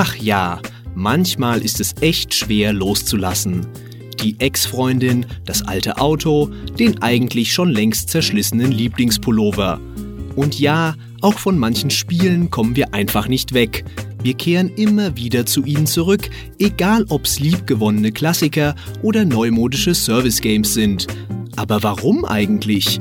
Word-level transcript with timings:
Ach 0.00 0.14
ja, 0.14 0.60
manchmal 0.94 1.60
ist 1.60 1.80
es 1.80 1.92
echt 2.00 2.32
schwer 2.32 2.72
loszulassen. 2.72 3.66
Die 4.22 4.38
Ex-Freundin, 4.38 5.26
das 5.44 5.66
alte 5.66 5.98
Auto, 5.98 6.52
den 6.78 7.02
eigentlich 7.02 7.52
schon 7.52 7.70
längst 7.70 8.08
zerschlissenen 8.08 8.70
Lieblingspullover. 8.70 9.80
Und 10.36 10.60
ja, 10.60 10.94
auch 11.20 11.36
von 11.36 11.58
manchen 11.58 11.90
Spielen 11.90 12.48
kommen 12.48 12.76
wir 12.76 12.94
einfach 12.94 13.26
nicht 13.26 13.54
weg. 13.54 13.84
Wir 14.22 14.34
kehren 14.34 14.68
immer 14.68 15.16
wieder 15.16 15.46
zu 15.46 15.64
ihnen 15.64 15.88
zurück, 15.88 16.30
egal 16.60 17.04
ob's 17.08 17.40
liebgewonnene 17.40 18.12
Klassiker 18.12 18.76
oder 19.02 19.24
neumodische 19.24 19.96
Service-Games 19.96 20.74
sind. 20.74 21.08
Aber 21.56 21.82
warum 21.82 22.24
eigentlich? 22.24 23.00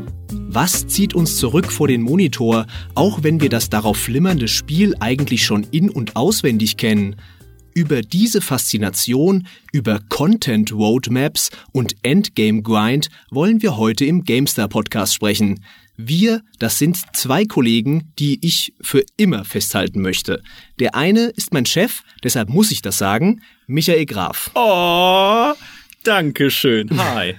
Was 0.59 0.87
zieht 0.87 1.13
uns 1.13 1.37
zurück 1.37 1.71
vor 1.71 1.87
den 1.87 2.01
Monitor, 2.01 2.65
auch 2.95 3.21
wenn 3.21 3.41
wir 3.41 3.49
das 3.49 3.69
darauf 3.69 3.95
flimmernde 3.95 4.47
Spiel 4.47 4.95
eigentlich 4.99 5.45
schon 5.45 5.67
in- 5.69 5.91
und 5.91 6.15
auswendig 6.15 6.77
kennen? 6.77 7.17
Über 7.75 8.01
diese 8.01 8.41
Faszination, 8.41 9.45
über 9.71 9.99
Content 10.09 10.73
Roadmaps 10.73 11.51
und 11.73 11.95
Endgame 12.01 12.63
Grind 12.63 13.09
wollen 13.29 13.61
wir 13.61 13.77
heute 13.77 14.05
im 14.05 14.23
GameStar 14.23 14.67
Podcast 14.67 15.13
sprechen. 15.13 15.63
Wir, 15.95 16.41
das 16.57 16.79
sind 16.79 16.97
zwei 17.15 17.45
Kollegen, 17.45 18.11
die 18.17 18.43
ich 18.43 18.73
für 18.81 19.03
immer 19.15 19.45
festhalten 19.45 20.01
möchte. 20.01 20.41
Der 20.79 20.95
eine 20.95 21.25
ist 21.35 21.53
mein 21.53 21.67
Chef, 21.67 22.01
deshalb 22.23 22.49
muss 22.49 22.71
ich 22.71 22.81
das 22.81 22.97
sagen, 22.97 23.43
Michael 23.67 24.07
Graf. 24.07 24.49
Oh, 24.55 25.53
danke 26.07 26.49
schön. 26.49 26.89
Hi. 26.97 27.35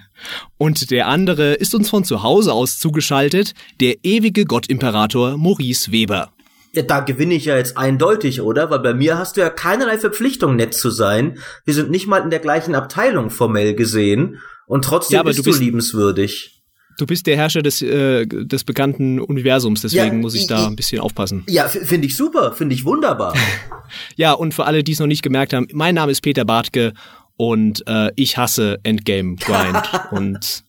Und 0.59 0.91
der 0.91 1.07
andere 1.09 1.55
ist 1.55 1.75
uns 1.75 1.89
von 1.91 2.05
zu 2.05 2.23
Hause 2.23 2.53
aus 2.53 2.79
zugeschaltet, 2.79 3.55
der 3.81 3.97
ewige 4.05 4.45
Gottimperator 4.45 5.37
Maurice 5.37 5.91
Weber. 5.93 6.33
Ja, 6.75 6.83
da 6.83 7.01
gewinne 7.01 7.35
ich 7.35 7.47
ja 7.47 7.57
jetzt 7.57 7.79
eindeutig, 7.79 8.41
oder? 8.43 8.71
Weil 8.71 8.81
bei 8.81 8.95
mir 8.95 9.17
hast 9.19 9.37
du 9.37 9.41
ja 9.41 9.49
keinerlei 9.51 9.99
Verpflichtung, 9.99 10.57
nett 10.57 10.75
zu 10.75 10.91
sein. 10.91 11.39
Wir 11.65 11.75
sind 11.75 11.91
nicht 11.91 12.07
mal 12.07 12.19
in 12.19 12.31
der 12.31 12.41
gleichen 12.41 12.75
Abteilung 12.75 13.31
formell 13.31 13.75
gesehen. 13.75 14.39
Und 14.67 14.85
trotzdem 14.85 15.15
Ja, 15.15 15.21
aber 15.21 15.31
bist 15.31 15.39
du 15.41 15.45
du, 15.45 15.51
bist- 15.51 15.61
liebenswürdig. 15.63 16.55
Du 16.99 17.07
bist 17.07 17.29
der 17.29 17.37
Herrscher 17.37 17.63
des, 17.63 17.81
äh, 17.81 18.27
des 18.27 18.65
bekannten 18.65 19.21
Universums, 19.21 19.83
deswegen 19.83 20.05
Ja, 20.17 20.21
muss 20.21 20.35
ich 20.35 20.49
da 20.49 20.67
ein 20.67 20.75
bisschen 20.75 21.01
aufpassen. 21.01 21.45
Ja, 21.49 21.69
finde 21.69 22.09
ich 22.09 22.17
super, 22.17 22.53
finde 22.53 22.75
ich 22.75 22.85
wunderbar. 22.85 23.35
Ja, 24.17 24.33
und 24.35 24.53
für 24.53 24.67
alle, 24.67 24.85
die 24.85 24.93
es 24.93 24.99
noch 24.99 25.07
nicht 25.07 25.23
gemerkt 25.23 25.55
haben, 25.55 25.67
mein 25.73 25.95
Name 25.95 26.13
ist 26.13 26.21
Peter 26.21 26.45
Bartke 26.45 26.93
und 27.39 27.83
äh, 27.87 28.11
ich 28.17 28.37
hasse 28.37 28.79
Endgame 28.83 29.37
Grind. 29.37 29.83
und 30.11 30.65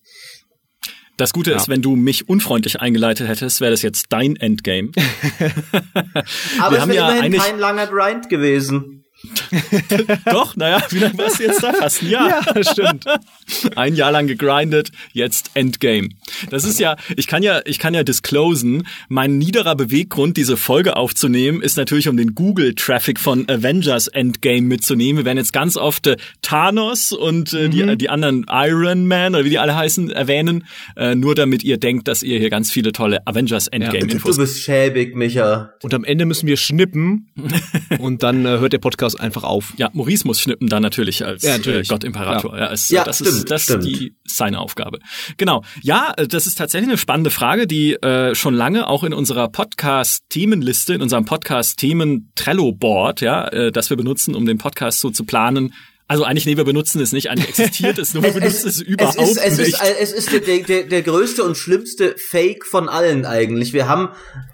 Das 1.17 1.33
Gute 1.33 1.51
ist, 1.51 1.67
Ja. 1.67 1.73
wenn 1.73 1.81
du 1.81 1.97
mich 1.97 2.29
unfreundlich 2.29 2.79
eingeleitet 2.79 3.27
hättest, 3.27 3.59
wäre 3.59 3.71
das 3.71 3.81
jetzt 3.81 4.05
dein 4.09 4.37
Endgame. 4.37 4.91
Aber 6.61 6.75
Wir 6.77 6.81
es 6.83 6.87
wäre 6.87 6.95
ja 6.95 7.09
immerhin 7.11 7.33
kein 7.33 7.59
langer 7.59 7.87
Grind 7.87 8.29
gewesen. 8.29 8.98
Doch, 10.25 10.55
naja, 10.55 10.81
wie 10.89 10.99
lange 10.99 11.17
warst 11.17 11.39
du 11.39 11.43
jetzt 11.43 11.61
da? 11.61 11.73
Fast 11.73 12.03
ein 12.03 12.09
Jahr. 12.09 12.41
ja, 12.55 12.63
stimmt. 12.63 13.05
Ein 13.75 13.95
Jahr 13.95 14.11
lang 14.11 14.27
gegrindet, 14.27 14.91
jetzt 15.11 15.51
Endgame. 15.55 16.09
Das 16.49 16.63
ist 16.63 16.79
ja, 16.79 16.95
ich 17.17 17.27
kann 17.27 17.41
ja, 17.41 17.61
ich 17.65 17.79
kann 17.79 17.93
ja 17.93 18.03
disclosen, 18.03 18.87
mein 19.07 19.37
niederer 19.37 19.75
Beweggrund, 19.75 20.37
diese 20.37 20.55
Folge 20.55 20.95
aufzunehmen, 20.95 21.61
ist 21.61 21.75
natürlich, 21.75 22.07
um 22.07 22.15
den 22.15 22.35
Google-Traffic 22.35 23.19
von 23.19 23.49
Avengers 23.49 24.07
Endgame 24.07 24.61
mitzunehmen. 24.61 25.17
Wir 25.17 25.25
werden 25.25 25.39
jetzt 25.39 25.53
ganz 25.53 25.77
oft 25.77 26.07
äh, 26.07 26.17
Thanos 26.41 27.11
und 27.11 27.53
äh, 27.53 27.69
die, 27.69 27.97
die 27.97 28.09
anderen 28.09 28.45
Iron 28.49 29.07
Man 29.07 29.33
oder 29.33 29.45
wie 29.45 29.49
die 29.49 29.59
alle 29.59 29.75
heißen, 29.75 30.11
erwähnen, 30.11 30.65
äh, 30.95 31.15
nur 31.15 31.33
damit 31.35 31.63
ihr 31.63 31.77
denkt, 31.77 32.07
dass 32.07 32.23
ihr 32.23 32.39
hier 32.39 32.49
ganz 32.49 32.71
viele 32.71 32.91
tolle 32.91 33.25
Avengers 33.25 33.67
Endgame-Infos 33.67 34.35
du 34.35 34.41
bist 34.43 34.61
schäbig, 34.61 35.15
Micha. 35.15 35.73
Und 35.81 35.93
am 35.93 36.03
Ende 36.03 36.25
müssen 36.25 36.47
wir 36.47 36.57
schnippen 36.57 37.29
und 37.99 38.21
dann 38.23 38.45
äh, 38.45 38.59
hört 38.59 38.73
der 38.73 38.77
Podcast 38.77 39.08
einfach 39.15 39.43
auf. 39.43 39.73
Ja, 39.77 39.89
Maurice 39.93 40.25
muss 40.25 40.39
schnippen 40.39 40.67
dann 40.67 40.81
natürlich 40.81 41.25
als 41.25 41.43
Ja, 41.43 41.57
natürlich. 41.57 41.87
Äh, 41.89 41.93
Gott-Imperator. 41.93 42.57
Ja. 42.57 42.67
ist, 42.67 42.89
Ja, 42.89 43.03
das 43.03 43.17
stimmt, 43.17 43.29
ist 43.29 43.51
das 43.51 43.63
stimmt. 43.63 43.85
die 43.85 44.15
seine 44.25 44.59
Aufgabe. 44.59 44.99
Genau. 45.37 45.63
Ja, 45.81 46.13
äh, 46.17 46.27
das 46.27 46.47
ist 46.47 46.57
tatsächlich 46.57 46.89
eine 46.89 46.97
spannende 46.97 47.29
Frage, 47.29 47.67
die 47.67 47.93
äh, 47.93 48.35
schon 48.35 48.53
lange 48.53 48.87
auch 48.87 49.03
in 49.03 49.13
unserer 49.13 49.49
Podcast-Themenliste, 49.49 50.93
in 50.93 51.01
unserem 51.01 51.25
Podcast-Themen-Trello-Board, 51.25 53.21
ja, 53.21 53.47
äh, 53.47 53.71
das 53.71 53.89
wir 53.89 53.97
benutzen, 53.97 54.35
um 54.35 54.45
den 54.45 54.57
Podcast 54.57 54.99
so 54.99 55.09
zu 55.09 55.25
planen. 55.25 55.73
Also 56.09 56.23
eigentlich, 56.23 56.47
nee, 56.47 56.57
wir 56.57 56.63
benutzen 56.63 56.99
es 57.01 57.11
nicht, 57.11 57.29
eigentlich 57.29 57.49
existiert 57.49 57.99
es, 57.99 58.15
nur 58.15 58.23
wir 58.23 58.31
benutzen 58.33 58.67
es, 58.67 58.81
überhaupt 58.81 59.15
es 59.19 59.29
ist, 59.29 59.37
es 59.37 59.57
nicht. 59.59 59.73
Ist, 59.75 59.81
es 59.83 60.11
ist 60.11 60.31
der, 60.31 60.39
der, 60.39 60.83
der 60.85 61.01
größte 61.03 61.43
und 61.43 61.55
schlimmste 61.55 62.15
Fake 62.17 62.65
von 62.65 62.89
allen 62.89 63.27
eigentlich. 63.27 63.73
Wir 63.73 63.87
haben 63.87 64.09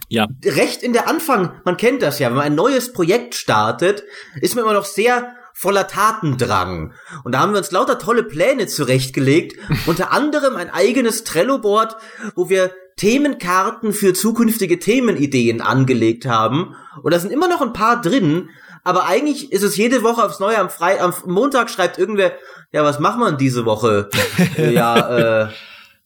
ja, 0.10 0.28
recht 0.44 0.84
in 0.84 0.92
der 0.92 1.08
Anfang, 1.08 1.54
man 1.64 1.78
kennt 1.78 2.02
das 2.02 2.20
ja, 2.20 2.28
wenn 2.28 2.36
man 2.36 2.46
ein 2.46 2.56
neues 2.56 2.92
Projekt 2.92 3.36
startet, 3.36 4.04
ist 4.42 4.56
man 4.56 4.66
immer 4.66 4.74
noch 4.74 4.84
sehr 4.84 5.34
voller 5.54 5.88
Tatendrang. 5.88 6.94
Und 7.24 7.32
da 7.32 7.40
haben 7.40 7.54
wir 7.54 7.60
uns 7.60 7.72
lauter 7.72 8.00
tolle 8.00 8.24
Pläne 8.24 8.68
zurechtgelegt, 8.68 9.58
unter 9.86 10.12
anderem 10.12 10.58
ein 10.58 10.70
eigenes 10.70 11.24
Trello-Board, 11.24 11.96
wo 12.36 12.50
wir 12.50 12.72
Themenkarten 12.98 13.94
für 13.94 14.14
zukünftige 14.14 14.78
Themenideen 14.80 15.62
angelegt 15.62 16.26
haben. 16.26 16.76
Und 17.02 17.14
da 17.14 17.20
sind 17.20 17.32
immer 17.32 17.48
noch 17.48 17.62
ein 17.62 17.72
paar 17.72 18.02
drin, 18.02 18.50
aber 18.85 19.06
eigentlich 19.06 19.51
ist 19.51 19.63
es 19.63 19.75
jede 19.75 20.03
Woche 20.03 20.23
aufs 20.23 20.40
Neue 20.40 20.57
am, 20.57 20.69
Frei 20.69 21.01
am 21.01 21.13
Montag 21.25 21.69
schreibt 21.69 21.97
irgendwer, 21.97 22.34
ja, 22.72 22.84
was 22.84 23.00
wir 23.19 23.28
denn 23.28 23.38
diese 23.38 23.66
Woche? 23.66 24.09
ja, 24.57 25.46
äh, 25.46 25.50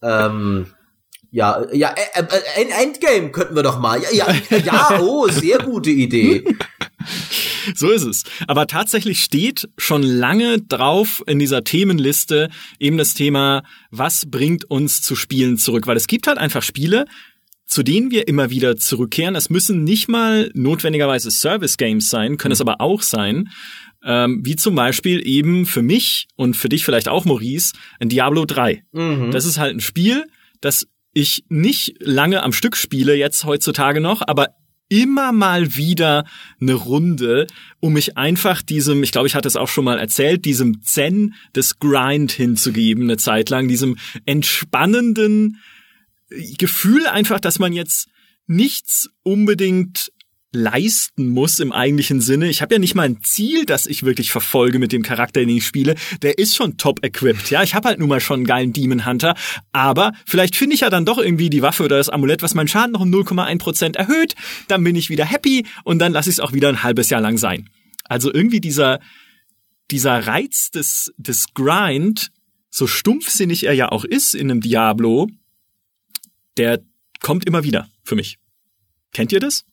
ähm, 0.02 0.66
ja, 1.30 1.62
ja, 1.72 1.90
äh, 1.90 2.22
äh, 2.22 2.62
äh, 2.62 2.82
Endgame 2.82 3.30
könnten 3.30 3.54
wir 3.54 3.62
doch 3.62 3.78
mal. 3.78 4.00
Ja, 4.00 4.10
ja, 4.10 4.56
ja, 4.56 4.98
oh, 5.00 5.28
sehr 5.28 5.58
gute 5.58 5.90
Idee. 5.90 6.44
So 7.74 7.90
ist 7.90 8.04
es. 8.04 8.24
Aber 8.46 8.66
tatsächlich 8.66 9.20
steht 9.20 9.68
schon 9.76 10.02
lange 10.02 10.60
drauf 10.60 11.22
in 11.26 11.38
dieser 11.38 11.62
Themenliste 11.62 12.48
eben 12.78 12.96
das 12.96 13.14
Thema, 13.14 13.62
was 13.90 14.30
bringt 14.30 14.70
uns 14.70 15.02
zu 15.02 15.14
Spielen 15.14 15.58
zurück? 15.58 15.86
Weil 15.86 15.96
es 15.96 16.06
gibt 16.06 16.26
halt 16.26 16.38
einfach 16.38 16.62
Spiele, 16.62 17.04
zu 17.70 17.84
denen 17.84 18.10
wir 18.10 18.26
immer 18.26 18.50
wieder 18.50 18.76
zurückkehren. 18.76 19.32
Das 19.32 19.48
müssen 19.48 19.84
nicht 19.84 20.08
mal 20.08 20.50
notwendigerweise 20.54 21.30
Service 21.30 21.76
Games 21.76 22.10
sein, 22.10 22.36
können 22.36 22.50
es 22.52 22.60
aber 22.60 22.80
auch 22.80 23.00
sein. 23.00 23.48
Ähm, 24.04 24.40
wie 24.44 24.56
zum 24.56 24.74
Beispiel 24.74 25.24
eben 25.24 25.66
für 25.66 25.82
mich 25.82 26.26
und 26.34 26.56
für 26.56 26.68
dich 26.68 26.84
vielleicht 26.84 27.08
auch, 27.08 27.24
Maurice, 27.24 27.74
ein 28.00 28.08
Diablo 28.08 28.44
3. 28.44 28.82
Mhm. 28.90 29.30
Das 29.30 29.44
ist 29.44 29.58
halt 29.58 29.76
ein 29.76 29.80
Spiel, 29.80 30.24
das 30.60 30.88
ich 31.12 31.44
nicht 31.48 31.94
lange 32.00 32.42
am 32.42 32.52
Stück 32.52 32.76
spiele, 32.76 33.14
jetzt 33.14 33.44
heutzutage 33.44 34.00
noch, 34.00 34.22
aber 34.26 34.48
immer 34.88 35.30
mal 35.30 35.76
wieder 35.76 36.24
eine 36.60 36.74
Runde, 36.74 37.46
um 37.78 37.92
mich 37.92 38.18
einfach 38.18 38.62
diesem, 38.62 39.04
ich 39.04 39.12
glaube, 39.12 39.28
ich 39.28 39.36
hatte 39.36 39.46
es 39.46 39.54
auch 39.54 39.68
schon 39.68 39.84
mal 39.84 40.00
erzählt, 40.00 40.44
diesem 40.44 40.82
Zen 40.82 41.34
des 41.54 41.78
Grind 41.78 42.32
hinzugeben, 42.32 43.04
eine 43.04 43.16
Zeit 43.16 43.48
lang, 43.48 43.68
diesem 43.68 43.96
entspannenden 44.26 45.58
Gefühl 46.58 47.06
einfach, 47.06 47.40
dass 47.40 47.58
man 47.58 47.72
jetzt 47.72 48.08
nichts 48.46 49.10
unbedingt 49.22 50.10
leisten 50.52 51.28
muss 51.28 51.60
im 51.60 51.70
eigentlichen 51.70 52.20
Sinne. 52.20 52.48
Ich 52.48 52.60
habe 52.60 52.74
ja 52.74 52.78
nicht 52.80 52.96
mal 52.96 53.04
ein 53.04 53.22
Ziel, 53.22 53.64
das 53.66 53.86
ich 53.86 54.02
wirklich 54.02 54.32
verfolge 54.32 54.80
mit 54.80 54.90
dem 54.90 55.02
Charakter, 55.02 55.40
den 55.40 55.48
ich 55.48 55.64
spiele. 55.64 55.94
Der 56.22 56.38
ist 56.38 56.56
schon 56.56 56.76
top 56.76 57.04
equipped. 57.04 57.50
Ja, 57.50 57.62
ich 57.62 57.74
habe 57.74 57.88
halt 57.88 58.00
nun 58.00 58.08
mal 58.08 58.20
schon 58.20 58.40
einen 58.40 58.46
geilen 58.46 58.72
Demon 58.72 59.06
Hunter, 59.06 59.36
aber 59.72 60.12
vielleicht 60.26 60.56
finde 60.56 60.74
ich 60.74 60.80
ja 60.80 60.90
dann 60.90 61.04
doch 61.04 61.18
irgendwie 61.18 61.50
die 61.50 61.62
Waffe 61.62 61.84
oder 61.84 61.98
das 61.98 62.08
Amulett, 62.08 62.42
was 62.42 62.54
meinen 62.54 62.68
Schaden 62.68 62.92
noch 62.92 63.00
um 63.00 63.10
0,1% 63.10 63.96
erhöht, 63.96 64.34
dann 64.66 64.82
bin 64.82 64.96
ich 64.96 65.08
wieder 65.08 65.24
happy 65.24 65.66
und 65.84 66.00
dann 66.00 66.12
lasse 66.12 66.30
ich 66.30 66.36
es 66.36 66.40
auch 66.40 66.52
wieder 66.52 66.68
ein 66.68 66.82
halbes 66.82 67.10
Jahr 67.10 67.20
lang 67.20 67.38
sein. 67.38 67.70
Also 68.04 68.32
irgendwie 68.32 68.60
dieser 68.60 68.98
dieser 69.92 70.26
Reiz 70.26 70.70
des 70.70 71.12
des 71.16 71.46
Grind, 71.54 72.30
so 72.70 72.88
stumpfsinnig 72.88 73.64
er 73.64 73.72
ja 73.74 73.90
auch 73.90 74.04
ist 74.04 74.34
in 74.34 74.50
einem 74.50 74.60
Diablo, 74.60 75.28
der 76.60 76.80
kommt 77.20 77.46
immer 77.46 77.64
wieder 77.64 77.88
für 78.04 78.16
mich. 78.16 78.38
Kennt 79.14 79.32
ihr 79.32 79.40
das? 79.40 79.64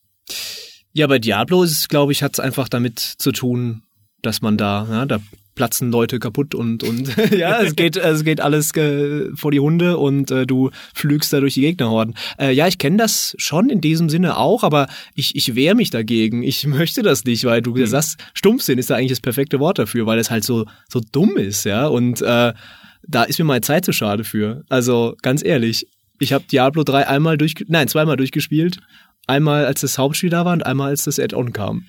Ja, 0.93 1.05
bei 1.07 1.19
Diablo 1.19 1.63
ist 1.63 1.89
glaube 1.89 2.13
ich, 2.13 2.23
hat 2.23 2.33
es 2.33 2.39
einfach 2.39 2.69
damit 2.69 2.99
zu 2.99 3.33
tun, 3.33 3.83
dass 4.21 4.41
man 4.41 4.57
da, 4.57 4.87
ja, 4.89 5.05
da 5.05 5.19
platzen 5.53 5.91
Leute 5.91 6.19
kaputt 6.19 6.55
und 6.55 6.83
und 6.83 7.13
ja, 7.31 7.59
es 7.61 7.75
geht 7.75 7.97
es 7.97 8.23
geht 8.23 8.39
alles 8.39 8.73
äh, 8.77 9.35
vor 9.35 9.51
die 9.51 9.59
Hunde 9.59 9.97
und 9.97 10.31
äh, 10.31 10.45
du 10.45 10.69
flügst 10.93 11.33
da 11.33 11.41
durch 11.41 11.55
die 11.55 11.61
Gegnerhorden. 11.61 12.15
Äh, 12.39 12.53
ja, 12.53 12.67
ich 12.67 12.77
kenne 12.77 12.95
das 12.95 13.35
schon 13.37 13.69
in 13.69 13.81
diesem 13.81 14.07
Sinne 14.07 14.37
auch, 14.37 14.63
aber 14.63 14.87
ich 15.13 15.35
ich 15.35 15.55
wehre 15.55 15.75
mich 15.75 15.89
dagegen. 15.89 16.41
Ich 16.41 16.65
möchte 16.65 17.01
das 17.01 17.25
nicht, 17.25 17.43
weil 17.43 17.61
du 17.61 17.75
Hm. 17.75 17.85
sagst, 17.85 18.17
Stumpfsinn 18.33 18.79
ist 18.79 18.89
da 18.89 18.95
eigentlich 18.95 19.11
das 19.11 19.19
perfekte 19.19 19.59
Wort 19.59 19.77
dafür, 19.77 20.05
weil 20.05 20.19
es 20.19 20.31
halt 20.31 20.45
so 20.45 20.65
so 20.87 21.01
dumm 21.11 21.35
ist, 21.35 21.65
ja 21.65 21.87
und 21.87 22.21
äh, 22.21 22.53
da 23.09 23.23
ist 23.23 23.39
mir 23.39 23.45
meine 23.45 23.61
Zeit 23.61 23.83
zu 23.85 23.93
schade 23.93 24.23
für. 24.23 24.63
Also 24.69 25.15
ganz 25.21 25.43
ehrlich, 25.43 25.87
ich 26.19 26.33
habe 26.33 26.45
Diablo 26.45 26.83
3 26.83 27.07
einmal 27.07 27.37
durch, 27.37 27.55
nein 27.67 27.87
zweimal 27.87 28.17
durchgespielt. 28.17 28.79
Einmal 29.27 29.65
als 29.65 29.81
das 29.81 29.97
Hauptspiel 29.97 30.29
da 30.29 30.45
war 30.45 30.53
und 30.53 30.65
einmal 30.65 30.89
als 30.89 31.03
das 31.03 31.19
Add-on 31.19 31.51
kam. 31.53 31.85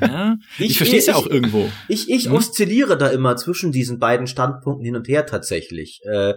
Ja, 0.00 0.36
ich, 0.58 0.70
Ich- 0.72 0.76
verstehe 0.76 0.98
es 0.98 1.06
ja 1.06 1.14
ich- 1.14 1.18
auch 1.18 1.26
irgendwo. 1.26 1.70
Ich, 1.88 2.10
ich 2.10 2.28
Mhm. 2.28 2.34
oszilliere 2.34 2.98
da 2.98 3.08
immer 3.08 3.36
zwischen 3.36 3.72
diesen 3.72 3.98
beiden 3.98 4.26
Standpunkten 4.26 4.84
hin 4.84 4.96
und 4.96 5.08
her 5.08 5.24
tatsächlich. 5.26 6.00
Äh, 6.04 6.34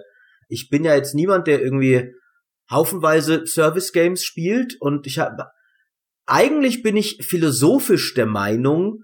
ich 0.48 0.70
bin 0.70 0.84
ja 0.86 0.96
jetzt 0.96 1.16
niemand, 1.16 1.48
der 1.48 1.62
irgendwie 1.62 2.12
haufenweise 2.70 3.46
Service 3.46 3.92
Games 3.92 4.24
spielt 4.24 4.76
und 4.80 5.06
ich 5.08 5.20
habe 5.20 5.48
eigentlich 6.26 6.82
bin 6.84 6.96
ich 6.96 7.18
philosophisch 7.22 8.14
der 8.14 8.26
Meinung, 8.26 9.04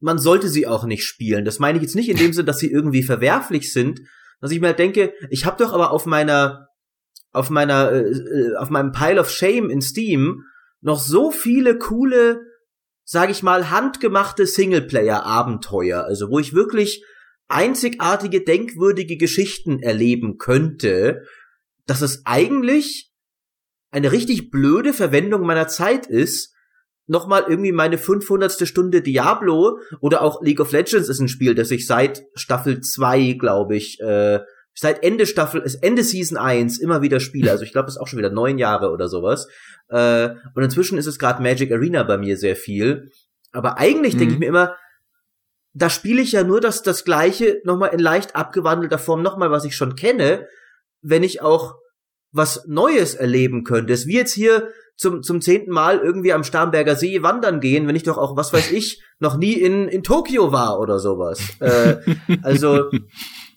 man 0.00 0.18
sollte 0.18 0.48
sie 0.48 0.66
auch 0.66 0.84
nicht 0.84 1.04
spielen. 1.04 1.44
Das 1.44 1.58
meine 1.58 1.78
ich 1.78 1.82
jetzt 1.82 1.94
nicht 1.96 2.08
in 2.10 2.16
dem 2.18 2.32
Sinne, 2.32 2.44
dass 2.46 2.58
sie 2.58 2.70
irgendwie 2.70 3.02
verwerflich 3.02 3.72
sind, 3.72 4.00
dass 4.40 4.50
ich 4.50 4.60
mir 4.60 4.68
halt 4.68 4.78
denke, 4.78 5.12
ich 5.30 5.46
habe 5.46 5.62
doch 5.62 5.72
aber 5.72 5.90
auf 5.90 6.06
meiner 6.06 6.67
auf 7.32 7.50
meiner 7.50 7.92
äh, 7.92 8.00
äh, 8.00 8.56
auf 8.56 8.70
meinem 8.70 8.92
Pile 8.92 9.20
of 9.20 9.30
Shame 9.30 9.70
in 9.70 9.82
Steam 9.82 10.44
noch 10.80 11.00
so 11.00 11.30
viele 11.30 11.78
coole, 11.78 12.40
sag 13.04 13.30
ich 13.30 13.42
mal, 13.42 13.70
handgemachte 13.70 14.46
Singleplayer 14.46 15.24
Abenteuer, 15.24 16.04
also 16.04 16.30
wo 16.30 16.38
ich 16.38 16.54
wirklich 16.54 17.04
einzigartige 17.48 18.44
denkwürdige 18.44 19.16
Geschichten 19.16 19.80
erleben 19.80 20.38
könnte, 20.38 21.22
dass 21.86 22.02
es 22.02 22.22
eigentlich 22.26 23.10
eine 23.90 24.12
richtig 24.12 24.50
blöde 24.50 24.92
Verwendung 24.92 25.42
meiner 25.42 25.68
Zeit 25.68 26.06
ist, 26.06 26.54
nochmal 27.06 27.44
irgendwie 27.48 27.72
meine 27.72 27.98
500. 27.98 28.68
Stunde 28.68 29.02
Diablo 29.02 29.78
oder 30.00 30.22
auch 30.22 30.42
League 30.42 30.60
of 30.60 30.72
Legends 30.72 31.08
ist 31.08 31.20
ein 31.20 31.28
Spiel, 31.28 31.54
das 31.54 31.70
ich 31.70 31.86
seit 31.86 32.22
Staffel 32.34 32.80
2, 32.80 33.32
glaube 33.32 33.76
ich, 33.76 33.98
äh, 34.00 34.40
seit 34.80 35.02
Ende 35.02 35.26
Staffel, 35.26 35.60
ist 35.60 35.82
Ende 35.82 36.04
Season 36.04 36.36
1 36.38 36.78
immer 36.78 37.02
wieder 37.02 37.18
spiele. 37.18 37.50
Also 37.50 37.64
ich 37.64 37.72
glaube, 37.72 37.88
es 37.88 37.96
ist 37.96 38.00
auch 38.00 38.06
schon 38.06 38.18
wieder 38.18 38.30
neun 38.30 38.58
Jahre 38.58 38.90
oder 38.90 39.08
sowas. 39.08 39.48
Äh, 39.88 40.30
und 40.54 40.62
inzwischen 40.62 40.98
ist 40.98 41.06
es 41.06 41.18
gerade 41.18 41.42
Magic 41.42 41.72
Arena 41.72 42.04
bei 42.04 42.16
mir 42.16 42.36
sehr 42.36 42.54
viel. 42.54 43.10
Aber 43.50 43.78
eigentlich 43.78 44.14
mhm. 44.14 44.18
denke 44.18 44.34
ich 44.34 44.40
mir 44.40 44.46
immer, 44.46 44.76
da 45.74 45.90
spiele 45.90 46.22
ich 46.22 46.32
ja 46.32 46.44
nur 46.44 46.60
das, 46.60 46.82
das 46.82 47.04
Gleiche 47.04 47.60
nochmal 47.64 47.90
in 47.92 47.98
leicht 47.98 48.36
abgewandelter 48.36 48.98
Form, 48.98 49.22
nochmal, 49.22 49.50
was 49.50 49.64
ich 49.64 49.74
schon 49.74 49.96
kenne, 49.96 50.46
wenn 51.02 51.22
ich 51.22 51.42
auch 51.42 51.74
was 52.30 52.64
Neues 52.66 53.14
erleben 53.14 53.64
könnte. 53.64 53.92
Es 53.92 54.06
wie 54.06 54.16
jetzt 54.16 54.32
hier 54.32 54.68
zum, 54.96 55.22
zum 55.22 55.40
zehnten 55.40 55.70
Mal 55.70 55.98
irgendwie 55.98 56.32
am 56.32 56.44
Starnberger 56.44 56.96
See 56.96 57.22
wandern 57.22 57.60
gehen, 57.60 57.86
wenn 57.86 57.96
ich 57.96 58.02
doch 58.02 58.18
auch, 58.18 58.36
was 58.36 58.52
weiß 58.52 58.72
ich, 58.72 59.02
noch 59.18 59.36
nie 59.36 59.54
in, 59.54 59.88
in 59.88 60.02
Tokio 60.02 60.52
war 60.52 60.80
oder 60.80 60.98
sowas. 60.98 61.40
äh, 61.60 61.96
also, 62.42 62.90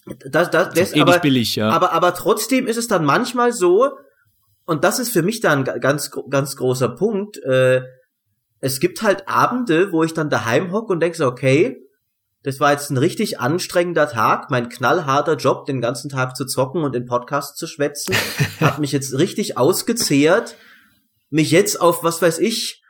das, 0.05 0.31
das, 0.31 0.49
das, 0.49 0.69
das 0.73 0.91
ist 0.91 1.01
aber, 1.01 1.19
billig, 1.19 1.55
ja. 1.55 1.69
aber, 1.69 1.91
aber 1.93 2.13
trotzdem 2.13 2.67
ist 2.67 2.77
es 2.77 2.87
dann 2.87 3.05
manchmal 3.05 3.53
so, 3.53 3.91
und 4.65 4.83
das 4.83 4.99
ist 4.99 5.11
für 5.11 5.21
mich 5.21 5.41
dann 5.41 5.63
ganz, 5.63 6.11
ganz 6.29 6.55
großer 6.55 6.89
Punkt, 6.89 7.37
äh, 7.43 7.83
es 8.59 8.79
gibt 8.79 9.01
halt 9.01 9.27
Abende, 9.27 9.91
wo 9.91 10.03
ich 10.03 10.13
dann 10.13 10.29
daheim 10.29 10.71
hocke 10.71 10.93
und 10.93 10.99
denke 10.99 11.17
so, 11.17 11.25
okay, 11.25 11.77
das 12.43 12.59
war 12.59 12.71
jetzt 12.71 12.89
ein 12.89 12.97
richtig 12.97 13.39
anstrengender 13.39 14.09
Tag, 14.09 14.49
mein 14.49 14.69
knallharter 14.69 15.35
Job, 15.35 15.65
den 15.65 15.81
ganzen 15.81 16.09
Tag 16.09 16.35
zu 16.35 16.45
zocken 16.45 16.83
und 16.83 16.95
in 16.95 17.05
Podcasts 17.05 17.57
zu 17.57 17.67
schwätzen, 17.67 18.15
hat 18.59 18.79
mich 18.79 18.91
jetzt 18.91 19.17
richtig 19.17 19.57
ausgezehrt 19.57 20.55
mich 21.31 21.49
jetzt 21.49 21.81
auf, 21.81 22.03
was 22.03 22.21
weiß 22.21 22.37
ich, 22.39 22.83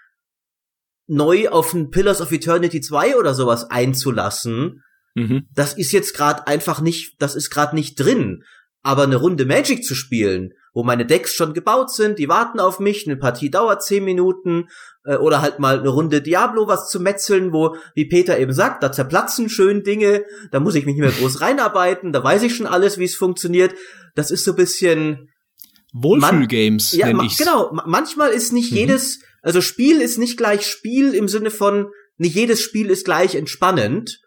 neu 1.07 1.49
auf 1.49 1.73
ein 1.73 1.91
Pillars 1.91 2.21
of 2.21 2.31
Eternity 2.31 2.81
2 2.81 3.15
oder 3.15 3.33
sowas 3.33 3.69
einzulassen, 3.69 4.83
mhm. 5.15 5.47
das 5.53 5.73
ist 5.73 5.91
jetzt 5.91 6.15
gerade 6.15 6.47
einfach 6.47 6.81
nicht, 6.81 7.15
das 7.19 7.35
ist 7.35 7.49
gerade 7.49 7.75
nicht 7.75 7.95
drin. 7.95 8.43
Aber 8.83 9.03
eine 9.03 9.17
Runde 9.17 9.45
Magic 9.45 9.83
zu 9.83 9.93
spielen, 9.93 10.53
wo 10.73 10.83
meine 10.83 11.05
Decks 11.05 11.35
schon 11.35 11.53
gebaut 11.53 11.91
sind, 11.91 12.17
die 12.17 12.29
warten 12.29 12.59
auf 12.59 12.79
mich, 12.79 13.05
eine 13.05 13.17
Partie 13.17 13.51
dauert 13.51 13.83
zehn 13.83 14.03
Minuten, 14.03 14.69
äh, 15.05 15.15
oder 15.15 15.41
halt 15.41 15.59
mal 15.59 15.79
eine 15.79 15.89
Runde 15.89 16.21
Diablo 16.21 16.67
was 16.67 16.89
zu 16.89 16.99
metzeln, 16.99 17.53
wo, 17.53 17.75
wie 17.93 18.05
Peter 18.05 18.39
eben 18.39 18.53
sagt, 18.53 18.83
da 18.83 18.91
zerplatzen 18.91 19.49
schön 19.49 19.83
Dinge, 19.83 20.23
da 20.51 20.59
muss 20.59 20.75
ich 20.75 20.85
mich 20.85 20.95
nicht 20.95 21.03
mehr 21.03 21.11
groß 21.11 21.41
reinarbeiten, 21.41 22.11
da 22.11 22.23
weiß 22.23 22.43
ich 22.43 22.55
schon 22.55 22.67
alles, 22.67 22.97
wie 22.97 23.05
es 23.05 23.15
funktioniert. 23.15 23.75
Das 24.15 24.31
ist 24.31 24.43
so 24.43 24.55
bisschen, 24.55 25.29
Wohlfühlgames 25.93 26.93
ja, 26.93 27.07
nenne 27.07 27.25
ich's. 27.25 27.37
Genau, 27.37 27.71
manchmal 27.85 28.31
ist 28.31 28.53
nicht 28.53 28.71
mhm. 28.71 28.77
jedes, 28.77 29.19
also 29.41 29.61
Spiel 29.61 30.01
ist 30.01 30.17
nicht 30.17 30.37
gleich 30.37 30.65
Spiel 30.65 31.13
im 31.13 31.27
Sinne 31.27 31.51
von, 31.51 31.87
nicht 32.17 32.35
jedes 32.35 32.61
Spiel 32.61 32.89
ist 32.89 33.05
gleich 33.05 33.35
entspannend. 33.35 34.19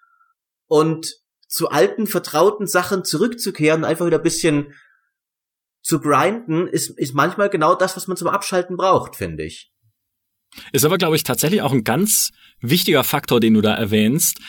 Und 0.74 1.20
zu 1.46 1.68
alten, 1.68 2.08
vertrauten 2.08 2.66
Sachen 2.66 3.04
zurückzukehren, 3.04 3.84
einfach 3.84 4.06
wieder 4.06 4.16
ein 4.16 4.24
bisschen 4.24 4.74
zu 5.82 6.00
grinden, 6.00 6.66
ist, 6.66 6.98
ist 6.98 7.14
manchmal 7.14 7.48
genau 7.48 7.76
das, 7.76 7.96
was 7.96 8.08
man 8.08 8.16
zum 8.16 8.26
Abschalten 8.26 8.76
braucht, 8.76 9.14
finde 9.14 9.44
ich. 9.44 9.70
Ist 10.72 10.84
aber, 10.84 10.98
glaube 10.98 11.14
ich, 11.14 11.22
tatsächlich 11.22 11.62
auch 11.62 11.70
ein 11.70 11.84
ganz 11.84 12.32
wichtiger 12.58 13.04
Faktor, 13.04 13.38
den 13.38 13.54
du 13.54 13.60
da 13.60 13.72
erwähnst. 13.72 14.40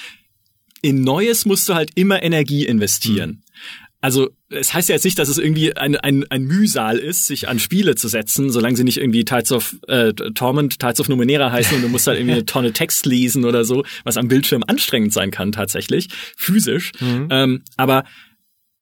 In 0.81 1.03
Neues 1.03 1.45
musst 1.45 1.69
du 1.69 1.75
halt 1.75 1.91
immer 1.93 2.23
Energie 2.23 2.65
investieren. 2.65 3.29
Mhm 3.29 3.84
also 4.05 4.29
es 4.49 4.71
heißt 4.71 4.87
ja 4.87 4.93
jetzt 4.93 5.03
nicht, 5.03 5.17
dass 5.17 5.29
es 5.29 5.39
irgendwie 5.39 5.75
ein, 5.75 5.95
ein, 5.95 6.25
ein 6.29 6.43
Mühsal 6.43 6.99
ist, 6.99 7.25
sich 7.25 7.49
an 7.49 7.57
Spiele 7.57 7.95
zu 7.95 8.07
setzen, 8.07 8.51
solange 8.51 8.77
sie 8.77 8.83
nicht 8.83 8.97
irgendwie 8.97 9.25
Tides 9.25 9.51
of 9.51 9.75
äh, 9.87 10.13
Torment, 10.13 10.79
Tides 10.79 10.99
of 10.99 11.09
Numenera 11.09 11.51
heißen 11.51 11.75
und 11.75 11.81
du 11.81 11.89
musst 11.89 12.05
halt 12.05 12.19
irgendwie 12.19 12.35
eine 12.35 12.45
Tonne 12.45 12.71
Text 12.71 13.07
lesen 13.07 13.45
oder 13.45 13.65
so, 13.65 13.83
was 14.03 14.17
am 14.17 14.27
Bildschirm 14.27 14.63
anstrengend 14.67 15.11
sein 15.11 15.31
kann 15.31 15.51
tatsächlich, 15.51 16.09
physisch. 16.37 16.91
Mhm. 16.99 17.29
Ähm, 17.31 17.63
aber 17.77 18.03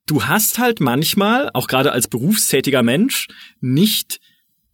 du 0.08 0.26
hast 0.26 0.60
halt 0.60 0.82
manchmal, 0.82 1.50
auch 1.54 1.68
gerade 1.68 1.94
als 1.94 2.10
berufstätiger 2.10 2.84
Mensch, 2.84 3.28
nicht 3.62 4.20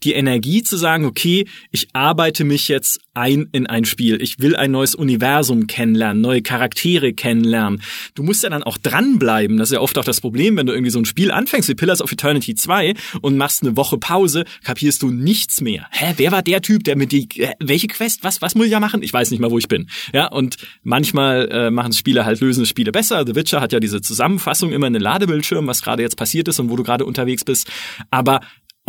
die 0.04 0.14
Energie 0.14 0.64
zu 0.64 0.78
sagen, 0.78 1.06
okay, 1.06 1.46
ich 1.72 1.88
arbeite 1.94 2.44
mich 2.44 2.68
jetzt 2.68 3.00
ein 3.14 3.48
in 3.52 3.68
ein 3.68 3.86
Spiel. 3.86 4.22
Ich 4.22 4.40
will 4.40 4.56
ein 4.56 4.72
neues 4.72 4.96
Universum 4.96 5.68
kennenlernen, 5.68 6.22
neue 6.22 6.42
Charaktere 6.42 7.14
kennenlernen. 7.14 7.82
Du 8.16 8.24
musst 8.24 8.44
ja 8.44 8.50
dann 8.50 8.64
auch 8.64 8.78
dranbleiben. 8.78 9.58
Das 9.58 9.70
ist 9.70 9.74
ja 9.74 9.82
oft 9.82 9.98
auch 9.98 10.06
das 10.06 10.22
Problem, 10.22 10.56
wenn 10.58 10.66
du 10.66 10.74
irgendwie 10.74 10.92
so 10.92 11.00
ein 11.00 11.06
Spiel 11.06 11.32
anfängst 11.32 11.68
wie 11.70 11.76
Pillars 11.76 12.02
of 12.02 12.12
Eternity 12.12 12.56
2 12.56 12.94
und 13.22 13.38
machst 13.38 13.64
eine 13.64 13.76
Woche 13.76 13.98
Pause, 13.98 14.46
kapierst 14.64 15.02
du 15.02 15.12
nichts 15.12 15.62
mehr. 15.62 15.88
Hä, 15.92 16.14
wer 16.18 16.32
war 16.32 16.42
der 16.42 16.62
Typ, 16.62 16.84
der 16.84 16.96
mit 16.96 17.12
die, 17.12 17.28
welche 17.60 17.88
Quest, 17.88 18.24
was, 18.24 18.42
was 18.42 18.56
muss 18.56 18.68
ich 18.68 18.72
ja 18.72 18.80
machen? 18.80 19.04
Ich 19.04 19.12
weiß 19.12 19.32
nicht 19.32 19.40
mal, 19.40 19.52
wo 19.52 19.58
ich 19.58 19.68
bin. 19.68 19.90
Ja, 20.14 20.28
und 20.28 20.58
manchmal 20.84 21.50
äh, 21.52 21.72
machen 21.72 21.94
Spiele 21.94 22.26
halt, 22.26 22.40
lösen 22.40 22.66
Spiele 22.66 22.92
besser. 22.92 23.26
The 23.26 23.36
Witcher 23.36 23.60
hat 23.60 23.74
ja 23.74 23.80
diese 23.80 24.02
Zusammenfassung 24.02 24.72
immer 24.72 24.88
in 24.88 24.94
den 24.94 25.02
Ladebildschirm, 25.02 25.68
was 25.68 25.82
gerade 25.82 26.02
jetzt 26.02 26.16
passiert 26.16 26.48
ist 26.48 26.60
und 26.60 26.70
wo 26.70 26.76
du 26.76 26.84
gerade 26.84 27.06
unterwegs 27.06 27.44
bist. 27.44 27.70
Aber 28.12 28.40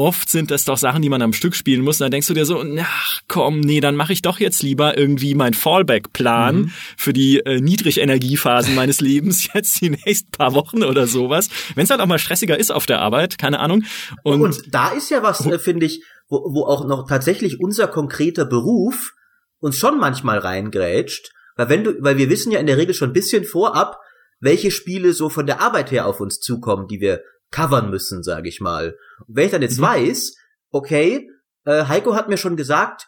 oft 0.01 0.31
sind 0.31 0.51
das 0.51 0.65
doch 0.65 0.79
Sachen, 0.79 1.03
die 1.03 1.11
man 1.11 1.21
am 1.21 1.35
Stück 1.35 1.55
spielen 1.55 1.83
muss. 1.83 2.01
Und 2.01 2.07
dann 2.07 2.11
denkst 2.11 2.27
du 2.27 2.35
dir 2.35 2.47
so, 2.47 2.65
ach 2.81 3.21
komm, 3.29 3.61
nee, 3.61 3.81
dann 3.81 3.97
mache 3.97 4.15
ich 4.15 4.23
doch 4.23 4.41
jetzt 4.41 4.63
lieber 4.63 4.97
irgendwie 4.97 5.35
mein 5.35 5.53
Fallback-Plan 5.53 6.57
mhm. 6.57 6.73
für 6.97 7.13
die 7.13 7.41
äh, 7.41 7.61
Niedrigenergiephasen 7.61 8.75
meines 8.75 9.01
Lebens 9.01 9.53
jetzt 9.53 9.81
die 9.81 9.91
nächsten 9.91 10.31
paar 10.31 10.55
Wochen 10.55 10.83
oder 10.83 11.07
sowas. 11.07 11.51
Wenn 11.75 11.85
es 11.85 11.91
halt 11.91 12.01
auch 12.01 12.07
mal 12.07 12.19
stressiger 12.19 12.59
ist 12.59 12.73
auf 12.73 12.87
der 12.87 13.01
Arbeit, 13.01 13.37
keine 13.39 13.61
Ahnung. 13.61 13.85
Und, 14.23 14.41
Und 14.41 14.75
da 14.75 14.89
ist 14.89 15.11
ja 15.11 15.23
was, 15.23 15.45
äh, 15.45 15.59
finde 15.59 15.85
ich, 15.87 16.03
wo, 16.29 16.39
wo 16.53 16.65
auch 16.65 16.87
noch 16.87 17.07
tatsächlich 17.07 17.61
unser 17.61 17.87
konkreter 17.87 18.47
Beruf 18.47 19.13
uns 19.59 19.77
schon 19.77 19.99
manchmal 19.99 20.39
reingrätscht. 20.39 21.31
Weil 21.57 21.69
wenn 21.69 21.85
du, 21.85 22.03
weil 22.03 22.17
wir 22.17 22.31
wissen 22.31 22.53
ja 22.53 22.59
in 22.59 22.67
der 22.67 22.79
Regel 22.79 22.95
schon 22.95 23.11
ein 23.11 23.15
bisschen 23.15 23.45
vorab, 23.45 23.99
welche 24.41 24.71
Spiele 24.71 25.13
so 25.13 25.29
von 25.29 25.45
der 25.45 25.61
Arbeit 25.61 25.91
her 25.91 26.07
auf 26.07 26.21
uns 26.21 26.41
zukommen, 26.41 26.89
die 26.89 27.01
wir 27.01 27.21
covern 27.51 27.91
müssen, 27.91 28.23
sage 28.23 28.49
ich 28.49 28.61
mal. 28.61 28.97
Und 29.27 29.37
wenn 29.37 29.47
ich 29.47 29.53
dann 29.53 29.63
jetzt 29.63 29.79
mhm. 29.79 29.85
weiß, 29.85 30.35
okay, 30.71 31.29
äh, 31.65 31.85
Heiko 31.87 32.15
hat 32.15 32.29
mir 32.29 32.37
schon 32.37 32.57
gesagt, 32.57 33.07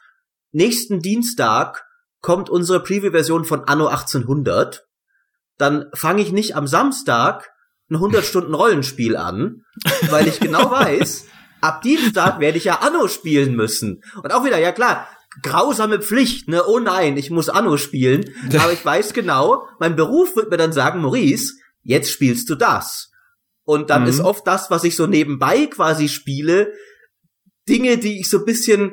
nächsten 0.52 1.00
Dienstag 1.00 1.84
kommt 2.20 2.50
unsere 2.50 2.82
Preview-Version 2.82 3.44
von 3.44 3.64
Anno 3.64 3.88
1800, 3.88 4.86
dann 5.58 5.86
fange 5.94 6.22
ich 6.22 6.32
nicht 6.32 6.56
am 6.56 6.66
Samstag 6.66 7.50
ein 7.90 7.96
100 7.96 8.24
Stunden 8.24 8.54
Rollenspiel 8.54 9.16
an, 9.16 9.64
weil 10.10 10.28
ich 10.28 10.40
genau 10.40 10.70
weiß, 10.70 11.26
ab 11.60 11.82
Dienstag 11.82 12.40
werde 12.40 12.58
ich 12.58 12.64
ja 12.64 12.80
Anno 12.80 13.08
spielen 13.08 13.54
müssen. 13.54 14.02
Und 14.22 14.32
auch 14.32 14.44
wieder, 14.44 14.58
ja 14.58 14.72
klar, 14.72 15.08
grausame 15.42 16.00
Pflicht, 16.00 16.48
ne? 16.48 16.64
Oh 16.66 16.78
nein, 16.78 17.16
ich 17.16 17.30
muss 17.30 17.48
Anno 17.48 17.76
spielen. 17.76 18.24
Aber 18.58 18.72
ich 18.72 18.84
weiß 18.84 19.12
genau, 19.12 19.66
mein 19.78 19.96
Beruf 19.96 20.36
wird 20.36 20.50
mir 20.50 20.56
dann 20.56 20.72
sagen, 20.72 21.00
Maurice, 21.00 21.54
jetzt 21.82 22.10
spielst 22.10 22.50
du 22.50 22.54
das. 22.54 23.10
Und 23.64 23.90
dann 23.90 24.02
mhm. 24.02 24.08
ist 24.08 24.20
oft 24.20 24.46
das, 24.46 24.70
was 24.70 24.84
ich 24.84 24.96
so 24.96 25.06
nebenbei 25.06 25.66
quasi 25.66 26.08
spiele, 26.08 26.72
Dinge, 27.68 27.98
die 27.98 28.20
ich 28.20 28.28
so 28.28 28.38
ein 28.38 28.44
bisschen 28.44 28.92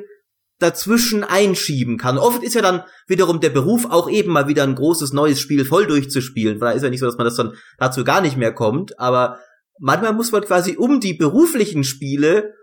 dazwischen 0.60 1.24
einschieben 1.24 1.96
kann. 1.96 2.18
Oft 2.18 2.42
ist 2.42 2.54
ja 2.54 2.62
dann 2.62 2.84
wiederum 3.08 3.40
der 3.40 3.48
Beruf 3.48 3.86
auch 3.86 4.08
eben 4.08 4.30
mal 4.30 4.46
wieder 4.46 4.62
ein 4.62 4.74
großes 4.74 5.12
neues 5.12 5.40
Spiel 5.40 5.64
voll 5.64 5.86
durchzuspielen. 5.86 6.60
Weil 6.60 6.70
da 6.70 6.76
ist 6.76 6.82
ja 6.82 6.90
nicht 6.90 7.00
so, 7.00 7.06
dass 7.06 7.16
man 7.16 7.24
das 7.24 7.34
dann 7.34 7.54
dazu 7.78 8.04
gar 8.04 8.20
nicht 8.20 8.36
mehr 8.36 8.52
kommt. 8.52 8.98
Aber 9.00 9.40
manchmal 9.78 10.12
muss 10.12 10.32
man 10.32 10.42
quasi 10.42 10.76
um 10.76 11.00
die 11.00 11.14
beruflichen 11.14 11.82
Spiele 11.82 12.54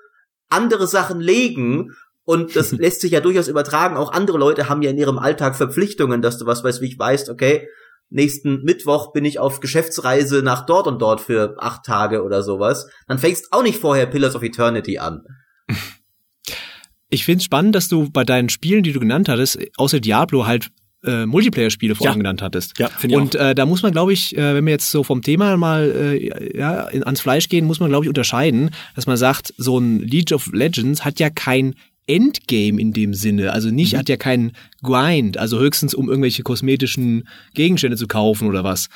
andere 0.48 0.88
Sachen 0.88 1.20
legen. 1.20 1.92
Und 2.24 2.56
das 2.56 2.72
lässt 2.78 3.02
sich 3.02 3.12
ja 3.12 3.20
durchaus 3.20 3.48
übertragen. 3.48 3.98
Auch 3.98 4.12
andere 4.12 4.38
Leute 4.38 4.70
haben 4.70 4.84
ja 4.84 4.92
in 4.92 4.98
ihrem 4.98 5.18
Alltag 5.18 5.56
Verpflichtungen, 5.56 6.22
dass 6.22 6.38
du 6.38 6.46
was 6.46 6.64
weiß 6.64 6.82
wie 6.82 6.88
ich 6.88 7.00
weißt, 7.00 7.30
okay, 7.30 7.68
nächsten 8.10 8.64
Mittwoch 8.64 9.12
bin 9.12 9.26
ich 9.26 9.40
auf 9.40 9.60
Geschäftsreise 9.60 10.42
nach 10.42 10.66
dort 10.66 10.88
und 10.88 11.02
dort 11.02 11.22
für 11.22 11.56
acht 11.60 11.84
Tage 11.84 12.24
oder 12.24 12.44
sowas, 12.44 12.90
dann 13.08 13.20
fängst 13.20 13.52
auch 13.52 13.64
nicht 13.64 13.80
vorher 13.80 14.06
Pillars 14.06 14.36
of 14.36 14.44
Eternity 14.44 14.98
an. 14.98 15.24
Ich 17.10 17.24
finde 17.24 17.38
es 17.38 17.46
spannend, 17.46 17.74
dass 17.74 17.88
du 17.88 18.10
bei 18.10 18.26
deinen 18.26 18.50
Spielen, 18.50 18.84
die 18.84 18.92
du 18.92 19.00
genannt 19.00 19.30
hattest, 19.30 19.58
außer 19.78 20.02
Diablo 20.02 20.46
halt 20.46 20.72
äh, 21.06 21.26
Multiplayer-Spiele 21.26 21.96
vorhin 21.96 22.16
ja. 22.16 22.18
genannt 22.18 22.42
hattest. 22.42 22.78
Ja, 22.80 22.90
finde 22.90 23.16
ich 23.16 23.22
Und 23.22 23.36
äh, 23.36 23.56
da 23.56 23.66
muss 23.66 23.82
man, 23.82 23.92
glaube 23.92 24.14
ich, 24.14 24.36
äh, 24.36 24.56
wenn 24.56 24.66
wir 24.66 24.72
jetzt 24.72 24.92
so 24.92 25.04
vom 25.04 25.22
Thema 25.22 25.56
mal 25.58 25.90
äh, 25.90 26.58
ja, 26.58 26.82
in, 26.88 27.04
ans 27.04 27.22
Fleisch 27.22 27.50
gehen, 27.50 27.66
muss 27.66 27.80
man, 27.80 27.90
glaube 27.90 28.06
ich, 28.06 28.10
unterscheiden, 28.10 28.72
dass 28.96 29.08
man 29.08 29.16
sagt, 29.16 29.54
so 29.58 29.80
ein 29.80 30.00
League 30.00 30.32
of 30.34 30.48
Legends 30.52 31.06
hat 31.06 31.20
ja 31.20 31.30
kein 31.30 31.76
Endgame 32.08 32.80
in 32.80 32.94
dem 32.94 33.14
Sinne. 33.14 33.52
Also 33.52 33.70
nicht, 33.70 33.94
Mhm. 33.94 33.98
hat 33.98 34.10
ja 34.10 34.18
keinen 34.18 34.54
Grind, 34.82 35.38
also 35.38 35.60
höchstens 35.60 35.94
um 35.94 36.08
irgendwelche 36.10 36.44
kosmetischen 36.44 37.28
Gegenstände 37.54 37.98
zu 37.98 38.08
kaufen 38.08 38.48
oder 38.48 38.64
was. 38.64 38.88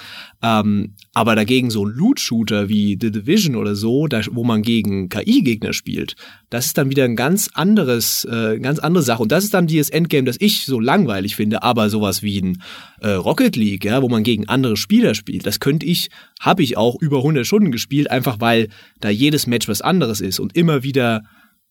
Ähm, 0.41 0.93
aber 1.13 1.35
dagegen 1.35 1.69
so 1.69 1.85
ein 1.85 1.91
Loot-Shooter 1.91 2.69
wie 2.69 2.97
The 2.99 3.11
Division 3.11 3.55
oder 3.55 3.75
so, 3.75 4.07
da, 4.07 4.21
wo 4.31 4.43
man 4.43 4.61
gegen 4.61 5.09
KI-Gegner 5.09 5.73
spielt, 5.73 6.15
das 6.49 6.67
ist 6.67 6.77
dann 6.77 6.89
wieder 6.89 7.03
ein 7.03 7.15
ganz 7.15 7.49
anderes, 7.53 8.25
äh, 8.25 8.59
ganz 8.59 8.79
andere 8.79 9.03
Sache. 9.03 9.21
Und 9.23 9.31
das 9.31 9.43
ist 9.43 9.53
dann 9.53 9.67
dieses 9.67 9.89
Endgame, 9.89 10.23
das 10.23 10.37
ich 10.39 10.65
so 10.65 10.79
langweilig 10.79 11.35
finde, 11.35 11.63
aber 11.63 11.89
sowas 11.89 12.23
wie 12.23 12.41
ein 12.41 12.61
äh, 13.01 13.09
Rocket 13.09 13.55
League, 13.55 13.83
ja, 13.83 14.01
wo 14.01 14.09
man 14.09 14.23
gegen 14.23 14.47
andere 14.47 14.77
Spieler 14.77 15.15
spielt, 15.15 15.45
das 15.45 15.59
könnte 15.59 15.85
ich, 15.85 16.09
habe 16.39 16.63
ich 16.63 16.77
auch 16.77 16.95
über 17.01 17.17
100 17.17 17.45
Stunden 17.45 17.71
gespielt, 17.71 18.09
einfach 18.09 18.39
weil 18.39 18.69
da 18.99 19.09
jedes 19.09 19.47
Match 19.47 19.67
was 19.67 19.81
anderes 19.81 20.21
ist 20.21 20.39
und 20.39 20.55
immer 20.55 20.83
wieder 20.83 21.23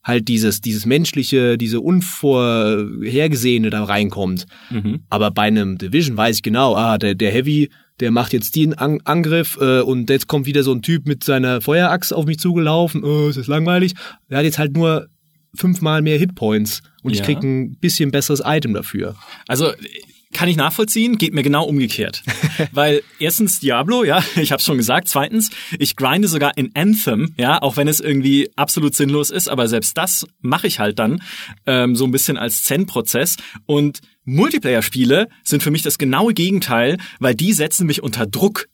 halt 0.03 0.27
dieses, 0.27 0.61
dieses 0.61 0.85
menschliche, 0.85 1.57
diese 1.57 1.79
unvorhergesehene 1.79 3.69
da 3.69 3.83
reinkommt. 3.83 4.45
Mhm. 4.69 5.01
Aber 5.09 5.31
bei 5.31 5.43
einem 5.43 5.77
Division 5.77 6.17
weiß 6.17 6.37
ich 6.37 6.43
genau, 6.43 6.75
ah, 6.75 6.97
der, 6.97 7.15
der 7.15 7.31
Heavy, 7.31 7.69
der 7.99 8.11
macht 8.11 8.33
jetzt 8.33 8.55
den 8.55 8.73
An 8.73 8.99
Angriff 9.03 9.57
äh, 9.61 9.81
und 9.81 10.09
jetzt 10.09 10.27
kommt 10.27 10.45
wieder 10.45 10.63
so 10.63 10.71
ein 10.73 10.81
Typ 10.81 11.07
mit 11.07 11.23
seiner 11.23 11.61
Feuerachse 11.61 12.15
auf 12.15 12.25
mich 12.25 12.39
zugelaufen, 12.39 13.03
oh, 13.03 13.29
ist 13.29 13.37
das 13.37 13.47
langweilig. 13.47 13.93
Der 14.29 14.39
hat 14.39 14.45
jetzt 14.45 14.57
halt 14.57 14.75
nur 14.75 15.07
fünfmal 15.53 16.01
mehr 16.01 16.17
Hitpoints 16.17 16.81
und 17.03 17.13
Ja. 17.13 17.19
ich 17.19 17.25
krieg 17.25 17.43
ein 17.43 17.75
bisschen 17.75 18.09
besseres 18.11 18.41
Item 18.43 18.73
dafür. 18.73 19.15
Also 19.47 19.71
kann 20.31 20.49
ich 20.49 20.55
nachvollziehen, 20.55 21.17
geht 21.17 21.33
mir 21.33 21.43
genau 21.43 21.65
umgekehrt. 21.65 22.23
Weil 22.71 23.01
erstens 23.19 23.59
Diablo, 23.59 24.03
ja, 24.03 24.23
ich 24.35 24.51
habe 24.51 24.61
schon 24.61 24.77
gesagt. 24.77 25.07
Zweitens, 25.07 25.49
ich 25.77 25.95
grinde 25.95 26.27
sogar 26.27 26.57
in 26.57 26.71
Anthem, 26.75 27.33
ja, 27.37 27.61
auch 27.61 27.77
wenn 27.77 27.87
es 27.87 27.99
irgendwie 27.99 28.49
absolut 28.55 28.95
sinnlos 28.95 29.31
ist, 29.31 29.47
aber 29.47 29.67
selbst 29.67 29.97
das 29.97 30.25
mache 30.41 30.67
ich 30.67 30.79
halt 30.79 30.99
dann 30.99 31.21
ähm, 31.65 31.95
so 31.95 32.05
ein 32.05 32.11
bisschen 32.11 32.37
als 32.37 32.63
Zen-Prozess. 32.63 33.37
Und 33.65 33.99
Multiplayer-Spiele 34.25 35.27
sind 35.43 35.63
für 35.63 35.71
mich 35.71 35.81
das 35.81 35.97
genaue 35.97 36.33
Gegenteil, 36.33 36.97
weil 37.19 37.35
die 37.35 37.53
setzen 37.53 37.87
mich 37.87 38.03
unter 38.03 38.25
Druck. 38.25 38.67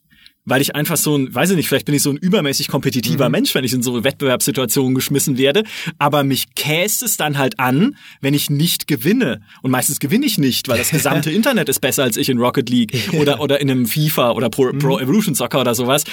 Weil 0.48 0.62
ich 0.62 0.76
einfach 0.76 0.96
so 0.96 1.16
ein, 1.18 1.36
weiß 1.36 1.50
ich 1.52 1.58
nicht, 1.58 1.68
vielleicht 1.68 1.86
bin 1.86 1.94
ich 1.94 2.02
so 2.02 2.10
ein 2.10 2.16
übermäßig 2.16 2.70
kompetitiver 2.70 3.28
Mensch, 3.28 3.54
wenn 3.54 3.66
ich 3.66 3.74
in 3.74 3.84
so 3.84 4.04
Wettbewerbssituationen 4.04 4.96
geschmissen 4.96 5.38
werde. 5.38 5.64
Aber 6.00 6.24
mich 6.24 6.56
käst 6.56 7.04
es 7.04 7.18
dann 7.18 7.38
halt 7.38 7.60
an, 7.60 7.98
wenn 8.22 8.34
ich 8.34 8.50
nicht 8.50 8.88
gewinne. 8.88 9.42
Und 9.62 9.72
meistens 9.72 10.00
gewinne 10.00 10.26
ich 10.26 10.38
nicht, 10.38 10.70
weil 10.70 10.78
das 10.78 10.90
gesamte 10.92 11.30
Internet 11.38 11.68
ist 11.68 11.82
besser 11.82 12.04
als 12.04 12.16
ich 12.16 12.30
in 12.30 12.38
Rocket 12.40 12.70
League 12.70 12.94
oder, 13.20 13.42
oder 13.42 13.60
in 13.60 13.70
einem 13.70 13.86
FIFA 13.86 14.32
oder 14.32 14.50
Pro, 14.50 14.72
Pro 14.72 15.00
Evolution 15.00 15.36
Soccer 15.36 15.60
oder 15.60 15.76
sowas. 15.76 16.06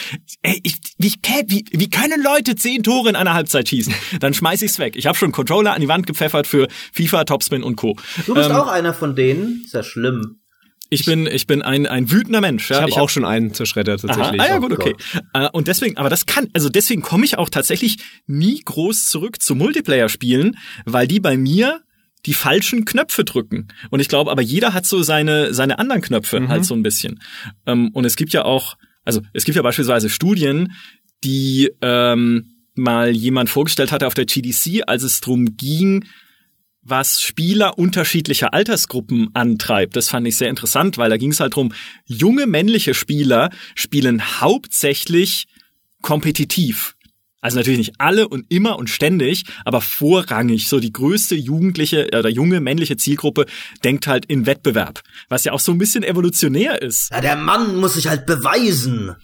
Ey, 0.43 0.61
ich, 0.65 0.75
wie, 0.99 1.13
wie, 1.47 1.65
wie 1.71 1.89
können 1.91 2.23
Leute 2.23 2.57
zehn 2.57 2.83
Tore 2.83 3.11
in 3.11 3.17
einer 3.17 3.35
Halbzeit 3.35 3.69
schießen? 3.69 3.95
Dann 4.19 4.35
schmeiß 4.35 4.63
ich's 4.63 4.81
weg. 4.81 4.97
Ich 4.97 5.07
habe 5.07 5.17
schon 5.17 5.27
einen 5.27 5.33
Controller 5.33 5.75
an 5.75 5.81
die 5.81 5.89
Wand 5.89 6.07
gepfeffert 6.09 6.49
für 6.49 6.67
FIFA, 6.93 7.25
Topspin 7.25 7.63
und 7.63 7.77
Co. 7.77 7.97
Du 8.27 8.35
bist 8.35 8.51
Ähm, 8.51 8.57
auch 8.57 8.67
einer 8.69 8.95
von 8.95 9.15
denen. 9.15 9.63
Ist 9.65 9.75
ja 9.75 9.83
schlimm. 9.85 10.41
Ich 10.95 11.05
bin, 11.05 11.27
ich 11.27 11.47
bin 11.47 11.63
ein, 11.63 11.87
ein 11.87 12.11
wütender 12.11 12.41
Mensch. 12.41 12.71
Ja? 12.71 12.77
Ich 12.77 12.83
habe 12.83 12.93
hab- 12.93 13.01
auch 13.03 13.09
schon 13.11 13.25
einen 13.25 13.53
zerschreddert 13.53 14.05
Aha. 14.05 14.15
tatsächlich. 14.15 14.41
Ah 14.41 14.47
ja, 14.47 14.57
Oh 14.57 14.61
gut, 14.61 14.73
okay. 14.73 14.95
Äh, 15.33 15.49
und 15.53 15.69
deswegen, 15.69 15.97
aber 15.97 16.09
das 16.11 16.27
kann, 16.27 16.49
also 16.53 16.69
deswegen 16.69 17.03
komme 17.03 17.25
ich 17.25 17.37
auch 17.39 17.49
tatsächlich 17.49 17.99
nie 18.27 18.61
groß 18.65 19.07
zurück 19.07 19.43
zu 19.43 19.55
Multiplayer-Spielen, 19.55 20.57
weil 20.85 21.07
die 21.07 21.21
bei 21.21 21.37
mir 21.37 21.81
die 22.27 22.35
falschen 22.35 22.85
Knöpfe 22.85 23.25
drücken. 23.25 23.69
Und 23.91 24.01
ich 24.01 24.09
glaube, 24.09 24.31
aber 24.31 24.43
jeder 24.43 24.73
hat 24.73 24.87
so 24.87 25.03
seine, 25.03 25.53
seine 25.53 25.79
anderen 25.79 26.01
Knöpfe 26.01 26.49
halt 26.49 26.65
so 26.65 26.75
ein 26.75 26.83
bisschen. 26.83 27.21
Ähm, 27.67 27.91
und 27.93 28.05
es 28.07 28.17
gibt 28.17 28.33
ja 28.33 28.45
auch, 28.45 28.77
also 29.05 29.21
es 29.35 29.45
gibt 29.45 29.57
ja 29.57 29.63
beispielsweise 29.63 30.09
Studien, 30.09 30.73
die 31.23 31.71
ähm, 31.83 32.51
mal 32.75 33.11
jemand 33.11 33.51
vorgestellt 33.51 33.93
hatte 33.93 34.07
auf 34.07 34.15
der 34.15 34.25
GDC, 34.25 34.83
als 34.87 35.03
es 35.03 35.21
drum 35.21 35.57
ging, 35.57 36.05
was 36.85 37.21
Spieler 37.21 37.79
unterschiedlicher 37.79 38.53
Altersgruppen 38.53 39.31
antreibt. 39.35 39.97
Das 39.97 40.09
fand 40.09 40.27
ich 40.27 40.37
sehr 40.37 40.51
interessant, 40.51 40.99
weil 40.99 41.11
da 41.11 41.17
ging 41.17 41.33
es 41.33 41.41
halt 41.41 41.57
drum, 41.57 41.73
junge 42.05 42.47
männliche 42.47 42.95
Spieler 42.95 43.51
spielen 43.75 44.41
hauptsächlich 44.41 45.47
kompetitiv. 46.03 46.95
Also 47.41 47.59
natürlich 47.59 47.79
nicht 47.79 47.95
alle 47.99 48.27
und 48.29 48.47
immer 48.49 48.79
und 48.79 48.89
ständig, 48.89 49.45
aber 49.67 49.83
vorrangig. 49.83 50.67
So 50.67 50.81
die 50.81 50.93
größte 50.93 51.35
jugendliche 51.35 52.09
oder 52.17 52.31
junge 52.31 52.61
männliche 52.61 52.97
Zielgruppe 52.97 53.45
denkt 53.85 54.07
halt 54.07 54.25
in 54.25 54.47
Wettbewerb, 54.47 55.03
was 55.29 55.45
ja 55.45 55.53
auch 55.53 55.61
so 55.61 55.71
ein 55.71 55.77
bisschen 55.77 56.05
evolutionär 56.05 56.81
ist. 56.81 57.11
Ja, 57.11 57.21
der 57.21 57.37
Mann 57.37 57.77
muss 57.77 57.95
sich 57.95 58.07
halt 58.07 58.25
beweisen. 58.25 59.15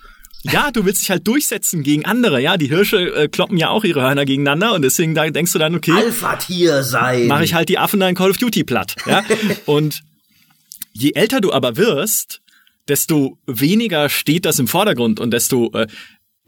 Ja, 0.44 0.70
du 0.70 0.84
willst 0.84 1.02
dich 1.02 1.10
halt 1.10 1.26
durchsetzen 1.26 1.82
gegen 1.82 2.04
andere. 2.06 2.40
Ja, 2.40 2.56
die 2.56 2.68
Hirsche 2.68 3.14
äh, 3.14 3.28
kloppen 3.28 3.58
ja 3.58 3.68
auch 3.68 3.84
ihre 3.84 4.00
Hörner 4.00 4.24
gegeneinander 4.24 4.72
und 4.74 4.82
deswegen 4.82 5.14
da 5.14 5.28
denkst 5.28 5.52
du 5.52 5.58
dann, 5.58 5.74
okay, 5.74 5.92
Alpha-Tier 5.92 6.82
sein. 6.82 7.26
mache 7.26 7.44
ich 7.44 7.54
halt 7.54 7.68
die 7.68 7.78
Affen 7.78 8.00
da 8.00 8.08
in 8.08 8.14
Call 8.14 8.30
of 8.30 8.38
Duty 8.38 8.64
platt. 8.64 8.96
Ja? 9.06 9.22
Und 9.66 10.02
je 10.92 11.12
älter 11.12 11.40
du 11.40 11.52
aber 11.52 11.76
wirst, 11.76 12.40
desto 12.88 13.38
weniger 13.46 14.08
steht 14.08 14.44
das 14.44 14.58
im 14.58 14.66
Vordergrund 14.66 15.20
und 15.20 15.30
desto 15.30 15.70
äh, 15.74 15.86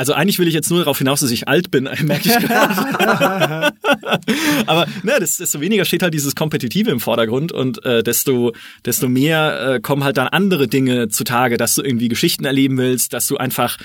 also 0.03 0.15
eigentlich 0.15 0.41
will 0.41 0.49
ich 0.49 0.55
jetzt 0.55 0.69
nur 0.69 0.81
darauf 0.81 0.99
hinaus, 0.99 1.21
dass 1.21 1.31
ich 1.31 1.47
alt 1.47 1.71
bin, 1.71 1.85
merke 2.03 2.29
ich 2.29 2.37
gerade. 2.37 3.73
Aber 4.67 4.89
ne, 5.05 5.13
desto 5.21 5.61
weniger 5.61 5.85
steht 5.85 6.03
halt 6.03 6.13
dieses 6.13 6.35
Kompetitive 6.35 6.91
im 6.91 6.99
Vordergrund 6.99 7.53
und 7.53 7.85
äh, 7.85 8.03
desto, 8.03 8.53
desto 8.85 9.09
mehr 9.09 9.75
äh, 9.75 9.81
kommen 9.81 10.03
halt 10.03 10.17
dann 10.17 10.27
andere 10.27 10.67
Dinge 10.67 11.07
zutage, 11.07 11.57
dass 11.57 11.77
du 11.77 11.83
irgendwie 11.83 12.09
Geschichten 12.09 12.45
erleben 12.45 12.79
willst, 12.79 13.13
dass 13.13 13.29
du 13.29 13.37
einfach 13.37 13.79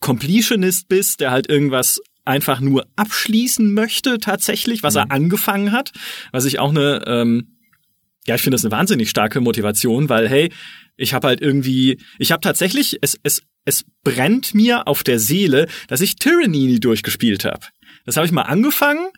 Completionist 0.00 0.88
bist, 0.88 1.20
der 1.20 1.32
halt 1.32 1.50
irgendwas 1.50 2.00
einfach 2.24 2.60
nur 2.60 2.86
abschließen 2.96 3.74
möchte 3.74 4.16
tatsächlich, 4.20 4.82
was 4.82 4.94
er 4.94 5.10
angefangen 5.10 5.72
hat, 5.72 5.92
was 6.32 6.46
ich 6.46 6.60
auch 6.60 6.70
eine, 6.70 7.04
ähm, 7.06 7.58
ja, 8.26 8.36
ich 8.36 8.40
finde 8.40 8.54
das 8.54 8.64
eine 8.64 8.72
wahnsinnig 8.72 9.10
starke 9.10 9.42
Motivation, 9.42 10.08
weil 10.08 10.30
hey, 10.30 10.50
ich 10.96 11.12
habe 11.12 11.26
halt 11.26 11.42
irgendwie, 11.42 11.98
ich 12.18 12.32
habe 12.32 12.40
tatsächlich, 12.40 12.96
es, 13.02 13.18
es, 13.22 13.42
es 13.64 13.84
brennt 14.02 14.54
mir 14.54 14.88
auf 14.88 15.02
der 15.02 15.18
Seele, 15.18 15.68
dass 15.88 16.00
ich 16.00 16.16
Tyranny 16.16 16.66
nie 16.66 16.80
durchgespielt 16.80 17.44
habe. 17.44 17.66
Das 18.04 18.16
habe 18.16 18.26
ich 18.26 18.32
mal 18.32 18.42
angefangen. 18.42 19.08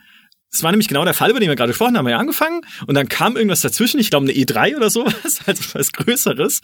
Das 0.50 0.62
war 0.62 0.70
nämlich 0.70 0.88
genau 0.88 1.04
der 1.04 1.14
Fall, 1.14 1.30
über 1.30 1.40
den 1.40 1.48
wir 1.48 1.56
gerade 1.56 1.70
gesprochen 1.72 1.96
haben. 1.96 2.06
Wir 2.06 2.14
haben 2.14 2.18
ja 2.18 2.20
angefangen 2.20 2.60
und 2.86 2.94
dann 2.94 3.08
kam 3.08 3.36
irgendwas 3.36 3.60
dazwischen, 3.60 3.98
ich 3.98 4.10
glaube 4.10 4.26
eine 4.26 4.34
E3 4.34 4.76
oder 4.76 4.88
sowas, 4.88 5.40
also 5.46 5.64
was 5.72 5.92
Größeres. 5.92 6.60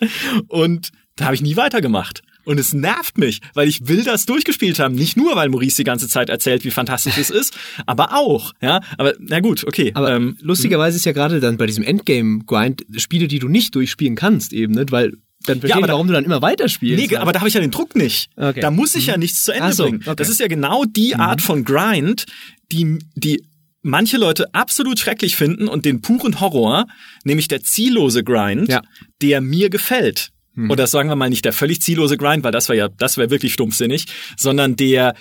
Und 0.46 0.90
da 1.16 1.24
habe 1.24 1.34
ich 1.34 1.42
nie 1.42 1.56
weitergemacht. 1.56 2.22
Und 2.44 2.58
es 2.58 2.72
nervt 2.72 3.18
mich, 3.18 3.40
weil 3.54 3.68
ich 3.68 3.88
will 3.88 4.02
das 4.02 4.26
durchgespielt 4.26 4.78
haben. 4.78 4.94
Nicht 4.94 5.16
nur, 5.16 5.36
weil 5.36 5.48
Maurice 5.48 5.76
die 5.76 5.84
ganze 5.84 6.08
Zeit 6.08 6.30
erzählt, 6.30 6.64
wie 6.64 6.70
fantastisch 6.70 7.18
es 7.18 7.30
ist, 7.30 7.56
aber 7.84 8.16
auch. 8.16 8.52
Ja, 8.62 8.80
aber 8.96 9.14
na 9.18 9.40
gut, 9.40 9.64
okay. 9.66 9.90
Aber 9.94 10.14
ähm, 10.14 10.38
lustigerweise 10.40 10.96
ist 10.96 11.04
ja 11.04 11.12
gerade 11.12 11.40
dann 11.40 11.58
bei 11.58 11.66
diesem 11.66 11.84
Endgame-Grind 11.84 12.86
Spiele, 12.96 13.28
die 13.28 13.40
du 13.40 13.48
nicht 13.48 13.74
durchspielen 13.74 14.16
kannst, 14.16 14.52
eben, 14.52 14.74
nicht? 14.74 14.90
weil 14.92 15.14
dann 15.46 15.60
verstehe 15.60 15.72
aber 15.76 15.80
ich, 15.80 15.86
da- 15.86 15.92
warum 15.94 16.06
du 16.06 16.12
dann 16.12 16.24
immer 16.24 16.42
weiterspielst. 16.42 17.10
Nee, 17.10 17.16
aber 17.16 17.32
da 17.32 17.40
habe 17.40 17.48
ich 17.48 17.54
ja 17.54 17.60
den 17.60 17.70
Druck 17.70 17.96
nicht. 17.96 18.30
Okay. 18.36 18.60
Da 18.60 18.70
muss 18.70 18.94
ich 18.94 19.06
ja 19.06 19.16
nichts 19.16 19.44
zu 19.44 19.52
Ende 19.52 19.72
so, 19.72 19.84
bringen. 19.84 20.00
okay. 20.02 20.10
Mhm. 20.10 20.16
Das 20.16 20.28
ist 20.28 20.40
ja 20.40 20.48
genau 20.48 20.84
die 20.84 21.14
Art 21.16 21.40
von 21.40 21.64
Grind, 21.64 22.26
die, 22.72 22.98
die 23.14 23.42
manche 23.82 24.18
Leute 24.18 24.52
absolut 24.54 24.98
schrecklich 24.98 25.36
finden 25.36 25.66
und 25.68 25.84
den 25.86 26.02
puren 26.02 26.40
Horror, 26.40 26.86
nämlich 27.24 27.48
der 27.48 27.62
ziellose 27.62 28.22
Grind, 28.22 28.68
Ja. 28.68 28.80
Mhm. 28.82 29.06
der 29.22 29.40
mir 29.40 29.70
gefällt. 29.70 30.30
Oder 30.68 30.86
sagen 30.88 31.08
wir 31.08 31.16
mal 31.16 31.30
nicht 31.30 31.46
der 31.46 31.54
völlig 31.54 31.80
ziellose 31.80 32.18
Grind, 32.18 32.44
weil 32.44 32.52
das 32.52 32.68
wäre 32.68 32.76
ja, 32.76 32.88
das 32.88 33.16
wäre 33.16 33.30
wirklich 33.30 33.54
stumpfsinnig, 33.54 34.04
sondern 34.36 34.76
der, 34.76 35.14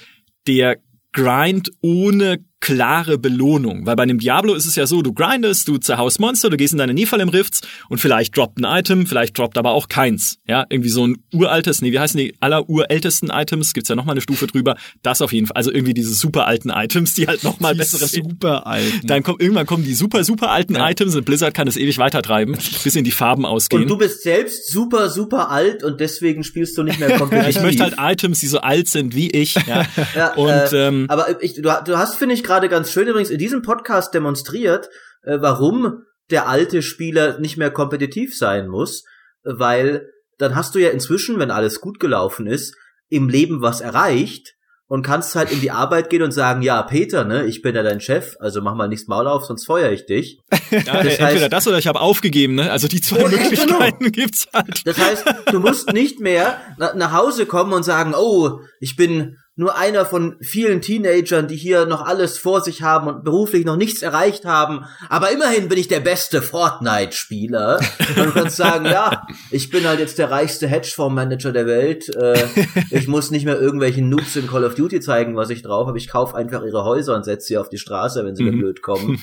der 0.48 0.78
Grind 1.14 1.70
ohne 1.80 2.40
klare 2.62 3.18
Belohnung. 3.18 3.86
Weil 3.86 3.96
bei 3.96 4.04
einem 4.04 4.20
Diablo 4.20 4.54
ist 4.54 4.66
es 4.66 4.76
ja 4.76 4.86
so, 4.86 5.02
du 5.02 5.14
grindest, 5.14 5.68
du 5.68 5.78
zerhaust 5.78 6.20
Monster, 6.20 6.50
du 6.50 6.58
gehst 6.58 6.74
in 6.74 6.80
deine 6.80 6.94
Nephalem 6.94 7.30
Rifts 7.30 7.62
und 7.88 8.00
vielleicht 8.00 8.36
droppt 8.36 8.60
ein 8.60 8.66
Item, 8.66 9.08
vielleicht 9.08 9.38
droppt 9.38 9.58
aber 9.58 9.72
auch 9.72 9.88
keins. 9.88 10.38
Ja, 10.46 10.66
irgendwie 10.70 10.90
so 10.90 11.08
ein 11.08 11.24
uraltes, 11.34 11.82
nee, 11.82 11.92
wie 11.92 12.00
heißen 12.00 12.18
die 12.18 12.36
allerurältesten 12.42 13.30
Items? 13.30 13.74
Gibt's 13.74 13.90
ja 13.90 13.96
nochmal 13.96 14.14
eine 14.14 14.22
Stufe 14.22 14.48
drüber. 14.48 14.76
Das 15.04 15.22
auf 15.22 15.32
jeden 15.32 15.48
Fall. 15.48 15.56
Also 15.56 15.72
irgendwie 15.72 15.94
diese 15.94 16.14
super 16.14 16.48
alten 16.48 16.70
Items, 16.70 17.14
die 17.14 17.28
halt 17.28 17.44
nochmal 17.44 17.76
bessere 17.76 18.08
super 18.08 18.68
alt. 18.68 18.92
dann 19.04 19.24
kommt, 19.24 19.42
irgendwann 19.42 19.66
kommen 19.66 19.86
die 19.86 19.94
super, 19.94 20.24
super 20.24 20.52
alten 20.52 20.76
Items 20.76 21.16
und 21.16 21.26
Blizzard 21.26 21.54
kann 21.54 21.68
es 21.68 21.78
ewig 21.78 21.98
weitertreiben, 21.98 22.58
bis 22.84 22.96
in 22.96 23.06
die 23.06 23.12
Farben 23.12 23.46
ausgehen. 23.46 23.84
Und 23.84 23.90
du 23.90 23.98
bist 23.98 24.24
selbst 24.24 24.70
super, 24.70 25.10
super 25.10 25.50
alt 25.50 25.84
und 25.84 26.00
deswegen 26.02 26.44
spielst 26.44 26.78
du 26.78 26.84
nicht 26.84 27.00
mehr 27.00 27.12
kompetitiv. 27.18 27.56
ich 27.56 27.62
möchte 27.62 27.84
halt 27.84 27.96
Items, 27.98 28.40
die 28.42 28.48
so 28.48 28.60
alt 28.60 28.88
sind 28.88 29.16
wie 29.16 29.30
ich. 29.30 29.56
Ja. 29.66 29.86
Ja, 30.16 30.34
und 30.34 30.74
äh, 30.74 30.90
ähm, 30.90 31.06
aber 31.08 31.42
ich, 31.42 31.56
du, 31.56 31.62
du 31.62 31.98
hast, 31.98 32.16
finde 32.16 32.36
ich, 32.36 32.44
gerade 32.50 32.68
ganz 32.68 32.92
schön 32.92 33.08
übrigens 33.08 33.30
in 33.30 33.38
diesem 33.38 33.62
Podcast 33.62 34.14
demonstriert, 34.14 34.90
äh, 35.24 35.38
warum 35.40 36.04
der 36.32 36.48
alte 36.48 36.82
Spieler 36.82 37.40
nicht 37.40 37.58
mehr 37.58 37.70
kompetitiv 37.72 38.36
sein 38.36 38.68
muss, 38.68 39.04
weil 39.44 40.10
dann 40.40 40.56
hast 40.56 40.74
du 40.76 40.80
ja 40.80 40.90
inzwischen, 40.90 41.38
wenn 41.40 41.52
alles 41.52 41.80
gut 41.82 42.00
gelaufen 42.00 42.48
ist, 42.48 42.76
im 43.10 43.30
Leben 43.30 43.62
was 43.62 43.82
erreicht 43.82 44.56
und 44.88 45.04
kannst 45.06 45.36
halt 45.36 45.52
in 45.52 45.62
die 45.62 45.70
Arbeit 45.72 46.10
gehen 46.10 46.24
und 46.24 46.32
sagen, 46.32 46.62
ja, 46.64 46.82
Peter, 46.82 47.24
ne, 47.24 47.46
ich 47.46 47.62
bin 47.62 47.76
ja 47.76 47.84
dein 47.84 48.02
Chef, 48.02 48.36
also 48.40 48.62
mach 48.62 48.74
mal 48.74 48.88
nichts 48.88 49.08
Maul 49.08 49.28
auf, 49.28 49.46
sonst 49.46 49.66
feuer 49.66 49.92
ich 49.92 50.06
dich. 50.08 50.40
ja, 50.72 50.80
das 51.04 51.18
entweder 51.20 51.46
heißt- 51.46 51.50
das 51.50 51.68
oder 51.68 51.78
ich 51.78 51.88
habe 51.88 52.00
aufgegeben. 52.02 52.56
Ne? 52.56 52.72
Also 52.72 52.88
die 52.88 53.02
zwei 53.02 53.24
Oh, 53.26 53.28
Möglichkeiten 53.28 54.12
gibt's 54.12 54.48
halt. 54.54 54.82
Das 54.88 54.98
heißt, 54.98 55.26
du 55.52 55.60
musst 55.60 55.94
nicht 55.94 56.20
mehr 56.20 56.60
na, 56.78 56.94
nach 56.96 57.12
Hause 57.14 57.46
kommen 57.46 57.74
und 57.74 57.84
sagen, 57.84 58.14
oh, 58.18 58.62
ich 58.80 58.96
bin 58.96 59.38
nur 59.60 59.78
einer 59.78 60.06
von 60.06 60.38
vielen 60.40 60.80
Teenagern, 60.80 61.50
die 61.50 61.58
hier 61.58 61.86
noch 61.86 62.06
alles 62.06 62.38
vor 62.38 62.62
sich 62.62 62.82
haben 62.82 63.10
und 63.10 63.26
beruflich 63.26 63.66
noch 63.66 63.76
nichts 63.76 64.02
erreicht 64.02 64.46
haben. 64.46 64.86
Aber 65.10 65.32
immerhin 65.32 65.68
bin 65.68 65.78
ich 65.78 65.90
der 65.90 66.00
beste 66.00 66.42
Fortnite-Spieler. 66.42 67.82
Du 68.16 68.32
kannst 68.32 68.56
sagen, 68.56 68.86
ja, 68.86 69.28
ich 69.52 69.70
bin 69.70 69.84
halt 69.84 70.00
jetzt 70.00 70.18
der 70.18 70.32
reichste 70.32 70.70
Hedgefonds-Manager 70.70 71.52
der 71.52 71.66
Welt. 71.66 72.08
Äh, 72.16 72.48
ich 72.90 73.10
muss 73.10 73.32
nicht 73.32 73.44
mehr 73.44 73.60
irgendwelchen 73.60 74.08
Noobs 74.08 74.38
in 74.38 74.48
Call 74.48 74.64
of 74.64 74.76
Duty 74.76 75.02
zeigen, 75.02 75.36
was 75.36 75.50
ich 75.50 75.62
drauf 75.62 75.88
habe. 75.88 75.98
Ich 75.98 76.08
kaufe 76.08 76.38
einfach 76.38 76.64
ihre 76.64 76.86
Häuser 76.86 77.18
und 77.18 77.26
setze 77.26 77.48
sie 77.48 77.58
auf 77.58 77.68
die 77.68 77.80
Straße, 77.80 78.24
wenn 78.24 78.38
sie 78.38 78.44
mir 78.44 78.54
mhm. 78.54 78.60
blöd 78.60 78.82
kommen. 78.82 79.20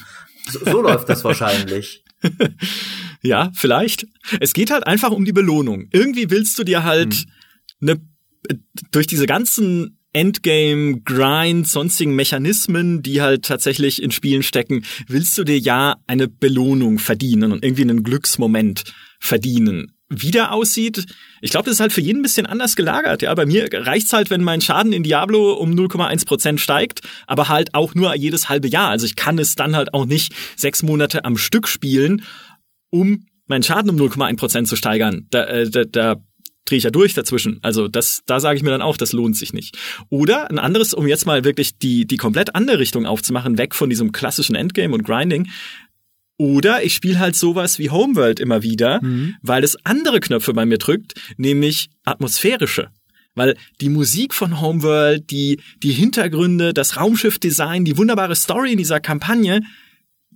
So, 0.51 0.59
so 0.67 0.83
läuft 0.83 1.09
das 1.09 1.25
wahrscheinlich. 1.25 2.05
ja, 3.23 3.51
vielleicht. 3.55 4.07
Es 4.41 4.53
geht 4.53 4.71
halt 4.71 4.87
einfach 4.87 5.13
um 5.13 5.25
die 5.25 5.33
Belohnung. 5.33 5.89
Irgendwie 5.93 6.31
willst 6.31 6.59
du 6.59 6.65
dir 6.65 6.85
halt 6.85 7.17
mhm. 7.81 7.89
eine 7.89 8.01
durch 8.93 9.07
diese 9.07 9.27
ganzen 9.27 9.97
Endgame, 10.17 11.03
Grind, 11.03 11.69
sonstigen 11.69 12.15
Mechanismen, 12.17 13.03
die 13.03 13.21
halt 13.21 13.45
tatsächlich 13.45 14.03
in 14.03 14.11
Spielen 14.11 14.43
stecken, 14.43 14.87
willst 15.09 15.37
du 15.37 15.45
dir 15.45 15.59
ja 15.59 15.97
eine 16.07 16.27
Belohnung 16.27 16.99
verdienen 16.99 17.53
und 17.53 17.63
irgendwie 17.63 17.83
einen 17.83 18.03
Glücksmoment 18.03 18.85
verdienen. 19.21 19.93
Wie 20.09 20.31
der 20.31 20.53
aussieht, 20.53 21.05
ich 21.43 21.51
glaube, 21.51 21.67
das 21.67 21.75
ist 21.75 21.81
halt 21.81 21.93
für 21.93 22.01
jeden 22.01 22.21
ein 22.21 22.23
bisschen 22.23 22.47
anders 22.47 22.77
gelagert. 22.77 23.21
Ja, 23.21 23.35
bei 23.35 23.45
mir 23.45 23.69
reicht's 23.71 24.15
halt, 24.15 24.31
wenn 24.31 24.43
mein 24.43 24.63
Schaden 24.63 24.95
in 24.95 25.03
Diablo 25.03 25.53
um 25.53 25.73
0,1% 25.73 26.57
steigt, 26.57 27.01
aber 27.27 27.51
halt 27.51 27.75
auch 27.75 27.95
nur 27.95 28.15
jedes 28.15 28.49
halbe 28.49 28.69
Jahr. 28.69 28.89
Also 28.89 29.05
ich 29.05 29.17
kann 29.17 29.39
es 29.39 29.55
dann 29.55 29.77
halt 29.77 29.93
auch 29.93 30.07
nicht 30.07 30.33
sechs 30.57 30.83
Monate 30.83 31.27
am 31.27 31.37
Stück 31.37 31.69
spielen, 31.69 32.23
um 32.89 33.27
meinen 33.49 33.65
Schaden 33.65 33.91
um 33.91 33.97
0,1% 33.97 34.65
zu 34.65 34.77
steigern. 34.77 35.27
Da, 35.29 35.45
äh, 35.45 35.69
da, 35.69 35.85
da 35.85 36.17
drehe 36.67 36.79
ich 36.79 36.85
ja 36.85 36.91
durch 36.91 37.15
dazwischen. 37.15 37.59
Also 37.63 37.89
das, 37.89 38.23
da 38.27 38.41
sage 38.41 38.59
ich 38.59 38.63
mir 38.63 38.71
dann 38.71 38.83
auch, 38.83 38.97
das 38.97 39.13
lohnt 39.13 39.37
sich 39.37 39.53
nicht. 39.53 39.79
Oder 40.11 40.51
ein 40.51 40.59
anderes, 40.59 40.93
um 40.93 41.07
jetzt 41.07 41.25
mal 41.25 41.45
wirklich 41.45 41.79
die, 41.79 42.07
die 42.07 42.19
komplett 42.19 42.55
andere 42.55 42.79
Richtung 42.79 43.07
aufzumachen, 43.07 43.57
weg 43.57 43.75
von 43.75 43.89
diesem 43.89 44.13
klassischen 44.13 44.55
Endgame 44.55 44.95
und 44.95 45.05
Grinding. 45.05 45.49
Oder 46.39 46.85
ich 46.85 46.95
spiele 46.95 47.19
halt 47.19 47.35
sowas 47.35 47.79
wie 47.79 47.89
Homeworld 47.89 48.41
immer 48.41 48.63
wieder, 48.63 49.03
mhm. 49.03 49.37
weil 49.41 49.65
es 49.65 49.77
andere 49.85 50.21
Knöpfe 50.21 50.53
bei 50.53 50.67
mir 50.67 50.79
drückt, 50.79 51.15
nämlich 51.39 51.89
atmosphärische. 52.05 52.91
Weil 53.35 53.57
die 53.81 53.89
Musik 53.89 54.35
von 54.35 54.61
Homeworld, 54.61 55.31
die, 55.31 55.61
die 55.83 55.93
Hintergründe, 55.93 56.75
das 56.75 56.97
Raumschiffdesign, 56.97 57.85
die 57.85 57.97
wunderbare 57.97 58.35
Story 58.35 58.73
in 58.73 58.79
dieser 58.79 59.01
Kampagne, 59.01 59.63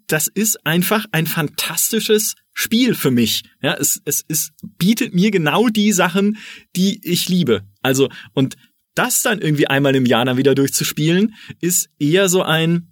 das 0.06 0.26
ist 0.26 0.66
einfach 0.66 1.06
ein 1.12 1.26
fantastisches 1.26 2.34
Spiel 2.60 2.94
für 2.94 3.10
mich. 3.10 3.44
Ja, 3.62 3.72
es, 3.72 4.02
es, 4.04 4.22
es 4.28 4.52
bietet 4.76 5.14
mir 5.14 5.30
genau 5.30 5.68
die 5.68 5.92
Sachen, 5.92 6.36
die 6.76 7.00
ich 7.02 7.26
liebe. 7.26 7.62
Also, 7.80 8.10
und 8.34 8.56
das 8.94 9.22
dann 9.22 9.40
irgendwie 9.40 9.66
einmal 9.66 9.96
im 9.96 10.04
Jahr 10.04 10.26
dann 10.26 10.36
wieder 10.36 10.54
durchzuspielen, 10.54 11.34
ist 11.62 11.88
eher 11.98 12.28
so 12.28 12.42
ein, 12.42 12.90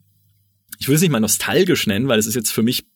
ich 0.79 0.89
will 0.89 0.95
es 0.95 1.03
nicht 1.03 1.11
mal 1.11 1.21
nostalgisch 1.21 1.87
nennen, 1.87 2.09
weil 2.09 2.19
es 2.19 2.27
ist 2.27 2.35
jetzt 2.35 2.51
für 2.51 2.63
mich 2.63 2.87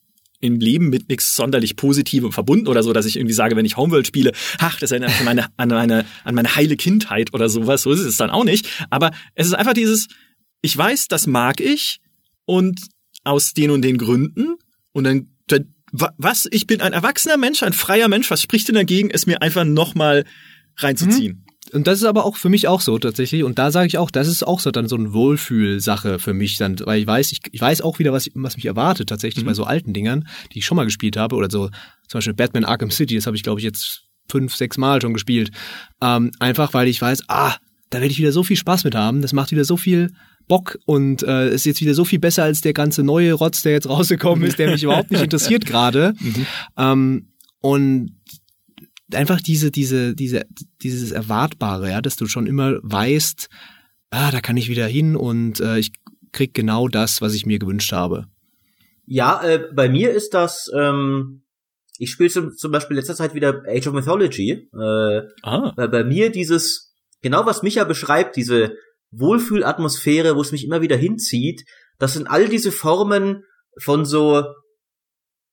im 0.40 0.60
Leben 0.60 0.88
mit 0.88 1.10
nichts 1.10 1.36
sonderlich 1.36 1.76
Positivem 1.76 2.32
verbunden 2.32 2.68
oder 2.68 2.82
so, 2.82 2.94
dass 2.94 3.04
ich 3.04 3.16
irgendwie 3.16 3.34
sage, 3.34 3.54
wenn 3.54 3.66
ich 3.66 3.76
Homeworld 3.76 4.06
spiele, 4.06 4.32
ach, 4.56 4.78
das 4.78 4.92
erinnert 4.92 5.10
mich 5.10 5.20
an 5.20 5.26
meine, 5.26 5.48
an 5.58 5.68
meine, 5.68 6.06
an 6.24 6.34
meine 6.34 6.56
heile 6.56 6.78
Kindheit 6.78 7.34
oder 7.34 7.50
sowas. 7.50 7.82
So 7.82 7.92
ist 7.92 8.00
es 8.00 8.16
dann 8.16 8.30
auch 8.30 8.44
nicht. 8.44 8.66
Aber 8.88 9.10
es 9.34 9.46
ist 9.46 9.52
einfach 9.52 9.74
dieses, 9.74 10.08
ich 10.62 10.74
weiß, 10.74 11.08
das 11.08 11.26
mag 11.26 11.60
ich 11.60 12.00
und 12.46 12.80
aus 13.24 13.52
den 13.52 13.70
und 13.70 13.82
den 13.82 13.98
Gründen 13.98 14.54
und 14.92 15.04
dann, 15.04 15.28
dann 15.48 15.74
was? 15.92 16.48
Ich 16.50 16.66
bin 16.66 16.80
ein 16.80 16.92
erwachsener 16.92 17.36
Mensch, 17.36 17.62
ein 17.62 17.72
freier 17.72 18.08
Mensch. 18.08 18.30
Was 18.30 18.42
spricht 18.42 18.68
denn 18.68 18.74
dagegen, 18.74 19.10
es 19.10 19.26
mir 19.26 19.42
einfach 19.42 19.64
nochmal 19.64 20.24
reinzuziehen? 20.76 21.44
Mhm. 21.44 21.52
Und 21.72 21.86
das 21.86 22.00
ist 22.00 22.04
aber 22.04 22.24
auch 22.26 22.36
für 22.36 22.48
mich 22.48 22.68
auch 22.68 22.80
so 22.80 22.98
tatsächlich. 22.98 23.44
Und 23.44 23.58
da 23.58 23.70
sage 23.70 23.86
ich 23.86 23.98
auch, 23.98 24.10
das 24.10 24.28
ist 24.28 24.46
auch 24.46 24.60
so 24.60 24.70
dann 24.70 24.88
so 24.88 24.96
eine 24.96 25.12
Wohlfühlsache 25.12 26.18
für 26.18 26.34
mich 26.34 26.58
dann, 26.58 26.78
weil 26.84 27.00
ich 27.00 27.06
weiß, 27.06 27.32
ich, 27.32 27.40
ich 27.50 27.60
weiß 27.60 27.80
auch 27.80 27.98
wieder, 27.98 28.12
was, 28.12 28.28
was 28.34 28.56
mich 28.56 28.66
erwartet 28.66 29.08
tatsächlich 29.08 29.44
mhm. 29.44 29.48
bei 29.48 29.54
so 29.54 29.64
alten 29.64 29.92
Dingern, 29.92 30.28
die 30.52 30.58
ich 30.58 30.66
schon 30.66 30.76
mal 30.76 30.84
gespielt 30.84 31.16
habe 31.16 31.36
oder 31.36 31.50
so 31.50 31.68
zum 32.08 32.18
Beispiel 32.18 32.34
Batman 32.34 32.64
Arkham 32.64 32.90
City, 32.90 33.14
das 33.14 33.26
habe 33.26 33.36
ich 33.36 33.42
glaube 33.42 33.60
ich 33.60 33.64
jetzt 33.64 34.02
fünf, 34.30 34.54
sechs 34.54 34.76
Mal 34.76 35.00
schon 35.00 35.14
gespielt. 35.14 35.50
Ähm, 36.02 36.30
einfach 36.40 36.74
weil 36.74 36.88
ich 36.88 37.00
weiß, 37.00 37.24
ah, 37.28 37.56
da 37.90 38.00
werde 38.00 38.12
ich 38.12 38.18
wieder 38.18 38.32
so 38.32 38.42
viel 38.42 38.56
Spaß 38.56 38.84
mit 38.84 38.94
haben. 38.94 39.22
Das 39.22 39.32
macht 39.32 39.50
wieder 39.50 39.64
so 39.64 39.76
viel 39.76 40.12
Bock 40.46 40.78
und 40.86 41.22
äh, 41.22 41.52
ist 41.52 41.66
jetzt 41.66 41.80
wieder 41.80 41.94
so 41.94 42.04
viel 42.04 42.18
besser 42.18 42.44
als 42.44 42.60
der 42.60 42.72
ganze 42.72 43.02
neue 43.02 43.32
Rotz, 43.32 43.62
der 43.62 43.72
jetzt 43.72 43.88
rausgekommen 43.88 44.44
ist, 44.44 44.58
der 44.58 44.70
mich 44.70 44.82
überhaupt 44.82 45.10
nicht 45.10 45.22
interessiert 45.24 45.66
gerade. 45.66 46.14
Mhm. 46.18 46.46
Ähm, 46.76 47.28
und 47.60 48.16
einfach 49.14 49.40
diese, 49.40 49.70
diese, 49.70 50.14
diese, 50.14 50.44
dieses 50.82 51.10
Erwartbare, 51.12 51.90
ja, 51.90 52.00
dass 52.00 52.16
du 52.16 52.26
schon 52.26 52.46
immer 52.46 52.78
weißt, 52.82 53.48
ah, 54.10 54.30
da 54.30 54.40
kann 54.40 54.56
ich 54.56 54.68
wieder 54.68 54.86
hin 54.86 55.16
und 55.16 55.60
äh, 55.60 55.78
ich 55.78 55.92
krieg 56.32 56.54
genau 56.54 56.88
das, 56.88 57.20
was 57.20 57.34
ich 57.34 57.46
mir 57.46 57.58
gewünscht 57.58 57.92
habe. 57.92 58.26
Ja, 59.06 59.42
äh, 59.42 59.68
bei 59.74 59.88
mir 59.88 60.12
ist 60.12 60.34
das, 60.34 60.70
ähm, 60.74 61.42
ich 61.98 62.10
spiele 62.10 62.30
zum, 62.30 62.56
zum 62.56 62.72
Beispiel 62.72 62.96
letzter 62.96 63.14
Zeit 63.14 63.34
wieder 63.34 63.62
Age 63.68 63.86
of 63.86 63.94
Mythology. 63.94 64.68
Äh, 64.72 65.22
ah. 65.42 65.72
Weil 65.76 65.88
bei 65.88 66.04
mir 66.04 66.30
dieses, 66.30 66.94
genau 67.20 67.44
was 67.46 67.62
Micha 67.62 67.84
beschreibt, 67.84 68.36
diese 68.36 68.74
Wohlfühlatmosphäre, 69.12 70.36
wo 70.36 70.40
es 70.40 70.52
mich 70.52 70.64
immer 70.64 70.80
wieder 70.80 70.96
hinzieht, 70.96 71.64
das 71.98 72.14
sind 72.14 72.28
all 72.28 72.48
diese 72.48 72.72
Formen 72.72 73.44
von 73.78 74.04
so 74.04 74.44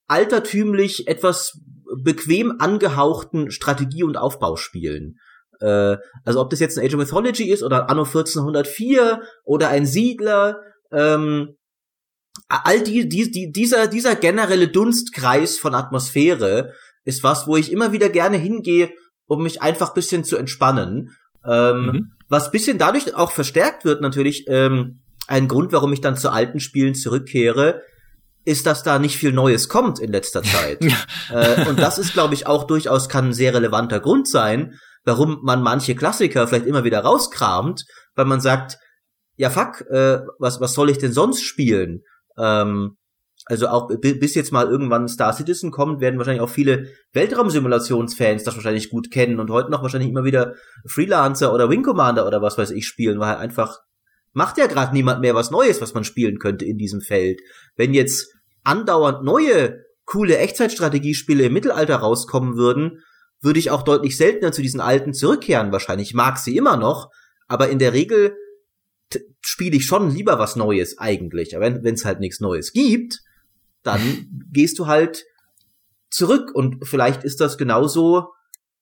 altertümlich 0.07 1.07
etwas 1.07 1.59
bequem 2.03 2.55
angehauchten 2.59 3.51
Strategie- 3.51 4.03
und 4.03 4.17
Aufbauspielen. 4.17 5.19
Äh, 5.59 5.97
also 6.25 6.41
ob 6.41 6.49
das 6.49 6.59
jetzt 6.59 6.77
ein 6.77 6.85
Age 6.85 6.93
of 6.95 6.99
Mythology 6.99 7.49
ist 7.51 7.63
oder 7.63 7.89
Anno 7.89 8.03
1404 8.03 9.21
oder 9.43 9.69
ein 9.69 9.85
Siedler, 9.85 10.61
ähm, 10.91 11.55
all 12.47 12.81
die, 12.81 13.07
die, 13.07 13.29
die, 13.31 13.51
dieser, 13.51 13.87
dieser 13.87 14.15
generelle 14.15 14.69
Dunstkreis 14.69 15.57
von 15.57 15.75
Atmosphäre 15.75 16.73
ist 17.03 17.23
was, 17.23 17.47
wo 17.47 17.57
ich 17.57 17.71
immer 17.71 17.91
wieder 17.91 18.09
gerne 18.09 18.37
hingehe, 18.37 18.91
um 19.27 19.43
mich 19.43 19.61
einfach 19.61 19.93
bisschen 19.93 20.23
zu 20.23 20.37
entspannen. 20.37 21.15
Ähm, 21.45 21.85
mhm. 21.85 22.11
Was 22.29 22.51
bisschen 22.51 22.77
dadurch 22.77 23.15
auch 23.15 23.31
verstärkt 23.31 23.85
wird 23.85 24.01
natürlich, 24.01 24.45
ähm, 24.47 25.01
ein 25.27 25.47
Grund, 25.47 25.71
warum 25.71 25.93
ich 25.93 26.01
dann 26.01 26.15
zu 26.15 26.31
alten 26.31 26.59
Spielen 26.59 26.95
zurückkehre, 26.95 27.81
ist, 28.45 28.65
dass 28.65 28.83
da 28.83 28.99
nicht 28.99 29.17
viel 29.17 29.31
Neues 29.31 29.67
kommt 29.67 29.99
in 29.99 30.11
letzter 30.11 30.43
Zeit. 30.43 30.83
äh, 31.31 31.67
und 31.67 31.79
das 31.79 31.97
ist, 31.97 32.13
glaube 32.13 32.33
ich, 32.33 32.47
auch 32.47 32.65
durchaus 32.65 33.09
kann 33.09 33.29
ein 33.29 33.33
sehr 33.33 33.53
relevanter 33.53 33.99
Grund 33.99 34.27
sein, 34.27 34.79
warum 35.03 35.39
man 35.43 35.61
manche 35.61 35.95
Klassiker 35.95 36.47
vielleicht 36.47 36.65
immer 36.65 36.83
wieder 36.83 36.99
rauskramt, 36.99 37.83
weil 38.15 38.25
man 38.25 38.41
sagt, 38.41 38.77
ja 39.35 39.49
fuck, 39.49 39.81
äh, 39.89 40.19
was, 40.37 40.59
was 40.61 40.73
soll 40.73 40.89
ich 40.89 40.97
denn 40.97 41.13
sonst 41.13 41.43
spielen? 41.43 42.01
Ähm, 42.37 42.97
also 43.49 43.67
auch 43.67 43.89
bis 43.99 44.35
jetzt 44.35 44.51
mal 44.51 44.67
irgendwann 44.67 45.07
Star 45.07 45.33
Citizen 45.33 45.71
kommt, 45.71 46.01
werden 46.01 46.19
wahrscheinlich 46.19 46.43
auch 46.43 46.49
viele 46.49 46.91
Weltraumsimulationsfans 47.13 48.43
das 48.43 48.55
wahrscheinlich 48.55 48.91
gut 48.91 49.09
kennen 49.09 49.39
und 49.39 49.49
heute 49.49 49.71
noch 49.71 49.81
wahrscheinlich 49.81 50.09
immer 50.09 50.23
wieder 50.23 50.53
Freelancer 50.85 51.51
oder 51.51 51.67
Wing 51.67 51.81
Commander 51.81 52.27
oder 52.27 52.43
was 52.43 52.59
weiß 52.59 52.69
ich 52.69 52.85
spielen, 52.85 53.19
weil 53.19 53.29
halt 53.29 53.39
einfach 53.39 53.79
macht 54.33 54.59
ja 54.59 54.67
gerade 54.67 54.93
niemand 54.93 55.21
mehr 55.21 55.33
was 55.33 55.49
Neues, 55.49 55.81
was 55.81 55.95
man 55.95 56.03
spielen 56.03 56.37
könnte 56.37 56.63
in 56.63 56.77
diesem 56.77 57.01
Feld. 57.01 57.41
Wenn 57.75 57.95
jetzt 57.95 58.31
andauernd 58.63 59.23
neue 59.23 59.83
coole 60.05 60.37
Echtzeitstrategiespiele 60.37 61.45
im 61.45 61.53
Mittelalter 61.53 61.95
rauskommen 61.95 62.55
würden, 62.55 63.03
würde 63.41 63.57
ich 63.57 63.71
auch 63.71 63.81
deutlich 63.81 64.15
seltener 64.15 64.51
zu 64.51 64.61
diesen 64.61 64.79
alten 64.79 65.13
zurückkehren 65.13 65.71
wahrscheinlich. 65.71 66.09
Ich 66.09 66.13
mag 66.13 66.37
sie 66.37 66.55
immer 66.55 66.77
noch, 66.77 67.09
aber 67.47 67.69
in 67.69 67.79
der 67.79 67.93
Regel 67.93 68.35
spiele 69.41 69.77
ich 69.77 69.85
schon 69.85 70.11
lieber 70.11 70.37
was 70.37 70.55
Neues 70.55 70.99
eigentlich. 70.99 71.55
Aber 71.55 71.83
wenn 71.83 71.95
es 71.95 72.05
halt 72.05 72.19
nichts 72.19 72.39
Neues 72.39 72.73
gibt, 72.73 73.21
dann 73.83 74.27
gehst 74.51 74.79
du 74.79 74.87
halt 74.87 75.25
zurück 76.09 76.51
und 76.53 76.87
vielleicht 76.87 77.23
ist 77.23 77.39
das 77.39 77.57
genauso. 77.57 78.33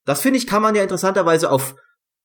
Das 0.05 0.21
finde 0.21 0.38
ich, 0.38 0.47
kann 0.47 0.62
man 0.62 0.75
ja 0.75 0.83
interessanterweise 0.83 1.51
auf 1.51 1.75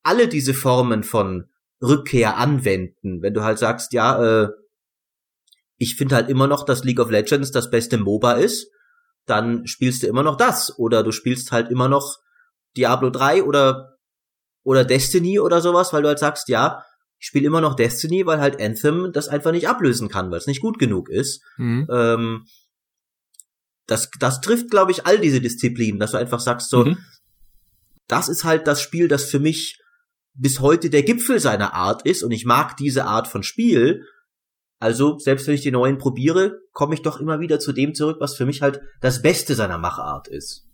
alle 0.03 0.29
diese 0.29 0.55
Formen 0.55 1.03
von 1.03 1.49
Rückkehr 1.83 2.37
anwenden. 2.37 3.23
Wenn 3.23 3.35
du 3.35 3.43
halt 3.43 3.59
sagst, 3.59 3.93
ja, 3.93 4.45
äh, 4.45 4.49
ich 5.79 5.97
finde 5.97 6.15
halt 6.15 6.29
immer 6.29 6.47
noch, 6.47 6.65
dass 6.65 6.85
League 6.85 7.01
of 7.01 7.11
Legends 7.11 7.51
das 7.51 7.71
beste 7.71 7.99
MOBA 7.99 8.35
ist, 8.35 8.71
dann 9.27 9.67
spielst 9.67 10.03
du 10.03 10.07
immer 10.07 10.23
noch 10.23 10.37
das. 10.37 10.79
Oder 10.79 11.03
du 11.03 11.11
spielst 11.11 11.51
halt 11.51 11.71
immer 11.71 11.89
noch 11.89 12.19
Diablo 12.77 13.11
3 13.11 13.43
oder, 13.43 13.99
oder 14.63 14.85
Destiny 14.85 15.41
oder 15.41 15.61
sowas, 15.61 15.93
weil 15.93 16.03
du 16.03 16.09
halt 16.09 16.21
sagst, 16.21 16.49
ja, 16.49 16.85
ich 17.19 17.27
spiele 17.27 17.47
immer 17.47 17.61
noch 17.61 17.75
Destiny, 17.75 18.27
weil 18.27 18.41
halt 18.41 18.61
Anthem 18.61 19.13
das 19.13 19.29
einfach 19.29 19.53
nicht 19.53 19.69
ablösen 19.69 20.09
kann, 20.09 20.31
weil 20.31 20.39
es 20.39 20.47
nicht 20.47 20.61
gut 20.61 20.79
genug 20.79 21.09
ist. 21.09 21.43
Mhm. 21.57 21.89
Ähm, 21.91 22.47
das, 23.87 24.11
das 24.19 24.41
trifft, 24.41 24.71
glaube 24.71 24.93
ich, 24.93 25.07
all 25.07 25.19
diese 25.19 25.41
Disziplinen, 25.41 26.01
dass 26.01 26.13
du 26.13 26.17
einfach 26.17 26.41
sagst, 26.41 26.71
so, 26.71 26.85
mhm. 26.85 26.99
das 28.07 28.29
ist 28.29 28.45
halt 28.45 28.67
das 28.67 28.81
Spiel, 28.81 29.09
das 29.09 29.25
für 29.25 29.41
mich 29.41 29.81
bis 30.35 30.61
heute 30.61 30.89
der 30.89 31.03
Gipfel 31.03 31.41
seiner 31.41 31.75
Art 31.75 32.03
ist 32.07 32.23
und 32.23 32.31
ich 32.31 32.45
mag 32.45 32.77
diese 32.77 33.05
Art 33.05 33.29
von 33.29 33.43
Spiel. 33.43 34.03
Also, 34.79 35.19
selbst 35.19 35.47
wenn 35.47 35.55
ich 35.55 35.61
die 35.61 35.71
neuen 35.71 35.99
probiere, 35.99 36.61
komme 36.73 36.95
ich 36.95 37.03
doch 37.03 37.21
immer 37.21 37.41
wieder 37.41 37.61
zu 37.61 37.73
dem 37.73 37.95
zurück, 37.95 38.17
was 38.21 38.35
für 38.35 38.47
mich 38.47 38.63
halt 38.63 38.81
das 39.01 39.23
Beste 39.23 39.55
seiner 39.55 39.79
Machart 39.79 40.29
ist. 40.29 40.67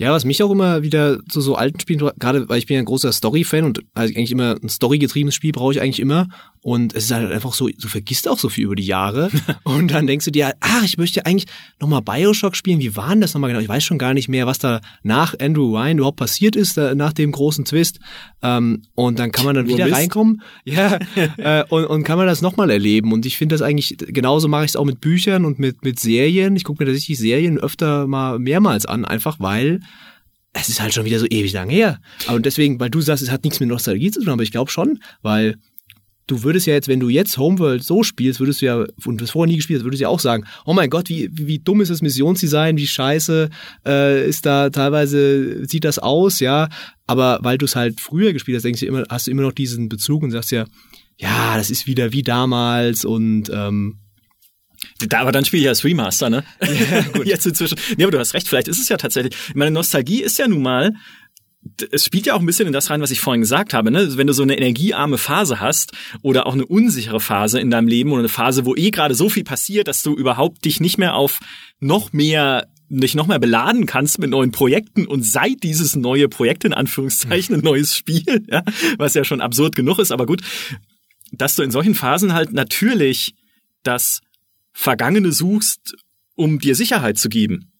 Ja, 0.00 0.12
was 0.12 0.24
mich 0.24 0.42
auch 0.42 0.50
immer 0.50 0.82
wieder 0.82 1.18
zu 1.28 1.42
so 1.42 1.56
alten 1.56 1.78
Spielen, 1.78 2.10
gerade 2.18 2.48
weil 2.48 2.56
ich 2.56 2.64
bin 2.64 2.76
ja 2.76 2.80
ein 2.80 2.86
großer 2.86 3.12
Story-Fan 3.12 3.64
und 3.64 3.82
also 3.92 4.14
eigentlich 4.14 4.32
immer 4.32 4.56
ein 4.62 4.70
storygetriebenes 4.70 5.34
Spiel 5.34 5.52
brauche 5.52 5.74
ich 5.74 5.82
eigentlich 5.82 6.00
immer. 6.00 6.26
Und 6.62 6.94
es 6.94 7.04
ist 7.04 7.10
halt 7.10 7.30
einfach 7.30 7.52
so, 7.52 7.68
du 7.68 7.88
vergisst 7.88 8.28
auch 8.28 8.38
so 8.38 8.48
viel 8.48 8.64
über 8.64 8.76
die 8.76 8.84
Jahre. 8.86 9.30
und 9.64 9.90
dann 9.90 10.06
denkst 10.06 10.24
du 10.24 10.30
dir, 10.30 10.54
ah, 10.60 10.82
ich 10.84 10.96
möchte 10.96 11.26
eigentlich 11.26 11.50
nochmal 11.80 12.00
Bioshock 12.00 12.56
spielen. 12.56 12.80
Wie 12.80 12.96
war 12.96 13.10
denn 13.10 13.20
das 13.20 13.34
nochmal 13.34 13.50
genau? 13.50 13.62
Ich 13.62 13.68
weiß 13.68 13.84
schon 13.84 13.98
gar 13.98 14.14
nicht 14.14 14.28
mehr, 14.28 14.46
was 14.46 14.58
da 14.58 14.80
nach 15.02 15.34
Andrew 15.38 15.76
Ryan 15.76 15.98
überhaupt 15.98 16.18
passiert 16.18 16.56
ist, 16.56 16.78
da, 16.78 16.94
nach 16.94 17.12
dem 17.12 17.32
großen 17.32 17.66
Twist. 17.66 18.00
Ähm, 18.42 18.82
und 18.94 19.18
dann 19.18 19.32
kann 19.32 19.44
man 19.44 19.54
dann 19.54 19.68
wieder 19.68 19.84
Mist. 19.84 19.96
reinkommen. 19.96 20.42
Ja, 20.64 20.98
äh, 21.36 21.64
und, 21.68 21.86
und 21.86 22.04
kann 22.04 22.16
man 22.18 22.26
das 22.26 22.42
nochmal 22.42 22.70
erleben. 22.70 23.12
Und 23.12 23.26
ich 23.26 23.36
finde 23.36 23.54
das 23.54 23.62
eigentlich, 23.62 23.96
genauso 23.98 24.46
mache 24.46 24.64
ich 24.64 24.70
es 24.70 24.76
auch 24.76 24.84
mit 24.84 25.00
Büchern 25.00 25.44
und 25.44 25.58
mit, 25.58 25.82
mit 25.84 25.98
Serien. 25.98 26.54
Ich 26.56 26.64
gucke 26.64 26.82
mir 26.82 26.86
tatsächlich 26.90 27.18
Serien 27.18 27.58
öfter 27.58 28.06
mal 28.06 28.38
mehrmals 28.38 28.86
an, 28.86 29.04
einfach 29.04 29.40
weil 29.40 29.80
es 30.52 30.68
ist 30.68 30.80
halt 30.80 30.92
schon 30.92 31.04
wieder 31.04 31.18
so 31.18 31.26
ewig 31.26 31.52
lang 31.52 31.68
her. 31.68 32.00
Aber 32.26 32.40
deswegen, 32.40 32.80
weil 32.80 32.90
du 32.90 33.00
sagst, 33.00 33.22
es 33.22 33.30
hat 33.30 33.44
nichts 33.44 33.60
mit 33.60 33.68
Nostalgie 33.68 34.10
zu 34.10 34.20
tun, 34.20 34.30
aber 34.30 34.42
ich 34.42 34.50
glaube 34.50 34.70
schon, 34.70 35.00
weil 35.22 35.56
du 36.30 36.42
würdest 36.42 36.66
ja 36.66 36.74
jetzt, 36.74 36.88
wenn 36.88 37.00
du 37.00 37.08
jetzt 37.08 37.38
Homeworld 37.38 37.82
so 37.82 38.02
spielst, 38.02 38.40
würdest 38.40 38.62
du 38.62 38.66
ja, 38.66 38.84
und 39.04 39.20
das 39.20 39.30
vorher 39.30 39.50
nie 39.50 39.56
gespielt 39.56 39.80
hast, 39.80 39.84
würdest 39.84 40.00
du 40.00 40.04
ja 40.04 40.08
auch 40.08 40.20
sagen, 40.20 40.44
oh 40.64 40.72
mein 40.72 40.90
Gott, 40.90 41.08
wie, 41.08 41.28
wie, 41.32 41.46
wie 41.46 41.58
dumm 41.58 41.80
ist 41.80 41.90
das 41.90 42.02
Missionsdesign, 42.02 42.76
wie 42.76 42.86
scheiße 42.86 43.50
äh, 43.86 44.28
ist 44.28 44.46
da 44.46 44.70
teilweise, 44.70 45.66
sieht 45.66 45.84
das 45.84 45.98
aus, 45.98 46.40
ja. 46.40 46.68
Aber 47.06 47.40
weil 47.42 47.58
du 47.58 47.64
es 47.64 47.74
halt 47.74 48.00
früher 48.00 48.32
gespielt 48.32 48.56
hast, 48.56 48.64
denkst 48.64 48.80
du 48.80 48.86
immer, 48.86 49.04
hast 49.08 49.26
du 49.26 49.32
immer 49.32 49.42
noch 49.42 49.52
diesen 49.52 49.88
Bezug 49.88 50.22
und 50.22 50.30
sagst 50.30 50.52
ja, 50.52 50.66
ja, 51.16 51.56
das 51.56 51.70
ist 51.70 51.86
wieder 51.86 52.12
wie 52.12 52.22
damals 52.22 53.04
und 53.04 53.50
ähm, 53.52 53.98
da, 55.08 55.20
aber 55.20 55.32
dann 55.32 55.44
spiele 55.44 55.62
ich 55.62 55.68
als 55.68 55.84
Remaster, 55.84 56.30
ne? 56.30 56.44
Ja, 56.90 57.02
gut. 57.02 57.26
Jetzt 57.26 57.46
inzwischen. 57.46 57.78
Nee, 57.96 58.04
aber 58.04 58.12
du 58.12 58.18
hast 58.18 58.34
recht, 58.34 58.48
vielleicht 58.48 58.68
ist 58.68 58.80
es 58.80 58.88
ja 58.88 58.96
tatsächlich. 58.96 59.34
Meine 59.54 59.70
Nostalgie 59.70 60.22
ist 60.22 60.38
ja 60.38 60.48
nun 60.48 60.62
mal, 60.62 60.94
es 61.92 62.06
spielt 62.06 62.26
ja 62.26 62.34
auch 62.34 62.40
ein 62.40 62.46
bisschen 62.46 62.66
in 62.66 62.72
das 62.72 62.88
rein, 62.90 63.02
was 63.02 63.10
ich 63.10 63.20
vorhin 63.20 63.42
gesagt 63.42 63.74
habe, 63.74 63.90
ne? 63.90 64.16
Wenn 64.16 64.26
du 64.26 64.32
so 64.32 64.42
eine 64.42 64.56
energiearme 64.56 65.18
Phase 65.18 65.60
hast 65.60 65.92
oder 66.22 66.46
auch 66.46 66.54
eine 66.54 66.64
unsichere 66.64 67.20
Phase 67.20 67.60
in 67.60 67.70
deinem 67.70 67.88
Leben 67.88 68.10
oder 68.12 68.20
eine 68.20 68.28
Phase, 68.28 68.64
wo 68.64 68.74
eh 68.74 68.90
gerade 68.90 69.14
so 69.14 69.28
viel 69.28 69.44
passiert, 69.44 69.88
dass 69.88 70.02
du 70.02 70.14
überhaupt 70.14 70.64
dich 70.64 70.80
nicht 70.80 70.98
mehr 70.98 71.14
auf 71.14 71.40
noch 71.78 72.12
mehr 72.12 72.66
nicht 72.92 73.14
noch 73.14 73.28
mehr 73.28 73.38
beladen 73.38 73.86
kannst 73.86 74.18
mit 74.18 74.30
neuen 74.30 74.50
Projekten 74.50 75.06
und 75.06 75.24
seit 75.24 75.62
dieses 75.62 75.94
neue 75.94 76.28
Projekt 76.28 76.64
in 76.64 76.74
Anführungszeichen 76.74 77.54
ein 77.54 77.60
neues 77.60 77.94
Spiel, 77.94 78.44
ja, 78.50 78.64
was 78.98 79.14
ja 79.14 79.22
schon 79.22 79.40
absurd 79.40 79.76
genug 79.76 80.00
ist, 80.00 80.10
aber 80.10 80.26
gut, 80.26 80.42
dass 81.30 81.54
du 81.54 81.62
in 81.62 81.70
solchen 81.70 81.94
Phasen 81.94 82.34
halt 82.34 82.52
natürlich 82.52 83.34
das 83.84 84.22
Vergangene 84.72 85.32
suchst, 85.32 85.94
um 86.34 86.58
dir 86.58 86.74
Sicherheit 86.74 87.18
zu 87.18 87.28
geben. 87.28 87.70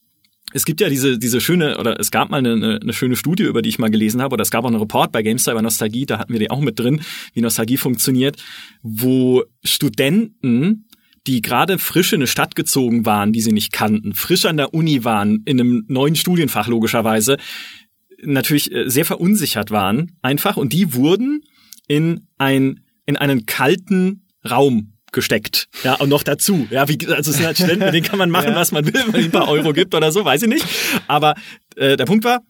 Es 0.53 0.65
gibt 0.65 0.81
ja 0.81 0.89
diese, 0.89 1.19
diese 1.19 1.41
schöne, 1.41 1.79
oder 1.79 1.99
es 2.01 2.11
gab 2.11 2.31
mal 2.31 2.39
eine, 2.39 2.81
eine 2.83 2.93
schöne 2.93 3.17
Studie, 3.17 3.45
über 3.45 3.63
die 3.63 3.69
ich 3.69 3.79
mal 3.79 3.91
gelesen 3.91 4.21
habe, 4.21 4.35
oder 4.35 4.43
es 4.43 4.51
gab 4.51 4.65
auch 4.65 4.69
einen 4.69 4.81
Report 4.81 5.13
bei 5.13 5.23
GameStar 5.23 5.53
über 5.53 5.63
Nostalgie, 5.63 6.07
da 6.07 6.19
hatten 6.19 6.33
wir 6.33 6.41
die 6.41 6.51
auch 6.51 6.61
mit 6.61 6.79
drin, 6.79 7.03
wie 7.35 7.41
Nostalgie 7.41 7.77
funktioniert, 7.77 8.43
wo 8.83 9.45
Studenten, 9.63 10.89
die 11.27 11.41
gerade 11.41 11.79
frisch 11.79 12.13
in 12.13 12.19
eine 12.19 12.27
Stadt 12.27 12.57
gezogen 12.57 13.07
waren, 13.07 13.33
die 13.33 13.41
sie 13.41 13.53
nicht 13.53 13.73
kannten, 13.73 14.15
frisch 14.15 14.45
an 14.45 14.57
der 14.57 14.75
Uni 14.75 15.05
waren, 15.05 15.43
in 15.45 15.61
einem 15.61 15.85
neuen 15.87 16.17
Studienfach 16.17 16.67
logischerweise, 16.67 17.37
natürlich 18.23 18.73
äh, 18.73 18.91
sehr 18.91 19.05
verunsichert 19.05 19.71
waren, 19.71 20.17
einfach, 20.21 20.57
und 20.57 20.73
die 20.73 20.95
wurden 20.95 21.43
in 21.87 22.27
ein, 22.39 22.81
in 23.07 23.17
einen 23.17 23.47
kalten 23.47 24.27
Raum 24.49 24.95
gesteckt. 25.13 25.69
Ja, 25.85 25.95
und 25.95 26.09
noch 26.09 26.23
dazu. 26.23 26.67
Ja, 26.71 26.89
wie, 26.89 26.99
also 27.09 27.31
es 27.31 27.37
sind 27.37 27.47
halt 27.47 27.57
Studenten, 27.57 27.85
mit 27.85 27.95
denen 27.95 28.07
kann 28.07 28.19
man 28.19 28.31
machen, 28.31 28.51
ja. 28.51 28.57
was 28.57 28.73
man 28.73 28.87
will, 28.87 28.95
wenn 28.95 29.13
man 29.13 29.25
ein 29.25 29.31
paar 29.31 29.49
Euro 29.49 29.73
gibt 29.73 29.95
oder 29.95 30.13
so, 30.13 30.25
weiß 30.25 30.43
ich 30.43 30.49
nicht. 30.49 30.65
Aber 31.07 31.35
äh, 31.77 31.97
der 31.97 32.05
Punkt 32.05 32.25
war, 32.25 32.43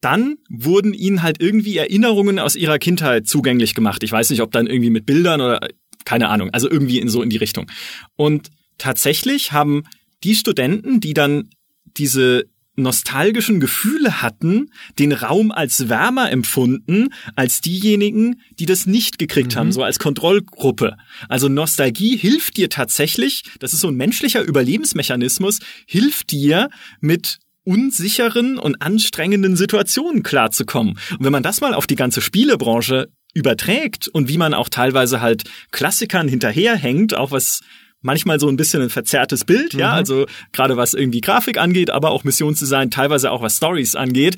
dann 0.00 0.36
wurden 0.48 0.94
ihnen 0.94 1.22
halt 1.22 1.40
irgendwie 1.40 1.76
Erinnerungen 1.76 2.38
aus 2.38 2.54
ihrer 2.54 2.78
Kindheit 2.78 3.26
zugänglich 3.26 3.74
gemacht. 3.74 4.02
Ich 4.02 4.12
weiß 4.12 4.30
nicht, 4.30 4.42
ob 4.42 4.52
dann 4.52 4.66
irgendwie 4.66 4.90
mit 4.90 5.06
Bildern 5.06 5.40
oder 5.40 5.60
keine 6.04 6.28
Ahnung, 6.28 6.50
also 6.50 6.70
irgendwie 6.70 7.00
in 7.00 7.08
so 7.08 7.22
in 7.22 7.30
die 7.30 7.36
Richtung. 7.36 7.70
Und 8.14 8.50
tatsächlich 8.78 9.52
haben 9.52 9.84
die 10.22 10.34
Studenten, 10.34 11.00
die 11.00 11.14
dann 11.14 11.50
diese 11.84 12.44
nostalgischen 12.76 13.60
Gefühle 13.60 14.22
hatten, 14.22 14.70
den 14.98 15.12
Raum 15.12 15.50
als 15.50 15.88
wärmer 15.88 16.30
empfunden 16.30 17.08
als 17.34 17.60
diejenigen, 17.60 18.40
die 18.58 18.66
das 18.66 18.86
nicht 18.86 19.18
gekriegt 19.18 19.54
mhm. 19.54 19.58
haben, 19.58 19.72
so 19.72 19.82
als 19.82 19.98
Kontrollgruppe. 19.98 20.96
Also 21.28 21.48
Nostalgie 21.48 22.16
hilft 22.16 22.56
dir 22.56 22.70
tatsächlich, 22.70 23.44
das 23.58 23.72
ist 23.72 23.80
so 23.80 23.88
ein 23.88 23.96
menschlicher 23.96 24.42
Überlebensmechanismus, 24.42 25.60
hilft 25.86 26.30
dir 26.30 26.70
mit 27.00 27.38
unsicheren 27.64 28.58
und 28.58 28.80
anstrengenden 28.80 29.56
Situationen 29.56 30.22
klarzukommen. 30.22 30.98
Und 31.18 31.24
wenn 31.24 31.32
man 31.32 31.42
das 31.42 31.60
mal 31.60 31.74
auf 31.74 31.86
die 31.86 31.96
ganze 31.96 32.20
Spielebranche 32.20 33.08
überträgt 33.34 34.08
und 34.08 34.28
wie 34.28 34.38
man 34.38 34.54
auch 34.54 34.68
teilweise 34.68 35.20
halt 35.20 35.44
Klassikern 35.72 36.28
hinterherhängt, 36.28 37.14
auch 37.14 37.32
was 37.32 37.60
manchmal 38.06 38.40
so 38.40 38.48
ein 38.48 38.56
bisschen 38.56 38.80
ein 38.80 38.90
verzerrtes 38.90 39.44
Bild, 39.44 39.74
mhm. 39.74 39.80
ja, 39.80 39.92
also 39.92 40.24
gerade 40.52 40.78
was 40.78 40.94
irgendwie 40.94 41.20
Grafik 41.20 41.58
angeht, 41.58 41.90
aber 41.90 42.10
auch 42.10 42.24
Missionsdesign, 42.24 42.90
teilweise 42.90 43.30
auch 43.30 43.42
was 43.42 43.56
Stories 43.56 43.94
angeht 43.94 44.36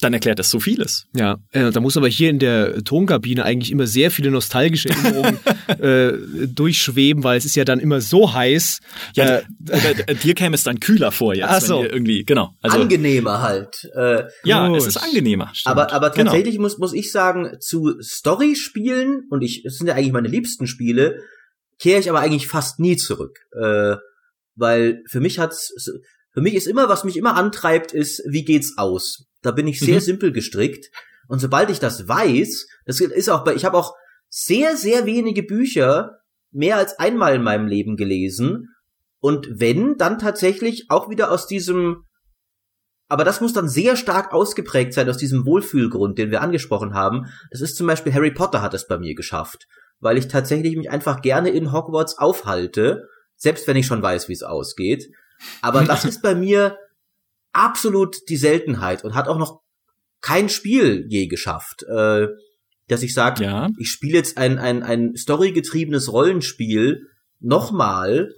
dann 0.00 0.12
erklärt 0.12 0.38
das 0.38 0.50
so 0.50 0.60
vieles. 0.60 1.06
Ja, 1.14 1.38
äh, 1.52 1.70
da 1.70 1.80
muss 1.80 1.96
aber 1.96 2.08
hier 2.08 2.28
in 2.28 2.38
der 2.38 2.84
Tonkabine 2.84 3.44
eigentlich 3.44 3.70
immer 3.70 3.86
sehr 3.86 4.10
viele 4.10 4.30
nostalgische 4.30 4.90
Erinnerungen 4.90 5.38
äh, 5.80 6.46
durchschweben, 6.46 7.24
weil 7.24 7.38
es 7.38 7.44
ist 7.44 7.56
ja 7.56 7.64
dann 7.64 7.80
immer 7.80 8.00
so 8.00 8.34
heiß. 8.34 8.80
Ja, 9.14 9.40
äh, 9.68 10.14
dir 10.14 10.34
käme 10.34 10.56
es 10.56 10.64
dann 10.64 10.80
kühler 10.80 11.12
vor 11.12 11.34
jetzt. 11.34 11.48
Ach 11.48 11.60
so. 11.60 11.82
irgendwie, 11.82 12.24
genau. 12.24 12.50
Also, 12.60 12.80
angenehmer 12.80 13.40
halt. 13.40 13.88
Äh, 13.96 14.24
ja, 14.44 14.68
gut. 14.68 14.78
es 14.78 14.86
ist 14.86 14.96
angenehmer. 14.96 15.50
Stimmt. 15.54 15.70
Aber, 15.70 15.92
aber 15.92 16.10
genau. 16.10 16.30
tatsächlich 16.30 16.56
genau. 16.56 16.64
muss, 16.64 16.78
muss 16.78 16.92
ich 16.92 17.10
sagen, 17.10 17.56
zu 17.60 17.94
Story-Spielen, 18.02 19.22
und 19.30 19.42
ich, 19.42 19.64
es 19.64 19.78
sind 19.78 19.86
ja 19.86 19.94
eigentlich 19.94 20.12
meine 20.12 20.28
liebsten 20.28 20.66
Spiele, 20.66 21.20
kehre 21.78 22.00
ich 22.00 22.08
aber 22.08 22.20
eigentlich 22.20 22.48
fast 22.48 22.78
nie 22.80 22.96
zurück. 22.96 23.38
Äh, 23.52 23.96
weil 24.56 25.02
für 25.06 25.20
mich 25.20 25.38
hat's, 25.38 25.72
für 26.32 26.40
mich 26.40 26.54
ist 26.54 26.66
immer, 26.66 26.88
was 26.88 27.04
mich 27.04 27.16
immer 27.16 27.36
antreibt, 27.36 27.92
ist, 27.92 28.22
wie 28.26 28.44
geht's 28.44 28.74
aus? 28.76 29.26
Da 29.42 29.50
bin 29.50 29.66
ich 29.66 29.80
sehr 29.80 29.96
mhm. 29.96 30.04
simpel 30.04 30.32
gestrickt. 30.32 30.90
Und 31.28 31.40
sobald 31.40 31.70
ich 31.70 31.80
das 31.80 32.08
weiß, 32.08 32.66
das 32.86 33.00
ist 33.00 33.28
auch 33.28 33.44
bei, 33.44 33.54
ich 33.54 33.64
habe 33.64 33.76
auch 33.76 33.94
sehr, 34.28 34.76
sehr 34.76 35.06
wenige 35.06 35.42
Bücher 35.42 36.18
mehr 36.50 36.76
als 36.76 36.98
einmal 36.98 37.34
in 37.34 37.42
meinem 37.42 37.66
Leben 37.66 37.96
gelesen. 37.96 38.68
Und 39.20 39.48
wenn, 39.50 39.96
dann 39.96 40.18
tatsächlich 40.18 40.86
auch 40.88 41.08
wieder 41.08 41.30
aus 41.30 41.46
diesem, 41.46 42.04
aber 43.08 43.24
das 43.24 43.40
muss 43.40 43.52
dann 43.52 43.68
sehr 43.68 43.96
stark 43.96 44.32
ausgeprägt 44.32 44.92
sein 44.92 45.08
aus 45.08 45.16
diesem 45.16 45.46
Wohlfühlgrund, 45.46 46.18
den 46.18 46.30
wir 46.30 46.42
angesprochen 46.42 46.94
haben. 46.94 47.26
Das 47.50 47.60
ist 47.60 47.76
zum 47.76 47.86
Beispiel 47.86 48.12
Harry 48.12 48.32
Potter 48.32 48.60
hat 48.60 48.74
es 48.74 48.86
bei 48.86 48.98
mir 48.98 49.14
geschafft 49.14 49.66
weil 50.00 50.18
ich 50.18 50.28
tatsächlich 50.28 50.76
mich 50.76 50.90
einfach 50.90 51.22
gerne 51.22 51.50
in 51.50 51.72
Hogwarts 51.72 52.18
aufhalte, 52.18 53.08
selbst 53.36 53.66
wenn 53.66 53.76
ich 53.76 53.86
schon 53.86 54.02
weiß, 54.02 54.28
wie 54.28 54.34
es 54.34 54.42
ausgeht. 54.42 55.10
Aber 55.62 55.84
das 55.84 56.04
ist 56.04 56.22
bei 56.22 56.34
mir 56.34 56.78
absolut 57.52 58.16
die 58.28 58.36
Seltenheit 58.36 59.04
und 59.04 59.14
hat 59.14 59.28
auch 59.28 59.38
noch 59.38 59.60
kein 60.20 60.48
Spiel 60.48 61.06
je 61.08 61.26
geschafft, 61.26 61.84
äh, 61.84 62.28
dass 62.88 63.02
ich 63.02 63.14
sage, 63.14 63.44
ja. 63.44 63.68
ich 63.78 63.90
spiele 63.90 64.16
jetzt 64.16 64.36
ein, 64.36 64.58
ein, 64.58 64.82
ein 64.82 65.16
storygetriebenes 65.16 66.12
Rollenspiel 66.12 67.08
nochmal, 67.40 68.34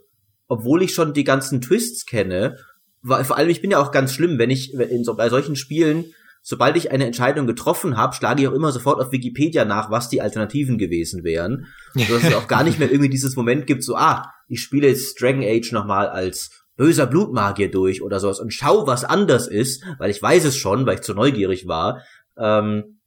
obwohl 0.49 0.83
ich 0.83 0.93
schon 0.95 1.15
die 1.15 1.25
ganzen 1.25 1.61
Twists 1.61 2.07
kenne. 2.07 2.57
Vor 3.03 3.37
allem, 3.37 3.51
ich 3.51 3.63
bin 3.63 3.71
ja 3.71 3.81
auch 3.81 3.93
ganz 3.93 4.13
schlimm, 4.13 4.39
wenn 4.39 4.51
ich 4.51 4.75
in 4.75 5.05
so, 5.05 5.15
bei 5.15 5.29
solchen 5.29 5.57
Spielen 5.57 6.13
sobald 6.49 6.77
ich 6.77 6.93
eine 6.93 7.07
Entscheidung 7.07 7.49
getroffen 7.49 7.97
habe, 7.97 8.15
schlage 8.15 8.41
ich 8.41 8.49
auch 8.49 8.53
immer 8.53 8.71
sofort 8.71 9.01
auf 9.01 9.11
Wikipedia 9.11 9.65
nach, 9.65 9.91
was 9.91 10.09
die 10.09 10.23
Alternativen 10.23 10.79
gewesen 10.79 11.25
wären. 11.25 11.67
Sodass 11.95 12.23
es 12.23 12.35
auch 12.35 12.47
gar 12.47 12.63
nicht 12.63 12.79
mehr 12.79 12.89
irgendwie 12.89 13.11
dieses 13.11 13.35
Moment 13.35 13.67
gibt, 13.67 13.83
so, 13.83 13.97
ah, 13.97 14.31
ich 14.47 14.63
spiele 14.63 14.87
jetzt 14.87 15.21
Dragon 15.21 15.43
Age 15.43 15.73
nochmal 15.73 16.09
als 16.09 16.51
böser 16.77 17.09
Blutmagier 17.09 17.69
durch 17.69 18.01
oder 18.01 18.21
sowas 18.21 18.39
und 18.39 18.53
schau, 18.53 18.87
was 18.87 19.03
anders 19.03 19.49
ist, 19.49 19.83
weil 19.99 20.11
ich 20.11 20.23
weiß 20.23 20.45
es 20.45 20.57
schon, 20.57 20.87
weil 20.87 20.95
ich 20.95 21.01
zu 21.01 21.15
neugierig 21.15 21.67
war. 21.67 22.03
Ähm, 22.39 23.01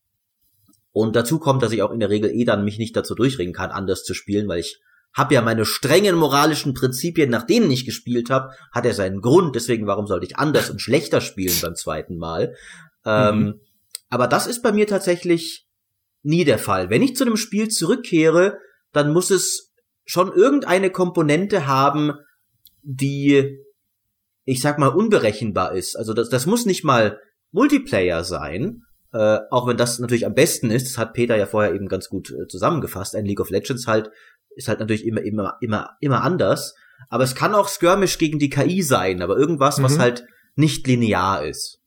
und 0.91 1.15
dazu 1.15 1.39
kommt, 1.39 1.63
dass 1.63 1.71
ich 1.71 1.81
auch 1.81 1.91
in 1.91 2.01
der 2.01 2.09
Regel 2.09 2.31
eh 2.31 2.43
dann 2.43 2.65
mich 2.65 2.77
nicht 2.77 2.97
dazu 2.97 3.15
durchringen 3.15 3.53
kann, 3.53 3.71
anders 3.71 4.03
zu 4.03 4.13
spielen, 4.13 4.49
weil 4.49 4.59
ich 4.59 4.81
habe 5.13 5.33
ja 5.33 5.41
meine 5.41 5.63
strengen 5.63 6.17
moralischen 6.17 6.73
Prinzipien, 6.73 7.29
nach 7.29 7.43
denen 7.43 7.71
ich 7.71 7.85
gespielt 7.85 8.29
habe, 8.29 8.51
hat 8.73 8.85
er 8.85 8.93
seinen 8.93 9.21
Grund. 9.21 9.55
Deswegen, 9.55 9.87
warum 9.87 10.07
sollte 10.07 10.25
ich 10.25 10.37
anders 10.37 10.69
und 10.69 10.81
schlechter 10.81 11.21
spielen 11.21 11.55
beim 11.61 11.75
zweiten 11.75 12.17
Mal? 12.17 12.53
Ähm, 13.05 13.39
mhm. 13.39 13.59
Aber 14.09 14.27
das 14.27 14.47
ist 14.47 14.61
bei 14.61 14.71
mir 14.71 14.87
tatsächlich 14.87 15.67
nie 16.23 16.43
der 16.43 16.59
Fall. 16.59 16.89
Wenn 16.89 17.01
ich 17.01 17.15
zu 17.15 17.23
einem 17.23 17.37
Spiel 17.37 17.69
zurückkehre, 17.69 18.57
dann 18.91 19.13
muss 19.13 19.29
es 19.29 19.71
schon 20.05 20.33
irgendeine 20.33 20.89
Komponente 20.89 21.67
haben, 21.67 22.13
die, 22.81 23.59
ich 24.45 24.61
sag 24.61 24.79
mal, 24.79 24.87
unberechenbar 24.87 25.73
ist. 25.73 25.95
Also 25.95 26.13
das, 26.13 26.29
das 26.29 26.45
muss 26.45 26.65
nicht 26.65 26.83
mal 26.83 27.19
Multiplayer 27.51 28.23
sein, 28.23 28.83
äh, 29.13 29.39
auch 29.51 29.67
wenn 29.67 29.77
das 29.77 29.99
natürlich 29.99 30.25
am 30.25 30.33
besten 30.33 30.71
ist. 30.71 30.87
Das 30.87 30.97
hat 30.97 31.13
Peter 31.13 31.35
ja 31.35 31.45
vorher 31.45 31.73
eben 31.73 31.87
ganz 31.87 32.09
gut 32.09 32.31
äh, 32.31 32.47
zusammengefasst. 32.47 33.15
Ein 33.15 33.25
League 33.25 33.39
of 33.39 33.49
Legends 33.49 33.87
halt 33.87 34.09
ist 34.55 34.67
halt 34.67 34.79
natürlich 34.79 35.05
immer, 35.05 35.21
immer, 35.21 35.57
immer, 35.61 35.91
immer 35.99 36.23
anders. 36.23 36.75
Aber 37.07 37.23
es 37.23 37.35
kann 37.35 37.55
auch 37.55 37.69
Skirmish 37.69 38.17
gegen 38.17 38.39
die 38.39 38.49
KI 38.49 38.81
sein, 38.81 39.21
aber 39.21 39.37
irgendwas, 39.37 39.77
mhm. 39.77 39.83
was 39.83 39.99
halt 39.99 40.25
nicht 40.55 40.85
linear 40.87 41.45
ist. 41.45 41.78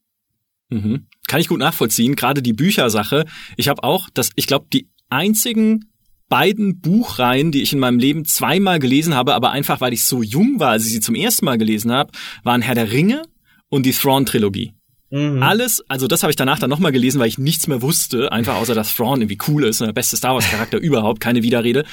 Mhm. 0.73 1.07
Kann 1.27 1.41
ich 1.41 1.49
gut 1.49 1.59
nachvollziehen. 1.61 2.17
Gerade 2.17 2.43
die 2.43 2.53
Büchersache. 2.53 3.25
Ich 3.57 3.69
habe 3.69 3.85
auch, 3.85 4.09
das, 4.13 4.31
ich 4.37 4.47
glaube, 4.47 4.67
die 4.73 4.89
einzigen 5.11 5.87
beiden 6.29 6.81
Buchreihen, 6.81 7.53
die 7.53 7.63
ich 7.63 7.75
in 7.75 7.79
meinem 7.79 7.99
Leben 7.99 8.25
zweimal 8.25 8.79
gelesen 8.79 9.15
habe, 9.15 9.35
aber 9.35 9.51
einfach 9.51 9.81
weil 9.83 9.93
ich 9.93 10.05
so 10.05 10.23
jung 10.23 10.61
war, 10.61 10.71
als 10.71 10.87
ich 10.87 10.93
sie 10.93 11.01
zum 11.01 11.15
ersten 11.15 11.45
Mal 11.45 11.59
gelesen 11.59 11.93
habe, 11.93 12.11
waren 12.43 12.63
Herr 12.63 12.75
der 12.75 12.91
Ringe 12.91 13.23
und 13.69 13.85
die 13.85 13.93
Thrawn-Trilogie. 13.93 14.73
Mhm. 15.11 15.43
Alles, 15.43 15.83
also 15.89 16.07
das 16.07 16.23
habe 16.23 16.31
ich 16.31 16.37
danach 16.37 16.59
dann 16.59 16.71
nochmal 16.71 16.91
gelesen, 16.91 17.21
weil 17.21 17.29
ich 17.29 17.37
nichts 17.37 17.67
mehr 17.67 17.83
wusste, 17.83 18.33
einfach 18.33 18.55
außer 18.57 18.75
dass 18.75 18.97
Thrawn 18.97 19.21
irgendwie 19.21 19.39
cool 19.47 19.65
ist, 19.65 19.83
der 19.83 19.93
beste 19.93 20.17
Star 20.17 20.33
Wars 20.33 20.51
Charakter 20.51 20.79
überhaupt, 20.81 21.21
keine 21.21 21.43
Widerrede. 21.43 21.85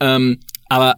Ähm, 0.00 0.40
aber 0.70 0.94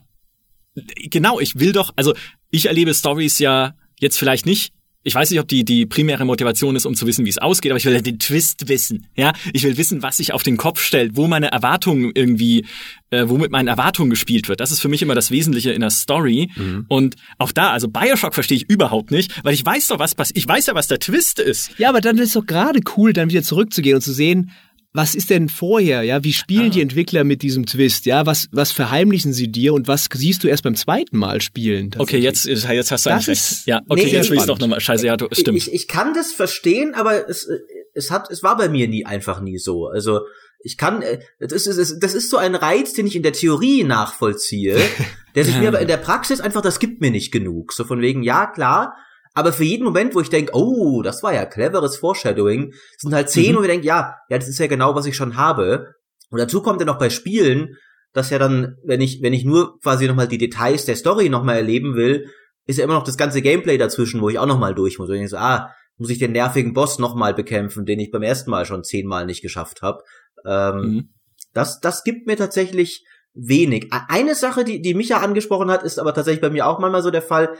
genau, 1.11 1.40
ich 1.40 1.59
will 1.59 1.73
doch, 1.73 1.92
also 1.97 2.14
ich 2.51 2.66
erlebe 2.66 2.94
Stories 2.94 3.40
ja 3.40 3.75
jetzt 3.99 4.18
vielleicht 4.18 4.47
nicht 4.47 4.73
ich 5.04 5.14
weiß 5.14 5.30
nicht, 5.30 5.38
ob 5.38 5.46
die, 5.46 5.64
die 5.64 5.86
primäre 5.86 6.24
Motivation 6.24 6.74
ist, 6.76 6.86
um 6.86 6.94
zu 6.94 7.06
wissen, 7.06 7.26
wie 7.26 7.28
es 7.28 7.38
ausgeht, 7.38 7.70
aber 7.70 7.76
ich 7.76 7.84
will 7.84 8.00
den 8.00 8.18
Twist 8.18 8.68
wissen. 8.68 9.06
Ja, 9.14 9.34
ich 9.52 9.62
will 9.62 9.76
wissen, 9.76 10.02
was 10.02 10.16
sich 10.16 10.32
auf 10.32 10.42
den 10.42 10.56
Kopf 10.56 10.82
stellt, 10.82 11.14
wo 11.14 11.26
meine 11.26 11.52
Erwartungen 11.52 12.10
irgendwie, 12.14 12.64
äh, 13.10 13.28
wo 13.28 13.36
mit 13.36 13.50
meinen 13.50 13.68
Erwartungen 13.68 14.08
gespielt 14.08 14.48
wird. 14.48 14.60
Das 14.60 14.72
ist 14.72 14.80
für 14.80 14.88
mich 14.88 15.02
immer 15.02 15.14
das 15.14 15.30
Wesentliche 15.30 15.72
in 15.72 15.82
der 15.82 15.90
Story. 15.90 16.50
Mhm. 16.56 16.86
Und 16.88 17.16
auch 17.38 17.52
da, 17.52 17.70
also 17.70 17.88
Bioshock 17.88 18.34
verstehe 18.34 18.56
ich 18.56 18.68
überhaupt 18.68 19.10
nicht, 19.10 19.44
weil 19.44 19.52
ich 19.52 19.64
weiß 19.64 19.88
doch, 19.88 19.98
was 19.98 20.14
passiert. 20.14 20.38
Ich 20.38 20.48
weiß 20.48 20.66
ja, 20.66 20.74
was 20.74 20.88
der 20.88 20.98
Twist 20.98 21.38
ist. 21.38 21.70
Ja, 21.78 21.90
aber 21.90 22.00
dann 22.00 22.16
ist 22.16 22.28
es 22.28 22.32
doch 22.32 22.46
gerade 22.46 22.80
cool, 22.96 23.12
dann 23.12 23.28
wieder 23.28 23.42
zurückzugehen 23.42 23.96
und 23.96 24.02
zu 24.02 24.12
sehen, 24.12 24.50
was 24.96 25.16
ist 25.16 25.30
denn 25.30 25.48
vorher, 25.48 26.02
ja? 26.02 26.22
Wie 26.22 26.33
spielen 26.33 26.68
ah. 26.68 26.70
die 26.70 26.80
Entwickler 26.80 27.24
mit 27.24 27.42
diesem 27.42 27.66
Twist, 27.66 28.07
ja? 28.07 28.26
Was, 28.26 28.48
was 28.52 28.70
verheimlichen 28.70 29.33
sie 29.33 29.48
dir 29.48 29.74
und 29.74 29.88
was 29.88 30.09
siehst 30.12 30.44
du 30.44 30.48
erst 30.48 30.62
beim 30.62 30.76
zweiten 30.76 31.18
Mal 31.18 31.42
spielen? 31.42 31.90
Okay, 31.98 32.18
jetzt, 32.18 32.44
jetzt 32.46 32.64
hast 32.92 33.04
du 33.04 33.11
eigentlich 33.11 33.28
recht. 33.28 33.66
Ja, 33.66 33.83
okay, 33.88 34.04
nee, 34.04 34.12
jetzt 34.12 34.30
will 34.30 34.38
ich 34.38 34.46
doch 34.46 34.61
nochmal. 34.61 34.80
Scheiße, 34.80 35.04
ja, 35.04 35.16
du, 35.16 35.26
stimmt. 35.33 35.59
Ich, 35.59 35.72
ich 35.72 35.88
kann 35.88 36.14
das 36.14 36.33
verstehen, 36.33 36.94
aber 36.94 37.28
es, 37.28 37.48
es 37.92 38.12
hat, 38.12 38.30
es 38.30 38.44
war 38.44 38.57
bei 38.57 38.68
mir 38.68 38.87
nie 38.87 39.04
einfach 39.04 39.40
nie 39.40 39.59
so. 39.59 39.88
Also, 39.88 40.20
ich 40.61 40.78
kann, 40.78 41.02
äh, 41.02 41.18
das 41.40 41.66
ist, 41.66 41.96
das 42.00 42.14
ist 42.14 42.30
so 42.30 42.37
ein 42.37 42.54
Reiz, 42.54 42.92
den 42.92 43.09
ich 43.09 43.16
in 43.16 43.24
der 43.24 43.33
Theorie 43.33 43.83
nachvollziehe, 43.83 44.78
der 45.35 45.44
sich 45.44 45.59
mir 45.59 45.68
aber 45.68 45.80
in 45.80 45.88
der 45.88 45.96
Praxis 45.96 46.40
einfach, 46.40 46.62
das 46.62 46.78
gibt 46.78 47.00
mir 47.00 47.11
nicht 47.11 47.33
genug. 47.33 47.72
So 47.72 47.83
von 47.83 48.00
wegen, 48.00 48.22
ja, 48.22 48.46
klar, 48.46 48.94
aber 49.35 49.53
für 49.53 49.64
jeden 49.64 49.85
Moment, 49.85 50.14
wo 50.14 50.20
ich 50.20 50.31
denke, 50.31 50.53
oh, 50.55 51.03
das 51.03 51.23
war 51.23 51.35
ja 51.35 51.44
cleveres 51.44 51.97
Foreshadowing, 51.97 52.73
sind 52.99 53.14
halt 53.14 53.29
zehn, 53.29 53.53
mhm. 53.53 53.59
wo 53.59 53.62
ich 53.62 53.68
denke, 53.68 53.87
ja, 53.87 54.16
ja, 54.29 54.38
das 54.38 54.49
ist 54.49 54.59
ja 54.59 54.68
genau, 54.68 54.94
was 54.94 55.07
ich 55.07 55.16
schon 55.16 55.37
habe. 55.37 55.94
Und 56.31 56.38
dazu 56.38 56.62
kommt 56.62 56.81
ja 56.81 56.87
noch 56.87 56.99
bei 56.99 57.11
Spielen, 57.11 57.77
dass 58.12 58.31
ja 58.31 58.38
dann, 58.38 58.77
wenn 58.85 59.01
ich, 59.01 59.23
wenn 59.23 59.33
ich 59.33 59.44
nur 59.44 59.81
quasi 59.81 60.07
nochmal 60.07 60.29
die 60.29 60.38
Details 60.38 60.85
der 60.85 60.97
Story 60.97 61.29
nochmal 61.29 61.57
erleben 61.57 61.97
will, 61.97 62.31
ist 62.66 62.79
ja 62.79 62.85
immer 62.85 62.94
noch 62.94 63.05
das 63.05 63.16
ganze 63.16 63.42
Gameplay 63.42 63.77
dazwischen, 63.77 64.20
wo 64.20 64.29
ich 64.29 64.38
auch 64.38 64.47
nochmal 64.47 64.75
durch 64.75 64.99
muss. 64.99 65.11
Und 65.11 65.16
ich 65.16 65.31
so, 65.31 65.37
ah, 65.37 65.70
muss 65.99 66.11
ich 66.11 66.18
den 66.18 66.33
nervigen 66.33 66.73
Boss 66.73 66.99
nochmal 66.99 67.35
bekämpfen, 67.35 67.85
den 67.85 67.99
ich 67.99 68.11
beim 68.11 68.23
ersten 68.23 68.51
Mal 68.51 68.64
schon 68.66 68.85
zehnmal 68.85 69.27
nicht 69.27 69.42
geschafft 69.42 69.83
habe. 69.83 70.03
Ähm, 70.47 70.77
mhm. 70.77 71.09
das, 71.53 71.81
das 71.81 72.05
gibt 72.05 72.27
mir 72.27 72.37
tatsächlich 72.37 73.05
wenig. 73.35 73.90
Eine 73.90 74.35
Sache, 74.35 74.64
die, 74.64 74.81
die 74.81 74.94
Micha 74.94 75.18
angesprochen 75.18 75.70
hat, 75.70 75.83
ist 75.83 75.99
aber 75.99 76.14
tatsächlich 76.14 76.40
bei 76.40 76.51
mir 76.51 76.66
auch 76.66 76.79
manchmal 76.79 77.03
so 77.03 77.11
der 77.11 77.23
Fall, 77.23 77.57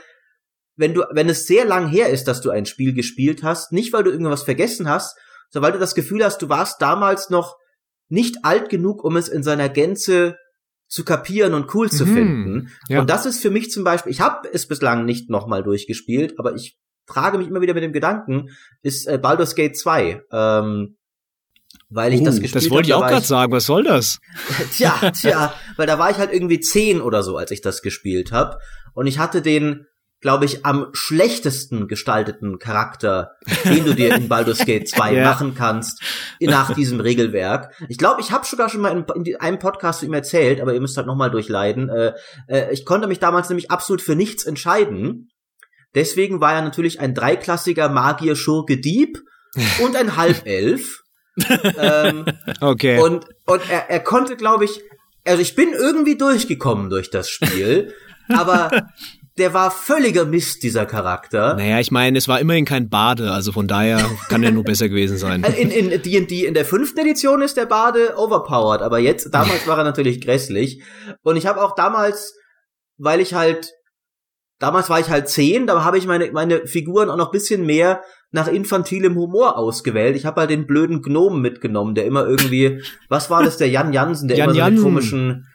wenn 0.75 0.93
du, 0.93 1.03
wenn 1.11 1.29
es 1.29 1.47
sehr 1.47 1.65
lang 1.65 1.87
her 1.87 2.09
ist, 2.09 2.27
dass 2.27 2.41
du 2.41 2.49
ein 2.49 2.65
Spiel 2.65 2.93
gespielt 2.93 3.43
hast, 3.43 3.71
nicht 3.71 3.93
weil 3.93 4.03
du 4.03 4.11
irgendwas 4.11 4.43
vergessen 4.43 4.89
hast, 4.89 5.17
sondern 5.49 5.67
weil 5.67 5.73
du 5.73 5.79
das 5.79 5.95
Gefühl 5.95 6.23
hast, 6.23 6.41
du 6.41 6.49
warst 6.49 6.81
damals 6.81 7.29
noch 7.29 7.55
nicht 8.09 8.43
alt 8.43 8.69
genug, 8.69 9.03
um 9.03 9.15
es 9.15 9.27
in 9.27 9.43
seiner 9.43 9.69
Gänze 9.69 10.37
zu 10.87 11.03
kapieren 11.03 11.53
und 11.53 11.73
cool 11.73 11.89
zu 11.89 12.05
mhm, 12.05 12.13
finden. 12.13 12.71
Ja. 12.89 12.99
Und 12.99 13.09
das 13.09 13.25
ist 13.25 13.41
für 13.41 13.49
mich 13.49 13.71
zum 13.71 13.83
Beispiel, 13.83 14.11
ich 14.11 14.21
habe 14.21 14.47
es 14.51 14.67
bislang 14.67 15.05
nicht 15.05 15.29
nochmal 15.29 15.63
durchgespielt, 15.63 16.37
aber 16.37 16.55
ich 16.55 16.77
frage 17.07 17.37
mich 17.37 17.47
immer 17.47 17.61
wieder 17.61 17.73
mit 17.73 17.83
dem 17.83 17.93
Gedanken, 17.93 18.49
ist 18.81 19.07
äh, 19.07 19.17
Baldur's 19.17 19.55
Gate 19.55 19.77
2. 19.77 20.21
Ähm, 20.31 20.97
weil 21.89 22.13
ich 22.13 22.21
uh, 22.21 22.25
das 22.25 22.39
gespielt 22.39 22.55
Das 22.55 22.69
wollte 22.71 22.93
hab, 22.93 22.99
ich 22.99 23.03
auch 23.05 23.09
gerade 23.09 23.25
sagen, 23.25 23.51
was 23.51 23.65
soll 23.65 23.83
das? 23.83 24.19
tja, 24.73 25.11
tja, 25.11 25.53
weil 25.77 25.87
da 25.87 25.99
war 25.99 26.09
ich 26.09 26.17
halt 26.17 26.33
irgendwie 26.33 26.59
zehn 26.59 27.01
oder 27.01 27.23
so, 27.23 27.37
als 27.37 27.51
ich 27.51 27.61
das 27.61 27.81
gespielt 27.81 28.31
habe. 28.31 28.57
Und 28.93 29.07
ich 29.07 29.19
hatte 29.19 29.41
den 29.41 29.85
glaube 30.25 30.45
ich, 30.45 30.65
am 30.65 30.87
schlechtesten 30.93 31.87
gestalteten 31.87 32.57
Charakter, 32.57 33.35
den 33.63 33.85
du 33.85 33.93
dir 33.93 34.15
in 34.15 34.27
Baldur's 34.27 34.65
Gate 34.65 34.89
2 34.89 35.13
yeah. 35.13 35.29
machen 35.29 35.53
kannst, 35.53 36.01
nach 36.41 36.73
diesem 36.73 36.99
Regelwerk. 36.99 37.71
Ich 37.89 37.99
glaube, 37.99 38.21
ich 38.21 38.31
habe 38.31 38.43
sogar 38.43 38.69
schon 38.69 38.81
mal 38.81 38.91
in, 38.91 39.05
in, 39.23 39.35
einem 39.35 39.59
Podcast 39.59 39.99
zu 39.99 40.07
ihm 40.07 40.13
erzählt, 40.13 40.61
aber 40.61 40.73
ihr 40.73 40.81
müsst 40.81 40.97
halt 40.97 41.05
nochmal 41.05 41.29
durchleiden. 41.29 41.89
Äh, 41.89 42.13
äh, 42.47 42.73
ich 42.73 42.85
konnte 42.85 43.07
mich 43.07 43.19
damals 43.19 43.49
nämlich 43.49 43.69
absolut 43.69 44.01
für 44.01 44.15
nichts 44.15 44.45
entscheiden. 44.45 45.29
Deswegen 45.93 46.41
war 46.41 46.55
er 46.55 46.63
natürlich 46.63 46.99
ein 46.99 47.13
dreiklassiger 47.13 47.87
Magier, 47.89 48.35
Schurke, 48.35 48.77
Dieb 48.77 49.19
und 49.83 49.95
ein 49.95 50.15
Halbelf. 50.17 51.03
ähm, 51.77 52.25
okay. 52.61 52.99
Und, 52.99 53.27
und 53.45 53.61
er, 53.69 53.91
er 53.91 53.99
konnte, 53.99 54.37
glaube 54.37 54.65
ich, 54.65 54.81
also 55.23 55.43
ich 55.43 55.53
bin 55.53 55.71
irgendwie 55.71 56.17
durchgekommen 56.17 56.89
durch 56.89 57.11
das 57.11 57.29
Spiel, 57.29 57.93
aber 58.27 58.71
der 59.37 59.53
war 59.53 59.69
völliger 59.69 60.25
Mist, 60.25 60.63
dieser 60.63 60.85
Charakter. 60.85 61.55
Naja, 61.55 61.79
ich 61.79 61.91
meine, 61.91 62.17
es 62.17 62.27
war 62.27 62.39
immerhin 62.39 62.63
kein 62.63 62.89
Bade, 62.89 63.31
also 63.31 63.51
von 63.51 63.67
daher 63.67 64.09
kann 64.29 64.43
er 64.43 64.51
nur 64.51 64.63
besser 64.65 64.87
gewesen 64.87 65.17
sein. 65.17 65.43
Äh, 65.43 65.61
in 65.61 65.71
in 65.71 66.01
D&D 66.01 66.45
in 66.45 66.53
der 66.53 66.65
fünften 66.65 66.99
Edition 66.99 67.41
ist 67.41 67.57
der 67.57 67.65
Bade 67.65 68.15
overpowered, 68.17 68.81
aber 68.81 68.99
jetzt, 68.99 69.33
damals 69.33 69.67
war 69.67 69.77
er 69.77 69.83
natürlich 69.83 70.21
grässlich. 70.21 70.81
Und 71.21 71.35
ich 71.35 71.47
habe 71.47 71.61
auch 71.61 71.75
damals, 71.75 72.33
weil 72.97 73.19
ich 73.19 73.33
halt, 73.33 73.73
damals 74.59 74.89
war 74.89 75.01
ich 75.01 75.09
halt 75.09 75.27
zehn, 75.27 75.67
da 75.67 75.83
habe 75.83 75.97
ich 75.97 76.07
meine, 76.07 76.31
meine 76.31 76.65
Figuren 76.65 77.09
auch 77.09 77.17
noch 77.17 77.31
bisschen 77.31 77.65
mehr 77.65 78.01
nach 78.31 78.47
infantilem 78.47 79.15
Humor 79.15 79.57
ausgewählt. 79.57 80.15
Ich 80.15 80.25
habe 80.25 80.41
halt 80.41 80.49
den 80.49 80.65
blöden 80.65 81.01
Gnomen 81.01 81.41
mitgenommen, 81.41 81.93
der 81.93 82.05
immer 82.05 82.25
irgendwie, 82.25 82.81
was 83.09 83.29
war 83.29 83.43
das, 83.43 83.57
der 83.57 83.69
Jan 83.69 83.91
Jansen, 83.91 84.29
der 84.29 84.37
Jan 84.37 84.49
immer 84.49 84.53
so 84.53 84.59
Jansen. 84.59 84.83
komischen 84.83 85.47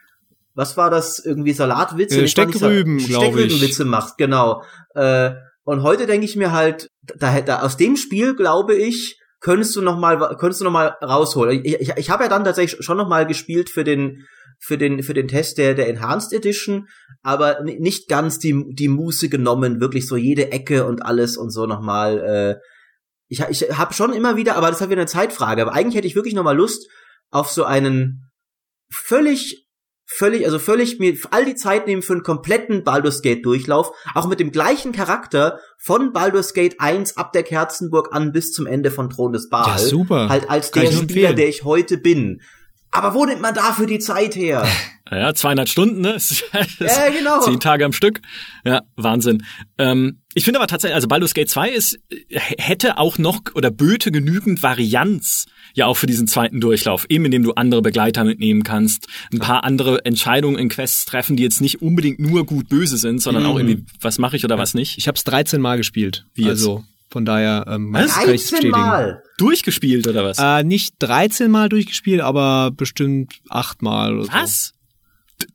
was 0.55 0.77
war 0.77 0.91
das, 0.91 1.19
irgendwie 1.19 1.53
Salatwitze? 1.53 2.23
Äh, 2.23 2.29
Steckrüben, 2.29 2.99
glaube 2.99 2.99
ich. 2.99 3.15
Steckrübenwitze 3.15 3.85
macht, 3.85 4.19
genau. 4.19 4.63
Äh, 4.95 5.33
und 5.65 5.83
heute 5.83 6.07
denke 6.07 6.25
ich 6.25 6.37
mir 6.37 6.53
halt, 6.53 6.89
da, 7.03 7.41
da 7.41 7.61
aus 7.61 7.77
dem 7.77 7.97
Spiel 7.97 8.35
glaube 8.35 8.75
ich, 8.75 9.21
könntest 9.41 9.75
du 9.77 9.83
noch 9.83 9.99
mal, 9.99 10.37
könntest 10.39 10.61
du 10.61 10.65
noch 10.65 10.73
mal 10.73 10.97
rausholen. 11.03 11.65
Ich, 11.65 11.81
ich, 11.81 11.93
ich 11.97 12.11
habe 12.11 12.25
ja 12.25 12.29
dann 12.29 12.45
tatsächlich 12.45 12.85
schon 12.85 12.97
noch 12.97 13.09
mal 13.09 13.27
gespielt 13.27 13.71
für 13.71 13.85
den 13.85 14.27
für 14.63 14.77
den 14.77 15.03
für 15.03 15.15
den 15.15 15.29
Test 15.29 15.57
der 15.57 15.75
der 15.75 15.89
Enhanced 15.89 16.33
Edition, 16.35 16.87
aber 17.23 17.63
nicht 17.63 18.09
ganz 18.09 18.39
die 18.39 18.65
die 18.75 18.89
Muße 18.89 19.29
genommen, 19.29 19.81
wirklich 19.81 20.07
so 20.07 20.17
jede 20.17 20.53
Ecke 20.53 20.85
und 20.87 21.05
alles 21.05 21.37
und 21.37 21.51
so 21.51 21.67
noch 21.67 21.81
mal. 21.81 22.19
Äh, 22.19 22.61
ich 23.29 23.41
ich 23.41 23.79
habe 23.79 23.95
schon 23.95 24.13
immer 24.13 24.37
wieder, 24.37 24.57
aber 24.57 24.67
das 24.67 24.77
ist 24.77 24.81
halt 24.81 24.91
wieder 24.91 25.03
eine 25.03 25.09
Zeitfrage. 25.09 25.63
Aber 25.63 25.73
eigentlich 25.73 25.95
hätte 25.95 26.07
ich 26.07 26.17
wirklich 26.17 26.35
noch 26.35 26.43
mal 26.43 26.57
Lust 26.57 26.89
auf 27.31 27.49
so 27.51 27.65
einen 27.65 28.29
völlig 28.93 29.67
völlig, 30.16 30.44
also 30.44 30.59
völlig 30.59 30.99
mir 30.99 31.16
all 31.31 31.44
die 31.44 31.55
Zeit 31.55 31.87
nehmen 31.87 32.03
für 32.03 32.14
einen 32.14 32.23
kompletten 32.23 32.85
Baldur's 32.85 33.23
Gate 33.23 33.44
Durchlauf, 33.44 33.92
auch 34.14 34.27
mit 34.27 34.40
dem 34.40 34.51
gleichen 34.51 34.92
Charakter 34.92 35.61
von 35.79 36.12
Baldur's 36.12 36.53
Gate 36.53 36.77
1 36.79 37.16
ab 37.16 37.33
der 37.33 37.42
Kerzenburg 37.42 38.09
an 38.12 38.33
bis 38.33 38.53
zum 38.53 38.66
Ende 38.66 38.90
von 38.90 39.09
Thron 39.09 39.33
des 39.33 39.49
Baal. 39.49 39.68
Ja, 39.68 39.79
super. 39.79 40.29
Halt 40.29 40.51
als 40.51 40.73
Kann 40.73 40.83
der 40.83 40.90
Spieler, 40.90 41.03
empfehlen. 41.03 41.37
der 41.37 41.49
ich 41.49 41.64
heute 41.64 41.96
bin. 41.96 42.40
Aber 42.90 43.14
wo 43.14 43.25
nimmt 43.25 43.40
man 43.40 43.55
dafür 43.55 43.87
die 43.87 44.01
Zeit 44.01 44.37
her? 44.37 44.66
Ja, 45.12 45.35
200 45.35 45.68
Stunden, 45.68 46.03
ne? 46.03 46.18
ja, 46.79 47.09
genau. 47.11 47.40
Zehn 47.40 47.59
Tage 47.59 47.85
am 47.85 47.92
Stück. 47.92 48.20
Ja, 48.64 48.83
Wahnsinn. 48.94 49.44
Ähm, 49.77 50.20
ich 50.35 50.44
finde 50.44 50.61
aber 50.61 50.68
tatsächlich, 50.68 50.94
also 50.94 51.09
Baldur's 51.09 51.35
Gate 51.35 51.51
2 51.51 51.70
ist, 51.70 51.99
hätte 52.31 52.96
auch 52.96 53.18
noch 53.18 53.40
oder 53.55 53.73
böte 53.73 54.12
genügend 54.12 54.62
Varianz 54.62 55.46
ja 55.75 55.87
auch 55.87 55.97
für 55.97 56.07
diesen 56.07 56.27
zweiten 56.27 56.61
Durchlauf, 56.61 57.07
eben 57.09 57.25
indem 57.25 57.43
du 57.43 57.53
andere 57.53 57.83
Begleiter 57.83 58.25
mitnehmen 58.25 58.63
kannst, 58.63 59.07
ein 59.33 59.39
paar 59.39 59.65
andere 59.65 60.05
Entscheidungen 60.05 60.59
in 60.59 60.69
Quests 60.69 61.05
treffen, 61.05 61.37
die 61.37 61.43
jetzt 61.43 61.61
nicht 61.61 61.83
unbedingt 61.83 62.19
nur 62.19 62.45
gut 62.45 62.69
böse 62.69 62.97
sind, 62.97 63.21
sondern 63.21 63.45
mhm. 63.45 63.49
auch 63.51 63.59
irgendwie, 63.59 63.85
was 64.01 64.19
mache 64.19 64.37
ich 64.37 64.45
oder 64.45 64.59
was 64.59 64.75
nicht. 64.75 64.99
Ich 64.99 65.09
habe 65.09 65.17
es 65.17 65.25
13 65.25 65.61
Mal 65.61 65.77
gespielt. 65.77 66.27
Wie 66.35 66.47
also 66.47 66.79
jetzt? 66.79 67.13
von 67.13 67.25
daher 67.25 67.65
ähm, 67.69 67.93
was? 67.93 68.15
kann 68.15 68.35
ich 68.35 68.43
bestätigen. 68.43 68.71
Mal. 68.71 69.23
Durchgespielt 69.39 70.07
oder 70.07 70.25
was? 70.25 70.39
Äh, 70.39 70.65
nicht 70.65 70.95
13 70.99 71.51
Mal 71.51 71.69
durchgespielt, 71.69 72.21
aber 72.21 72.71
bestimmt 72.71 73.35
8 73.49 73.83
Mal 73.83 74.19
oder 74.19 74.33
was? 74.33 74.67
So 74.67 74.80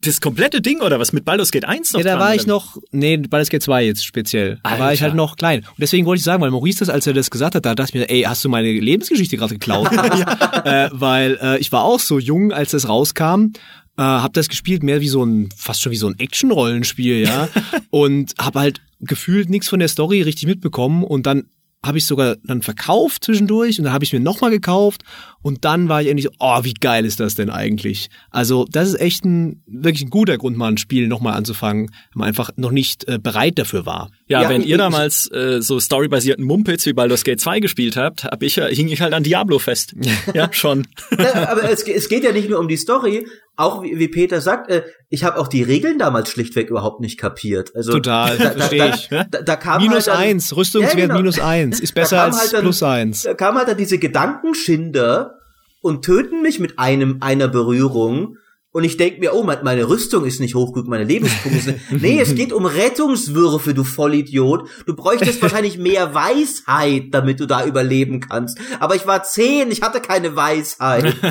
das 0.01 0.21
komplette 0.21 0.61
Ding 0.61 0.81
oder 0.81 0.99
was 0.99 1.13
mit 1.13 1.25
Baldur's 1.25 1.51
Gate 1.51 1.65
1 1.65 1.93
noch? 1.93 1.99
Ja, 1.99 2.05
da 2.05 2.19
war 2.19 2.35
ich 2.35 2.47
noch, 2.47 2.77
nee, 2.91 3.17
Baldur's 3.17 3.49
Gate 3.49 3.63
2 3.63 3.85
jetzt 3.85 4.05
speziell. 4.05 4.59
Da 4.63 4.79
war 4.79 4.93
ich 4.93 5.01
halt 5.01 5.15
noch 5.15 5.35
klein. 5.35 5.59
Und 5.59 5.79
deswegen 5.79 6.05
wollte 6.05 6.19
ich 6.19 6.23
sagen, 6.23 6.41
weil 6.41 6.51
Maurice 6.51 6.79
das, 6.79 6.89
als 6.89 7.07
er 7.07 7.13
das 7.13 7.29
gesagt 7.29 7.55
hat, 7.55 7.65
da 7.65 7.75
dachte 7.75 7.89
ich 7.89 8.01
mir, 8.01 8.09
ey, 8.09 8.23
hast 8.23 8.43
du 8.43 8.49
meine 8.49 8.71
Lebensgeschichte 8.71 9.37
gerade 9.37 9.53
geklaut? 9.53 9.91
äh, 10.65 10.89
weil 10.91 11.37
äh, 11.41 11.57
ich 11.59 11.71
war 11.71 11.83
auch 11.83 11.99
so 11.99 12.19
jung, 12.19 12.51
als 12.51 12.71
das 12.71 12.87
rauskam. 12.87 13.53
Äh, 13.97 14.01
hab 14.01 14.33
das 14.33 14.49
gespielt 14.49 14.83
mehr 14.83 14.99
wie 14.99 15.07
so 15.07 15.23
ein, 15.23 15.49
fast 15.55 15.81
schon 15.81 15.91
wie 15.91 15.97
so 15.97 16.07
ein 16.07 16.19
Action-Rollenspiel, 16.19 17.23
ja. 17.23 17.47
und 17.89 18.33
hab 18.37 18.55
halt 18.55 18.81
gefühlt 18.99 19.49
nichts 19.49 19.69
von 19.69 19.79
der 19.79 19.87
Story 19.87 20.21
richtig 20.21 20.47
mitbekommen 20.47 21.03
und 21.03 21.25
dann 21.25 21.45
habe 21.85 21.97
ich 21.97 22.05
sogar 22.05 22.35
dann 22.43 22.61
verkauft 22.61 23.23
zwischendurch 23.25 23.77
und 23.79 23.85
dann 23.85 23.93
habe 23.93 24.03
ich 24.03 24.13
mir 24.13 24.19
nochmal 24.19 24.51
gekauft 24.51 25.03
und 25.41 25.63
dann 25.65 25.89
war 25.89 26.01
ich 26.01 26.07
endlich 26.07 26.25
so, 26.25 26.31
oh, 26.39 26.63
wie 26.63 26.73
geil 26.73 27.05
ist 27.05 27.19
das 27.19 27.35
denn 27.35 27.49
eigentlich? 27.49 28.09
Also 28.31 28.65
das 28.71 28.89
ist 28.89 28.99
echt 28.99 29.25
ein 29.25 29.61
wirklich 29.67 30.03
ein 30.05 30.09
guter 30.09 30.37
Grund, 30.37 30.57
mal 30.57 30.69
ein 30.69 30.77
Spiel 30.77 31.07
nochmal 31.07 31.33
anzufangen, 31.33 31.87
wenn 32.13 32.19
man 32.19 32.27
einfach 32.27 32.49
noch 32.55 32.71
nicht 32.71 33.07
äh, 33.07 33.19
bereit 33.19 33.59
dafür 33.59 33.85
war. 33.85 34.09
Ja, 34.27 34.41
Ja, 34.43 34.49
wenn 34.49 34.61
ich- 34.61 34.67
ihr 34.67 34.77
damals 34.77 35.29
äh, 35.31 35.61
so 35.61 35.79
storybasierten 35.79 36.43
Mumpitz 36.43 36.85
wie 36.85 36.93
Baldur's 36.93 37.23
Gate 37.23 37.39
2 37.39 37.59
gespielt 37.59 37.95
habt, 37.95 38.23
hab 38.23 38.41
ich, 38.43 38.55
ja- 38.55 38.67
hing 38.67 38.87
ich 38.87 39.01
halt 39.01 39.13
an 39.13 39.23
Diablo 39.23 39.59
fest. 39.59 39.93
ja, 40.33 40.49
schon. 40.51 40.87
Ja, 41.17 41.49
aber 41.49 41.69
es, 41.69 41.83
es 41.83 42.09
geht 42.09 42.23
ja 42.23 42.31
nicht 42.31 42.49
nur 42.49 42.59
um 42.59 42.67
die 42.67 42.77
Story, 42.77 43.27
auch 43.57 43.83
wie, 43.83 43.97
wie 43.99 44.07
Peter 44.07 44.41
sagt, 44.41 44.69
äh, 44.69 44.83
ich 45.09 45.23
habe 45.23 45.37
auch 45.39 45.47
die 45.47 45.63
Regeln 45.63 45.97
damals 45.99 46.29
schlichtweg 46.29 46.69
überhaupt 46.69 46.99
nicht 47.01 47.17
kapiert. 47.19 47.71
Also 47.75 47.93
Total, 47.93 48.37
da, 48.37 48.43
da, 48.45 48.51
versteh 48.51 48.77
da, 48.77 48.89
ich. 48.93 49.09
da, 49.09 49.41
da 49.41 49.55
kam 49.55 49.81
Minus 49.81 50.07
halt 50.07 50.07
dann, 50.07 50.17
eins, 50.23 50.55
Rüstungswert 50.55 50.93
Ja, 50.95 51.01
genau. 51.07 51.17
minus 51.19 51.39
eins, 51.39 51.79
ist 51.79 51.93
besser 51.95 52.17
kam 52.17 52.25
als 52.31 52.39
halt 52.41 52.53
dann- 52.53 52.61
plus 52.61 52.83
eins. 52.83 53.21
Da 53.23 53.33
kamen 53.33 53.57
halt 53.57 53.67
dann 53.67 53.77
diese 53.77 53.97
Gedankenschinder 53.97 55.35
und 55.81 56.03
töten 56.03 56.41
mich 56.41 56.59
mit 56.59 56.79
einem 56.79 57.17
einer 57.21 57.47
Berührung. 57.47 58.37
Und 58.71 58.83
ich 58.83 58.97
denk 58.97 59.19
mir, 59.19 59.33
oh, 59.33 59.43
mein- 59.43 59.63
meine 59.63 59.87
Rüstung 59.87 60.25
ist 60.25 60.41
nicht 60.41 60.53
hoch 60.53 60.73
genug, 60.73 60.89
meine 60.89 61.05
Lebenspunkte 61.05 61.61
sind 61.61 61.91
nicht. 61.91 62.01
Nee, 62.03 62.19
es 62.19 62.35
geht 62.35 62.51
um 62.51 62.65
Rettungswürfe, 62.65 63.73
du 63.73 63.85
Vollidiot. 63.85 64.67
Du 64.85 64.93
bräuchtest 64.97 65.41
wahrscheinlich 65.41 65.77
mehr 65.77 66.13
Weisheit, 66.13 67.05
damit 67.11 67.39
du 67.39 67.45
da 67.45 67.65
überleben 67.65 68.19
kannst. 68.19 68.57
Aber 68.81 68.95
ich 68.95 69.07
war 69.07 69.23
zehn, 69.23 69.71
ich 69.71 69.81
hatte 69.81 70.01
keine 70.01 70.35
Weisheit. 70.35 71.15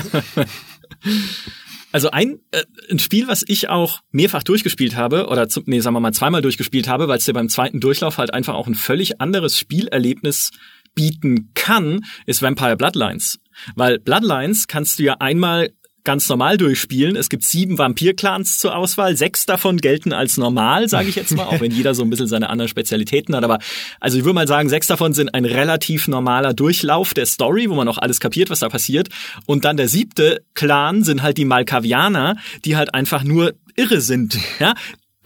Also 1.95 2.11
ein, 2.11 2.39
äh, 2.51 2.61
ein 2.91 2.99
Spiel, 2.99 3.29
was 3.29 3.41
ich 3.47 3.69
auch 3.69 4.01
mehrfach 4.11 4.43
durchgespielt 4.43 4.97
habe, 4.97 5.27
oder 5.27 5.47
zum, 5.47 5.63
nee, 5.65 5.79
sagen 5.79 5.95
wir 5.95 6.01
mal 6.01 6.11
zweimal 6.11 6.41
durchgespielt 6.41 6.89
habe, 6.89 7.07
weil 7.07 7.19
es 7.19 7.23
dir 7.23 7.31
beim 7.31 7.47
zweiten 7.47 7.79
Durchlauf 7.79 8.17
halt 8.17 8.33
einfach 8.33 8.53
auch 8.53 8.67
ein 8.67 8.75
völlig 8.75 9.21
anderes 9.21 9.57
Spielerlebnis 9.57 10.51
bieten 10.93 11.51
kann, 11.53 12.01
ist 12.25 12.41
Vampire 12.41 12.75
Bloodlines. 12.75 13.39
Weil 13.75 13.99
Bloodlines 13.99 14.67
kannst 14.67 14.99
du 14.99 15.03
ja 15.03 15.13
einmal 15.21 15.69
ganz 16.05 16.29
normal 16.29 16.57
durchspielen. 16.57 17.15
Es 17.15 17.29
gibt 17.29 17.43
sieben 17.43 17.77
Vampir-Clans 17.77 18.59
zur 18.59 18.75
Auswahl. 18.75 19.17
Sechs 19.17 19.45
davon 19.45 19.77
gelten 19.77 20.13
als 20.13 20.37
normal, 20.37 20.87
sage 20.87 21.09
ich 21.09 21.15
jetzt 21.15 21.35
mal, 21.35 21.43
auch 21.43 21.59
wenn 21.59 21.71
jeder 21.71 21.93
so 21.93 22.03
ein 22.03 22.09
bisschen 22.09 22.27
seine 22.27 22.49
anderen 22.49 22.69
Spezialitäten 22.69 23.35
hat. 23.35 23.43
Aber 23.43 23.59
also 23.99 24.17
ich 24.17 24.23
würde 24.23 24.35
mal 24.35 24.47
sagen, 24.47 24.69
sechs 24.69 24.87
davon 24.87 25.13
sind 25.13 25.33
ein 25.33 25.45
relativ 25.45 26.07
normaler 26.07 26.53
Durchlauf 26.53 27.13
der 27.13 27.25
Story, 27.25 27.69
wo 27.69 27.75
man 27.75 27.87
auch 27.87 27.97
alles 27.97 28.19
kapiert, 28.19 28.49
was 28.49 28.59
da 28.59 28.69
passiert. 28.69 29.09
Und 29.45 29.65
dann 29.65 29.75
der 29.75 29.89
siebte 29.89 30.41
Clan 30.53 31.03
sind 31.03 31.21
halt 31.21 31.37
die 31.37 31.45
Malkavianer, 31.45 32.37
die 32.63 32.77
halt 32.77 32.93
einfach 32.93 33.23
nur 33.23 33.53
irre 33.75 33.99
sind. 33.99 34.37
Ja, 34.59 34.73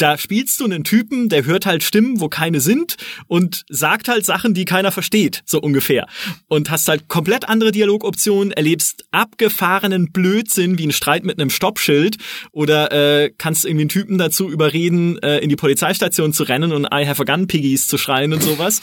da 0.01 0.17
spielst 0.17 0.59
du 0.59 0.65
einen 0.65 0.83
Typen, 0.83 1.29
der 1.29 1.45
hört 1.45 1.65
halt 1.65 1.83
Stimmen, 1.83 2.19
wo 2.19 2.29
keine 2.29 2.61
sind 2.61 2.95
und 3.27 3.63
sagt 3.69 4.07
halt 4.07 4.25
Sachen, 4.25 4.53
die 4.53 4.65
keiner 4.65 4.91
versteht, 4.91 5.41
so 5.45 5.59
ungefähr. 5.59 6.07
Und 6.47 6.71
hast 6.71 6.87
halt 6.87 7.07
komplett 7.07 7.47
andere 7.47 7.71
Dialogoptionen, 7.71 8.51
erlebst 8.51 9.05
abgefahrenen 9.11 10.11
Blödsinn 10.11 10.77
wie 10.77 10.83
einen 10.83 10.91
Streit 10.91 11.23
mit 11.23 11.39
einem 11.39 11.49
Stoppschild 11.49 12.17
oder 12.51 12.91
äh, 12.91 13.31
kannst 13.37 13.65
irgendwie 13.65 13.83
einen 13.83 13.89
Typen 13.89 14.17
dazu 14.17 14.49
überreden, 14.49 15.17
äh, 15.19 15.39
in 15.39 15.49
die 15.49 15.55
Polizeistation 15.55 16.33
zu 16.33 16.43
rennen 16.43 16.71
und 16.71 16.85
I 16.85 17.05
have 17.05 17.21
a 17.21 17.25
gun 17.25 17.47
Piggies 17.47 17.87
zu 17.87 17.97
schreien 17.97 18.33
und 18.33 18.41
sowas. 18.41 18.81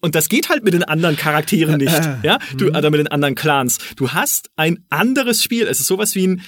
Und 0.00 0.16
das 0.16 0.28
geht 0.28 0.48
halt 0.48 0.64
mit 0.64 0.74
den 0.74 0.82
anderen 0.82 1.16
Charakteren 1.16 1.78
nicht, 1.78 2.08
ja? 2.24 2.38
Du, 2.56 2.68
oder 2.68 2.90
mit 2.90 2.98
den 2.98 3.06
anderen 3.06 3.36
Clans. 3.36 3.78
Du 3.94 4.10
hast 4.10 4.50
ein 4.56 4.84
anderes 4.90 5.44
Spiel. 5.44 5.66
Es 5.68 5.78
ist 5.78 5.86
sowas 5.86 6.16
wie 6.16 6.26
ein, 6.26 6.42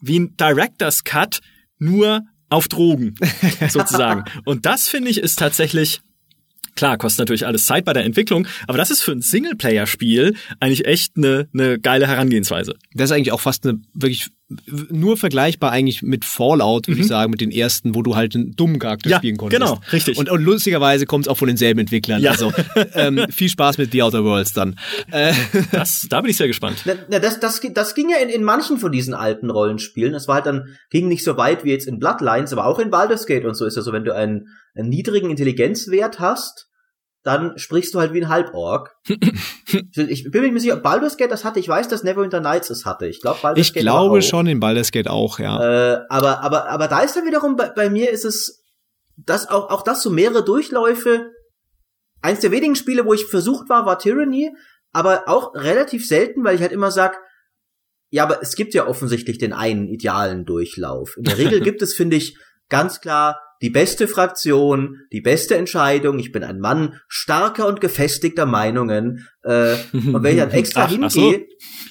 wie 0.00 0.18
ein 0.18 0.36
Director's 0.36 1.04
Cut, 1.04 1.40
nur 1.78 2.22
auf 2.48 2.68
Drogen, 2.68 3.14
sozusagen. 3.68 4.24
Und 4.44 4.66
das 4.66 4.88
finde 4.88 5.10
ich 5.10 5.18
ist 5.18 5.38
tatsächlich, 5.38 6.00
klar, 6.76 6.96
kostet 6.98 7.20
natürlich 7.20 7.46
alles 7.46 7.66
Zeit 7.66 7.84
bei 7.84 7.92
der 7.92 8.04
Entwicklung, 8.04 8.46
aber 8.68 8.78
das 8.78 8.90
ist 8.90 9.02
für 9.02 9.12
ein 9.12 9.20
Singleplayer-Spiel 9.22 10.34
eigentlich 10.60 10.86
echt 10.86 11.16
eine, 11.16 11.48
eine 11.52 11.78
geile 11.78 12.06
Herangehensweise. 12.06 12.74
Das 12.94 13.10
ist 13.10 13.16
eigentlich 13.16 13.32
auch 13.32 13.40
fast 13.40 13.66
eine 13.66 13.80
wirklich 13.94 14.28
nur 14.90 15.16
vergleichbar 15.16 15.72
eigentlich 15.72 16.02
mit 16.02 16.24
Fallout, 16.24 16.86
würde 16.86 17.00
ich 17.00 17.08
sagen, 17.08 17.32
mit 17.32 17.40
den 17.40 17.50
ersten, 17.50 17.96
wo 17.96 18.02
du 18.02 18.14
halt 18.14 18.36
einen 18.36 18.54
dummen 18.54 18.78
Charakter 18.78 19.08
Mhm. 19.08 19.10
Ja, 19.10 19.18
spielen 19.18 19.36
konntest. 19.38 19.60
genau, 19.60 19.80
richtig. 19.92 20.18
Und, 20.18 20.30
und 20.30 20.40
lustigerweise 20.40 21.04
kommt 21.04 21.26
es 21.26 21.28
auch 21.28 21.36
von 21.36 21.48
denselben 21.48 21.80
Entwicklern. 21.80 22.22
Ja. 22.22 22.30
Also 22.30 22.52
ähm, 22.94 23.26
viel 23.30 23.48
Spaß 23.48 23.76
mit 23.78 23.90
The 23.90 24.04
Outer 24.04 24.22
Worlds 24.22 24.52
dann. 24.52 24.76
Äh, 25.10 25.32
Das, 25.72 26.06
da 26.08 26.20
bin 26.20 26.30
ich 26.30 26.36
sehr 26.36 26.46
gespannt. 26.46 26.78
Na, 26.84 26.92
na, 27.08 27.18
das, 27.18 27.40
das, 27.40 27.60
das 27.74 27.94
ging 27.96 28.08
ja 28.08 28.18
in, 28.18 28.28
in 28.28 28.44
manchen 28.44 28.78
von 28.78 28.92
diesen 28.92 29.14
alten 29.14 29.50
Rollenspielen. 29.50 30.14
Es 30.14 30.28
war 30.28 30.36
halt 30.36 30.46
dann, 30.46 30.76
ging 30.90 31.08
nicht 31.08 31.24
so 31.24 31.36
weit 31.36 31.64
wie 31.64 31.70
jetzt 31.70 31.88
in 31.88 31.98
Bloodlines, 31.98 32.52
aber 32.52 32.66
auch 32.66 32.78
in 32.78 32.90
Baldur's 32.90 33.26
Gate 33.26 33.44
und 33.46 33.56
so 33.56 33.64
ist 33.66 33.74
ja 33.76 33.82
so, 33.82 33.92
wenn 33.92 34.04
du 34.04 34.14
einen, 34.14 34.46
einen 34.76 34.88
niedrigen 34.88 35.30
Intelligenzwert 35.30 36.20
hast, 36.20 36.68
dann 37.26 37.58
sprichst 37.58 37.92
du 37.92 37.98
halt 37.98 38.12
wie 38.12 38.22
ein 38.22 38.28
Halborg. 38.28 38.94
ich 39.08 40.30
bin 40.30 40.42
mir 40.42 40.52
nicht 40.52 40.62
sicher, 40.62 40.76
ob 40.76 40.84
Baldur's 40.84 41.16
Gate 41.16 41.32
das 41.32 41.44
hatte. 41.44 41.58
Ich 41.58 41.68
weiß, 41.68 41.88
dass 41.88 42.04
Neverwinter 42.04 42.40
Nights 42.40 42.70
es 42.70 42.84
hatte. 42.84 43.08
Ich 43.08 43.20
glaube, 43.20 43.40
Baldur's 43.42 43.66
ich 43.66 43.74
Gate 43.74 43.82
glaube 43.82 44.18
auch. 44.18 44.22
schon 44.22 44.46
in 44.46 44.60
Baldur's 44.60 44.92
Gate 44.92 45.08
auch, 45.08 45.40
ja. 45.40 45.58
Äh, 45.94 46.04
aber, 46.08 46.42
aber, 46.42 46.68
aber 46.68 46.86
da 46.86 47.00
ist 47.00 47.16
dann 47.16 47.26
wiederum, 47.26 47.56
bei, 47.56 47.70
bei 47.70 47.90
mir 47.90 48.10
ist 48.10 48.24
es, 48.24 48.62
das 49.16 49.48
auch, 49.48 49.70
auch 49.70 49.82
das 49.82 50.04
so 50.04 50.10
mehrere 50.10 50.44
Durchläufe. 50.44 51.32
Eins 52.22 52.40
der 52.40 52.52
wenigen 52.52 52.76
Spiele, 52.76 53.04
wo 53.04 53.12
ich 53.12 53.26
versucht 53.26 53.68
war, 53.68 53.86
war 53.86 53.98
Tyranny, 53.98 54.52
aber 54.92 55.24
auch 55.26 55.52
relativ 55.54 56.06
selten, 56.06 56.44
weil 56.44 56.54
ich 56.54 56.60
halt 56.60 56.72
immer 56.72 56.92
sag, 56.92 57.18
ja, 58.10 58.22
aber 58.22 58.40
es 58.40 58.54
gibt 58.54 58.72
ja 58.72 58.86
offensichtlich 58.86 59.38
den 59.38 59.52
einen 59.52 59.88
idealen 59.88 60.44
Durchlauf. 60.44 61.16
In 61.16 61.24
der 61.24 61.38
Regel 61.38 61.60
gibt 61.62 61.82
es, 61.82 61.92
finde 61.92 62.16
ich, 62.16 62.38
ganz 62.68 63.00
klar 63.00 63.40
die 63.62 63.70
beste 63.70 64.08
Fraktion, 64.08 64.96
die 65.12 65.20
beste 65.20 65.56
Entscheidung. 65.56 66.18
Ich 66.18 66.32
bin 66.32 66.44
ein 66.44 66.60
Mann 66.60 67.00
starker 67.08 67.66
und 67.66 67.80
gefestigter 67.80 68.46
Meinungen. 68.46 69.26
Äh, 69.42 69.74
und 69.92 70.22
wenn 70.22 70.34
ich 70.34 70.40
dann 70.40 70.50
extra 70.52 70.84
Ach, 70.84 70.98
ach 71.02 71.10
so. 71.10 71.20
hingehe 71.20 71.46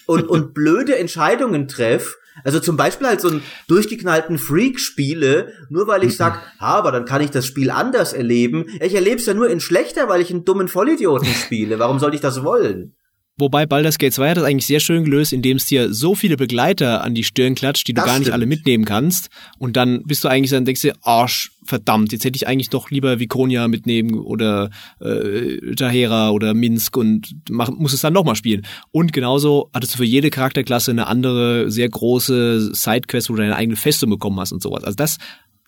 und, 0.06 0.28
und 0.28 0.54
blöde 0.54 0.98
Entscheidungen 0.98 1.68
treffe, 1.68 2.16
also 2.44 2.60
zum 2.60 2.76
Beispiel 2.76 3.08
halt 3.08 3.22
so 3.22 3.30
einen 3.30 3.42
durchgeknallten 3.68 4.38
Freak 4.38 4.80
spiele, 4.80 5.54
nur 5.70 5.88
weil 5.88 6.04
ich 6.04 6.18
sag, 6.18 6.42
ha, 6.60 6.76
aber 6.76 6.92
dann 6.92 7.06
kann 7.06 7.22
ich 7.22 7.32
das 7.32 7.46
Spiel 7.46 7.72
anders 7.72 8.14
erleben. 8.14 8.66
Ich 8.82 8.94
erlebe 8.94 9.18
es 9.18 9.26
ja 9.26 9.34
nur 9.34 9.50
in 9.50 9.60
schlechter, 9.62 10.10
weil 10.10 10.22
ich 10.22 10.32
einen 10.32 10.46
dummen 10.46 10.68
Vollidioten 10.68 11.28
spiele. 11.46 11.80
Warum 11.80 12.00
sollte 12.00 12.16
ich 12.16 12.22
das 12.22 12.44
wollen? 12.44 12.96
Wobei 13.38 13.66
Baldur's 13.66 13.98
Gate 13.98 14.14
2 14.14 14.30
hat 14.30 14.38
das 14.38 14.46
eigentlich 14.46 14.66
sehr 14.66 14.80
schön 14.80 15.04
gelöst, 15.04 15.34
indem 15.34 15.58
es 15.58 15.66
dir 15.66 15.94
so 15.94 16.16
viele 16.16 16.38
Begleiter 16.38 17.04
an 17.04 17.14
die 17.14 17.26
Stirn 17.26 17.54
klatscht, 17.54 17.86
die 17.86 17.94
du 17.94 17.98
Das 18.00 18.06
gar 18.06 18.14
nicht 18.14 18.28
stimmt. 18.28 18.34
alle 18.36 18.46
mitnehmen 18.46 18.86
kannst. 18.86 19.28
Und 19.60 19.76
dann 19.76 20.04
bist 20.04 20.24
du 20.24 20.30
eigentlich, 20.30 20.52
dann 20.52 20.64
denkst 20.64 20.84
du, 20.84 20.94
Arsch, 21.02 21.52
verdammt, 21.66 22.12
jetzt 22.12 22.24
hätte 22.26 22.38
ich 22.38 22.48
eigentlich 22.48 22.70
doch 22.70 22.90
lieber 22.92 23.20
Vikonia 23.20 23.68
mitnehmen 23.68 24.14
oder 24.20 24.70
äh, 25.02 25.74
Tahera 25.76 26.30
oder 26.30 26.54
Minsk 26.54 26.96
und 26.98 27.36
mach, 27.50 27.70
muss 27.70 27.94
es 27.94 28.02
dann 28.02 28.14
nochmal 28.14 28.36
spielen. 28.36 28.66
Und 28.92 29.12
genauso 29.14 29.70
hattest 29.74 29.94
du 29.94 29.98
für 29.98 30.06
jede 30.06 30.30
Charakterklasse 30.30 30.92
eine 30.92 31.08
andere, 31.08 31.70
sehr 31.72 31.90
große 31.90 32.74
Sidequest, 32.74 33.30
wo 33.30 33.34
du 33.36 33.42
deine 33.42 33.56
eigene 33.56 33.76
Festung 33.78 34.10
bekommen 34.10 34.40
hast 34.40 34.52
und 34.52 34.62
sowas. 34.62 34.84
Also 34.84 34.96
das, 34.96 35.18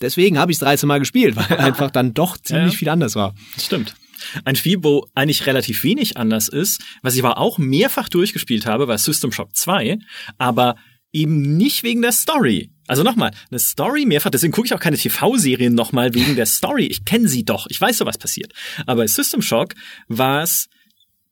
deswegen 0.01 0.37
habe 0.39 0.51
ich 0.51 0.57
es 0.57 0.59
13 0.61 0.87
Mal 0.87 0.99
gespielt, 0.99 1.35
weil 1.35 1.57
einfach 1.57 1.91
dann 1.91 2.13
doch 2.13 2.37
ziemlich 2.37 2.73
Ja. 2.73 2.77
viel 2.79 2.89
anders 2.89 3.15
war. 3.15 3.33
Das 3.55 3.65
stimmt. 3.65 3.95
Ein 4.45 4.55
Spiel, 4.55 4.79
wo 4.83 5.05
eigentlich 5.13 5.45
relativ 5.45 5.83
wenig 5.83 6.17
anders 6.17 6.47
ist, 6.47 6.81
was 7.03 7.15
ich 7.15 7.23
aber 7.23 7.37
auch 7.37 7.59
mehrfach 7.59 8.09
durchgespielt 8.09 8.65
habe, 8.65 8.87
war 8.87 8.97
System 8.97 9.31
Shock 9.31 9.55
2, 9.55 9.99
aber 10.39 10.75
eben 11.21 11.57
nicht 11.57 11.83
wegen 11.83 12.01
der 12.01 12.11
Story. 12.11 12.71
Also 12.87 13.03
nochmal, 13.03 13.31
eine 13.51 13.59
Story 13.59 14.05
mehrfach, 14.05 14.29
deswegen 14.29 14.53
gucke 14.53 14.67
ich 14.67 14.73
auch 14.73 14.79
keine 14.79 14.97
TV-Serien 14.97 15.73
nochmal 15.73 16.13
wegen 16.13 16.35
der 16.35 16.45
Story. 16.45 16.85
Ich 16.85 17.03
kenne 17.05 17.27
sie 17.27 17.43
doch, 17.43 17.67
ich 17.69 17.79
weiß 17.81 17.97
so, 17.97 18.05
was 18.05 18.17
passiert. 18.17 18.53
Aber 18.85 19.01
bei 19.03 19.07
System 19.07 19.41
Shock 19.41 19.73
war 20.07 20.43
es 20.43 20.67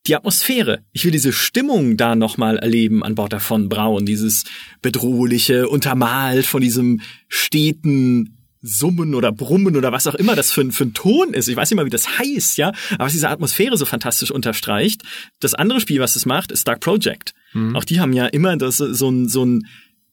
die 0.08 0.16
Atmosphäre. 0.16 0.84
Ich 0.92 1.04
will 1.06 1.12
diese 1.12 1.32
Stimmung 1.34 1.98
da 1.98 2.16
nochmal 2.16 2.58
erleben 2.58 3.04
an 3.04 3.16
Bord 3.16 3.32
der 3.32 3.40
von 3.40 3.70
Braun. 3.70 4.06
Dieses 4.06 4.44
bedrohliche, 4.82 5.68
untermalt 5.70 6.46
von 6.46 6.62
diesem 6.62 7.02
steten 7.28 8.38
Summen 8.62 9.14
oder 9.16 9.32
Brummen 9.32 9.76
oder 9.78 9.92
was 9.92 10.08
auch 10.08 10.16
immer 10.16 10.36
das 10.36 10.52
für, 10.52 10.62
ein- 10.62 10.72
für 10.72 10.86
ein 10.86 10.94
Ton 10.94 11.34
ist. 11.34 11.48
Ich 11.48 11.56
weiß 11.56 11.70
nicht 11.70 11.76
mal, 11.78 11.86
wie 11.86 11.90
das 11.92 12.18
heißt, 12.20 12.58
ja, 12.58 12.72
aber 12.94 13.06
was 13.06 13.14
diese 13.14 13.30
Atmosphäre 13.30 13.78
so 13.78 13.86
fantastisch 13.86 14.32
unterstreicht. 14.32 15.02
Das 15.40 15.54
andere 15.54 15.80
Spiel, 15.80 16.00
was 16.00 16.16
es 16.16 16.26
macht, 16.26 16.52
ist 16.52 16.68
Dark 16.68 16.82
Project. 16.82 17.34
Auch 17.76 17.84
die 17.84 18.00
haben 18.00 18.14
ja 18.14 18.28
immer 18.28 18.58
das, 18.58 18.78
so 18.78 19.10
ein, 19.10 19.28
so 19.28 19.46
ein, 19.46 19.68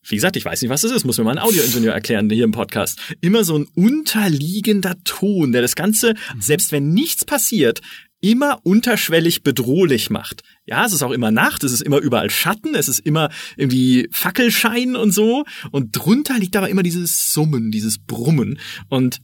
wie 0.05 0.15
gesagt, 0.17 0.37
ich 0.37 0.45
weiß 0.45 0.63
nicht, 0.63 0.71
was 0.71 0.83
das 0.83 0.91
ist, 0.91 1.05
muss 1.05 1.19
mir 1.19 1.25
mal 1.25 1.33
ein 1.33 1.39
Audioingenieur 1.39 1.93
erklären 1.93 2.31
hier 2.31 2.45
im 2.45 2.53
Podcast. 2.53 2.99
Immer 3.21 3.45
so 3.45 3.59
ein 3.59 3.67
unterliegender 3.75 4.97
Ton, 5.05 5.53
der 5.53 5.63
das 5.63 5.77
Ganze, 5.77 6.15
selbst 6.41 6.73
wenn 6.73 6.93
nichts 6.93 7.25
passiert, 7.25 7.81
immer 8.21 8.61
unterschwellig 8.63 9.43
bedrohlich 9.43 10.09
macht. 10.09 10.43
Ja, 10.65 10.87
es 10.87 10.93
ist 10.93 11.03
auch 11.03 11.11
immer 11.11 11.33
Nacht, 11.33 11.65
es 11.65 11.73
ist 11.73 11.83
immer 11.83 11.99
überall 11.99 12.31
Schatten, 12.31 12.75
es 12.75 12.89
ist 12.89 13.01
immer 13.01 13.31
irgendwie 13.57 14.09
Fackelschein 14.13 14.95
und 14.95 15.11
so. 15.11 15.45
Und 15.73 15.91
drunter 15.91 16.39
liegt 16.39 16.57
aber 16.57 16.69
immer 16.69 16.85
dieses 16.85 17.33
Summen, 17.33 17.73
dieses 17.73 17.99
Brummen. 17.99 18.61
Und 18.89 19.21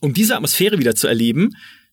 um 0.00 0.14
diese 0.14 0.36
Atmosphäre 0.36 0.78
wieder 0.78 0.94
zu 0.94 1.08
erleben, 1.08 1.50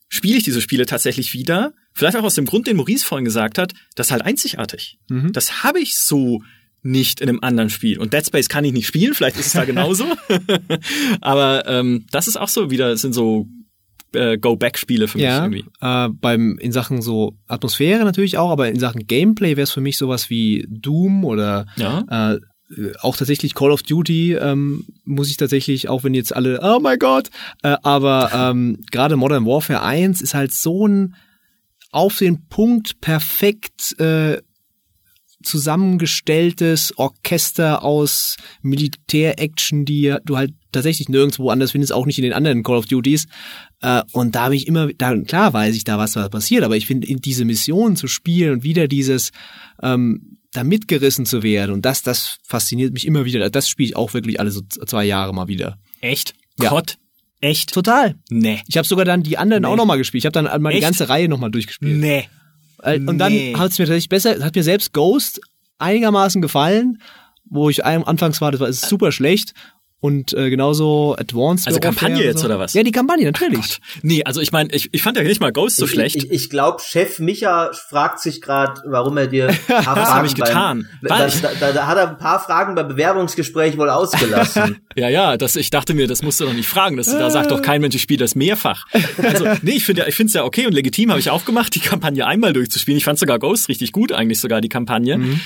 spiele 0.09 0.37
ich 0.37 0.43
diese 0.43 0.59
Spiele 0.61 0.85
tatsächlich 0.85 1.33
wieder. 1.33 1.73
Vielleicht 1.93 2.17
auch 2.17 2.23
aus 2.23 2.35
dem 2.35 2.45
Grund, 2.45 2.67
den 2.67 2.75
Maurice 2.77 3.05
vorhin 3.05 3.25
gesagt 3.25 3.57
hat, 3.57 3.73
das 3.95 4.07
ist 4.07 4.11
halt 4.11 4.23
einzigartig. 4.23 4.97
Das 5.07 5.63
habe 5.63 5.79
ich 5.79 5.95
so 5.95 6.41
nicht 6.81 7.19
in 7.21 7.29
einem 7.29 7.39
anderen 7.41 7.69
Spiel. 7.69 7.99
Und 7.99 8.13
Dead 8.13 8.25
Space 8.25 8.47
kann 8.49 8.63
ich 8.65 8.71
nicht 8.73 8.87
spielen, 8.87 9.13
vielleicht 9.13 9.37
ist 9.37 9.47
es 9.47 9.53
da 9.53 9.65
genauso. 9.65 10.05
Aber 11.21 11.67
ähm, 11.67 12.05
das 12.11 12.27
ist 12.27 12.37
auch 12.37 12.47
so 12.47 12.71
wieder, 12.71 12.95
sind 12.97 13.13
so 13.13 13.47
äh, 14.13 14.37
Go-Back-Spiele 14.37 15.07
für 15.07 15.17
mich 15.17 15.25
Ja, 15.25 15.43
irgendwie. 15.45 15.65
äh, 15.81 16.09
beim 16.09 16.57
in 16.59 16.71
Sachen 16.71 17.01
so 17.01 17.37
Atmosphäre 17.47 18.03
natürlich 18.05 18.37
auch, 18.37 18.49
aber 18.49 18.69
in 18.69 18.79
Sachen 18.79 19.05
Gameplay 19.07 19.51
wäre 19.55 19.63
es 19.63 19.71
für 19.71 19.81
mich 19.81 19.97
sowas 19.97 20.29
wie 20.29 20.65
Doom 20.69 21.25
oder 21.25 21.67
Ja. 21.77 22.33
äh, 22.33 22.39
auch 23.01 23.17
tatsächlich 23.17 23.55
Call 23.55 23.71
of 23.71 23.83
Duty 23.83 24.33
ähm, 24.33 24.85
muss 25.03 25.29
ich 25.29 25.37
tatsächlich, 25.37 25.89
auch 25.89 26.03
wenn 26.03 26.13
jetzt 26.13 26.35
alle, 26.35 26.59
oh 26.61 26.79
mein 26.79 26.99
Gott, 26.99 27.29
äh, 27.63 27.75
aber 27.83 28.31
ähm, 28.33 28.83
gerade 28.91 29.15
Modern 29.15 29.45
Warfare 29.45 29.81
1 29.81 30.21
ist 30.21 30.33
halt 30.33 30.51
so 30.53 30.87
ein 30.87 31.15
auf 31.91 32.17
den 32.19 32.47
Punkt 32.47 33.01
perfekt 33.01 33.99
äh, 33.99 34.37
zusammengestelltes 35.43 36.97
Orchester 36.97 37.83
aus 37.83 38.35
Militär-Action, 38.61 39.85
die 39.85 40.15
du 40.25 40.37
halt 40.37 40.53
tatsächlich 40.71 41.09
nirgendwo 41.09 41.49
anders 41.49 41.71
findest, 41.71 41.93
auch 41.93 42.05
nicht 42.05 42.19
in 42.19 42.23
den 42.23 42.33
anderen 42.33 42.63
Call 42.63 42.77
of 42.77 42.85
Duties. 42.85 43.25
Äh, 43.81 44.03
und 44.11 44.35
da 44.35 44.45
habe 44.45 44.55
ich 44.55 44.67
immer, 44.67 44.93
da, 44.93 45.15
klar 45.21 45.53
weiß 45.53 45.75
ich 45.75 45.85
da, 45.85 45.97
was 45.97 46.11
da 46.11 46.27
passiert, 46.29 46.63
aber 46.63 46.75
ich 46.75 46.85
finde, 46.85 47.07
in 47.07 47.21
diese 47.21 47.45
Mission 47.45 47.95
zu 47.95 48.07
spielen 48.07 48.53
und 48.53 48.63
wieder 48.63 48.87
dieses 48.87 49.31
ähm, 49.81 50.28
da 50.53 50.63
mitgerissen 50.63 51.25
zu 51.25 51.43
werden 51.43 51.71
und 51.73 51.85
das, 51.85 52.01
das 52.01 52.37
fasziniert 52.43 52.93
mich 52.93 53.05
immer 53.05 53.25
wieder. 53.25 53.49
Das 53.49 53.69
spiele 53.69 53.89
ich 53.89 53.95
auch 53.95 54.13
wirklich 54.13 54.39
alle 54.39 54.51
so 54.51 54.61
zwei 54.61 55.05
Jahre 55.05 55.33
mal 55.33 55.47
wieder. 55.47 55.77
Echt? 56.01 56.33
Ja. 56.59 56.69
Gott? 56.69 56.97
Echt? 57.41 57.73
Total. 57.73 58.15
Nee. 58.29 58.61
Ich 58.67 58.77
habe 58.77 58.87
sogar 58.87 59.05
dann 59.05 59.23
die 59.23 59.37
anderen 59.37 59.63
auch 59.65 59.75
nochmal 59.75 59.97
gespielt. 59.97 60.21
Ich 60.21 60.25
habe 60.25 60.33
dann 60.33 60.61
mal 60.61 60.73
die 60.73 60.79
ganze 60.79 61.07
Reihe 61.07 61.29
nochmal 61.29 61.51
durchgespielt. 61.51 61.97
Nee. 61.97 62.27
Und 62.83 63.17
dann 63.17 63.31
Nee. 63.31 63.55
hat 63.55 63.71
es 63.71 63.79
mir 63.79 63.85
tatsächlich 63.85 64.09
besser, 64.09 64.43
hat 64.43 64.55
mir 64.55 64.63
selbst 64.63 64.93
Ghost 64.93 65.39
einigermaßen 65.77 66.41
gefallen, 66.41 67.01
wo 67.45 67.69
ich 67.69 67.85
anfangs 67.85 68.41
war, 68.41 68.51
das 68.51 68.59
war 68.61 68.67
ist 68.69 68.87
super 68.87 69.11
schlecht. 69.11 69.53
Und 70.01 70.33
äh, 70.33 70.49
genauso 70.49 71.15
Advanced 71.19 71.67
Also 71.67 71.81
Kampagne 71.81 72.23
jetzt, 72.23 72.39
so. 72.39 72.45
oder 72.45 72.57
was? 72.57 72.73
Ja, 72.73 72.83
die 72.83 72.91
Kampagne, 72.91 73.25
natürlich. 73.25 73.79
Nee, 74.01 74.23
also 74.23 74.39
ich 74.39 74.53
meine, 74.53 74.73
ich, 74.73 74.87
ich 74.93 75.01
fand 75.01 75.17
ja 75.17 75.23
nicht 75.23 75.41
mal 75.41 75.51
Ghost 75.51 75.75
so 75.75 75.85
ich, 75.85 75.91
schlecht. 75.91 76.15
Ich, 76.15 76.31
ich 76.31 76.49
glaube, 76.49 76.81
Chef 76.81 77.19
Micha 77.19 77.71
fragt 77.73 78.21
sich 78.21 78.41
gerade, 78.41 78.81
warum 78.85 79.17
er 79.17 79.27
dir 79.27 79.49
ein 79.67 79.83
paar 79.83 79.83
Fragen 79.83 80.09
hab 80.09 80.25
ich 80.25 80.35
getan, 80.35 80.87
Beim, 81.01 81.19
das, 81.19 81.41
da, 81.41 81.49
da, 81.59 81.71
da 81.73 81.87
hat 81.87 81.97
er 81.97 82.09
ein 82.11 82.17
paar 82.17 82.39
Fragen 82.39 82.75
beim 82.75 82.87
Bewerbungsgespräch 82.87 83.77
wohl 83.77 83.89
ausgelassen. 83.89 84.77
Ja, 84.95 85.07
ja, 85.07 85.37
das, 85.37 85.55
ich 85.55 85.69
dachte 85.69 85.93
mir, 85.93 86.07
das 86.07 86.23
musst 86.23 86.41
du 86.41 86.45
doch 86.45 86.53
nicht 86.53 86.67
fragen. 86.67 86.97
Das, 86.97 87.05
da 87.05 87.29
sagt 87.29 87.51
doch 87.51 87.61
kein 87.61 87.79
Mensch, 87.79 87.95
ich 87.95 88.01
spiele 88.01 88.19
das 88.19 88.35
mehrfach. 88.35 88.85
Also, 89.21 89.45
nee, 89.61 89.73
ich 89.73 89.85
finde 89.85 90.01
ja, 90.01 90.07
ich 90.07 90.15
finde 90.15 90.29
es 90.29 90.33
ja 90.33 90.43
okay 90.43 90.65
und 90.65 90.73
legitim, 90.73 91.11
habe 91.11 91.19
ich 91.19 91.29
auch 91.29 91.45
gemacht, 91.45 91.73
die 91.75 91.79
Kampagne 91.79 92.25
einmal 92.25 92.51
durchzuspielen. 92.51 92.97
Ich 92.97 93.05
fand 93.05 93.19
sogar 93.19 93.39
Ghost 93.39 93.69
richtig 93.69 93.91
gut, 93.91 94.11
eigentlich 94.11 94.39
sogar 94.39 94.61
die 94.61 94.67
Kampagne. 94.67 95.39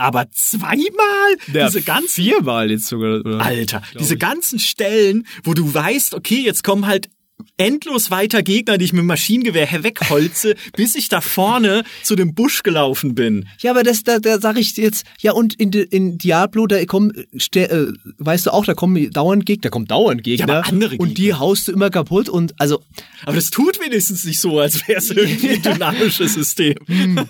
Aber 0.00 0.30
zweimal 0.30 1.36
diese 1.68 1.82
ganzen 1.82 2.08
viermal 2.22 2.70
jetzt 2.70 2.86
sogar. 2.86 3.20
Oder? 3.20 3.40
Alter, 3.40 3.82
diese 3.98 4.16
ganzen 4.16 4.58
Stellen, 4.58 5.26
wo 5.44 5.52
du 5.54 5.72
weißt, 5.72 6.14
okay, 6.14 6.40
jetzt 6.42 6.64
kommen 6.64 6.86
halt 6.86 7.08
endlos 7.56 8.10
weiter 8.10 8.42
Gegner, 8.42 8.76
die 8.76 8.84
ich 8.86 8.92
mit 8.92 9.00
dem 9.00 9.06
Maschinengewehr 9.06 9.82
wegholze, 9.82 10.54
bis 10.76 10.94
ich 10.94 11.08
da 11.08 11.20
vorne 11.22 11.84
zu 12.02 12.14
dem 12.14 12.34
Busch 12.34 12.62
gelaufen 12.62 13.14
bin. 13.14 13.48
Ja, 13.60 13.70
aber 13.72 13.82
das, 13.82 14.02
da, 14.02 14.18
da 14.18 14.38
sag 14.40 14.58
ich 14.58 14.76
jetzt, 14.76 15.04
ja, 15.20 15.32
und 15.32 15.54
in, 15.54 15.72
in 15.72 16.18
Diablo, 16.18 16.66
da 16.66 16.84
kommen, 16.84 17.12
ste- 17.38 17.70
äh, 17.70 17.92
weißt 18.18 18.46
du 18.46 18.52
auch, 18.52 18.64
da 18.66 18.74
kommen 18.74 19.10
dauernd 19.10 19.46
Gegner, 19.46 19.62
da 19.62 19.68
kommen 19.70 19.86
dauernd 19.86 20.22
Gegner. 20.22 20.48
Ja, 20.48 20.58
aber 20.60 20.68
andere 20.68 20.96
Und 20.98 21.16
die 21.16 21.24
Gegner. 21.24 21.38
haust 21.40 21.68
du 21.68 21.72
immer 21.72 21.88
kaputt 21.90 22.28
und, 22.28 22.54
also, 22.60 22.82
Aber 23.24 23.36
das 23.36 23.48
tut 23.50 23.80
wenigstens 23.80 24.24
nicht 24.24 24.38
so, 24.40 24.58
als 24.60 24.86
wäre 24.86 24.98
es 24.98 25.10
irgendwie 25.10 25.50
ein 25.50 25.62
dynamisches 25.74 26.34
System. 26.34 26.76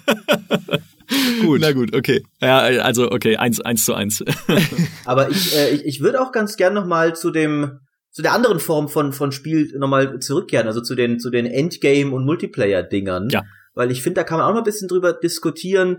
gut. 1.40 1.60
Na 1.60 1.72
gut, 1.72 1.94
okay. 1.94 2.22
Ja, 2.40 2.58
also 2.58 3.10
okay, 3.10 3.36
eins, 3.36 3.60
eins 3.60 3.84
zu 3.84 3.94
eins. 3.94 4.22
Aber 5.04 5.30
ich, 5.30 5.56
äh, 5.56 5.70
ich, 5.70 5.84
ich 5.84 6.00
würde 6.00 6.20
auch 6.20 6.32
ganz 6.32 6.56
gern 6.56 6.74
noch 6.74 6.86
mal 6.86 7.14
zu 7.14 7.30
dem 7.30 7.80
zu 8.12 8.22
der 8.22 8.32
anderen 8.32 8.58
Form 8.60 8.88
von 8.88 9.12
von 9.12 9.30
Spiel 9.32 9.72
noch 9.78 9.88
mal 9.88 10.18
zurückkehren, 10.18 10.66
also 10.66 10.80
zu 10.80 10.94
den 10.94 11.18
zu 11.18 11.30
den 11.30 11.46
Endgame 11.46 12.10
und 12.12 12.24
Multiplayer 12.24 12.82
Dingern, 12.82 13.28
Ja. 13.30 13.42
weil 13.74 13.90
ich 13.90 14.02
finde, 14.02 14.16
da 14.20 14.24
kann 14.24 14.38
man 14.38 14.46
auch 14.46 14.52
noch 14.52 14.62
ein 14.62 14.64
bisschen 14.64 14.88
drüber 14.88 15.12
diskutieren, 15.12 15.98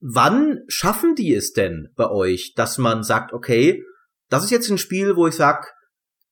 wann 0.00 0.60
schaffen 0.68 1.14
die 1.14 1.34
es 1.34 1.52
denn 1.52 1.88
bei 1.96 2.08
euch, 2.10 2.54
dass 2.56 2.78
man 2.78 3.02
sagt, 3.02 3.32
okay, 3.34 3.82
das 4.30 4.44
ist 4.44 4.50
jetzt 4.50 4.70
ein 4.70 4.78
Spiel, 4.78 5.16
wo 5.16 5.26
ich 5.26 5.34
sag, 5.34 5.72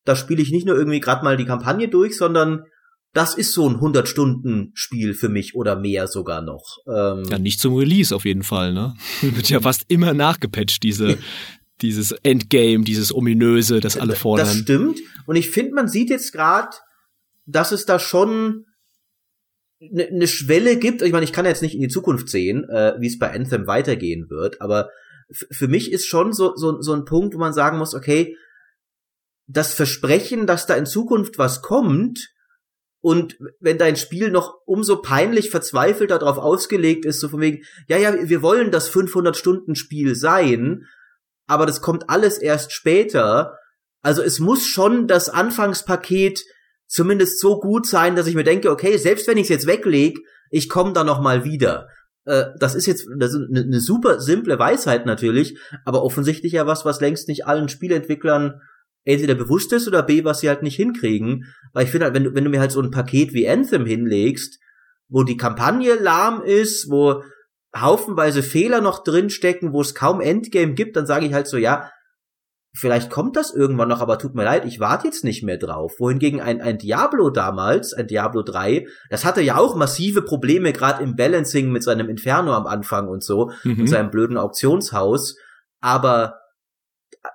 da 0.05 0.15
spiele 0.15 0.41
ich 0.41 0.51
nicht 0.51 0.65
nur 0.65 0.75
irgendwie 0.75 0.99
gerade 0.99 1.23
mal 1.23 1.37
die 1.37 1.45
Kampagne 1.45 1.87
durch, 1.89 2.17
sondern 2.17 2.63
das 3.13 3.35
ist 3.35 3.53
so 3.53 3.67
ein 3.67 3.77
100-Stunden-Spiel 3.77 5.13
für 5.13 5.29
mich 5.29 5.55
oder 5.55 5.75
mehr 5.79 6.07
sogar 6.07 6.41
noch. 6.41 6.77
Ähm, 6.87 7.23
ja, 7.29 7.39
nicht 7.39 7.59
zum 7.59 7.75
Release 7.75 8.15
auf 8.15 8.25
jeden 8.25 8.43
Fall, 8.43 8.73
ne? 8.73 8.95
Wird 9.21 9.49
ja 9.49 9.61
fast 9.61 9.85
immer 9.87 10.13
nachgepatcht, 10.13 10.83
diese, 10.83 11.17
dieses 11.81 12.11
Endgame, 12.11 12.83
dieses 12.83 13.13
ominöse, 13.13 13.79
das 13.79 13.97
alle 13.97 14.11
Das 14.11 14.19
fordern. 14.19 14.47
stimmt. 14.47 14.99
Und 15.25 15.35
ich 15.35 15.49
finde, 15.49 15.73
man 15.73 15.87
sieht 15.87 16.09
jetzt 16.09 16.31
gerade, 16.31 16.75
dass 17.45 17.71
es 17.71 17.85
da 17.85 17.97
schon 17.97 18.65
eine 19.81 20.09
ne 20.11 20.27
Schwelle 20.27 20.77
gibt. 20.77 21.01
Ich 21.01 21.11
meine, 21.11 21.23
ich 21.23 21.33
kann 21.33 21.45
jetzt 21.45 21.61
nicht 21.61 21.73
in 21.73 21.81
die 21.81 21.87
Zukunft 21.87 22.29
sehen, 22.29 22.67
äh, 22.69 22.93
wie 22.99 23.07
es 23.07 23.17
bei 23.17 23.33
Anthem 23.33 23.65
weitergehen 23.65 24.29
wird, 24.29 24.61
aber 24.61 24.89
für 25.31 25.67
mich 25.67 25.91
ist 25.91 26.07
schon 26.07 26.33
so, 26.33 26.55
so, 26.55 26.81
so 26.81 26.93
ein 26.93 27.05
Punkt, 27.05 27.35
wo 27.35 27.39
man 27.39 27.53
sagen 27.53 27.77
muss, 27.77 27.93
okay, 27.93 28.35
das 29.47 29.73
Versprechen, 29.73 30.47
dass 30.47 30.65
da 30.65 30.75
in 30.75 30.85
Zukunft 30.85 31.37
was 31.37 31.61
kommt, 31.61 32.29
und 33.01 33.37
wenn 33.59 33.77
dein 33.77 33.95
Spiel 33.95 34.29
noch 34.29 34.55
umso 34.65 35.01
peinlich 35.01 35.49
verzweifelt 35.49 36.11
darauf 36.11 36.37
ausgelegt 36.37 37.05
ist, 37.05 37.19
so 37.19 37.29
von 37.29 37.39
wegen, 37.39 37.63
ja, 37.87 37.97
ja, 37.97 38.13
wir 38.27 38.41
wollen 38.41 38.71
das 38.71 38.91
500-Stunden-Spiel 38.91 40.15
sein, 40.15 40.85
aber 41.47 41.65
das 41.65 41.81
kommt 41.81 42.09
alles 42.09 42.37
erst 42.37 42.73
später. 42.73 43.57
Also 44.01 44.21
es 44.21 44.39
muss 44.39 44.65
schon 44.65 45.07
das 45.07 45.29
Anfangspaket 45.29 46.43
zumindest 46.87 47.39
so 47.39 47.59
gut 47.59 47.87
sein, 47.87 48.15
dass 48.15 48.27
ich 48.27 48.35
mir 48.35 48.43
denke, 48.43 48.69
okay, 48.69 48.97
selbst 48.97 49.27
wenn 49.27 49.37
ich 49.37 49.43
es 49.43 49.49
jetzt 49.49 49.67
weglege, 49.67 50.19
ich 50.49 50.67
komme 50.67 50.93
da 50.93 51.03
noch 51.03 51.21
mal 51.21 51.45
wieder. 51.45 51.87
Äh, 52.25 52.47
das 52.59 52.75
ist 52.75 52.85
jetzt 52.85 53.07
eine, 53.09 53.25
eine 53.25 53.79
super 53.79 54.19
simple 54.19 54.59
Weisheit 54.59 55.05
natürlich, 55.05 55.57
aber 55.85 56.03
offensichtlich 56.03 56.53
ja 56.53 56.67
was, 56.67 56.83
was 56.83 56.99
längst 56.99 57.29
nicht 57.29 57.47
allen 57.47 57.69
Spieleentwicklern 57.69 58.61
entweder 59.09 59.35
bewusst 59.35 59.73
ist 59.73 59.87
oder 59.87 60.03
B, 60.03 60.23
was 60.23 60.39
sie 60.39 60.49
halt 60.49 60.63
nicht 60.63 60.75
hinkriegen. 60.75 61.45
Weil 61.73 61.85
ich 61.85 61.91
finde 61.91 62.05
halt, 62.05 62.15
wenn 62.15 62.23
du, 62.23 62.33
wenn 62.35 62.43
du 62.43 62.49
mir 62.49 62.59
halt 62.59 62.71
so 62.71 62.81
ein 62.81 62.91
Paket 62.91 63.33
wie 63.33 63.47
Anthem 63.49 63.85
hinlegst, 63.85 64.59
wo 65.09 65.23
die 65.23 65.37
Kampagne 65.37 65.95
lahm 65.95 66.43
ist, 66.43 66.89
wo 66.89 67.23
haufenweise 67.75 68.43
Fehler 68.43 68.81
noch 68.81 69.03
drinstecken, 69.03 69.73
wo 69.73 69.81
es 69.81 69.93
kaum 69.95 70.21
Endgame 70.21 70.73
gibt, 70.73 70.95
dann 70.95 71.05
sage 71.05 71.25
ich 71.25 71.33
halt 71.33 71.47
so, 71.47 71.57
ja, 71.57 71.91
vielleicht 72.75 73.09
kommt 73.09 73.35
das 73.35 73.53
irgendwann 73.53 73.89
noch, 73.89 74.01
aber 74.01 74.19
tut 74.19 74.35
mir 74.35 74.43
leid, 74.43 74.65
ich 74.65 74.79
warte 74.79 75.07
jetzt 75.07 75.23
nicht 75.23 75.43
mehr 75.43 75.57
drauf. 75.57 75.93
Wohingegen 75.99 76.39
ein, 76.39 76.61
ein 76.61 76.77
Diablo 76.77 77.29
damals, 77.31 77.93
ein 77.93 78.07
Diablo 78.07 78.43
3, 78.43 78.85
das 79.09 79.25
hatte 79.25 79.41
ja 79.41 79.57
auch 79.57 79.75
massive 79.75 80.21
Probleme, 80.21 80.71
gerade 80.73 81.03
im 81.03 81.15
Balancing 81.15 81.71
mit 81.71 81.83
seinem 81.83 82.09
Inferno 82.09 82.53
am 82.53 82.67
Anfang 82.67 83.07
und 83.07 83.23
so, 83.23 83.51
Mhm. 83.63 83.81
und 83.81 83.87
seinem 83.87 84.11
blöden 84.11 84.37
Auktionshaus. 84.37 85.35
Aber 85.81 86.35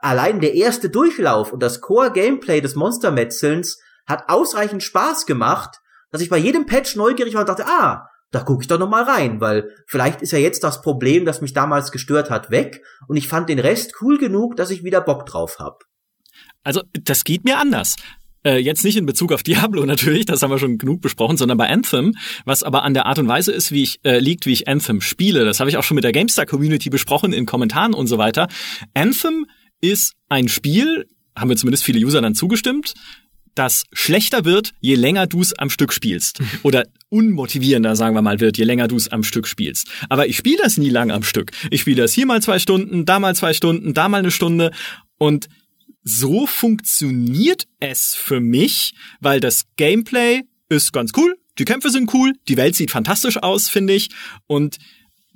allein 0.03 0.40
der 0.40 0.55
erste 0.55 0.90
Durchlauf 0.90 1.53
und 1.53 1.62
das 1.62 1.80
Core-Gameplay 1.80 2.61
des 2.61 2.74
Monstermetzelns 2.74 3.80
hat 4.07 4.28
ausreichend 4.28 4.82
Spaß 4.82 5.26
gemacht, 5.26 5.80
dass 6.11 6.20
ich 6.20 6.28
bei 6.28 6.38
jedem 6.38 6.66
Patch 6.66 6.97
neugierig 6.97 7.34
war 7.34 7.40
und 7.40 7.49
dachte, 7.49 7.66
ah, 7.66 8.09
da 8.30 8.40
gucke 8.40 8.62
ich 8.62 8.68
doch 8.68 8.78
noch 8.78 8.88
mal 8.88 9.05
rein, 9.05 9.40
weil 9.40 9.70
vielleicht 9.86 10.20
ist 10.20 10.32
ja 10.32 10.38
jetzt 10.38 10.64
das 10.64 10.82
Problem, 10.82 11.24
das 11.24 11.40
mich 11.40 11.53
damals 11.53 11.92
gestört 11.92 12.30
hat, 12.30 12.51
weg 12.51 12.82
und 13.07 13.16
ich 13.16 13.28
fand 13.28 13.49
den 13.49 13.59
Rest 13.61 13.95
cool 14.01 14.18
genug, 14.18 14.57
dass 14.57 14.70
ich 14.70 14.82
wieder 14.82 15.01
Bock 15.01 15.26
drauf 15.26 15.59
hab. 15.59 15.84
Also, 16.64 16.82
das 16.92 17.24
geht 17.24 17.45
mir 17.45 17.59
anders. 17.59 17.97
Äh, 18.45 18.59
jetzt 18.59 18.84
nicht 18.84 18.97
in 18.97 19.07
Bezug 19.07 19.32
auf 19.32 19.42
Diablo 19.42 19.86
natürlich, 19.86 20.26
das 20.26 20.42
haben 20.42 20.51
wir 20.51 20.59
schon 20.59 20.78
genug 20.78 21.01
besprochen, 21.01 21.36
sondern 21.36 21.57
bei 21.57 21.68
Anthem, 21.68 22.14
was 22.45 22.62
aber 22.62 22.82
an 22.82 22.92
der 22.92 23.07
Art 23.07 23.18
und 23.18 23.28
Weise 23.28 23.53
ist, 23.53 23.72
wie 23.72 23.82
ich 23.82 24.01
äh, 24.05 24.18
liegt, 24.18 24.47
wie 24.47 24.53
ich 24.53 24.68
Anthem 24.68 25.01
spiele. 25.01 25.45
Das 25.45 25.61
habe 25.61 25.70
ich 25.70 25.78
auch 25.78 25.82
schon 25.82 25.95
mit 25.95 26.05
der 26.05 26.12
GameStar 26.12 26.45
Community 26.45 26.90
besprochen 26.90 27.32
in 27.32 27.47
Kommentaren 27.47 27.95
und 27.95 28.07
so 28.07 28.18
weiter. 28.18 28.49
Anthem 28.92 29.47
ist 29.91 30.14
ein 30.28 30.49
Spiel, 30.49 31.07
haben 31.37 31.51
wir 31.51 31.57
zumindest 31.57 31.85
viele 31.85 32.05
User 32.05 32.20
dann 32.20 32.35
zugestimmt, 32.35 32.95
das 33.55 33.85
schlechter 33.93 34.45
wird, 34.45 34.72
je 34.80 34.97
länger 34.97 35.26
du 35.26 35.41
es 35.41 35.53
am 35.55 35.70
Stück 35.70 35.93
spielst. 35.93 36.41
Oder 36.62 36.87
unmotivierender, 37.09 37.95
sagen 37.95 38.16
wir 38.16 38.22
mal, 38.22 38.41
wird, 38.41 38.59
je 38.59 38.64
länger 38.64 38.89
du 38.89 38.97
es 38.97 39.09
am 39.09 39.22
Stück 39.22 39.47
spielst. 39.47 39.89
Aber 40.09 40.26
ich 40.26 40.37
spiele 40.37 40.59
das 40.62 40.76
nie 40.76 40.91
lang 40.91 41.12
am 41.12 41.22
Stück. 41.22 41.53
Ich 41.70 41.82
spiele 41.82 42.03
das 42.03 42.12
hier 42.12 42.26
mal 42.26 42.43
zwei 42.43 42.59
Stunden, 42.59 43.05
da 43.05 43.20
mal 43.20 43.37
zwei 43.37 43.55
Stunden, 43.55 43.95
da 43.95 44.09
mal 44.09 44.18
eine 44.18 44.32
Stunde. 44.32 44.72
Und 45.18 45.49
so 46.03 46.47
funktioniert 46.47 47.66
es 47.80 48.14
für 48.14 48.41
mich, 48.41 48.95
weil 49.20 49.41
das 49.41 49.66
Gameplay 49.76 50.43
ist 50.68 50.93
ganz 50.93 51.12
cool, 51.16 51.37
die 51.59 51.64
Kämpfe 51.64 51.91
sind 51.91 52.12
cool, 52.12 52.32
die 52.49 52.57
Welt 52.57 52.74
sieht 52.74 52.91
fantastisch 52.91 53.37
aus, 53.37 53.68
finde 53.68 53.95
ich. 53.95 54.11
Und 54.47 54.78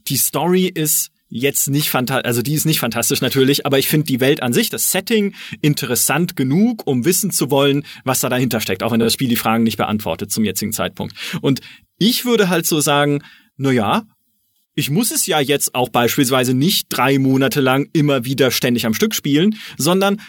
die 0.09 0.17
Story 0.17 0.67
ist 0.67 1.11
jetzt 1.29 1.69
nicht 1.69 1.91
fantastisch, 1.91 2.27
also 2.27 2.43
die 2.43 2.55
ist 2.55 2.65
nicht 2.65 2.81
fantastisch 2.81 3.21
natürlich, 3.21 3.67
aber 3.67 3.79
ich 3.79 3.89
finde 3.89 4.07
die 4.07 4.21
Welt 4.21 4.43
an 4.43 4.53
sich, 4.53 4.71
das 4.71 4.91
Setting 4.91 5.35
interessant 5.61 6.37
genug, 6.37 6.87
um 6.87 7.05
wissen 7.05 7.31
zu 7.31 7.51
wollen, 7.51 7.85
was 8.05 8.21
da 8.21 8.29
dahinter 8.29 8.61
steckt, 8.61 8.83
auch 8.83 8.93
wenn 8.93 9.01
das 9.01 9.13
Spiel 9.13 9.29
die 9.29 9.37
Fragen 9.37 9.65
nicht 9.65 9.77
beantwortet 9.77 10.33
zum 10.33 10.45
jetzigen 10.45 10.73
Zeitpunkt. 10.73 11.15
Und 11.41 11.61
ich 11.99 12.25
würde 12.25 12.49
halt 12.49 12.67
so 12.67 12.81
sagen, 12.81 13.23
na 13.57 13.73
ja, 13.73 14.05
ich 14.75 14.91
muss 14.91 15.11
es 15.11 15.27
ja 15.27 15.41
jetzt 15.41 15.75
auch 15.75 15.89
beispielsweise 15.89 16.55
nicht 16.55 16.87
drei 16.89 17.19
Monate 17.19 17.61
lang 17.61 17.89
immer 17.93 18.25
wieder 18.25 18.51
ständig 18.51 18.87
am 18.87 18.95
Stück 18.95 19.15
spielen, 19.15 19.57
sondern 19.77 20.21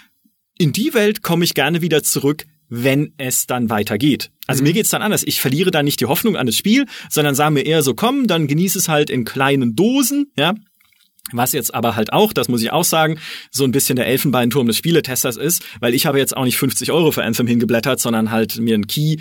in 0.57 0.73
die 0.73 0.93
Welt 0.93 1.21
komme 1.21 1.45
ich 1.45 1.53
gerne 1.53 1.81
wieder 1.81 2.03
zurück, 2.03 2.45
wenn 2.67 3.13
es 3.17 3.47
dann 3.47 3.69
weitergeht. 3.69 4.31
Also 4.47 4.63
mir 4.63 4.73
geht's 4.73 4.89
dann 4.89 5.01
anders. 5.01 5.23
Ich 5.23 5.41
verliere 5.41 5.71
da 5.71 5.83
nicht 5.83 6.01
die 6.01 6.07
Hoffnung 6.07 6.35
an 6.35 6.47
das 6.47 6.57
Spiel, 6.57 6.85
sondern 7.09 7.35
sage 7.35 7.53
mir 7.53 7.65
eher 7.65 7.83
so, 7.83 7.93
komm, 7.93 8.27
dann 8.27 8.47
genieß 8.47 8.75
es 8.75 8.89
halt 8.89 9.09
in 9.09 9.25
kleinen 9.25 9.75
Dosen, 9.75 10.31
ja. 10.35 10.55
Was 11.33 11.53
jetzt 11.53 11.73
aber 11.73 11.95
halt 11.95 12.13
auch, 12.13 12.33
das 12.33 12.47
muss 12.47 12.61
ich 12.61 12.71
auch 12.71 12.83
sagen, 12.83 13.19
so 13.51 13.63
ein 13.63 13.71
bisschen 13.71 13.95
der 13.95 14.07
Elfenbeinturm 14.07 14.67
des 14.67 14.77
Spieletesters 14.77 15.37
ist, 15.37 15.63
weil 15.79 15.93
ich 15.93 16.05
habe 16.05 16.17
jetzt 16.17 16.35
auch 16.35 16.45
nicht 16.45 16.57
50 16.57 16.91
Euro 16.91 17.11
für 17.11 17.23
Anthem 17.23 17.47
hingeblättert, 17.47 17.99
sondern 17.99 18.31
halt 18.31 18.57
mir 18.59 18.75
einen 18.75 18.87
Key 18.87 19.17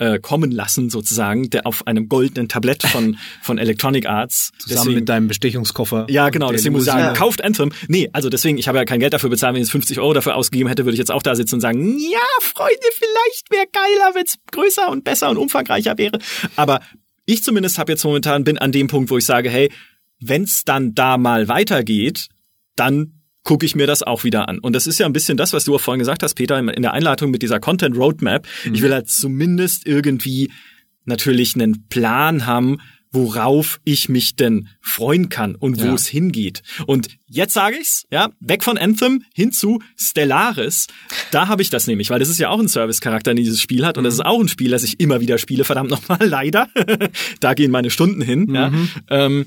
äh, 0.00 0.18
kommen 0.18 0.50
lassen 0.50 0.88
sozusagen, 0.88 1.50
der 1.50 1.66
auf 1.66 1.86
einem 1.86 2.08
goldenen 2.08 2.48
Tablett 2.48 2.82
von 2.84 3.18
von 3.42 3.58
Electronic 3.58 4.06
Arts 4.06 4.50
Zusammen 4.58 4.78
deswegen, 4.78 4.94
mit 4.94 5.08
deinem 5.08 5.28
Bestechungskoffer. 5.28 6.06
ja, 6.08 6.30
genau, 6.30 6.50
deswegen 6.50 6.72
muss 6.72 6.84
ich 6.84 6.90
sagen, 6.90 7.14
kauft 7.14 7.44
Anthem. 7.44 7.70
Nee, 7.86 8.08
also 8.12 8.30
deswegen, 8.30 8.56
ich 8.56 8.66
habe 8.66 8.78
ja 8.78 8.84
kein 8.84 9.00
Geld 9.00 9.12
dafür 9.12 9.28
bezahlt, 9.28 9.54
wenn 9.54 9.60
ich 9.60 9.66
jetzt 9.66 9.72
50 9.72 10.00
Euro 10.00 10.14
dafür 10.14 10.36
ausgegeben 10.36 10.68
hätte, 10.68 10.84
würde 10.86 10.94
ich 10.94 10.98
jetzt 10.98 11.12
auch 11.12 11.22
da 11.22 11.34
sitzen 11.34 11.56
und 11.56 11.60
sagen, 11.60 11.98
ja, 11.98 12.18
Freunde, 12.40 12.86
vielleicht 12.92 13.50
wäre 13.50 13.66
geiler, 13.70 14.14
wenn 14.14 14.24
es 14.24 14.36
größer 14.50 14.88
und 14.88 15.04
besser 15.04 15.28
und 15.28 15.36
umfangreicher 15.36 15.98
wäre. 15.98 16.18
Aber 16.56 16.80
ich 17.26 17.44
zumindest 17.44 17.78
habe 17.78 17.92
jetzt 17.92 18.04
momentan, 18.04 18.44
bin 18.44 18.58
an 18.58 18.72
dem 18.72 18.86
Punkt, 18.86 19.10
wo 19.10 19.18
ich 19.18 19.26
sage, 19.26 19.50
hey, 19.50 19.70
wenn's 20.20 20.64
dann 20.64 20.94
da 20.94 21.18
mal 21.18 21.48
weitergeht, 21.48 22.28
dann 22.76 23.14
gucke 23.42 23.64
ich 23.64 23.74
mir 23.74 23.86
das 23.86 24.02
auch 24.02 24.22
wieder 24.24 24.48
an. 24.48 24.58
Und 24.58 24.74
das 24.74 24.86
ist 24.86 24.98
ja 24.98 25.06
ein 25.06 25.12
bisschen 25.14 25.36
das, 25.38 25.52
was 25.52 25.64
du 25.64 25.74
auch 25.74 25.80
vorhin 25.80 25.98
gesagt 25.98 26.22
hast, 26.22 26.34
Peter, 26.34 26.58
in 26.58 26.82
der 26.82 26.92
Einleitung 26.92 27.30
mit 27.30 27.42
dieser 27.42 27.58
Content 27.58 27.96
Roadmap. 27.96 28.46
Ich 28.72 28.82
will 28.82 28.92
halt 28.92 29.08
zumindest 29.08 29.86
irgendwie 29.86 30.52
natürlich 31.06 31.54
einen 31.54 31.88
Plan 31.88 32.44
haben, 32.46 32.78
worauf 33.12 33.80
ich 33.82 34.08
mich 34.08 34.36
denn 34.36 34.68
freuen 34.80 35.30
kann 35.30 35.56
und 35.56 35.80
wo 35.80 35.86
Ja. 35.86 35.94
es 35.94 36.06
hingeht. 36.06 36.62
Und 36.86 37.08
jetzt 37.26 37.54
sage 37.54 37.76
ich's, 37.80 38.04
ja, 38.12 38.30
weg 38.38 38.62
von 38.62 38.78
Anthem 38.78 39.24
hin 39.34 39.50
zu 39.50 39.80
Stellaris. 39.96 40.86
Da 41.32 41.48
habe 41.48 41.62
ich 41.62 41.70
das 41.70 41.86
nämlich, 41.88 42.10
weil 42.10 42.20
das 42.20 42.28
ist 42.28 42.38
ja 42.38 42.50
auch 42.50 42.60
ein 42.60 42.68
Service-Charakter, 42.68 43.32
den 43.32 43.42
dieses 43.42 43.60
Spiel 43.60 43.84
hat. 43.84 43.98
Und 43.98 44.04
das 44.04 44.14
ist 44.14 44.24
auch 44.24 44.38
ein 44.40 44.46
Spiel, 44.48 44.70
das 44.70 44.84
ich 44.84 45.00
immer 45.00 45.20
wieder 45.20 45.38
spiele, 45.38 45.64
verdammt 45.64 45.90
nochmal, 45.90 46.18
leider. 46.24 46.68
da 47.40 47.54
gehen 47.54 47.72
meine 47.72 47.90
Stunden 47.90 48.22
hin. 48.22 48.54
Ja. 48.54 48.70
Ähm, 49.08 49.46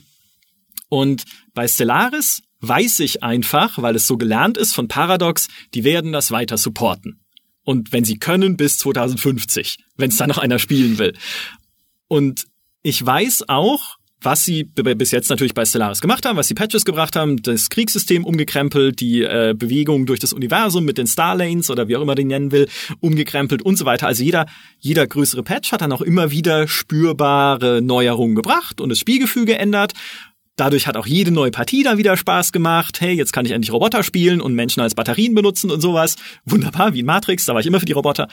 und 0.89 1.23
bei 1.53 1.67
Stellaris 1.67 2.41
weiß 2.61 3.01
ich 3.01 3.23
einfach, 3.23 3.81
weil 3.81 3.95
es 3.95 4.07
so 4.07 4.17
gelernt 4.17 4.57
ist 4.57 4.73
von 4.73 4.87
Paradox, 4.87 5.47
die 5.73 5.83
werden 5.83 6.13
das 6.13 6.31
weiter 6.31 6.57
supporten. 6.57 7.19
Und 7.63 7.91
wenn 7.91 8.03
sie 8.03 8.17
können, 8.17 8.57
bis 8.57 8.77
2050, 8.77 9.77
wenn 9.97 10.09
es 10.09 10.17
da 10.17 10.27
noch 10.27 10.37
einer 10.37 10.59
spielen 10.59 10.97
will. 10.97 11.13
Und 12.07 12.45
ich 12.81 13.05
weiß 13.05 13.49
auch, 13.49 13.97
was 14.23 14.45
sie 14.45 14.63
bis 14.63 15.11
jetzt 15.11 15.29
natürlich 15.29 15.53
bei 15.53 15.65
Stellaris 15.65 16.01
gemacht 16.01 16.25
haben, 16.25 16.37
was 16.37 16.47
sie 16.47 16.53
Patches 16.53 16.85
gebracht 16.85 17.15
haben, 17.15 17.41
das 17.41 17.69
Kriegssystem 17.69 18.23
umgekrempelt, 18.23 18.99
die 19.01 19.21
äh, 19.21 19.53
Bewegung 19.57 20.05
durch 20.05 20.19
das 20.19 20.33
Universum 20.33 20.85
mit 20.85 20.97
den 20.97 21.07
Starlanes 21.07 21.69
oder 21.69 21.87
wie 21.87 21.97
auch 21.97 22.01
immer 22.01 22.15
den 22.15 22.27
nennen 22.27 22.51
will, 22.51 22.67
umgekrempelt 23.01 23.61
und 23.61 23.75
so 23.77 23.85
weiter. 23.85 24.07
Also 24.07 24.23
jeder, 24.23 24.45
jeder 24.79 25.05
größere 25.07 25.43
Patch 25.43 25.71
hat 25.71 25.81
dann 25.81 25.91
auch 25.91 26.01
immer 26.01 26.31
wieder 26.31 26.67
spürbare 26.67 27.81
Neuerungen 27.81 28.35
gebracht 28.35 28.79
und 28.79 28.89
das 28.89 28.99
Spielgefühl 28.99 29.45
geändert. 29.45 29.93
Dadurch 30.55 30.85
hat 30.85 30.97
auch 30.97 31.07
jede 31.07 31.31
neue 31.31 31.49
Partie 31.49 31.83
dann 31.83 31.97
wieder 31.97 32.15
Spaß 32.15 32.51
gemacht. 32.51 33.01
Hey, 33.01 33.13
jetzt 33.13 33.33
kann 33.33 33.45
ich 33.45 33.51
endlich 33.51 33.73
Roboter 33.73 34.03
spielen 34.03 34.39
und 34.39 34.53
Menschen 34.53 34.81
als 34.81 34.93
Batterien 34.93 35.33
benutzen 35.33 35.71
und 35.71 35.81
sowas. 35.81 36.15
Wunderbar, 36.45 36.93
wie 36.93 36.99
in 36.99 37.07
Matrix, 37.07 37.45
da 37.45 37.53
war 37.53 37.61
ich 37.61 37.67
immer 37.67 37.79
für 37.79 37.87
die 37.87 37.93
Roboter. 37.93 38.27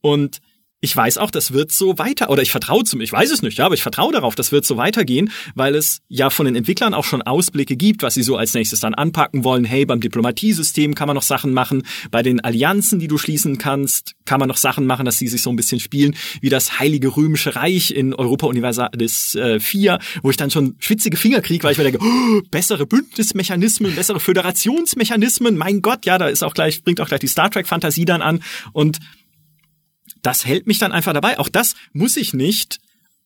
Und 0.00 0.40
ich 0.84 0.94
weiß 0.94 1.16
auch, 1.16 1.30
das 1.30 1.52
wird 1.52 1.72
so 1.72 1.96
weiter, 1.96 2.28
oder 2.28 2.42
ich 2.42 2.50
vertraue 2.50 2.84
zum, 2.84 3.00
ich 3.00 3.10
weiß 3.10 3.30
es 3.30 3.40
nicht, 3.40 3.56
ja, 3.56 3.64
aber 3.64 3.74
ich 3.74 3.82
vertraue 3.82 4.12
darauf, 4.12 4.34
das 4.34 4.52
wird 4.52 4.66
so 4.66 4.76
weitergehen, 4.76 5.30
weil 5.54 5.74
es 5.74 6.02
ja 6.08 6.28
von 6.28 6.44
den 6.44 6.56
Entwicklern 6.56 6.92
auch 6.92 7.04
schon 7.04 7.22
Ausblicke 7.22 7.74
gibt, 7.74 8.02
was 8.02 8.12
sie 8.12 8.22
so 8.22 8.36
als 8.36 8.52
nächstes 8.52 8.80
dann 8.80 8.92
anpacken 8.92 9.44
wollen. 9.44 9.64
Hey, 9.64 9.86
beim 9.86 10.00
Diplomatiesystem 10.00 10.94
kann 10.94 11.06
man 11.06 11.14
noch 11.14 11.22
Sachen 11.22 11.54
machen, 11.54 11.84
bei 12.10 12.22
den 12.22 12.40
Allianzen, 12.40 12.98
die 12.98 13.08
du 13.08 13.16
schließen 13.16 13.56
kannst, 13.56 14.12
kann 14.26 14.40
man 14.40 14.48
noch 14.48 14.58
Sachen 14.58 14.84
machen, 14.84 15.06
dass 15.06 15.16
die 15.16 15.28
sich 15.28 15.40
so 15.40 15.48
ein 15.48 15.56
bisschen 15.56 15.80
spielen, 15.80 16.14
wie 16.42 16.50
das 16.50 16.78
Heilige 16.78 17.16
Römische 17.16 17.56
Reich 17.56 17.90
in 17.90 18.12
Europa 18.12 18.46
Universalis 18.46 19.34
äh, 19.36 19.60
4, 19.60 19.98
wo 20.22 20.28
ich 20.28 20.36
dann 20.36 20.50
schon 20.50 20.76
schwitzige 20.80 21.16
Finger 21.16 21.40
kriege, 21.40 21.64
weil 21.64 21.72
ich 21.72 21.78
mir 21.78 21.84
denke, 21.84 22.00
oh, 22.02 22.42
bessere 22.50 22.84
Bündnismechanismen, 22.84 23.94
bessere 23.94 24.20
Föderationsmechanismen, 24.20 25.56
mein 25.56 25.80
Gott, 25.80 26.04
ja, 26.04 26.18
da 26.18 26.28
ist 26.28 26.44
auch 26.44 26.52
gleich, 26.52 26.82
bringt 26.82 27.00
auch 27.00 27.08
gleich 27.08 27.20
die 27.20 27.26
Star 27.26 27.50
Trek 27.50 27.66
Fantasie 27.66 28.04
dann 28.04 28.20
an. 28.20 28.42
Und 28.74 28.98
das 30.24 30.44
hält 30.46 30.66
mich 30.66 30.78
dann 30.78 30.90
einfach 30.90 31.12
dabei. 31.12 31.38
Auch 31.38 31.48
das 31.48 31.74
muss 31.92 32.16
ich 32.16 32.34
nicht 32.34 32.78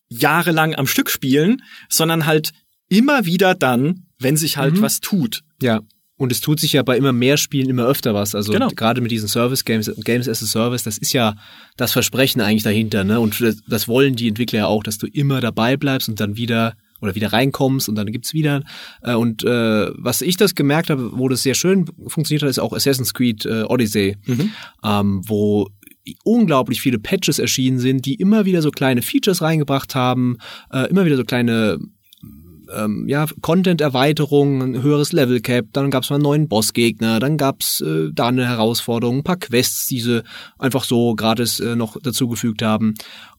jahrelang 0.09 0.74
am 0.74 0.86
Stück 0.86 1.11
spielen, 1.11 1.62
sondern 1.88 2.26
halt 2.26 2.53
immer 2.88 3.24
wieder 3.24 3.55
dann, 3.55 4.07
wenn 4.18 4.36
sich 4.36 4.57
halt 4.57 4.80
was 4.82 5.01
tut. 5.01 5.42
Ja. 5.62 5.80
Und 6.16 6.32
es 6.32 6.40
tut 6.40 6.59
sich 6.59 6.72
ja 6.72 6.82
bei 6.82 6.96
immer 6.96 7.12
mehr 7.12 7.36
Spielen 7.36 7.68
immer 7.70 7.84
öfter 7.84 8.12
was. 8.12 8.34
Also 8.34 8.53
Genau. 8.53 8.68
gerade 8.70 9.01
mit 9.01 9.12
diesen 9.12 9.28
Service 9.28 9.64
Games, 9.64 9.88
Games 9.99 10.28
as 10.28 10.42
a 10.42 10.46
Service, 10.46 10.82
das 10.82 10.99
ist 10.99 11.12
ja 11.12 11.36
das 11.76 11.92
Versprechen 11.92 12.40
eigentlich 12.40 12.64
dahinter, 12.64 13.05
ne? 13.05 13.20
Und 13.20 13.40
das, 13.68 13.86
wollen 13.86 14.16
die 14.16 14.26
Entwickler 14.26 14.59
ja 14.61 14.66
auch, 14.66 14.82
dass 14.82 14.99
du 14.99 15.07
immer 15.07 15.40
dabei 15.40 15.76
bleibst 15.76 16.09
und 16.09 16.18
dann 16.18 16.36
wieder 16.36 16.74
oder 17.01 17.14
wieder 17.14 17.32
reinkommst 17.32 17.88
und 17.88 17.94
dann 17.94 18.11
gibt's 18.11 18.34
wieder. 18.34 18.64
Äh, 19.03 19.14
und 19.14 19.44
äh, 19.44 19.90
was 19.94 20.20
ich 20.20 20.36
das 20.36 20.57
gemerkt 20.57 20.90
habe, 20.90 21.16
wo 21.16 21.28
das 21.28 21.44
sehr 21.44 21.55
schön 21.55 21.86
funktioniert 22.09 22.42
hat, 22.42 22.51
ist 22.51 22.59
auch 22.59 22.72
Assassin's 22.72 23.14
Creed 23.14 23.46
äh, 23.46 23.62
Odyssey, 23.62 24.16
ähm, 24.82 25.22
wo 25.24 25.68
unglaublich 26.24 26.80
viele 26.80 26.98
Patches 26.98 27.38
erschienen 27.38 27.78
sind, 27.78 28.06
die 28.06 28.14
immer 28.14 28.44
wieder 28.44 28.62
so 28.62 28.70
kleine 28.70 29.02
Features 29.02 29.42
reingebracht 29.42 29.94
haben, 29.94 30.38
äh, 30.72 30.88
immer 30.88 31.04
wieder 31.04 31.16
so 31.16 31.24
kleine 31.24 31.78
ähm, 32.74 33.09
ja, 33.09 33.26
Content-Erweiterung, 33.40 34.62
ein 34.62 34.82
höheres 34.82 35.12
Level-Cap, 35.12 35.66
dann 35.72 35.90
gab's 35.90 36.11
mal 36.11 36.16
einen 36.16 36.24
neuen 36.24 36.48
Bossgegner, 36.48 37.20
dann 37.20 37.36
gab's 37.36 37.80
äh, 37.80 38.11
da 38.12 38.28
eine 38.28 38.46
Herausforderung, 38.46 39.18
ein 39.18 39.24
paar 39.24 39.38
Quests, 39.38 39.86
die 39.86 40.00
sie 40.00 40.22
einfach 40.59 40.84
so 40.84 41.14
gratis 41.14 41.61
äh, 41.61 41.76
noch 41.76 41.96
dazugefügt 42.00 42.62
haben. 42.62 42.94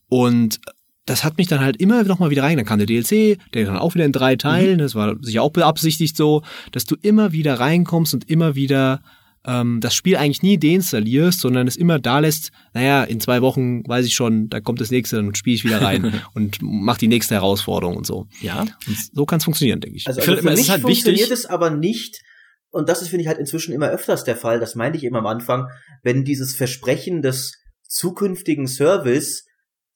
Und 0.07 0.59
das 1.05 1.23
hat 1.23 1.37
mich 1.37 1.47
dann 1.47 1.59
halt 1.59 1.77
immer 1.77 2.03
noch 2.03 2.19
mal 2.19 2.29
wieder 2.29 2.43
rein. 2.43 2.57
Dann 2.57 2.65
kam 2.65 2.77
der 2.77 2.85
DLC, 2.85 3.39
der 3.53 3.65
dann 3.65 3.77
auch 3.77 3.95
wieder 3.95 4.05
in 4.05 4.11
drei 4.11 4.35
Teilen, 4.35 4.77
das 4.77 4.93
war 4.93 5.15
sicher 5.21 5.41
auch 5.41 5.51
beabsichtigt 5.51 6.15
so, 6.15 6.43
dass 6.71 6.85
du 6.85 6.95
immer 7.01 7.31
wieder 7.31 7.59
reinkommst 7.59 8.13
und 8.13 8.29
immer 8.29 8.55
wieder 8.55 9.01
ähm, 9.45 9.79
das 9.81 9.95
Spiel 9.95 10.17
eigentlich 10.17 10.43
nie 10.43 10.57
deinstallierst, 10.57 11.39
sondern 11.39 11.67
es 11.67 11.75
immer 11.75 11.99
da 11.99 12.19
lässt, 12.19 12.51
naja, 12.73 13.03
in 13.03 13.19
zwei 13.19 13.41
Wochen 13.41 13.87
weiß 13.87 14.05
ich 14.05 14.13
schon, 14.13 14.49
da 14.49 14.59
kommt 14.59 14.81
das 14.81 14.91
nächste, 14.91 15.15
dann 15.15 15.33
spiele 15.35 15.55
ich 15.55 15.63
wieder 15.63 15.81
rein 15.81 16.21
und 16.33 16.57
mach 16.61 16.97
die 16.97 17.07
nächste 17.07 17.35
Herausforderung 17.35 17.95
und 17.97 18.05
so. 18.05 18.27
Ja. 18.41 18.61
Und 18.61 18.97
so 19.13 19.25
kann 19.25 19.37
es 19.37 19.45
funktionieren, 19.45 19.79
denke 19.79 19.97
ich. 19.97 20.07
Also, 20.07 20.21
also 20.21 20.33
für 20.33 20.37
es 20.39 20.43
mich 20.43 20.59
ist 20.59 20.69
halt 20.69 20.81
funktioniert 20.81 21.29
wichtig- 21.29 21.39
es 21.39 21.45
aber 21.45 21.69
nicht, 21.69 22.21
und 22.69 22.89
das 22.89 23.01
ist, 23.01 23.09
finde 23.09 23.21
ich, 23.21 23.27
halt 23.27 23.39
inzwischen 23.39 23.73
immer 23.73 23.89
öfters 23.89 24.23
der 24.23 24.35
Fall, 24.35 24.59
das 24.59 24.75
meinte 24.75 24.97
ich 24.97 25.03
eben 25.03 25.15
am 25.15 25.25
Anfang, 25.25 25.69
wenn 26.03 26.23
dieses 26.25 26.55
Versprechen 26.55 27.21
des 27.21 27.53
zukünftigen 27.87 28.67
Service 28.67 29.45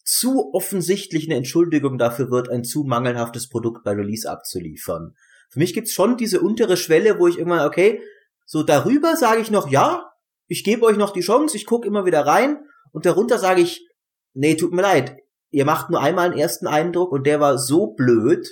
zu 0.05 0.53
offensichtlich 0.53 1.27
eine 1.27 1.35
Entschuldigung 1.35 1.97
dafür 1.97 2.29
wird, 2.29 2.49
ein 2.49 2.63
zu 2.63 2.83
mangelhaftes 2.83 3.47
Produkt 3.47 3.83
bei 3.83 3.91
Release 3.91 4.29
abzuliefern. 4.29 5.13
Für 5.49 5.59
mich 5.59 5.73
gibt's 5.73 5.93
schon 5.93 6.17
diese 6.17 6.41
untere 6.41 6.77
Schwelle, 6.77 7.19
wo 7.19 7.27
ich 7.27 7.37
irgendwann, 7.37 7.67
okay, 7.67 8.01
so 8.45 8.63
darüber 8.63 9.15
sage 9.15 9.41
ich 9.41 9.51
noch, 9.51 9.69
ja, 9.69 10.11
ich 10.47 10.63
gebe 10.63 10.85
euch 10.85 10.97
noch 10.97 11.11
die 11.11 11.21
Chance, 11.21 11.57
ich 11.57 11.65
gucke 11.65 11.87
immer 11.87 12.05
wieder 12.05 12.25
rein, 12.25 12.59
und 12.91 13.05
darunter 13.05 13.39
sage 13.39 13.61
ich, 13.61 13.87
nee, 14.33 14.55
tut 14.55 14.71
mir 14.73 14.81
leid, 14.81 15.15
ihr 15.49 15.65
macht 15.65 15.89
nur 15.89 16.01
einmal 16.01 16.25
einen 16.29 16.37
ersten 16.39 16.67
Eindruck 16.67 17.11
und 17.11 17.25
der 17.25 17.39
war 17.39 17.57
so 17.57 17.93
blöd, 17.93 18.47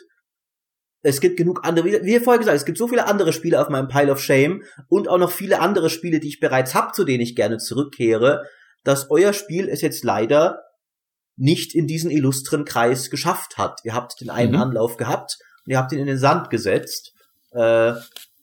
es 1.04 1.20
gibt 1.20 1.38
genug 1.38 1.62
andere, 1.64 2.04
wie 2.04 2.20
vorher 2.20 2.39
gesagt, 2.39 2.58
es 2.58 2.66
gibt 2.66 2.78
so 2.78 2.88
viele 2.88 3.08
andere 3.08 3.34
Spiele 3.34 3.60
auf 3.60 3.70
meinem 3.70 3.88
Pile 3.88 4.12
of 4.12 4.22
Shame 4.22 4.64
und 4.88 5.08
auch 5.08 5.18
noch 5.18 5.32
viele 5.32 5.60
andere 5.60 5.89
Spiele, 5.89 6.20
die 6.20 6.28
ich 6.28 6.39
bereits 6.39 6.76
hab, 6.76 6.94
zu 6.94 7.04
denen 7.04 7.22
ich 7.22 7.36
gerne 7.36 7.58
zurückkehre, 7.58 8.46
dass 8.84 9.10
euer 9.10 9.34
Spiel 9.34 9.68
es 9.68 9.82
jetzt 9.82 10.04
leider 10.04 10.62
nicht 11.38 11.74
in 11.74 11.88
diesen 11.88 12.12
illustren 12.12 12.66
Kreis 12.66 13.10
geschafft 13.10 13.58
hat. 13.58 13.80
Ihr 13.84 13.96
habt 13.96 14.22
den 14.22 14.30
einen 14.30 14.52
Mhm. 14.52 14.62
Anlauf 14.62 14.98
gehabt 14.98 15.38
und 15.66 15.72
ihr 15.72 15.80
habt 15.80 15.92
ihn 15.92 16.00
in 16.00 16.06
den 16.06 16.20
Sand 16.20 16.52
gesetzt. 16.52 17.14
Äh, 17.52 17.94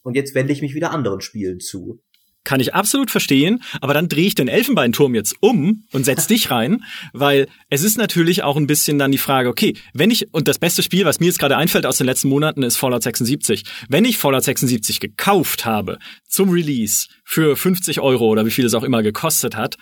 und 0.03 0.15
jetzt 0.15 0.35
wende 0.35 0.53
ich 0.53 0.63
mich 0.63 0.75
wieder 0.75 0.91
anderen 0.91 1.21
Spielen 1.21 1.61
zu. 1.61 2.01
Kann 2.45 2.61
ich 2.61 2.73
absolut 2.73 3.11
verstehen, 3.11 3.63
aber 3.83 3.93
dann 3.93 4.09
drehe 4.09 4.27
ich 4.27 4.35
den 4.35 4.49
Elfenbeinturm 4.49 5.15
jetzt 5.15 5.37
um 5.41 5.85
und 5.93 6.05
setz 6.05 6.27
dich 6.29 6.51
rein, 6.51 6.83
weil 7.13 7.47
es 7.69 7.83
ist 7.83 7.99
natürlich 7.99 8.43
auch 8.43 8.57
ein 8.57 8.67
bisschen 8.67 8.99
dann 8.99 9.13
die 9.13 9.19
Frage, 9.19 9.51
okay, 9.51 9.75
wenn 9.93 10.11
ich, 10.11 10.33
und 10.33 10.49
das 10.49 10.59
beste 10.59 10.83
Spiel, 10.83 11.05
was 11.05 11.21
mir 11.21 11.27
jetzt 11.27 11.39
gerade 11.39 11.59
einfällt 11.59 11.85
aus 11.85 11.99
den 11.99 12.07
letzten 12.07 12.29
Monaten, 12.29 12.63
ist 12.63 12.77
Fallout 12.77 13.03
76. 13.03 13.65
Wenn 13.89 14.07
ich 14.07 14.17
Fallout 14.17 14.45
76 14.45 14.99
gekauft 14.99 15.67
habe 15.67 15.99
zum 16.27 16.49
Release 16.49 17.09
für 17.23 17.55
50 17.55 18.01
Euro 18.01 18.29
oder 18.29 18.47
wie 18.47 18.51
viel 18.51 18.65
es 18.65 18.75
auch 18.75 18.85
immer 18.85 19.03
gekostet 19.03 19.55
hat, 19.55 19.77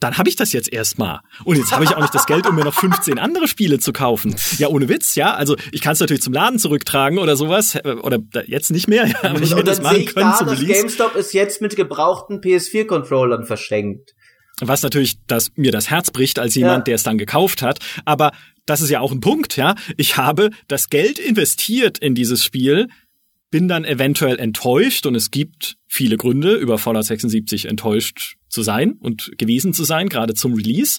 dann 0.00 0.18
habe 0.18 0.28
ich 0.28 0.36
das 0.36 0.52
jetzt 0.52 0.70
erstmal. 0.72 1.20
Und 1.44 1.56
jetzt 1.56 1.72
habe 1.72 1.84
ich 1.84 1.90
auch 1.96 2.00
nicht 2.02 2.14
das 2.14 2.26
Geld, 2.26 2.46
um 2.46 2.54
mir 2.54 2.64
noch 2.64 2.74
15 2.74 3.18
andere 3.18 3.48
Spiele 3.48 3.78
zu 3.78 3.92
kaufen. 3.92 4.36
Ja, 4.58 4.68
ohne 4.68 4.88
Witz, 4.90 5.14
ja. 5.14 5.34
Also 5.34 5.56
ich 5.72 5.80
kann 5.80 5.94
es 5.94 6.00
natürlich 6.00 6.22
zum 6.22 6.32
Laden 6.34 6.58
zurücktragen 6.58 7.18
oder 7.18 7.34
sowas. 7.36 7.74
äh, 7.76 7.92
Oder 8.02 8.18
jetzt 8.46 8.70
nicht 8.70 8.88
mehr, 8.88 9.06
ja. 9.08 9.14
Aber 9.22 9.40
ich 9.40 9.52
hätte 9.52 9.64
das 9.64 9.80
machen 9.80 10.04
können 10.04 10.30
da, 10.32 10.36
zum 10.36 10.48
Release. 10.48 10.66
GameStop 10.80 11.16
es 11.16 11.32
jetzt 11.32 11.62
mit 11.62 11.76
gebrauchten 11.76 12.40
PS4-Controllern 12.40 13.44
verschenkt. 13.46 14.12
was 14.60 14.82
natürlich 14.82 15.16
das, 15.26 15.50
mir 15.56 15.72
das 15.72 15.88
Herz 15.90 16.10
bricht 16.10 16.38
als 16.38 16.54
jemand, 16.54 16.80
Ja. 16.80 16.84
der 16.84 16.94
es 16.96 17.02
dann 17.02 17.16
gekauft 17.18 17.62
hat. 17.62 17.78
Aber 18.04 18.32
das 18.66 18.80
ist 18.82 18.90
ja 18.90 19.00
auch 19.00 19.12
ein 19.12 19.20
Punkt, 19.20 19.56
ja. 19.56 19.74
Ich 19.96 20.16
habe 20.16 20.50
das 20.68 20.88
Geld 20.90 21.18
investiert 21.18 21.98
in 21.98 22.14
dieses 22.14 22.44
Spiel. 22.44 22.88
Bin 23.50 23.68
dann 23.68 23.84
eventuell 23.84 24.38
enttäuscht 24.38 25.06
und 25.06 25.14
es 25.14 25.30
gibt 25.30 25.76
viele 25.86 26.16
Gründe, 26.16 26.54
über 26.54 26.78
Fallout 26.78 27.04
76 27.04 27.66
enttäuscht 27.66 28.36
zu 28.48 28.62
sein 28.62 28.94
und 29.00 29.32
gewesen 29.38 29.72
zu 29.72 29.84
sein, 29.84 30.08
gerade 30.08 30.34
zum 30.34 30.54
Release. 30.54 30.98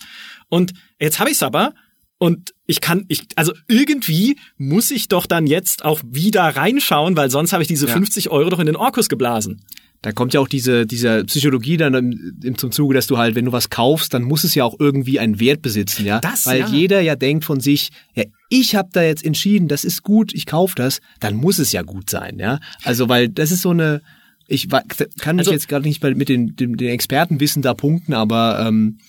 Und 0.49 0.73
jetzt 0.99 1.19
habe 1.19 1.29
ich 1.29 1.37
es 1.37 1.43
aber 1.43 1.73
und 2.19 2.53
ich 2.65 2.81
kann, 2.81 3.05
ich, 3.09 3.23
also 3.35 3.53
irgendwie 3.67 4.39
muss 4.57 4.91
ich 4.91 5.07
doch 5.07 5.25
dann 5.25 5.45
jetzt 5.45 5.85
auch 5.85 6.01
wieder 6.05 6.43
reinschauen, 6.43 7.15
weil 7.15 7.29
sonst 7.29 7.53
habe 7.53 7.61
ich 7.61 7.67
diese 7.67 7.87
Ja. 7.87 7.93
50 7.93 8.29
Euro 8.29 8.49
doch 8.49 8.59
in 8.59 8.65
den 8.65 8.75
Orkus 8.75 9.07
geblasen. 9.07 9.63
Da 10.01 10.11
kommt 10.11 10.33
ja 10.33 10.39
auch 10.39 10.47
diese, 10.47 10.85
diese 10.85 11.23
Psychologie 11.25 11.75
dann 11.77 11.93
im, 11.95 12.37
im, 12.43 12.57
zum 12.57 12.71
Zuge, 12.71 12.93
dass 12.93 13.07
du 13.07 13.17
halt, 13.17 13.35
wenn 13.35 13.45
du 13.45 13.51
was 13.51 13.69
kaufst, 13.69 14.13
dann 14.13 14.23
muss 14.23 14.43
es 14.43 14.53
ja 14.53 14.63
auch 14.63 14.75
irgendwie 14.79 15.19
einen 15.19 15.39
Wert 15.39 15.61
besitzen, 15.63 16.05
ja. 16.05 16.19
Das, 16.19 16.45
Weil 16.45 16.59
ja. 16.59 16.67
jeder 16.67 17.01
ja 17.01 17.15
denkt 17.15 17.45
von 17.45 17.59
sich, 17.59 17.89
ja, 18.13 18.23
ich 18.49 18.75
habe 18.75 18.89
da 18.93 19.01
jetzt 19.01 19.25
entschieden, 19.25 19.67
das 19.67 19.83
ist 19.83 20.03
gut, 20.03 20.33
ich 20.33 20.45
kaufe 20.45 20.75
das, 20.75 20.99
dann 21.19 21.35
muss 21.35 21.57
es 21.57 21.71
ja 21.71 21.81
gut 21.81 22.09
sein, 22.09 22.37
ja. 22.39 22.59
Also 22.83 23.09
weil 23.09 23.27
das 23.27 23.51
ist 23.51 23.63
so 23.63 23.71
eine, 23.71 24.01
ich 24.47 24.69
kann 24.69 25.35
mich 25.35 25.47
Also- 25.47 25.51
jetzt 25.51 25.67
gerade 25.67 25.87
nicht 25.87 26.03
mit 26.03 26.29
den, 26.29 26.55
den, 26.55 26.77
den 26.77 26.89
Expertenwissen 26.89 27.61
da 27.63 27.73
punkten, 27.73 28.13
aber 28.13 28.65
ähm, 28.67 28.99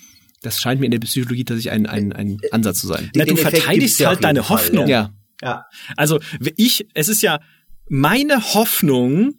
das 0.43 0.61
scheint 0.61 0.81
mir 0.81 0.87
in 0.87 0.93
der 0.93 1.01
Psychologie 1.01 1.45
tatsächlich 1.45 1.73
ein, 1.73 1.87
ein, 1.87 2.13
ein 2.13 2.39
Ansatz 2.51 2.81
zu 2.81 2.87
sein. 2.87 3.11
Na, 3.15 3.25
du 3.25 3.37
verteidigst 3.37 4.05
halt 4.07 4.25
deine 4.25 4.43
Fall, 4.43 4.57
Hoffnung. 4.59 4.89
Ja. 4.89 5.11
Ja. 5.43 5.65
Also 5.97 6.19
ich, 6.57 6.87
es 6.95 7.09
ist 7.09 7.23
ja 7.23 7.41
meine 7.89 8.55
Hoffnung 8.55 9.35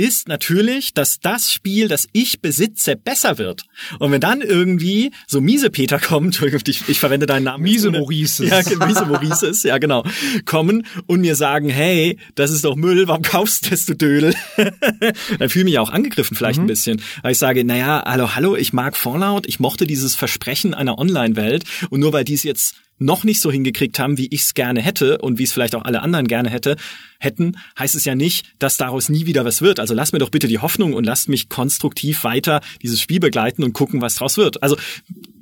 ist 0.00 0.28
natürlich, 0.28 0.94
dass 0.94 1.20
das 1.20 1.52
Spiel, 1.52 1.86
das 1.86 2.08
ich 2.12 2.40
besitze, 2.40 2.96
besser 2.96 3.36
wird. 3.36 3.64
Und 3.98 4.12
wenn 4.12 4.20
dann 4.20 4.40
irgendwie 4.40 5.12
so 5.26 5.42
miese 5.42 5.68
Peter 5.68 5.98
kommt, 5.98 6.40
ich, 6.66 6.88
ich 6.88 6.98
verwende 6.98 7.26
deinen 7.26 7.44
Namen. 7.44 7.64
Miese 7.64 7.90
Maurices. 7.90 8.48
Ja, 8.48 8.86
miese 8.86 9.04
Maurices, 9.04 9.62
ja 9.62 9.76
genau. 9.76 10.04
Kommen 10.46 10.86
und 11.06 11.20
mir 11.20 11.36
sagen, 11.36 11.68
hey, 11.68 12.18
das 12.34 12.50
ist 12.50 12.64
doch 12.64 12.76
Müll, 12.76 13.08
warum 13.08 13.22
kaufst 13.22 13.66
du 13.66 13.70
das, 13.70 13.84
du 13.84 13.94
Dödel? 13.94 14.34
dann 14.56 15.48
fühle 15.50 15.64
ich 15.64 15.64
mich 15.64 15.78
auch 15.78 15.90
angegriffen 15.90 16.34
vielleicht 16.34 16.60
ein 16.60 16.66
bisschen. 16.66 17.02
Weil 17.22 17.32
ich 17.32 17.38
sage, 17.38 17.62
naja, 17.64 18.02
hallo, 18.06 18.34
hallo, 18.34 18.56
ich 18.56 18.72
mag 18.72 18.96
Fallout, 18.96 19.46
ich 19.46 19.60
mochte 19.60 19.86
dieses 19.86 20.14
Versprechen 20.16 20.72
einer 20.72 20.98
Online-Welt 20.98 21.64
und 21.90 22.00
nur 22.00 22.14
weil 22.14 22.24
die 22.24 22.34
es 22.34 22.42
jetzt 22.42 22.76
noch 22.98 23.24
nicht 23.24 23.40
so 23.40 23.50
hingekriegt 23.50 23.98
haben, 23.98 24.18
wie 24.18 24.28
ich 24.30 24.42
es 24.42 24.54
gerne 24.54 24.80
hätte 24.80 25.18
und 25.18 25.38
wie 25.38 25.44
es 25.44 25.52
vielleicht 25.52 25.74
auch 25.74 25.84
alle 25.84 26.02
anderen 26.02 26.26
gerne 26.26 26.50
hätte, 26.50 26.76
hätten, 27.20 27.56
heißt 27.78 27.94
es 27.94 28.04
ja 28.04 28.16
nicht, 28.16 28.46
dass 28.58 28.76
daraus 28.76 29.08
nie 29.08 29.26
wieder 29.26 29.44
was 29.44 29.62
wird. 29.62 29.78
Also 29.78 29.94
lasst 29.94 30.12
mir 30.12 30.18
doch 30.18 30.30
bitte 30.30 30.48
die 30.48 30.58
Hoffnung 30.58 30.94
und 30.94 31.04
lasst 31.04 31.28
mich 31.28 31.48
konstruktiv 31.48 32.24
weiter 32.24 32.60
dieses 32.82 33.00
Spiel 33.00 33.20
begleiten 33.20 33.62
und 33.62 33.72
gucken, 33.74 34.00
was 34.00 34.16
draus 34.16 34.36
wird. 34.36 34.62
Also 34.62 34.76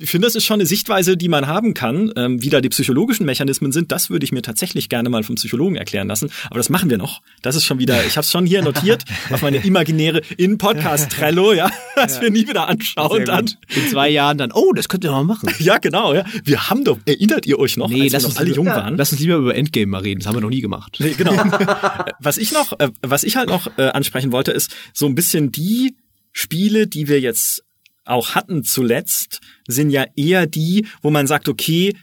ich 0.00 0.10
finde, 0.10 0.26
das 0.26 0.34
ist 0.36 0.44
schon 0.44 0.54
eine 0.54 0.66
Sichtweise, 0.66 1.16
die 1.16 1.28
man 1.28 1.46
haben 1.46 1.74
kann. 1.74 2.12
Ähm, 2.16 2.42
wie 2.42 2.50
da 2.50 2.60
die 2.60 2.68
psychologischen 2.68 3.24
Mechanismen 3.26 3.72
sind, 3.72 3.90
das 3.90 4.10
würde 4.10 4.24
ich 4.24 4.32
mir 4.32 4.42
tatsächlich 4.42 4.88
gerne 4.88 5.08
mal 5.08 5.22
vom 5.22 5.36
Psychologen 5.36 5.76
erklären 5.76 6.08
lassen. 6.08 6.30
Aber 6.50 6.58
das 6.58 6.68
machen 6.68 6.90
wir 6.90 6.98
noch. 6.98 7.22
Das 7.42 7.56
ist 7.56 7.64
schon 7.64 7.78
wieder, 7.78 8.04
ich 8.04 8.16
habe 8.16 8.24
es 8.24 8.30
schon 8.30 8.46
hier 8.46 8.62
notiert 8.62 9.04
auf 9.30 9.42
meine 9.42 9.58
imaginäre 9.58 10.20
In-Podcast-Trello, 10.36 11.52
ja, 11.52 11.70
das 11.96 12.20
wir 12.20 12.30
nie 12.30 12.46
wieder 12.46 12.68
anschauen 12.68 13.24
dann. 13.24 13.46
In 13.74 13.88
zwei 13.90 14.08
Jahren 14.08 14.38
dann, 14.38 14.52
oh, 14.52 14.72
das 14.72 14.88
könnt 14.88 15.04
ihr 15.04 15.10
mal 15.10 15.24
machen. 15.24 15.48
Ja, 15.58 15.78
genau, 15.78 16.14
ja. 16.14 16.24
Wir 16.44 16.70
haben 16.70 16.84
doch, 16.84 16.98
erinnert 17.04 17.44
ihr 17.46 17.58
euch 17.58 17.76
noch, 17.76 17.88
Nee, 17.88 18.02
als 18.02 18.12
wir 18.12 18.20
noch 18.20 18.28
uns, 18.28 18.36
alle 18.36 18.50
jung 18.54 18.66
waren? 18.66 18.96
lass 18.96 19.12
uns 19.12 19.20
lieber 19.20 19.36
über 19.36 19.54
Endgame 19.54 19.86
mal 19.86 20.00
reden. 20.02 20.20
Das 20.20 20.26
haben 20.28 20.36
wir 20.36 20.40
noch 20.40 20.50
nie 20.50 20.60
gemacht. 20.60 20.96
Nee, 21.00 21.14
genau. 21.16 21.32
Was 22.20 22.38
ich 22.38 22.52
noch, 22.52 22.78
äh, 22.78 22.90
was 23.02 23.24
ich 23.24 23.36
halt 23.36 23.48
noch 23.48 23.66
äh, 23.78 23.88
ansprechen 23.88 24.32
wollte, 24.32 24.52
ist 24.52 24.74
so 24.92 25.06
ein 25.06 25.14
bisschen 25.14 25.52
die 25.52 25.96
Spiele, 26.32 26.86
die 26.86 27.08
wir 27.08 27.20
jetzt 27.20 27.64
auch 28.04 28.34
hatten 28.34 28.64
zuletzt, 28.64 29.40
sind 29.66 29.90
ja 29.90 30.06
eher 30.16 30.46
die, 30.46 30.86
wo 31.02 31.10
man 31.10 31.26
sagt, 31.26 31.48
okay, 31.48 31.94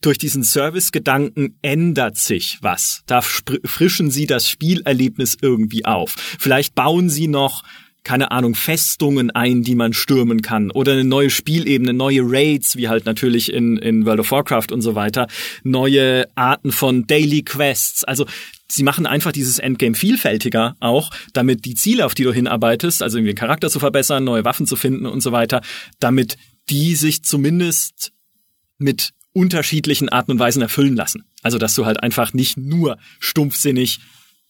durch 0.00 0.18
diesen 0.18 0.42
Service-Gedanken 0.42 1.58
ändert 1.62 2.18
sich 2.18 2.58
was. 2.60 3.02
Da 3.06 3.22
frischen 3.22 4.10
sie 4.10 4.26
das 4.26 4.48
Spielerlebnis 4.48 5.36
irgendwie 5.40 5.84
auf. 5.86 6.14
Vielleicht 6.38 6.74
bauen 6.74 7.08
sie 7.08 7.28
noch 7.28 7.62
keine 8.04 8.30
Ahnung, 8.30 8.54
Festungen 8.54 9.30
ein, 9.30 9.62
die 9.62 9.74
man 9.74 9.94
stürmen 9.94 10.42
kann 10.42 10.70
oder 10.70 10.92
eine 10.92 11.04
neue 11.04 11.30
Spielebene, 11.30 11.94
neue 11.94 12.20
Raids, 12.22 12.76
wie 12.76 12.88
halt 12.88 13.06
natürlich 13.06 13.52
in, 13.52 13.78
in 13.78 14.04
World 14.04 14.20
of 14.20 14.30
Warcraft 14.30 14.72
und 14.72 14.82
so 14.82 14.94
weiter, 14.94 15.26
neue 15.62 16.26
Arten 16.34 16.70
von 16.70 17.06
Daily 17.06 17.42
Quests. 17.42 18.04
Also 18.04 18.26
sie 18.70 18.82
machen 18.82 19.06
einfach 19.06 19.32
dieses 19.32 19.58
Endgame 19.58 19.94
vielfältiger 19.94 20.76
auch, 20.80 21.10
damit 21.32 21.64
die 21.64 21.74
Ziele, 21.74 22.06
auf 22.06 22.14
die 22.14 22.24
du 22.24 22.32
hinarbeitest, 22.32 23.02
also 23.02 23.18
irgendwie 23.18 23.32
den 23.32 23.38
Charakter 23.38 23.70
zu 23.70 23.78
verbessern, 23.78 24.24
neue 24.24 24.44
Waffen 24.44 24.66
zu 24.66 24.76
finden 24.76 25.06
und 25.06 25.20
so 25.20 25.32
weiter, 25.32 25.60
damit 26.00 26.36
die 26.70 26.94
sich 26.94 27.22
zumindest 27.24 28.12
mit 28.78 29.10
unterschiedlichen 29.32 30.08
Arten 30.08 30.32
und 30.32 30.38
Weisen 30.38 30.62
erfüllen 30.62 30.96
lassen. 30.96 31.24
Also 31.42 31.58
dass 31.58 31.74
du 31.74 31.84
halt 31.84 32.02
einfach 32.02 32.32
nicht 32.32 32.56
nur 32.56 32.98
stumpfsinnig 33.20 34.00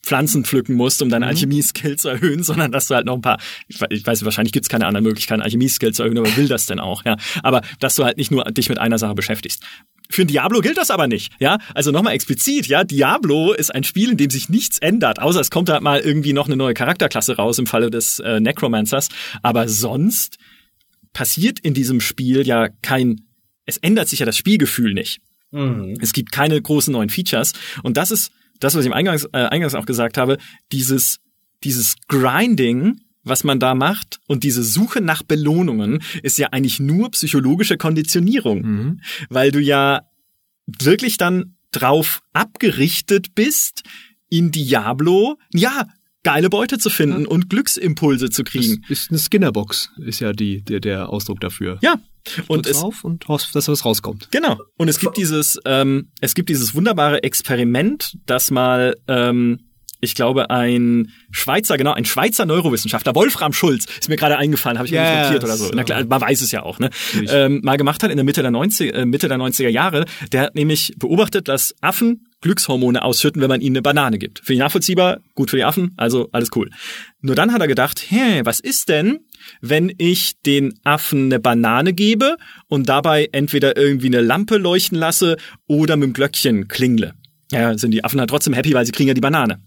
Pflanzen 0.05 0.45
pflücken 0.45 0.75
musst, 0.75 1.03
um 1.03 1.09
deine 1.09 1.27
Alchemie-Skill 1.27 1.97
zu 1.97 2.09
erhöhen, 2.09 2.43
sondern 2.45 2.71
dass 2.73 2.89
du 2.89 2.95
halt 2.95 3.07
noch 3.07 3.15
ein 3.15 3.23
paar, 3.23 3.39
ich 3.69 3.81
we- 3.81 3.87
ich 3.91 4.07
weiß, 4.07 4.25
wahrscheinlich 4.25 4.53
gibt's 4.53 4.69
keine 4.69 4.87
anderen 4.87 5.05
Möglichkeiten, 5.05 5.43
Alchemie-Skill 5.43 5.93
zu 5.93 6.03
erhöhen, 6.03 6.19
aber 6.19 6.37
will 6.37 6.49
das 6.49 6.67
denn 6.67 6.79
auch, 6.81 7.05
ja. 7.05 7.17
Aber 7.43 7.63
dass 7.81 7.95
du 7.97 8.05
halt 8.05 8.17
nicht 8.19 8.31
nur 8.31 8.45
dich 8.45 8.69
mit 8.69 8.79
einer 8.79 8.99
Sache 8.99 9.15
beschäftigst. 9.15 9.63
Für 10.11 10.23
ein 10.23 10.29
Diablo 10.29 10.61
gilt 10.61 10.77
das 10.77 10.91
aber 10.91 11.07
nicht, 11.07 11.33
ja. 11.41 11.59
Also 11.75 11.91
nochmal 11.91 12.15
explizit, 12.15 12.67
ja. 12.67 12.85
Diablo 12.85 13.53
ist 13.53 13.75
ein 13.75 13.85
Spiel, 13.85 14.11
in 14.11 14.17
dem 14.19 14.31
sich 14.31 14.49
nichts 14.49 14.79
ändert, 14.79 15.21
außer 15.21 15.41
es 15.41 15.51
kommt 15.51 15.71
halt 15.71 15.83
mal 15.83 16.01
irgendwie 16.01 16.33
noch 16.35 16.47
eine 16.47 16.57
neue 16.57 16.75
Charakterklasse 16.75 17.37
raus 17.37 17.59
im 17.59 17.67
Falle 17.67 17.91
des 17.91 18.19
äh, 18.21 18.39
Necromancers. 18.41 19.09
Aber 19.43 19.69
sonst 19.69 20.37
passiert 21.13 21.59
in 21.61 21.75
diesem 21.75 22.01
Spiel 22.01 22.47
ja 22.47 22.69
kein, 22.83 23.23
es 23.67 23.79
ändert 23.79 24.09
sich 24.09 24.19
ja 24.21 24.27
das 24.27 24.37
Spielgefühl 24.37 24.93
nicht. 24.95 25.21
Es 26.01 26.13
gibt 26.13 26.33
keine 26.33 26.61
großen 26.61 26.93
neuen 26.93 27.09
Features. 27.11 27.53
Und 27.85 27.97
das 27.97 28.11
ist 28.11 28.33
das, 28.61 28.75
was 28.75 28.81
ich 28.81 28.87
im 28.87 28.93
Eingangs, 28.93 29.25
äh, 29.33 29.39
Eingangs 29.39 29.75
auch 29.75 29.87
gesagt 29.87 30.19
habe, 30.19 30.39
dieses, 30.73 31.19
dieses 31.63 31.97
Grinding, 32.09 33.01
was 33.23 33.45
man 33.45 33.59
da 33.59 33.75
macht 33.75 34.21
und 34.27 34.45
diese 34.45 34.63
Suche 34.63 35.01
nach 35.01 35.23
Belohnungen 35.23 36.03
ist 36.23 36.39
ja 36.39 36.49
eigentlich 36.49 36.79
nur 36.79 37.11
psychologische 37.11 37.79
Konditionierung, 37.79 39.01
weil 39.31 39.51
du 39.51 39.61
ja 39.61 40.03
wirklich 40.67 41.17
dann 41.17 41.57
drauf 41.73 42.23
abgerichtet 42.33 43.35
bist, 43.35 43.83
in 44.29 44.51
Diablo, 44.51 45.39
ja, 45.53 45.87
geile 46.25 46.51
Beute 46.51 46.79
zu 46.79 46.91
finden 46.91 47.27
und 47.27 47.49
Glücksimpulse 47.49 48.31
zu 48.31 48.43
kriegen. 48.43 48.85
Das 48.89 48.99
ist 48.99 49.11
eine 49.11 49.19
Skinnerbox, 49.21 49.91
ist 49.99 50.21
ja 50.21 50.33
die, 50.33 50.63
der, 50.63 50.81
der 50.81 51.09
Ausdruck 51.11 51.41
dafür. 51.41 51.79
Ja. 51.83 51.97
Und 52.49 52.67
es, 52.67 52.81
drauf 52.81 53.05
und 53.05 53.29
hoffst, 53.29 53.55
dass 53.55 53.69
was 53.69 53.85
rauskommt. 53.85 54.29
Genau. 54.31 54.59
Und 54.79 54.89
es 54.89 54.99
gibt 54.99 55.19
dieses, 55.19 55.61
ähm, 55.67 56.09
es 56.21 56.35
gibt 56.35 56.49
dieses 56.49 56.75
wunderbare 56.75 57.23
Experiment, 57.23 58.17
das 58.25 58.51
mal, 58.51 58.97
ähm, 59.09 59.61
ich 60.01 60.15
glaube, 60.15 60.49
ein 60.51 61.13
Schweizer, 61.31 61.77
genau, 61.77 61.93
ein 61.93 62.07
Schweizer 62.07 62.47
Neurowissenschaftler, 62.47 63.15
Wolfram 63.15 63.53
Schulz, 63.53 63.87
ist 64.01 64.09
mir 64.09 64.17
gerade 64.17 64.39
eingefallen, 64.39 64.79
habe 64.79 64.87
ich 64.87 64.93
mir 64.93 64.99
Ja, 64.99 65.11
nicht 65.11 65.25
notiert 65.25 65.43
ja, 65.43 65.49
oder 65.49 65.57
so. 65.57 65.71
Na 65.75 65.85
klar, 65.85 66.05
man 66.05 66.21
weiß 66.21 66.41
es 66.41 66.51
ja 66.51 66.63
auch, 66.63 66.79
ne? 66.79 66.91
Ähm, 67.29 67.61
mal 67.63 67.77
gemacht 67.77 68.03
hat 68.03 68.11
in 68.11 68.17
der 68.17 68.25
Mitte 68.25 68.41
der 68.41 68.51
90, 68.51 68.95
äh, 68.95 69.05
Mitte 69.05 69.29
der 69.29 69.39
90er 69.39 69.69
Jahre. 69.69 70.07
Der 70.33 70.43
hat 70.43 70.55
nämlich 70.55 70.95
beobachtet, 70.99 71.49
dass 71.49 71.75
Affen 71.83 72.27
Glückshormone 72.45 73.03
ausschütten, 73.03 73.41
wenn 73.41 73.49
man 73.49 73.63
ihnen 73.63 73.77
eine 73.77 73.83
Banane 73.83 74.19
gibt. 74.19 74.41
Finde 74.41 74.53
ich 74.53 74.59
nachvollziehbar, 74.59 75.21
gut 75.35 75.49
für 75.49 75.57
die 75.57 75.65
Affen, 75.65 75.95
also 75.97 76.29
alles 76.31 76.51
cool. 76.55 76.69
Nur 77.23 77.35
dann 77.35 77.55
hat 77.55 77.63
er 77.63 77.67
gedacht, 77.67 78.05
hä, 78.07 78.43
was 78.45 78.61
ist 78.61 78.91
denn, 78.91 79.21
wenn 79.63 79.91
ich 79.97 80.35
den 80.45 80.79
Affen 80.85 81.25
eine 81.25 81.41
Banane 81.41 81.95
gebe 81.95 82.37
und 82.69 82.87
dabei 82.87 83.31
entweder 83.33 83.79
irgendwie 83.79 84.09
eine 84.09 84.21
Lampe 84.21 84.59
leuchten 84.59 84.99
lasse 84.99 85.39
oder 85.67 85.97
mit 85.97 86.09
dem 86.09 86.13
Glöckchen 86.13 86.69
klingle. 86.69 87.15
Ja, 87.51 87.79
sind 87.79 87.93
die 87.93 88.05
Affen 88.05 88.21
halt 88.21 88.29
trotzdem 88.29 88.53
happy, 88.53 88.75
weil 88.75 88.85
sie 88.85 88.93
kriegen 88.93 89.09
ja 89.09 89.15
die 89.15 89.23
Banane. 89.23 89.63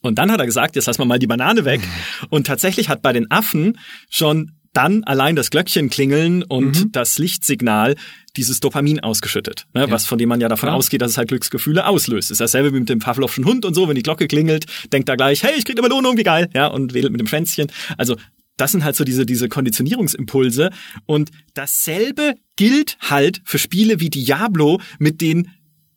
Und 0.00 0.18
dann 0.18 0.32
hat 0.32 0.40
er 0.40 0.46
gesagt, 0.46 0.76
jetzt 0.76 0.86
lassen 0.86 1.00
wir 1.00 1.06
mal 1.06 1.18
die 1.18 1.26
Banane 1.26 1.66
weg. 1.66 1.82
Und 2.30 2.46
tatsächlich 2.46 2.88
hat 2.88 3.02
bei 3.02 3.12
den 3.12 3.30
Affen 3.30 3.78
schon 4.08 4.52
dann 4.78 5.02
allein 5.02 5.34
das 5.34 5.50
Glöckchen 5.50 5.90
klingeln 5.90 6.44
und 6.44 6.94
das 6.94 7.18
Lichtsignal 7.18 7.96
dieses 8.36 8.60
Dopamin 8.60 9.00
ausgeschüttet, 9.00 9.66
ne, 9.74 9.90
was 9.90 10.06
von 10.06 10.18
dem 10.18 10.28
man 10.28 10.40
ja 10.40 10.48
davon 10.48 10.68
Klar. 10.68 10.76
ausgeht, 10.76 11.02
dass 11.02 11.10
es 11.10 11.18
halt 11.18 11.26
Glücksgefühle 11.26 11.84
auslöst. 11.84 12.30
Ist 12.30 12.40
dasselbe 12.40 12.72
wie 12.72 12.78
mit 12.78 12.88
dem 12.88 13.00
Pavlovschen 13.00 13.44
Hund 13.44 13.64
und 13.64 13.74
so, 13.74 13.88
wenn 13.88 13.96
die 13.96 14.04
Glocke 14.04 14.28
klingelt, 14.28 14.66
denkt 14.92 15.08
er 15.08 15.16
gleich, 15.16 15.42
hey, 15.42 15.52
ich 15.58 15.64
krieg 15.64 15.76
eine 15.76 15.88
Belohnung, 15.88 16.16
wie 16.16 16.22
geil, 16.22 16.48
ja, 16.54 16.68
und 16.68 16.94
wedelt 16.94 17.10
mit 17.10 17.20
dem 17.20 17.26
Schwänzchen. 17.26 17.72
Also 17.96 18.14
das 18.56 18.70
sind 18.70 18.84
halt 18.84 18.94
so 18.94 19.02
diese, 19.02 19.26
diese 19.26 19.48
Konditionierungsimpulse. 19.48 20.70
Und 21.06 21.30
dasselbe 21.54 22.34
gilt 22.54 22.98
halt 23.00 23.40
für 23.44 23.58
Spiele 23.58 23.98
wie 23.98 24.10
Diablo 24.10 24.80
mit 25.00 25.20
den 25.20 25.50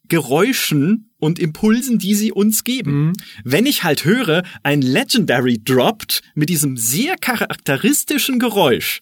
Geräuschen 0.08 1.11
und 1.22 1.40
Impulsen, 1.40 2.00
die 2.00 2.16
sie 2.16 2.34
uns 2.34 2.66
geben. 2.66 3.14
Wenn 3.46 3.66
ich 3.66 3.84
halt 3.84 4.04
höre, 4.04 4.44
ein 4.64 4.82
Legendary 4.82 5.62
droppt 5.64 6.22
mit 6.36 6.50
diesem 6.50 6.76
sehr 6.76 7.16
charakteristischen 7.16 8.40
Geräusch, 8.40 9.00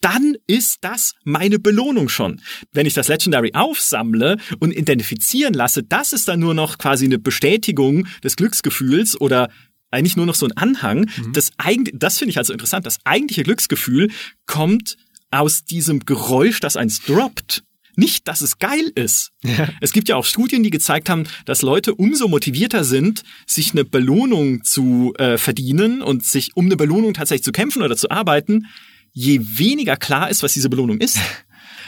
dann 0.00 0.36
ist 0.46 0.78
das 0.82 1.14
meine 1.24 1.58
Belohnung 1.58 2.08
schon. 2.08 2.40
Wenn 2.72 2.86
ich 2.86 2.94
das 2.94 3.08
Legendary 3.08 3.52
aufsammle 3.54 4.38
und 4.60 4.72
identifizieren 4.72 5.52
lasse, 5.52 5.82
das 5.82 6.12
ist 6.12 6.28
dann 6.28 6.40
nur 6.40 6.54
noch 6.54 6.78
quasi 6.78 7.04
eine 7.04 7.18
Bestätigung 7.18 8.06
des 8.22 8.36
Glücksgefühls 8.36 9.20
oder 9.20 9.50
eigentlich 9.90 10.16
nur 10.16 10.26
noch 10.26 10.36
so 10.36 10.46
ein 10.46 10.56
Anhang. 10.56 11.10
Das, 11.32 11.50
eigentlich, 11.58 11.96
das 11.98 12.18
finde 12.18 12.30
ich 12.30 12.38
also 12.38 12.52
interessant. 12.52 12.86
Das 12.86 12.98
eigentliche 13.04 13.42
Glücksgefühl 13.42 14.10
kommt 14.46 14.96
aus 15.30 15.64
diesem 15.64 16.00
Geräusch, 16.00 16.60
das 16.60 16.76
eins 16.76 17.02
droppt. 17.02 17.64
Nicht, 17.98 18.28
dass 18.28 18.40
es 18.40 18.58
geil 18.58 18.92
ist. 18.94 19.32
Ja. 19.44 19.68
Es 19.80 19.92
gibt 19.92 20.08
ja 20.08 20.16
auch 20.16 20.24
Studien, 20.24 20.62
die 20.62 20.70
gezeigt 20.70 21.10
haben, 21.10 21.24
dass 21.44 21.62
Leute 21.62 21.94
umso 21.94 22.28
motivierter 22.28 22.84
sind, 22.84 23.24
sich 23.46 23.72
eine 23.72 23.84
Belohnung 23.84 24.62
zu 24.62 25.12
äh, 25.18 25.36
verdienen 25.36 26.00
und 26.00 26.24
sich 26.24 26.56
um 26.56 26.66
eine 26.66 26.76
Belohnung 26.76 27.12
tatsächlich 27.12 27.44
zu 27.44 27.52
kämpfen 27.52 27.82
oder 27.82 27.96
zu 27.96 28.10
arbeiten, 28.10 28.66
je 29.12 29.40
weniger 29.42 29.96
klar 29.96 30.30
ist, 30.30 30.42
was 30.42 30.52
diese 30.52 30.70
Belohnung 30.70 30.98
ist. 30.98 31.18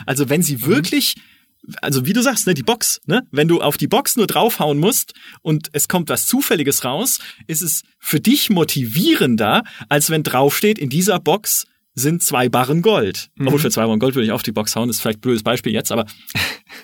Also 0.07 0.31
wenn 0.31 0.43
sie 0.43 0.57
mhm. 0.57 0.67
wirklich 0.67 1.15
also 1.83 2.07
wie 2.07 2.15
du 2.15 2.23
sagst, 2.23 2.47
ne, 2.47 2.55
die 2.55 2.63
Box, 2.63 3.03
ne? 3.05 3.27
Wenn 3.31 3.47
du 3.47 3.61
auf 3.61 3.77
die 3.77 3.87
Box 3.87 4.17
nur 4.17 4.27
draufhauen 4.27 4.79
musst 4.79 5.13
und 5.43 5.69
es 5.73 5.89
kommt 5.89 6.09
was 6.09 6.27
Zufälliges 6.27 6.87
raus, 6.87 7.19
ist 7.49 7.61
es 7.61 7.83
für 7.99 8.19
dich 8.19 8.49
motivierender, 8.49 9.65
als 9.91 10.09
wenn 10.09 10.23
draufsteht, 10.23 10.79
in 10.79 10.89
dieser 10.89 11.21
Box 11.21 11.67
sind 12.01 12.23
zwei 12.23 12.49
Barren 12.49 12.83
Gold. 12.83 13.31
Mhm. 13.37 13.49
Obwohl 13.49 13.61
für 13.61 13.71
zwei 13.71 13.85
Barren 13.87 14.01
Gold 14.01 14.15
würde 14.15 14.27
ich 14.27 14.33
auf 14.33 14.43
die 14.43 14.53
Box 14.53 14.75
hauen, 14.75 14.89
das 14.89 14.97
ist 14.97 15.03
vielleicht 15.03 15.19
ein 15.19 15.23
blödes 15.23 15.43
Beispiel 15.43 15.73
jetzt, 15.73 15.93
aber 15.93 16.07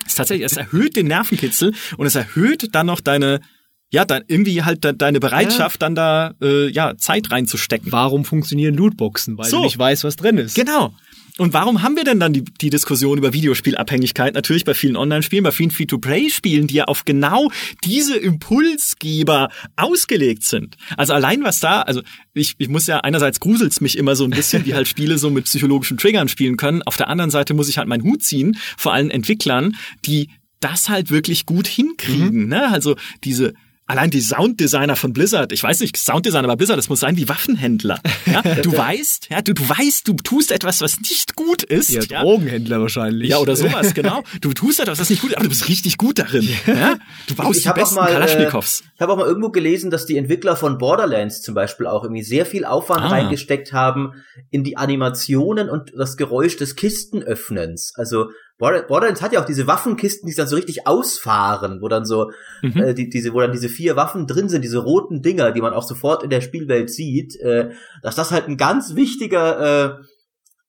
es 0.05 0.15
tatsächlich, 0.15 0.45
es 0.45 0.57
erhöht 0.57 0.95
den 0.95 1.07
Nervenkitzel 1.07 1.73
und 1.97 2.05
es 2.05 2.15
erhöht 2.15 2.73
dann 2.73 2.85
noch 2.85 3.01
deine 3.01 3.41
ja, 3.89 4.03
dann 4.03 4.23
irgendwie 4.27 4.63
halt 4.63 4.85
deine 5.01 5.19
Bereitschaft, 5.21 5.75
ja. 5.75 5.79
dann 5.79 5.95
da 5.95 6.33
äh, 6.41 6.69
ja 6.69 6.97
Zeit 6.97 7.31
reinzustecken. 7.31 7.91
Warum 7.91 8.25
funktionieren 8.25 8.75
Lootboxen? 8.75 9.37
Weil 9.37 9.49
so. 9.49 9.57
du 9.57 9.63
nicht 9.63 9.77
weißt, 9.77 10.03
was 10.03 10.17
drin 10.17 10.37
ist. 10.37 10.55
Genau. 10.55 10.93
Und 11.37 11.53
warum 11.53 11.83
haben 11.83 11.95
wir 11.95 12.03
denn 12.03 12.19
dann 12.19 12.33
die, 12.33 12.43
die 12.43 12.69
Diskussion 12.69 13.17
über 13.17 13.33
Videospielabhängigkeit? 13.33 14.33
Natürlich 14.33 14.65
bei 14.65 14.73
vielen 14.73 14.95
Online-Spielen, 14.95 15.43
bei 15.43 15.51
vielen 15.51 15.71
Free-to-Play-Spielen, 15.71 16.67
die 16.67 16.75
ja 16.75 16.85
auf 16.85 17.05
genau 17.05 17.51
diese 17.83 18.17
Impulsgeber 18.17 19.49
ausgelegt 19.75 20.43
sind. 20.43 20.77
Also 20.97 21.13
allein 21.13 21.43
was 21.43 21.59
da, 21.59 21.81
also 21.81 22.01
ich, 22.33 22.55
ich 22.57 22.69
muss 22.69 22.87
ja 22.87 22.99
einerseits 22.99 23.39
gruselt's 23.39 23.81
mich 23.81 23.97
immer 23.97 24.15
so 24.15 24.23
ein 24.23 24.31
bisschen, 24.31 24.65
wie 24.65 24.73
halt 24.73 24.87
Spiele 24.87 25.17
so 25.17 25.29
mit 25.29 25.45
psychologischen 25.45 25.97
Triggern 25.97 26.27
spielen 26.27 26.57
können. 26.57 26.81
Auf 26.83 26.97
der 26.97 27.07
anderen 27.07 27.31
Seite 27.31 27.53
muss 27.53 27.69
ich 27.69 27.77
halt 27.77 27.87
meinen 27.87 28.03
Hut 28.03 28.23
ziehen 28.23 28.57
vor 28.77 28.93
allen 28.93 29.11
Entwicklern, 29.11 29.75
die 30.05 30.29
das 30.59 30.89
halt 30.89 31.11
wirklich 31.11 31.45
gut 31.45 31.67
hinkriegen. 31.67 32.43
Mhm. 32.43 32.49
Ne? 32.49 32.71
Also 32.71 32.95
diese 33.23 33.53
Allein 33.89 34.09
die 34.09 34.19
Sounddesigner 34.19 34.97
von 34.97 35.13
Blizzard, 35.13 35.53
ich 35.53 35.63
weiß 35.63 35.79
nicht, 35.79 35.95
Sounddesigner 35.95 36.49
bei 36.49 36.57
Blizzard, 36.57 36.77
das 36.77 36.89
muss 36.89 36.99
sein 36.99 37.15
wie 37.15 37.29
Waffenhändler. 37.29 38.01
Ja? 38.25 38.43
Du 38.67 38.75
weißt, 38.75 39.29
ja, 39.29 39.41
du, 39.41 39.53
du 39.53 39.67
weißt, 39.67 40.07
du 40.07 40.13
tust 40.13 40.51
etwas, 40.51 40.81
was 40.81 40.99
nicht 40.99 41.35
gut 41.35 41.63
ist. 41.63 41.89
Ja, 41.89 42.01
ja. 42.01 42.21
Drogenhändler 42.21 42.81
wahrscheinlich. 42.81 43.29
Ja, 43.29 43.37
oder 43.37 43.55
sowas, 43.55 43.93
genau. 43.93 44.23
Du 44.41 44.51
tust 44.53 44.81
etwas, 44.81 44.99
was 44.99 45.09
nicht 45.09 45.21
gut 45.21 45.31
ist, 45.31 45.37
aber 45.37 45.43
du 45.43 45.49
bist 45.49 45.69
richtig 45.69 45.97
gut 45.97 46.19
darin. 46.19 46.49
Ja? 46.65 46.97
Du 47.27 47.35
baust 47.35 47.59
ich 47.59 47.63
die 47.63 47.71
besten 47.71 47.95
mal, 47.95 48.11
Kalaschnikows. 48.11 48.81
Äh, 48.81 48.83
ich 48.95 49.01
habe 49.01 49.13
auch 49.13 49.17
mal 49.17 49.27
irgendwo 49.27 49.51
gelesen, 49.51 49.89
dass 49.89 50.05
die 50.05 50.17
Entwickler 50.17 50.57
von 50.57 50.77
Borderlands 50.77 51.41
zum 51.41 51.55
Beispiel 51.55 51.87
auch 51.87 52.03
irgendwie 52.03 52.23
sehr 52.23 52.45
viel 52.45 52.65
Aufwand 52.65 53.03
ah. 53.03 53.07
reingesteckt 53.07 53.71
haben 53.71 54.13
in 54.49 54.65
die 54.65 54.75
Animationen 54.75 55.69
und 55.69 55.93
das 55.95 56.17
Geräusch 56.17 56.57
des 56.57 56.75
Kistenöffnens. 56.75 57.93
Also 57.95 58.31
Borderlands 58.57 59.21
hat 59.21 59.33
ja 59.33 59.41
auch 59.41 59.45
diese 59.45 59.67
Waffenkisten, 59.67 60.27
die 60.27 60.35
dann 60.35 60.47
so 60.47 60.55
richtig 60.55 60.87
ausfahren, 60.87 61.79
wo 61.81 61.87
dann 61.87 62.05
so 62.05 62.31
mhm. 62.63 62.77
äh, 62.77 62.93
die, 62.93 63.09
diese, 63.09 63.33
wo 63.33 63.39
dann 63.39 63.51
diese 63.51 63.69
vier 63.69 63.95
Waffen 63.95 64.25
drin 64.25 64.49
sind, 64.49 64.63
diese 64.63 64.79
roten 64.79 65.21
Dinger, 65.21 65.51
die 65.51 65.61
man 65.61 65.73
auch 65.73 65.83
sofort 65.83 66.23
in 66.23 66.31
der 66.31 66.41
Spielwelt 66.41 66.89
sieht, 66.89 67.39
äh, 67.39 67.69
dass 68.01 68.15
das 68.15 68.31
halt 68.31 68.47
ein 68.47 68.57
ganz 68.57 68.95
wichtiger 68.95 69.99
äh, 69.99 70.03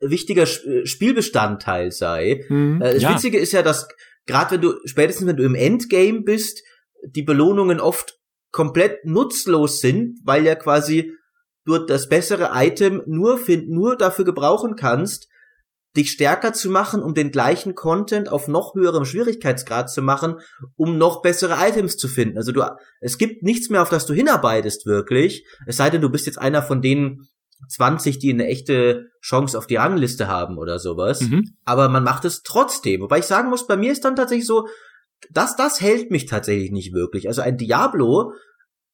wichtiger 0.01 0.43
äh, 0.43 0.87
Spielbestandteil 0.87 1.91
sei. 1.91 2.45
Mhm. 2.49 2.83
Äh, 2.83 2.95
das 2.95 3.03
ja. 3.03 3.15
Witzige 3.15 3.39
ist 3.39 3.53
ja, 3.53 3.63
dass 3.63 3.89
gerade 4.27 4.53
wenn 4.53 4.61
du 4.61 4.75
spätestens 4.85 5.27
wenn 5.27 5.37
du 5.37 5.45
im 5.45 5.55
Endgame 5.55 6.23
bist, 6.23 6.63
die 7.03 7.23
Belohnungen 7.23 7.81
oft 7.81 8.19
komplett 8.51 9.05
nutzlos 9.05 9.81
sind, 9.81 10.19
weil 10.25 10.45
ja 10.45 10.55
quasi 10.55 11.13
du 11.65 11.79
das 11.79 12.09
bessere 12.09 12.51
Item 12.55 13.03
nur 13.07 13.39
find, 13.39 13.69
nur 13.69 13.97
dafür 13.97 14.25
gebrauchen 14.25 14.75
kannst, 14.77 15.29
dich 15.97 16.11
stärker 16.11 16.53
zu 16.53 16.71
machen, 16.71 17.03
um 17.03 17.15
den 17.15 17.31
gleichen 17.31 17.75
Content 17.75 18.29
auf 18.29 18.47
noch 18.47 18.75
höherem 18.75 19.05
Schwierigkeitsgrad 19.05 19.91
zu 19.91 20.03
machen, 20.03 20.37
um 20.77 20.99
noch 20.99 21.23
bessere 21.23 21.57
Items 21.67 21.97
zu 21.97 22.09
finden. 22.09 22.37
Also 22.37 22.53
du, 22.53 22.63
es 23.01 23.19
gibt 23.19 23.43
nichts 23.43 23.71
mehr, 23.71 23.83
auf 23.83 23.89
das 23.89 24.07
du 24.07 24.15
hinarbeitest 24.15 24.87
wirklich. 24.87 25.47
Es 25.67 25.77
sei 25.77 25.91
denn, 25.91 26.03
du 26.03 26.11
bist 26.11 26.27
jetzt 26.27 26.39
einer 26.39 26.63
von 26.63 26.83
denen 26.83 27.29
20, 27.69 28.19
die 28.19 28.33
eine 28.33 28.47
echte 28.47 29.11
Chance 29.21 29.59
auf 29.59 29.67
die 29.67 29.77
Rangliste 29.77 30.29
haben 30.29 30.59
oder 30.59 30.79
sowas. 30.79 31.23
Mhm. 31.23 31.57
Aber 31.65 31.89
man 31.89 32.05
macht 32.05 32.25
es 32.25 32.43
trotzdem. 32.43 33.01
Wobei 33.01 33.19
ich 33.19 33.25
sagen 33.25 33.51
muss, 33.51 33.67
bei 33.67 33.77
mir 33.77 33.91
ist 33.91 34.05
dann 34.05 34.15
tatsächlich 34.15 34.47
so, 34.47 34.69
das, 35.31 35.57
das 35.57 35.81
hält 35.81 36.11
mich 36.11 36.27
tatsächlich 36.27 36.71
nicht 36.71 36.93
wirklich. 36.93 37.27
Also 37.27 37.43
ein 37.43 37.57
Diablo 37.57 38.33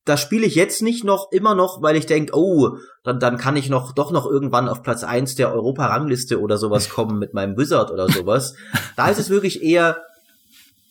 das 0.05 0.21
spiele 0.21 0.47
ich 0.47 0.55
jetzt 0.55 0.83
nicht 0.83 1.05
noch 1.05 1.33
immer 1.33 1.55
noch, 1.55 1.83
weil 1.83 1.97
ich 1.97 2.07
denke, 2.07 2.33
oh, 2.35 2.77
dann, 3.03 3.21
dann 3.21 3.39
kann 3.39 3.57
ich 3.57 3.71
noch 3.71 3.93
doch 3.93 4.11
noch 4.11 4.27
irgendwann 4.27 4.69
auf 4.69 4.83
Platz 4.83 5.03
eins 5.03 5.35
der 5.35 5.53
Europa-Rangliste 5.53 6.41
oder 6.41 6.59
sowas 6.59 6.89
kommen 6.91 7.19
mit 7.19 7.35
meinem 7.35 7.57
Wizard 7.57 7.91
oder 7.91 8.09
sowas. 8.09 8.55
da 8.97 9.09
ist 9.09 9.19
es 9.19 9.31
wirklich 9.31 9.63
eher 9.63 10.03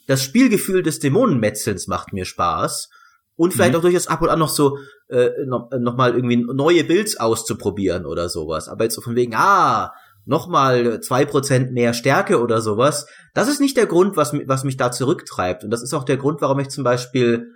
das 0.07 0.23
Spielgefühl 0.23 0.83
des 0.83 0.99
Dämonenmetzelns 0.99 1.87
macht 1.87 2.13
mir 2.13 2.25
Spaß. 2.25 2.89
Und 3.35 3.51
vielleicht 3.51 3.71
mhm. 3.71 3.77
auch 3.77 3.81
durchaus 3.81 4.07
ab 4.07 4.21
und 4.21 4.29
an 4.29 4.37
noch 4.37 4.49
so 4.49 4.77
äh, 5.09 5.29
noch, 5.45 5.69
noch 5.71 5.95
mal 5.95 6.13
irgendwie 6.13 6.37
neue 6.37 6.83
Builds 6.83 7.19
auszuprobieren 7.19 8.05
oder 8.05 8.29
sowas. 8.29 8.67
Aber 8.67 8.83
jetzt 8.83 8.93
so 8.95 9.01
von 9.01 9.15
wegen, 9.15 9.33
ah, 9.35 9.91
noch 10.25 10.47
mal 10.47 11.01
zwei 11.01 11.25
Prozent 11.25 11.71
mehr 11.71 11.93
Stärke 11.93 12.41
oder 12.41 12.61
sowas. 12.61 13.07
Das 13.33 13.47
ist 13.47 13.59
nicht 13.59 13.75
der 13.75 13.87
Grund, 13.87 14.15
was, 14.17 14.33
was 14.45 14.63
mich 14.63 14.77
da 14.77 14.91
zurücktreibt. 14.91 15.63
Und 15.63 15.71
das 15.71 15.81
ist 15.81 15.93
auch 15.93 16.03
der 16.03 16.17
Grund, 16.17 16.41
warum 16.41 16.59
ich 16.59 16.69
zum 16.69 16.83
Beispiel 16.83 17.53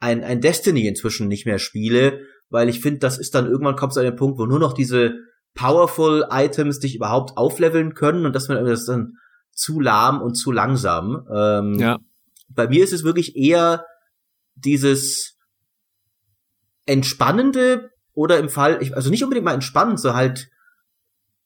ein, 0.00 0.22
ein 0.22 0.40
Destiny 0.40 0.86
inzwischen 0.86 1.28
nicht 1.28 1.46
mehr 1.46 1.58
spiele, 1.58 2.20
weil 2.50 2.68
ich 2.68 2.80
finde, 2.80 3.00
das 3.00 3.18
ist 3.18 3.34
dann 3.34 3.46
irgendwann 3.46 3.76
kommt 3.76 3.92
es 3.92 3.98
an 3.98 4.04
den 4.04 4.16
Punkt, 4.16 4.38
wo 4.38 4.46
nur 4.46 4.58
noch 4.58 4.72
diese 4.72 5.14
powerful 5.54 6.26
Items 6.30 6.80
dich 6.80 6.96
überhaupt 6.96 7.36
aufleveln 7.36 7.94
können 7.94 8.26
und 8.26 8.34
dass 8.34 8.48
man 8.48 8.64
das 8.64 8.84
dann 8.84 9.14
zu 9.52 9.80
lahm 9.80 10.20
und 10.20 10.34
zu 10.34 10.52
langsam. 10.52 11.26
Ähm, 11.32 11.78
ja. 11.78 11.98
Bei 12.48 12.68
mir 12.68 12.84
ist 12.84 12.92
es 12.92 13.04
wirklich 13.04 13.36
eher 13.36 13.86
dieses 14.54 15.38
entspannende 16.86 17.90
oder 18.12 18.38
im 18.38 18.48
Fall, 18.48 18.78
also 18.92 19.10
nicht 19.10 19.22
unbedingt 19.22 19.44
mal 19.44 19.54
entspannend, 19.54 20.00
so 20.00 20.14
halt 20.14 20.48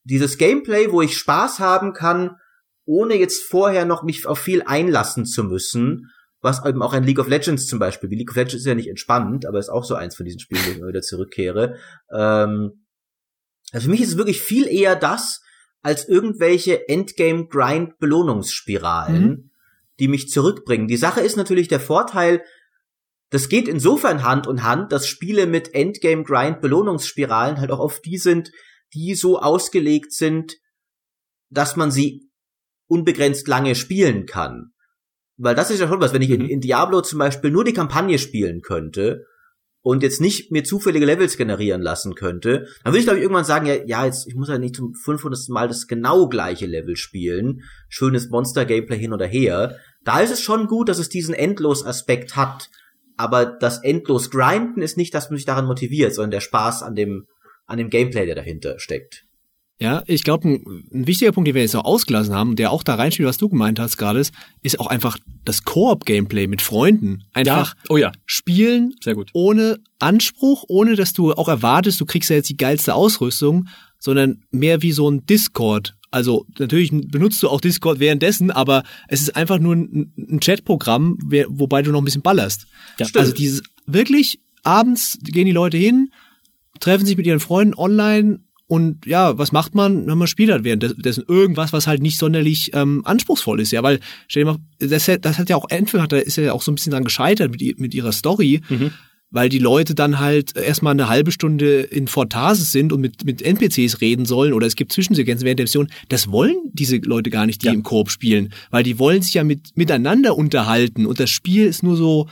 dieses 0.05 0.39
Gameplay, 0.39 0.91
wo 0.91 1.03
ich 1.03 1.17
Spaß 1.17 1.61
haben 1.61 1.93
kann, 1.93 2.37
ohne 2.85 3.15
jetzt 3.15 3.45
vorher 3.45 3.85
noch 3.85 4.03
mich 4.03 4.27
auf 4.27 4.39
viel 4.39 4.63
einlassen 4.63 5.27
zu 5.27 5.45
müssen 5.45 6.11
was 6.41 6.65
eben 6.65 6.83
auch 6.83 6.93
ein 6.93 7.05
League 7.05 7.19
of 7.19 7.29
Legends 7.29 7.67
zum 7.67 7.79
Beispiel, 7.79 8.11
wie 8.11 8.17
League 8.17 8.31
of 8.31 8.37
Legends 8.37 8.55
ist 8.55 8.67
ja 8.67 8.75
nicht 8.75 8.89
entspannend, 8.89 9.47
aber 9.47 9.59
ist 9.59 9.71
auch 9.71 9.85
so 9.85 9.95
eins 9.95 10.17
von 10.17 10.25
diesen 10.25 10.41
Spielen, 10.41 10.63
wo 10.65 10.71
ich 10.71 10.79
immer 10.79 10.89
wieder 10.89 11.03
zurückkehre. 11.03 11.77
Ähm, 12.13 12.85
also 13.73 13.85
für 13.85 13.91
mich 13.91 14.01
ist 14.01 14.11
es 14.11 14.17
wirklich 14.17 14.41
viel 14.41 14.67
eher 14.67 14.97
das, 14.97 15.43
als 15.83 16.09
irgendwelche 16.09 16.89
Endgame-Grind-Belohnungsspiralen, 16.89 19.23
mhm. 19.23 19.51
die 19.99 20.09
mich 20.09 20.29
zurückbringen. 20.29 20.89
Die 20.89 20.97
Sache 20.97 21.21
ist 21.21 21.37
natürlich 21.37 21.69
der 21.69 21.81
Vorteil, 21.81 22.43
das 23.31 23.49
geht 23.49 23.69
insofern 23.69 24.23
Hand 24.23 24.47
und 24.47 24.63
Hand, 24.63 24.93
dass 24.93 25.07
Spiele 25.07 25.47
mit 25.47 25.75
Endgame-Grind-Belohnungsspiralen 25.75 27.59
halt 27.59 27.71
auch 27.71 27.81
oft 27.81 28.05
die 28.05 28.19
sind, 28.19 28.51
die 28.95 29.15
so 29.15 29.39
ausgelegt 29.39 30.13
sind, 30.13 30.57
dass 31.51 31.77
man 31.77 31.91
sie 31.91 32.31
unbegrenzt 32.87 33.47
lange 33.49 33.75
spielen 33.75 34.25
kann. 34.25 34.73
Weil 35.39 35.55
das 35.55 35.71
ist 35.71 35.81
ja 35.81 35.89
schon 35.89 36.01
was, 36.01 36.13
wenn 36.13 36.23
ich 36.23 36.31
in, 36.31 36.43
mhm. 36.43 36.49
in 36.49 36.61
Diablo 36.61 37.01
zum 37.01 37.21
Beispiel 37.21 37.51
nur 37.51 37.65
die 37.65 37.73
Kampagne 37.73 38.19
spielen 38.19 38.61
könnte 38.61 39.25
und 39.81 40.03
jetzt 40.03 40.21
nicht 40.21 40.51
mir 40.51 40.65
zufällige 40.65 41.07
Levels 41.07 41.37
generieren 41.37 41.81
lassen 41.81 42.17
könnte, 42.17 42.67
dann 42.83 42.93
würde 42.93 42.99
ich 42.99 43.05
glaube 43.05 43.19
ich 43.19 43.23
irgendwann 43.23 43.45
sagen, 43.45 43.67
ja, 43.67 43.77
ja, 43.87 44.05
jetzt 44.05 44.27
ich 44.27 44.35
muss 44.35 44.49
ja 44.49 44.59
nicht 44.59 44.77
zum 44.77 44.95
500. 44.95 45.49
Mal 45.49 45.69
das 45.69 45.87
genau 45.87 46.29
gleiche 46.29 46.67
Level 46.67 46.97
spielen, 46.97 47.63
schönes 47.89 48.29
Monster-Gameplay 48.29 48.99
hin 48.99 49.13
oder 49.13 49.27
her. 49.27 49.77
Da 50.05 50.21
ist 50.21 50.33
es 50.33 50.43
schon 50.43 50.67
gut, 50.67 50.89
dass 50.89 50.99
es 50.99 51.09
diesen 51.09 51.35
Endlos-Aspekt 51.35 52.35
hat, 52.35 52.69
aber 53.17 53.47
das 53.47 53.83
endlos 53.83 54.31
Grinden 54.31 54.83
ist 54.83 54.97
nicht, 54.97 55.15
dass 55.15 55.31
man 55.31 55.37
sich 55.37 55.47
daran 55.47 55.67
motiviert, 55.67 56.15
sondern 56.15 56.33
der 56.33 56.41
Spaß 56.41 56.83
an 56.83 56.95
dem 56.95 57.27
an 57.67 57.79
dem 57.79 57.91
Gameplay, 57.91 58.27
der 58.27 58.35
dahinter 58.35 58.79
steckt. 58.79 59.28
Ja, 59.81 60.03
ich 60.07 60.25
glaube, 60.25 60.49
ein, 60.49 60.85
ein, 60.93 61.07
wichtiger 61.07 61.31
Punkt, 61.31 61.47
den 61.47 61.55
wir 61.55 61.63
jetzt 61.63 61.75
noch 61.75 61.85
ausgelassen 61.85 62.35
haben, 62.35 62.57
der 62.57 62.73
auch 62.73 62.83
da 62.83 62.97
reinspielt, 62.97 63.29
was 63.29 63.39
du 63.39 63.49
gemeint 63.49 63.79
hast 63.79 63.97
gerade, 63.97 64.19
ist, 64.19 64.35
ist 64.63 64.81
auch 64.81 64.89
einfach 64.89 65.19
das 65.45 65.63
Koop-Gameplay 65.63 66.49
mit 66.49 66.63
Freunden. 66.63 67.23
Einfach 67.33 67.75
ja. 67.77 67.83
Oh 67.89 67.97
ja. 67.97 68.13
spielen, 68.27 68.95
sehr 69.01 69.15
gut, 69.15 69.31
ohne 69.35 69.79
Anspruch, 70.01 70.65
ohne 70.67 70.97
dass 70.97 71.13
du 71.13 71.33
auch 71.33 71.49
erwartest, 71.49 72.01
du 72.01 72.07
kriegst 72.07 72.29
ja 72.29 72.37
jetzt 72.37 72.49
die 72.49 72.57
geilste 72.57 72.95
Ausrüstung, 72.95 73.69
sondern 74.01 74.43
mehr 74.51 74.83
wie 74.83 74.93
so 74.93 75.09
ein 75.09 75.27
Discord. 75.27 75.95
Also 76.11 76.47
natürlich 76.59 76.91
benutzt 76.91 77.41
du 77.43 77.49
auch 77.49 77.61
Discord 77.61 78.01
währenddessen, 78.01 78.51
aber 78.51 78.83
es 79.07 79.21
ist 79.21 79.37
einfach 79.37 79.61
nur 79.61 79.77
ein, 79.77 80.13
ein 80.17 80.41
Chatprogramm, 80.41 81.19
wobei 81.49 81.83
du 81.83 81.93
noch 81.93 82.01
ein 82.01 82.05
bisschen 82.05 82.23
ballerst. 82.23 82.67
Ja, 82.99 83.07
also 83.15 83.33
dieses 83.33 83.63
wirklich 83.87 84.41
abends 84.65 85.19
gehen 85.23 85.47
die 85.47 85.53
Leute 85.53 85.77
hin, 85.77 86.11
treffen 86.81 87.07
sich 87.07 87.17
mit 87.17 87.27
ihren 87.27 87.41
Freunden 87.41 87.75
online 87.75 88.41
und 88.69 89.07
ja, 89.07 89.39
was 89.39 89.51
macht 89.51 89.75
man, 89.75 90.07
wenn 90.07 90.19
man 90.19 90.29
spielt 90.29 90.51
halt 90.51 90.63
währenddessen 90.63 91.25
irgendwas, 91.27 91.73
was 91.73 91.87
halt 91.87 92.03
nicht 92.03 92.19
sonderlich 92.19 92.71
ähm, 92.75 93.01
anspruchsvoll 93.05 93.61
ist, 93.61 93.73
ja, 93.73 93.83
weil 93.83 93.99
stell 94.29 94.45
dir 94.45 94.53
mal, 94.53 94.59
das, 94.79 95.11
das 95.23 95.39
hat 95.39 95.49
ja 95.49 95.57
auch 95.57 95.71
Anthem 95.71 96.03
hat, 96.03 96.13
da 96.13 96.19
ist 96.19 96.37
ja 96.37 96.53
auch 96.53 96.61
so 96.61 96.71
ein 96.71 96.75
bisschen 96.75 96.93
dann 96.93 97.05
gescheitert 97.05 97.51
mit, 97.51 97.81
mit 97.81 97.95
ihrer 97.95 98.13
Story. 98.13 98.61
Mhm. 98.69 98.93
weil 99.31 99.51
die 99.51 99.59
Leute 99.59 99.95
dann 99.95 100.21
halt 100.21 100.57
erstmal 100.57 100.93
eine 100.93 101.09
halbe 101.09 101.33
Stunde 101.33 101.81
in 101.81 102.09
Fortasis 102.09 102.73
sind 102.73 102.95
und 102.95 103.03
mit, 103.03 103.27
mit 103.27 103.43
NPCs 103.43 104.01
reden 104.01 104.25
sollen 104.25 104.55
oder 104.55 104.67
es 104.67 104.75
gibt 104.75 104.93
Zwischensequenzen 104.93 105.45
während 105.45 105.59
der 105.59 105.65
Mission. 105.65 105.91
Das 106.09 106.31
wollen 106.31 106.57
diese 106.73 106.97
Leute 106.97 107.29
gar 107.29 107.45
nicht, 107.45 107.63
die 107.63 107.67
ja. 107.67 107.73
im 107.75 107.83
Koop 107.83 108.11
spielen, 108.11 108.55
weil 108.71 108.85
die 108.85 108.99
wollen 108.99 109.21
sich 109.21 109.35
ja 109.35 109.45
mit, 109.45 109.77
miteinander 109.77 110.35
unterhalten 110.35 111.05
und 111.05 111.21
das 111.21 111.29
Spiel 111.29 111.67
ist 111.67 111.83
nur 111.83 111.97
so, 111.97 112.27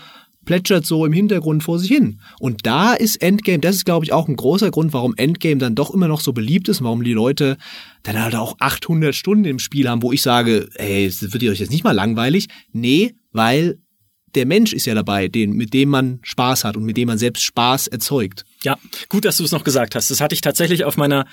plätschert 0.46 0.86
so 0.86 1.04
im 1.04 1.12
Hintergrund 1.12 1.62
vor 1.62 1.78
sich 1.78 1.90
hin. 1.90 2.20
Und 2.40 2.66
da 2.66 2.94
ist 2.94 3.20
Endgame, 3.20 3.58
das 3.58 3.76
ist 3.76 3.84
glaube 3.84 4.06
ich 4.06 4.14
auch 4.14 4.28
ein 4.28 4.36
großer 4.36 4.70
Grund, 4.70 4.94
warum 4.94 5.14
Endgame 5.16 5.58
dann 5.58 5.74
doch 5.74 5.92
immer 5.92 6.08
noch 6.08 6.20
so 6.20 6.32
beliebt 6.32 6.68
ist, 6.68 6.82
warum 6.82 7.04
die 7.04 7.12
Leute 7.12 7.58
dann 8.02 8.22
halt 8.22 8.34
auch 8.34 8.56
800 8.58 9.14
Stunden 9.14 9.44
im 9.44 9.58
Spiel 9.58 9.88
haben, 9.88 10.02
wo 10.02 10.12
ich 10.12 10.22
sage, 10.22 10.70
ey, 10.76 11.12
wird 11.20 11.42
ihr 11.42 11.50
euch 11.50 11.60
jetzt 11.60 11.72
nicht 11.72 11.84
mal 11.84 11.92
langweilig? 11.92 12.46
Nee, 12.72 13.14
weil 13.32 13.78
der 14.34 14.46
Mensch 14.46 14.72
ist 14.72 14.86
ja 14.86 14.94
dabei, 14.94 15.28
den, 15.28 15.52
mit 15.52 15.72
dem 15.74 15.88
man 15.88 16.20
Spaß 16.22 16.64
hat 16.64 16.76
und 16.76 16.84
mit 16.84 16.96
dem 16.96 17.08
man 17.08 17.18
selbst 17.18 17.42
Spaß 17.42 17.88
erzeugt. 17.88 18.44
Ja, 18.62 18.78
gut, 19.08 19.24
dass 19.24 19.38
du 19.38 19.44
es 19.44 19.52
noch 19.52 19.64
gesagt 19.64 19.94
hast. 19.94 20.10
Das 20.10 20.20
hatte 20.20 20.34
ich 20.34 20.42
tatsächlich 20.42 20.84
auf 20.84 20.96
meiner 20.96 21.26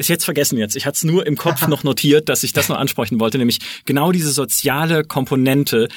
ist 0.00 0.08
jetzt 0.08 0.24
vergessen 0.24 0.58
jetzt. 0.58 0.76
Ich 0.76 0.86
hatte 0.86 0.96
es 0.96 1.04
nur 1.04 1.26
im 1.26 1.36
Kopf 1.36 1.68
noch 1.68 1.84
notiert, 1.84 2.28
dass 2.28 2.42
ich 2.42 2.52
das 2.54 2.68
noch 2.68 2.78
ansprechen 2.78 3.20
wollte, 3.20 3.36
nämlich 3.36 3.58
genau 3.84 4.12
diese 4.12 4.32
soziale 4.32 5.04
Komponente. 5.04 5.88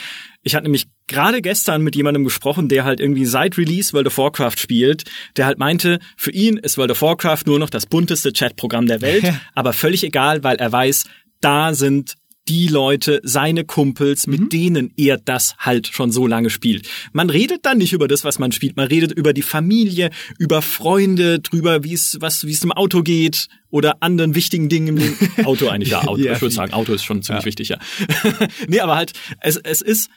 Ich 0.42 0.56
hatte 0.56 0.66
nämlich 0.66 0.88
gerade 1.08 1.42
gestern 1.42 1.82
mit 1.82 1.96
jemandem 1.96 2.26
gesprochen, 2.26 2.68
der 2.68 2.84
halt 2.84 3.00
irgendwie 3.00 3.26
seit 3.26 3.58
Release 3.58 3.94
World 3.94 4.08
of 4.08 4.18
Warcraft 4.18 4.58
spielt, 4.58 5.06
der 5.38 5.46
halt 5.46 5.58
meinte, 5.58 6.00
für 6.18 6.32
ihn 6.32 6.58
ist 6.58 6.78
World 6.78 6.92
of 6.92 7.02
Warcraft 7.02 7.44
nur 7.46 7.60
noch 7.60 7.70
das 7.70 7.86
bunteste 7.86 8.34
Chatprogramm 8.34 8.88
der 8.88 9.02
Welt, 9.02 9.24
aber 9.56 9.72
völlig 9.72 10.04
egal, 10.04 10.44
weil 10.44 10.58
er 10.58 10.72
weiß, 10.72 11.06
da 11.40 11.74
sind 11.74 12.16
die 12.48 12.68
Leute, 12.68 13.22
seine 13.24 13.64
Kumpels, 13.64 14.28
mit 14.28 14.42
mhm. 14.42 14.50
denen 14.50 14.94
er 14.98 15.18
das 15.18 15.56
halt 15.58 15.88
schon 15.88 16.12
so 16.12 16.28
lange 16.28 16.50
spielt. 16.50 16.90
Man 17.14 17.30
redet 17.30 17.66
dann 17.66 17.78
nicht 17.78 17.94
über 17.94 18.08
das, 18.08 18.24
was 18.24 18.38
man 18.38 18.52
spielt. 18.52 18.76
Man 18.76 18.88
redet 18.88 19.12
über 19.14 19.34
die 19.34 19.42
Familie, 19.42 20.10
über 20.38 20.62
Freunde, 20.62 21.40
drüber, 21.40 21.84
wie 21.84 21.94
es, 21.94 22.18
was, 22.20 22.46
wie 22.46 22.52
es 22.52 22.64
im 22.64 22.72
Auto 22.72 23.02
geht 23.02 23.48
oder 23.70 24.04
anderen 24.04 24.36
wichtigen 24.36 24.68
Dingen 24.68 24.90
im 24.90 24.98
Leben. 24.98 25.16
Auto 25.46 25.68
eigentlich, 25.70 25.92
ja, 25.92 26.02
Auto. 26.04 26.22
ja, 26.22 26.34
ich 26.34 26.42
würde 26.42 26.54
sagen, 26.54 26.74
Auto 26.74 26.94
ist 26.94 27.04
schon 27.04 27.24
ziemlich 27.24 27.44
ja. 27.44 27.48
wichtig, 27.48 27.70
ja. 27.70 27.78
nee, 28.68 28.80
aber 28.80 28.96
halt, 28.96 29.14
es, 29.40 29.56
es 29.58 29.82
ist 29.82 30.10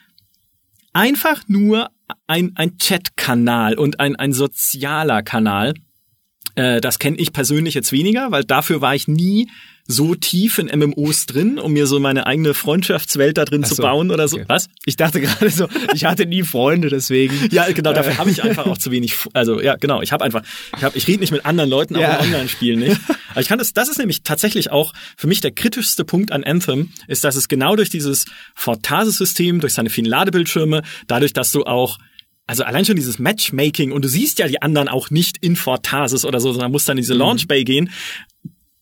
einfach 0.93 1.43
nur 1.47 1.91
ein, 2.27 2.53
ein 2.57 2.79
Chat-Kanal 2.79 3.79
und 3.79 4.01
ein, 4.01 4.17
ein 4.17 4.33
sozialer 4.33 5.23
Kanal. 5.23 5.75
Äh, 6.57 6.81
das 6.81 6.99
kenne 6.99 7.19
ich 7.19 7.33
persönlich 7.33 7.75
jetzt 7.75 7.93
weniger, 7.93 8.33
weil 8.33 8.45
dafür 8.45 8.81
war 8.81 8.95
ich 8.95 9.07
nie 9.07 9.49
so 9.87 10.15
tief 10.15 10.59
in 10.59 10.67
MMOs 10.67 11.27
drin, 11.27 11.59
um 11.59 11.73
mir 11.73 11.87
so 11.87 12.01
meine 12.01 12.27
eigene 12.27 12.55
Freundschaftswelt 12.55 13.39
da 13.39 13.45
drin 13.45 13.63
so, 13.65 13.77
zu 13.77 13.83
bauen 13.83 14.11
oder 14.11 14.27
so. 14.29 14.37
Okay. 14.37 14.47
Was? 14.49 14.69
Ich 14.85 14.97
dachte 14.97 15.21
gerade 15.21 15.51
so, 15.51 15.69
ich 15.95 16.05
hatte 16.05 16.27
nie 16.27 16.43
Freunde, 16.43 16.89
deswegen. 16.89 17.49
ja, 17.51 17.71
genau, 17.71 17.93
dafür 17.93 18.19
habe 18.19 18.31
ich 18.31 18.43
einfach 18.43 18.67
auch 18.67 18.79
zu 18.79 18.91
wenig. 18.91 19.15
Also 19.33 19.61
ja, 19.61 19.77
genau, 19.77 20.03
ich 20.03 20.13
habe 20.13 20.25
einfach, 20.25 20.43
ich 20.77 20.83
habe, 20.83 20.97
ich 20.97 21.07
rede 21.07 21.21
nicht 21.21 21.33
mit 21.33 21.47
anderen 21.47 21.71
Leuten, 21.71 21.97
auch 21.97 22.01
ja. 22.01 22.17
im 22.17 22.27
Online-Spielen 22.27 22.81
nicht. 22.81 23.01
Aber 23.31 23.41
ich 23.41 23.49
kann 23.49 23.59
das, 23.59 23.73
das 23.73 23.89
ist 23.89 23.99
nämlich 23.99 24.23
tatsächlich 24.23 24.71
auch 24.71 24.93
für 25.17 25.27
mich 25.27 25.41
der 25.41 25.53
kritischste 25.53 26.05
Punkt 26.05 26.33
an 26.33 26.43
Anthem, 26.43 26.91
ist, 27.07 27.25
dass 27.25 27.37
es 27.37 27.49
genau 27.49 27.77
durch 27.77 27.91
dieses 27.91 28.25
Fortase-System, 28.55 29.61
durch 29.61 29.75
seine 29.75 29.91
vielen 29.91 30.07
Ladebildschirme, 30.07 30.83
dadurch, 31.07 31.33
dass 31.33 31.53
du 31.53 31.65
auch 31.65 31.99
also 32.49 32.63
allein 32.63 32.85
schon 32.85 32.97
dieses 32.97 33.19
Matchmaking 33.19 33.91
und 33.91 34.05
du 34.05 34.09
siehst 34.09 34.39
ja 34.39 34.47
die 34.47 34.63
anderen 34.63 34.89
auch 34.89 35.11
nicht 35.11 35.39
in 35.39 35.57
Fortasis 35.57 36.25
oder 36.25 36.39
so, 36.41 36.53
sondern 36.53 36.71
musst 36.71 36.89
dann 36.89 36.97
in 36.97 37.03
diese 37.03 37.15
mhm. 37.15 37.21
Launch 37.21 37.49
Bay 37.49 37.65
gehen 37.65 37.91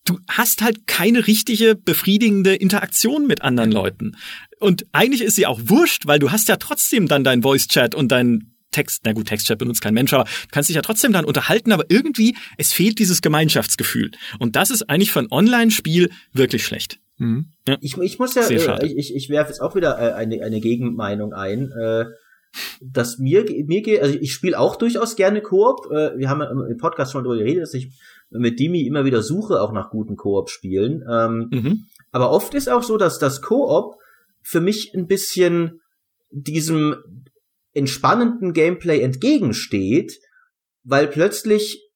du 0.05 0.18
hast 0.28 0.62
halt 0.62 0.86
keine 0.86 1.26
richtige 1.26 1.74
befriedigende 1.74 2.55
Interaktion 2.55 3.26
mit 3.26 3.42
anderen 3.42 3.72
Leuten. 3.72 4.16
Und 4.61 4.86
eigentlich 4.92 5.22
ist 5.22 5.36
sie 5.36 5.46
auch 5.46 5.61
wurscht, 5.64 6.07
weil 6.07 6.18
du 6.18 6.30
hast 6.30 6.48
ja 6.48 6.57
trotzdem 6.57 7.09
dann 7.09 7.24
dein 7.24 7.42
Voice-Chat 7.42 7.94
und 7.94 8.12
dein 8.12 8.55
Text, 8.74 9.02
na 9.05 9.12
gut, 9.12 9.28
Textchat 9.28 9.59
benutzt 9.59 9.80
kein 9.80 9.94
Mensch, 9.94 10.12
aber 10.12 10.24
du 10.24 10.48
kannst 10.50 10.68
dich 10.68 10.76
ja 10.76 10.82
trotzdem 10.82 11.12
dann 11.12 11.24
unterhalten, 11.24 11.70
aber 11.70 11.84
irgendwie, 11.88 12.36
es 12.59 12.72
fehlt 12.72 12.98
dieses 12.98 13.22
Gemeinschaftsgefühl. 13.22 14.11
Und 14.40 14.57
das 14.57 14.70
ist 14.70 14.90
eigentlich 14.90 15.12
für 15.12 15.20
ein 15.20 15.30
Online-Spiel 15.30 16.11
wirklich 16.32 16.64
schlecht. 16.66 16.98
Mhm. 17.18 17.52
Ja. 17.68 17.76
Ich, 17.80 17.96
ich 17.96 18.18
muss 18.18 18.34
ja, 18.34 18.48
äh, 18.48 18.86
ich, 18.86 19.14
ich 19.14 19.28
werfe 19.28 19.50
jetzt 19.50 19.61
auch 19.61 19.76
wieder 19.76 19.96
äh, 19.98 20.14
eine, 20.14 20.42
eine 20.42 20.61
Gegenmeinung 20.61 21.32
ein. 21.32 21.70
Äh, 21.70 22.07
dass 22.80 23.18
mir 23.18 23.44
mir 23.66 23.82
geht, 23.82 24.00
also 24.00 24.16
ich 24.16 24.32
spiele 24.32 24.59
auch 24.59 24.76
durchaus 24.76 25.16
gerne 25.16 25.40
Koop. 25.40 25.90
Äh, 25.90 26.16
wir 26.18 26.28
haben 26.28 26.40
im 26.40 26.76
Podcast 26.78 27.12
schon 27.12 27.24
darüber 27.24 27.38
geredet, 27.38 27.62
dass 27.62 27.74
ich 27.74 27.92
mit 28.39 28.59
Dimi 28.59 28.82
immer 28.82 29.05
wieder 29.05 29.22
suche, 29.22 29.61
auch 29.61 29.72
nach 29.72 29.91
guten 29.91 30.16
Koop-Spielen. 30.16 31.05
Ähm, 31.11 31.49
mhm. 31.51 31.87
Aber 32.11 32.30
oft 32.30 32.55
ist 32.55 32.68
auch 32.68 32.82
so, 32.82 32.97
dass 32.97 33.18
das 33.18 33.43
Koop 33.43 33.97
für 34.43 34.61
mich 34.61 34.93
ein 34.95 35.07
bisschen 35.07 35.80
diesem 36.30 36.97
entspannenden 37.72 38.53
Gameplay 38.53 39.01
entgegensteht, 39.01 40.18
weil 40.82 41.09
plötzlich 41.09 41.91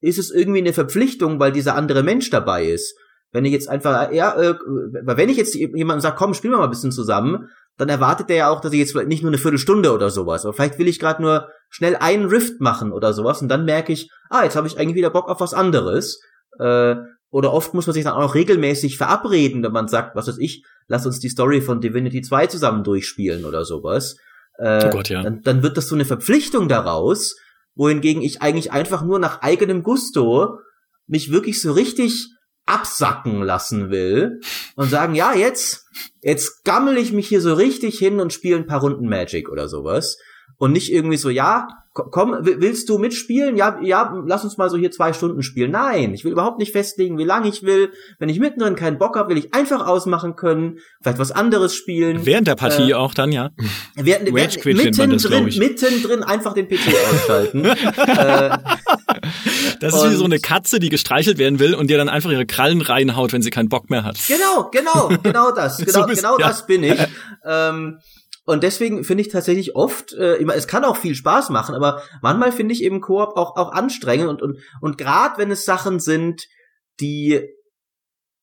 ist 0.00 0.18
es 0.18 0.30
irgendwie 0.30 0.60
eine 0.60 0.72
Verpflichtung, 0.72 1.40
weil 1.40 1.52
dieser 1.52 1.74
andere 1.74 2.02
Mensch 2.02 2.30
dabei 2.30 2.66
ist. 2.66 2.96
Wenn 3.32 3.44
ich 3.44 3.52
jetzt 3.52 3.68
einfach, 3.68 4.12
ja, 4.12 4.34
äh, 4.40 4.54
wenn 5.02 5.28
ich 5.28 5.36
jetzt 5.36 5.54
jemandem 5.54 6.00
sage, 6.00 6.16
komm, 6.18 6.34
spielen 6.34 6.54
wir 6.54 6.58
mal 6.58 6.64
ein 6.64 6.70
bisschen 6.70 6.92
zusammen, 6.92 7.48
dann 7.80 7.88
erwartet 7.88 8.28
der 8.28 8.36
ja 8.36 8.50
auch, 8.50 8.60
dass 8.60 8.72
ich 8.72 8.78
jetzt 8.78 8.92
vielleicht 8.92 9.08
nicht 9.08 9.22
nur 9.22 9.30
eine 9.30 9.38
Viertelstunde 9.38 9.92
oder 9.92 10.10
sowas, 10.10 10.44
aber 10.44 10.52
vielleicht 10.52 10.78
will 10.78 10.86
ich 10.86 10.98
gerade 10.98 11.22
nur 11.22 11.48
schnell 11.70 11.96
einen 11.96 12.26
Rift 12.26 12.60
machen 12.60 12.92
oder 12.92 13.14
sowas 13.14 13.40
und 13.40 13.48
dann 13.48 13.64
merke 13.64 13.92
ich, 13.92 14.10
ah, 14.28 14.44
jetzt 14.44 14.54
habe 14.54 14.66
ich 14.66 14.78
eigentlich 14.78 14.96
wieder 14.96 15.10
Bock 15.10 15.28
auf 15.28 15.40
was 15.40 15.54
anderes. 15.54 16.20
Äh, 16.58 16.96
oder 17.30 17.52
oft 17.52 17.72
muss 17.72 17.86
man 17.86 17.94
sich 17.94 18.04
dann 18.04 18.14
auch 18.14 18.34
regelmäßig 18.34 18.98
verabreden, 18.98 19.62
wenn 19.62 19.72
man 19.72 19.88
sagt, 19.88 20.14
was 20.14 20.28
weiß 20.28 20.38
ich, 20.38 20.64
lass 20.88 21.06
uns 21.06 21.20
die 21.20 21.28
Story 21.28 21.62
von 21.62 21.80
Divinity 21.80 22.20
2 22.20 22.48
zusammen 22.48 22.84
durchspielen 22.84 23.44
oder 23.44 23.64
sowas. 23.64 24.16
Äh, 24.58 24.88
oh 24.88 24.90
Gott, 24.90 25.08
ja. 25.08 25.22
Dann, 25.22 25.40
dann 25.42 25.62
wird 25.62 25.76
das 25.76 25.88
so 25.88 25.94
eine 25.94 26.04
Verpflichtung 26.04 26.68
daraus, 26.68 27.36
wohingegen 27.74 28.20
ich 28.20 28.42
eigentlich 28.42 28.72
einfach 28.72 29.02
nur 29.02 29.18
nach 29.18 29.40
eigenem 29.40 29.82
Gusto 29.82 30.58
mich 31.06 31.32
wirklich 31.32 31.62
so 31.62 31.72
richtig 31.72 32.28
absacken 32.70 33.42
lassen 33.42 33.90
will 33.90 34.40
und 34.76 34.88
sagen, 34.88 35.14
ja, 35.14 35.34
jetzt, 35.34 35.86
jetzt 36.22 36.64
gammel 36.64 36.96
ich 36.98 37.12
mich 37.12 37.28
hier 37.28 37.40
so 37.40 37.54
richtig 37.54 37.98
hin 37.98 38.20
und 38.20 38.32
spiele 38.32 38.56
ein 38.56 38.66
paar 38.66 38.80
Runden 38.80 39.08
Magic 39.08 39.48
oder 39.50 39.68
sowas. 39.68 40.18
Und 40.56 40.72
nicht 40.72 40.92
irgendwie 40.92 41.16
so, 41.16 41.30
ja, 41.30 41.68
komm, 41.92 42.36
willst 42.40 42.88
du 42.88 42.98
mitspielen? 42.98 43.56
Ja, 43.56 43.78
ja, 43.82 44.14
lass 44.26 44.44
uns 44.44 44.56
mal 44.56 44.70
so 44.70 44.76
hier 44.76 44.90
zwei 44.90 45.12
Stunden 45.12 45.42
spielen. 45.42 45.72
Nein, 45.72 46.14
ich 46.14 46.24
will 46.24 46.32
überhaupt 46.32 46.58
nicht 46.58 46.72
festlegen, 46.72 47.18
wie 47.18 47.24
lange 47.24 47.48
ich 47.48 47.62
will. 47.62 47.92
Wenn 48.18 48.28
ich 48.28 48.38
mittendrin 48.38 48.76
keinen 48.76 48.98
Bock 48.98 49.16
habe, 49.16 49.30
will 49.30 49.38
ich 49.38 49.54
einfach 49.54 49.86
ausmachen 49.86 50.36
können, 50.36 50.78
vielleicht 51.02 51.18
was 51.18 51.32
anderes 51.32 51.74
spielen. 51.74 52.24
Während 52.24 52.46
der 52.46 52.54
Partie 52.54 52.90
äh, 52.90 52.94
auch 52.94 53.14
dann, 53.14 53.32
ja. 53.32 53.50
Während, 53.96 54.32
während, 54.32 54.64
mittendrin, 54.64 55.46
das, 55.46 55.56
mittendrin 55.56 56.22
einfach 56.22 56.54
den 56.54 56.68
PC 56.68 56.94
ausschalten. 57.12 57.64
äh, 57.64 58.58
das 59.80 59.94
ist 59.94 60.10
wie 60.10 60.14
so 60.14 60.24
eine 60.24 60.38
Katze, 60.38 60.78
die 60.78 60.90
gestreichelt 60.90 61.38
werden 61.38 61.58
will 61.58 61.74
und 61.74 61.90
dir 61.90 61.96
dann 61.96 62.08
einfach 62.08 62.30
ihre 62.30 62.46
Krallen 62.46 62.82
reinhaut, 62.82 63.32
wenn 63.32 63.42
sie 63.42 63.50
keinen 63.50 63.68
Bock 63.68 63.90
mehr 63.90 64.04
hat. 64.04 64.18
Genau, 64.28 64.70
genau, 64.70 65.10
genau 65.22 65.50
das. 65.50 65.78
Genau, 65.90 66.02
so 66.02 66.06
bist, 66.06 66.22
genau 66.22 66.38
ja. 66.38 66.48
das 66.48 66.66
bin 66.66 66.84
ich. 66.84 66.98
Ähm, 67.42 67.98
und 68.44 68.62
deswegen 68.62 69.04
finde 69.04 69.22
ich 69.22 69.28
tatsächlich 69.28 69.76
oft, 69.76 70.12
äh, 70.14 70.36
immer, 70.36 70.54
es 70.54 70.66
kann 70.66 70.84
auch 70.84 70.96
viel 70.96 71.14
Spaß 71.14 71.50
machen, 71.50 71.74
aber 71.74 72.02
manchmal 72.22 72.52
finde 72.52 72.74
ich 72.74 72.82
eben 72.82 73.00
Koop 73.00 73.36
auch, 73.36 73.56
auch 73.56 73.72
anstrengend 73.72 74.28
und, 74.28 74.42
und, 74.42 74.58
und 74.80 74.98
gerade 74.98 75.38
wenn 75.38 75.50
es 75.50 75.64
Sachen 75.64 76.00
sind, 76.00 76.46
die, 77.00 77.40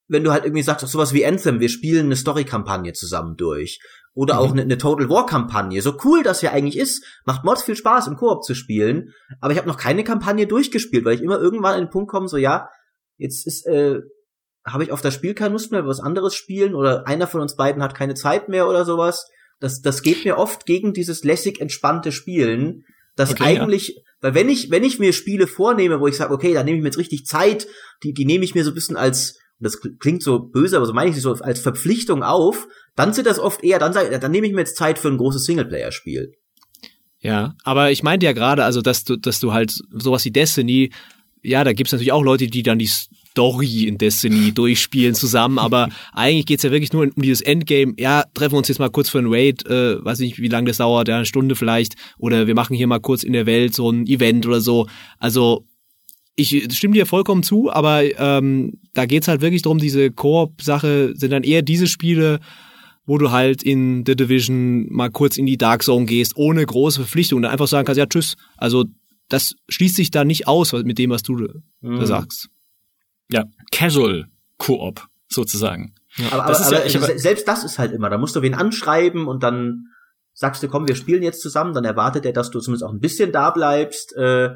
wenn 0.08 0.24
du 0.24 0.32
halt 0.32 0.46
irgendwie 0.46 0.64
sagst, 0.64 0.88
sowas 0.88 1.14
wie 1.14 1.26
Anthem, 1.26 1.60
wir 1.60 1.70
spielen 1.70 2.06
eine 2.06 2.16
Story-Kampagne 2.16 2.94
zusammen 2.94 3.36
durch. 3.38 3.80
Oder 4.14 4.36
mhm. 4.36 4.40
auch 4.40 4.52
eine, 4.52 4.62
eine 4.64 4.78
Total 4.78 5.10
War-Kampagne. 5.10 5.82
So 5.82 5.96
cool 6.04 6.24
das 6.24 6.42
ja 6.42 6.52
eigentlich 6.52 6.78
ist, 6.78 7.06
macht 7.26 7.44
Mods 7.44 7.64
viel 7.64 7.76
Spaß, 7.76 8.08
im 8.08 8.16
Koop 8.16 8.44
zu 8.44 8.56
spielen. 8.56 9.14
Aber 9.42 9.52
ich 9.52 9.60
habe 9.60 9.68
noch 9.68 9.78
keine 9.78 10.04
Kampagne 10.04 10.48
durchgespielt, 10.48 11.06
weil 11.06 11.16
ich 11.16 11.22
immer 11.22 11.40
irgendwann 11.40 11.76
an 11.76 11.82
den 11.82 11.90
Punkt 11.92 12.10
komme, 12.10 12.28
so 12.28 12.38
ja, 12.38 12.70
jetzt 13.18 13.46
ist, 13.46 13.68
äh, 13.68 14.00
habe 14.66 14.84
ich 14.84 14.92
auf 14.92 15.02
das 15.02 15.14
Spiel 15.14 15.34
keine 15.34 15.54
Lust 15.54 15.72
mehr, 15.72 15.86
was 15.86 16.00
anderes 16.00 16.36
spielen 16.36 16.74
oder 16.74 17.08
einer 17.08 17.28
von 17.28 17.42
uns 17.42 17.56
beiden 17.56 17.84
hat 17.84 17.96
keine 17.96 18.16
Zeit 18.16 18.50
mehr 18.50 18.68
oder 18.68 18.86
sowas. 18.86 19.28
Das, 19.60 19.82
das 19.82 20.02
geht 20.02 20.26
mir 20.26 20.38
oft 20.38 20.66
gegen 20.66 20.94
dieses 20.94 21.24
lässig 21.24 21.60
entspannte 21.62 22.12
Spielen, 22.12 22.86
das 23.16 23.32
okay, 23.32 23.44
eigentlich, 23.44 23.90
ja. 23.90 24.02
weil 24.22 24.36
wenn 24.36 24.50
ich, 24.50 24.70
wenn 24.70 24.84
ich 24.84 25.00
mir 25.00 25.12
Spiele 25.12 25.48
vornehme, 25.48 26.00
wo 26.00 26.08
ich 26.08 26.16
sage, 26.16 26.34
okay, 26.34 26.54
da 26.54 26.64
nehme 26.64 26.78
ich 26.78 26.84
mir 26.84 26.90
jetzt 26.90 27.00
richtig 27.00 27.26
Zeit, 27.26 27.68
die, 28.04 28.14
die 28.14 28.26
nehme 28.26 28.46
ich 28.46 28.54
mir 28.54 28.64
so 28.64 28.72
ein 28.72 28.76
bisschen 28.76 28.96
als, 28.96 29.40
das 29.60 29.80
klingt 30.00 30.22
so 30.22 30.40
böse, 30.40 30.78
aber 30.78 30.86
so 30.86 30.94
meine 30.94 31.10
ich 31.10 31.16
sie 31.16 31.22
so 31.22 31.34
als 31.34 31.60
Verpflichtung 31.60 32.22
auf, 32.22 32.68
dann 32.96 33.14
sind 33.14 33.26
das 33.26 33.40
oft 33.40 33.64
eher, 33.64 33.80
dann 33.80 33.94
sage 33.94 34.20
dann 34.20 34.32
nehme 34.32 34.46
ich 34.46 34.54
mir 34.54 34.60
jetzt 34.60 34.78
Zeit 34.78 35.00
für 35.00 35.08
ein 35.08 35.18
großes 35.18 35.46
Singleplayer-Spiel. 35.46 36.34
Ja, 37.20 37.56
aber 37.64 37.92
ich 37.92 38.04
meinte 38.04 38.28
ja 38.28 38.34
gerade, 38.34 38.64
also 38.64 38.82
dass 38.82 39.04
du, 39.04 39.18
dass 39.18 39.40
du 39.40 39.52
halt 39.52 39.74
sowas 39.92 40.24
wie 40.26 40.32
Destiny, 40.32 40.92
ja, 41.42 41.64
da 41.64 41.74
gibt's 41.74 41.92
natürlich 41.92 42.12
auch 42.12 42.24
Leute, 42.24 42.48
die 42.48 42.62
dann 42.62 42.78
die 42.78 42.90
Story 43.38 43.84
in 43.84 44.00
Destiny 44.00 44.52
durchspielen 44.56 45.14
zusammen, 45.14 45.60
aber 45.60 45.90
eigentlich 46.12 46.48
geht's 46.48 46.64
ja 46.64 46.72
wirklich 46.72 46.92
nur 46.92 47.04
um 47.04 47.22
dieses 47.22 47.42
Endgame. 47.42 47.94
Ja, 48.00 48.24
treffen 48.34 48.54
wir 48.54 48.58
uns 48.58 48.68
jetzt 48.68 48.80
mal 48.80 48.90
kurz 48.90 49.10
für 49.10 49.20
ein 49.20 49.28
Raid, 49.30 49.64
äh, 49.68 50.04
weiß 50.04 50.18
nicht, 50.20 50.40
wie 50.40 50.48
lange 50.48 50.68
das 50.70 50.78
dauert, 50.78 51.08
ja, 51.08 51.18
eine 51.18 51.26
Stunde 51.28 51.56
vielleicht, 51.56 51.94
oder 52.18 52.48
wir 52.48 52.56
machen 52.56 52.76
hier 52.76 52.88
mal 52.88 53.00
kurz 53.00 53.22
in 53.24 53.34
der 53.34 53.46
Welt 53.46 53.76
so 53.76 53.92
ein 53.92 54.08
Event 54.08 54.48
oder 54.48 54.60
so. 54.60 54.88
Also 55.20 55.66
ich 56.36 56.68
stimme 56.72 56.94
dir 56.96 57.06
vollkommen 57.06 57.44
zu, 57.44 57.72
aber 57.72 58.04
ähm, 58.20 58.74
da 58.94 59.06
geht's 59.06 59.28
halt 59.28 59.42
wirklich 59.42 59.62
darum, 59.62 59.78
diese 59.78 60.10
Koop-Sache 60.12 61.14
sind 61.16 61.32
dann 61.32 61.44
eher 61.44 61.62
diese 61.62 61.88
Spiele, 61.88 62.40
wo 63.06 63.18
du 63.18 63.32
halt 63.32 63.64
in 63.64 64.04
The 64.06 64.16
Division 64.16 64.92
mal 64.92 65.10
kurz 65.10 65.38
in 65.38 65.46
die 65.46 65.58
Dark 65.58 65.84
Zone 65.84 66.06
gehst, 66.06 66.34
ohne 66.38 66.66
große 66.66 67.00
Verpflichtung 67.02 67.38
und 67.38 67.44
dann 67.44 67.52
einfach 67.52 67.68
sagen 67.68 67.86
kannst, 67.86 68.00
ja, 68.00 68.06
tschüss. 68.06 68.36
Also 68.58 68.86
das 69.30 69.56
schließt 69.70 69.96
sich 69.96 70.12
da 70.12 70.26
nicht 70.26 70.48
aus 70.48 70.74
mit 70.74 70.98
dem, 70.98 71.10
was 71.10 71.24
du 71.24 71.38
Mhm. 71.82 72.00
da 72.00 72.06
sagst. 72.06 72.50
Ja, 73.32 73.46
Casual 73.72 74.26
Koop 74.58 75.08
sozusagen. 75.28 75.94
Aber, 76.32 76.48
Das 76.48 76.68
aber, 76.68 76.88
ja- 76.88 77.00
aber 77.00 77.20
selbst 77.20 77.48
das 77.48 77.64
ist 77.64 77.78
halt 77.80 77.92
immer, 77.92 78.10
da 78.10 78.18
musst 78.18 78.36
du 78.36 78.42
wen 78.42 78.54
anschreiben 78.56 79.28
und 79.28 79.44
dann 79.44 79.88
sagst 80.34 80.62
du, 80.64 80.68
komm, 80.68 80.88
wir 80.88 80.96
spielen 80.96 81.24
jetzt 81.24 81.42
zusammen, 81.42 81.74
dann 81.74 81.84
erwartet 81.86 82.26
er, 82.26 82.34
dass 82.34 82.50
du 82.52 82.60
zumindest 82.60 82.84
auch 82.88 82.94
ein 82.94 83.00
bisschen 83.00 83.32
da 83.32 83.50
bleibst. 83.52 84.16
Äh, 84.16 84.52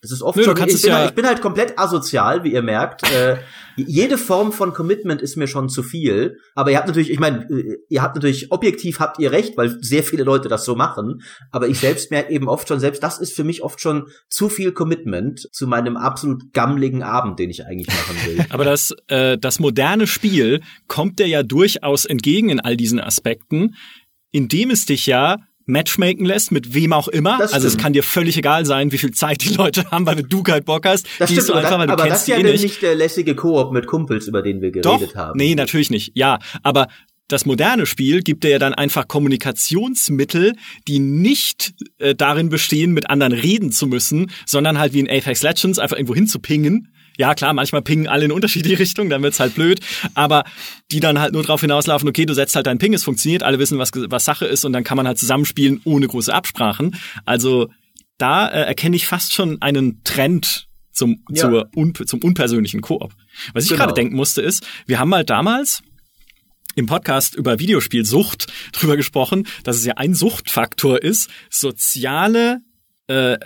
das 0.00 0.12
ist 0.12 0.22
oft 0.22 0.36
Nö, 0.36 0.44
schon, 0.44 0.56
ich, 0.56 0.74
es 0.74 0.82
bin 0.82 0.90
ja- 0.90 0.98
halt, 0.98 1.08
ich 1.10 1.14
bin 1.16 1.26
halt 1.26 1.40
komplett 1.40 1.76
asozial, 1.76 2.44
wie 2.44 2.52
ihr 2.52 2.62
merkt. 2.62 3.02
Äh, 3.12 3.38
jede 3.76 4.16
Form 4.16 4.52
von 4.52 4.72
Commitment 4.72 5.20
ist 5.20 5.36
mir 5.36 5.48
schon 5.48 5.68
zu 5.68 5.82
viel. 5.82 6.38
Aber 6.54 6.70
ihr 6.70 6.76
habt 6.76 6.86
natürlich, 6.86 7.10
ich 7.10 7.18
meine, 7.18 7.44
äh, 7.50 7.78
ihr 7.88 8.00
habt 8.00 8.14
natürlich, 8.14 8.52
objektiv 8.52 9.00
habt 9.00 9.18
ihr 9.18 9.32
recht, 9.32 9.56
weil 9.56 9.76
sehr 9.82 10.04
viele 10.04 10.22
Leute 10.22 10.48
das 10.48 10.64
so 10.64 10.76
machen. 10.76 11.22
Aber 11.50 11.66
ich 11.66 11.80
selbst 11.80 12.12
merke 12.12 12.32
eben 12.32 12.48
oft 12.48 12.68
schon, 12.68 12.78
selbst 12.78 13.02
das 13.02 13.18
ist 13.18 13.34
für 13.34 13.42
mich 13.42 13.62
oft 13.64 13.80
schon 13.80 14.06
zu 14.28 14.48
viel 14.48 14.70
Commitment 14.70 15.48
zu 15.52 15.66
meinem 15.66 15.96
absolut 15.96 16.52
gammligen 16.52 17.02
Abend, 17.02 17.40
den 17.40 17.50
ich 17.50 17.66
eigentlich 17.66 17.88
machen 17.88 18.16
will. 18.26 18.46
Aber 18.50 18.64
das, 18.64 18.94
äh, 19.08 19.36
das 19.36 19.58
moderne 19.58 20.06
Spiel 20.06 20.60
kommt 20.86 21.18
dir 21.18 21.26
ja 21.26 21.42
durchaus 21.42 22.04
entgegen 22.04 22.50
in 22.50 22.60
all 22.60 22.76
diesen 22.76 23.00
Aspekten, 23.00 23.74
indem 24.30 24.70
es 24.70 24.86
dich 24.86 25.06
ja 25.06 25.38
matchmaken 25.68 26.24
lässt, 26.24 26.50
mit 26.50 26.74
wem 26.74 26.92
auch 26.92 27.08
immer. 27.08 27.38
Das 27.38 27.52
Also 27.52 27.68
es 27.68 27.76
kann 27.76 27.92
dir 27.92 28.02
völlig 28.02 28.36
egal 28.36 28.64
sein, 28.66 28.90
wie 28.90 28.98
viel 28.98 29.12
Zeit 29.12 29.44
die 29.44 29.50
Leute 29.54 29.90
haben, 29.90 30.06
weil 30.06 30.16
du 30.22 30.42
keinen 30.42 30.64
Bock 30.64 30.86
hast, 30.86 31.06
Das 31.18 31.30
stimmt, 31.30 31.48
du 31.48 31.52
aber, 31.52 31.60
einfach, 31.62 31.78
weil 31.78 31.86
du 31.86 31.92
aber 31.92 32.02
das 32.02 32.08
kennst 32.08 32.20
ist 32.20 32.26
die 32.26 32.42
ja 32.42 32.48
eh 32.48 32.52
nicht. 32.52 32.62
nicht 32.62 32.82
der 32.82 32.94
lässige 32.94 33.34
Koop 33.34 33.72
mit 33.72 33.86
Kumpels, 33.86 34.26
über 34.26 34.42
den 34.42 34.60
wir 34.60 34.70
geredet 34.70 34.86
Doch, 34.86 35.14
haben. 35.14 35.36
nee, 35.38 35.54
natürlich 35.54 35.90
nicht. 35.90 36.12
Ja, 36.14 36.38
aber 36.62 36.88
das 37.28 37.44
moderne 37.44 37.84
Spiel 37.84 38.22
gibt 38.22 38.42
dir 38.42 38.50
ja 38.50 38.58
dann 38.58 38.72
einfach 38.72 39.06
Kommunikationsmittel, 39.06 40.54
die 40.86 40.98
nicht 40.98 41.74
äh, 41.98 42.14
darin 42.14 42.48
bestehen, 42.48 42.92
mit 42.92 43.10
anderen 43.10 43.32
reden 43.32 43.70
zu 43.70 43.86
müssen, 43.86 44.30
sondern 44.46 44.78
halt 44.78 44.94
wie 44.94 45.00
in 45.00 45.08
Apex 45.10 45.42
Legends 45.42 45.78
einfach 45.78 45.96
irgendwo 45.96 46.14
hinzupingen. 46.14 46.88
Ja, 47.18 47.34
klar, 47.34 47.52
manchmal 47.52 47.82
pingen 47.82 48.06
alle 48.08 48.24
in 48.24 48.32
unterschiedliche 48.32 48.78
Richtungen, 48.78 49.10
dann 49.10 49.22
wird's 49.22 49.40
halt 49.40 49.54
blöd, 49.54 49.80
aber 50.14 50.44
die 50.90 51.00
dann 51.00 51.18
halt 51.20 51.32
nur 51.34 51.42
drauf 51.42 51.60
hinauslaufen, 51.60 52.08
okay, 52.08 52.24
du 52.24 52.32
setzt 52.32 52.56
halt 52.56 52.66
deinen 52.66 52.78
Ping, 52.78 52.94
es 52.94 53.04
funktioniert, 53.04 53.42
alle 53.42 53.58
wissen, 53.58 53.76
was, 53.78 53.90
was 53.94 54.24
Sache 54.24 54.46
ist 54.46 54.64
und 54.64 54.72
dann 54.72 54.84
kann 54.84 54.96
man 54.96 55.06
halt 55.06 55.18
zusammenspielen 55.18 55.80
ohne 55.84 56.06
große 56.06 56.32
Absprachen. 56.32 56.96
Also 57.26 57.68
da 58.16 58.48
äh, 58.48 58.62
erkenne 58.62 58.96
ich 58.96 59.06
fast 59.06 59.34
schon 59.34 59.60
einen 59.60 60.02
Trend 60.04 60.68
zum, 60.92 61.22
Ja. 61.30 61.42
zur 61.48 61.70
un, 61.76 61.92
zum 61.94 62.22
unpersönlichen 62.22 62.80
Koop. 62.80 63.12
Was 63.52 63.64
ich 63.64 63.70
Genau. 63.70 63.82
gerade 63.82 63.94
denken 63.94 64.16
musste 64.16 64.40
ist, 64.42 64.66
wir 64.86 64.98
haben 64.98 65.14
halt 65.14 65.28
damals 65.30 65.82
im 66.74 66.86
Podcast 66.86 67.34
über 67.34 67.58
Videospielsucht 67.58 68.46
drüber 68.72 68.96
gesprochen, 68.96 69.46
dass 69.64 69.76
es 69.76 69.84
ja 69.84 69.94
ein 69.96 70.14
Suchtfaktor 70.14 71.02
ist, 71.02 71.30
soziale 71.50 72.60
äh, 73.08 73.38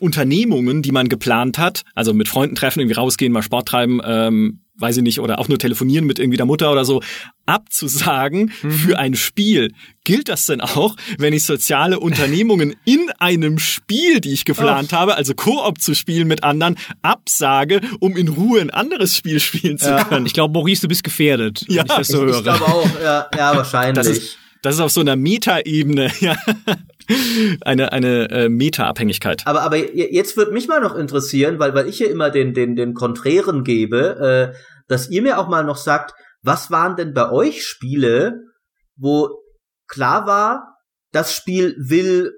Unternehmungen, 0.00 0.82
die 0.82 0.92
man 0.92 1.08
geplant 1.08 1.58
hat, 1.58 1.82
also 1.94 2.12
mit 2.14 2.28
Freunden 2.28 2.56
treffen, 2.56 2.80
irgendwie 2.80 2.96
rausgehen, 2.96 3.32
mal 3.32 3.42
Sport 3.42 3.68
treiben, 3.68 4.00
ähm, 4.04 4.60
weiß 4.76 4.96
ich 4.96 5.02
nicht, 5.02 5.20
oder 5.20 5.38
auch 5.38 5.48
nur 5.48 5.58
telefonieren 5.58 6.06
mit 6.06 6.18
irgendwie 6.18 6.38
der 6.38 6.46
Mutter 6.46 6.72
oder 6.72 6.86
so, 6.86 7.02
abzusagen 7.44 8.48
für 8.50 8.98
ein 8.98 9.14
Spiel. 9.14 9.72
Gilt 10.04 10.28
das 10.30 10.46
denn 10.46 10.60
auch, 10.62 10.96
wenn 11.18 11.34
ich 11.34 11.44
soziale 11.44 12.00
Unternehmungen 12.00 12.74
in 12.86 13.10
einem 13.18 13.58
Spiel, 13.58 14.20
die 14.20 14.32
ich 14.32 14.44
geplant 14.46 14.92
habe, 14.94 15.16
also 15.16 15.34
Koop 15.34 15.80
zu 15.80 15.94
spielen 15.94 16.28
mit 16.28 16.44
anderen, 16.44 16.76
absage, 17.02 17.80
um 18.00 18.16
in 18.16 18.28
Ruhe 18.28 18.60
ein 18.62 18.70
anderes 18.70 19.14
Spiel 19.14 19.38
spielen 19.40 19.76
zu 19.76 19.94
können? 20.08 20.24
Ich 20.24 20.32
glaube, 20.32 20.54
Maurice, 20.54 20.82
du 20.82 20.88
bist 20.88 21.04
gefährdet, 21.04 21.64
Ja, 21.68 21.82
wenn 21.82 21.86
ich 21.86 21.92
das 21.92 22.08
so 22.08 22.26
Ich 22.26 22.32
höre. 22.32 22.42
glaube 22.42 22.64
auch, 22.64 22.88
ja, 23.02 23.28
ja 23.36 23.56
wahrscheinlich. 23.56 23.94
Das 23.96 24.06
ist, 24.06 24.38
das 24.62 24.74
ist 24.76 24.80
auf 24.80 24.92
so 24.92 25.00
einer 25.00 25.16
Meta-Ebene, 25.16 26.10
ja. 26.20 26.36
Eine, 27.62 27.92
eine 27.92 28.30
äh, 28.30 28.48
Meta-Abhängigkeit. 28.48 29.42
aber, 29.46 29.62
aber 29.62 29.76
je- 29.76 30.12
jetzt 30.14 30.36
wird 30.36 30.52
mich 30.52 30.68
mal 30.68 30.80
noch 30.80 30.94
interessieren, 30.94 31.58
weil, 31.58 31.74
weil 31.74 31.88
ich 31.88 31.98
hier 31.98 32.10
immer 32.10 32.30
den, 32.30 32.54
den, 32.54 32.76
den 32.76 32.94
Konträren 32.94 33.64
gebe, 33.64 34.52
äh, 34.54 34.56
dass 34.88 35.10
ihr 35.10 35.22
mir 35.22 35.38
auch 35.38 35.48
mal 35.48 35.64
noch 35.64 35.76
sagt, 35.76 36.14
was 36.42 36.70
waren 36.70 36.96
denn 36.96 37.12
bei 37.14 37.30
euch 37.30 37.64
Spiele, 37.66 38.40
wo 38.96 39.28
klar 39.88 40.26
war, 40.26 40.76
das 41.12 41.34
Spiel 41.34 41.76
will 41.78 42.32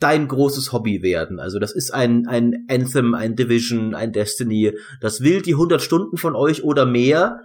dein 0.00 0.26
großes 0.28 0.72
Hobby 0.72 1.02
werden. 1.02 1.38
Also 1.38 1.58
das 1.58 1.72
ist 1.72 1.94
ein, 1.94 2.26
ein 2.26 2.66
Anthem, 2.68 3.14
ein 3.14 3.36
Division, 3.36 3.94
ein 3.94 4.12
Destiny. 4.12 4.76
Das 5.00 5.20
will 5.20 5.42
die 5.42 5.52
100 5.54 5.80
Stunden 5.80 6.16
von 6.16 6.34
euch 6.34 6.64
oder 6.64 6.84
mehr 6.86 7.40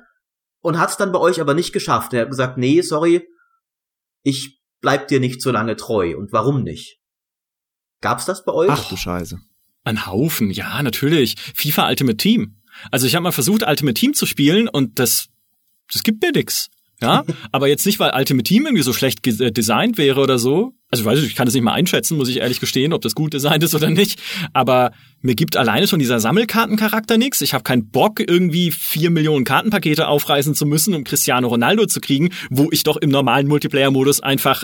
und 0.63 0.79
hat 0.79 0.89
es 0.89 0.97
dann 0.97 1.11
bei 1.11 1.19
euch 1.19 1.39
aber 1.39 1.53
nicht 1.53 1.71
geschafft. 1.71 2.13
Er 2.13 2.21
hat 2.21 2.29
gesagt, 2.31 2.57
nee, 2.57 2.81
sorry, 2.81 3.27
ich 4.23 4.56
bleib 4.81 5.07
dir 5.07 5.19
nicht 5.19 5.41
so 5.41 5.51
lange 5.51 5.75
treu. 5.75 6.15
Und 6.17 6.31
warum 6.31 6.63
nicht? 6.63 6.99
Gab's 8.01 8.25
das 8.25 8.45
bei 8.45 8.53
euch? 8.53 8.69
Ach 8.69 8.89
du 8.89 8.95
Scheiße. 8.95 9.39
Ein 9.83 10.05
Haufen, 10.05 10.51
ja, 10.51 10.81
natürlich. 10.83 11.35
FIFA 11.55 11.89
Ultimate 11.89 12.17
Team. 12.17 12.57
Also 12.91 13.07
ich 13.07 13.15
habe 13.15 13.23
mal 13.23 13.31
versucht, 13.31 13.63
Ultimate 13.63 13.93
Team 13.93 14.13
zu 14.13 14.25
spielen 14.25 14.67
und 14.67 14.99
das, 14.99 15.29
das 15.91 16.03
gibt 16.03 16.21
mir 16.21 16.31
nix. 16.31 16.69
Ja, 17.01 17.23
aber 17.51 17.67
jetzt 17.67 17.85
nicht, 17.85 17.99
weil 17.99 18.11
Ultimate 18.13 18.43
Team 18.43 18.65
irgendwie 18.65 18.83
so 18.83 18.93
schlecht 18.93 19.25
äh, 19.25 19.51
designt 19.51 19.97
wäre 19.97 20.21
oder 20.21 20.39
so. 20.39 20.73
Also 20.89 21.03
ich 21.03 21.05
weiß 21.05 21.19
nicht, 21.19 21.29
ich 21.29 21.35
kann 21.35 21.47
es 21.47 21.53
nicht 21.53 21.63
mal 21.63 21.73
einschätzen, 21.73 22.17
muss 22.17 22.29
ich 22.29 22.37
ehrlich 22.37 22.61
gestehen, 22.61 22.93
ob 22.93 23.01
das 23.01 23.13
gut 23.13 23.33
designt 23.33 23.63
ist 23.63 23.75
oder 23.75 23.89
nicht. 23.89 24.21
Aber 24.53 24.91
mir 25.21 25.35
gibt 25.35 25.57
alleine 25.57 25.87
schon 25.87 25.99
dieser 25.99 26.19
Sammelkartencharakter 26.21 27.17
nix. 27.17 27.41
Ich 27.41 27.53
habe 27.53 27.63
keinen 27.63 27.89
Bock, 27.89 28.21
irgendwie 28.21 28.71
vier 28.71 29.09
Millionen 29.09 29.43
Kartenpakete 29.43 30.07
aufreißen 30.07 30.55
zu 30.55 30.65
müssen, 30.65 30.93
um 30.93 31.03
Cristiano 31.03 31.49
Ronaldo 31.49 31.87
zu 31.87 31.99
kriegen, 31.99 32.29
wo 32.49 32.69
ich 32.71 32.83
doch 32.83 32.95
im 32.95 33.09
normalen 33.09 33.47
Multiplayer-Modus 33.47 34.21
einfach 34.21 34.63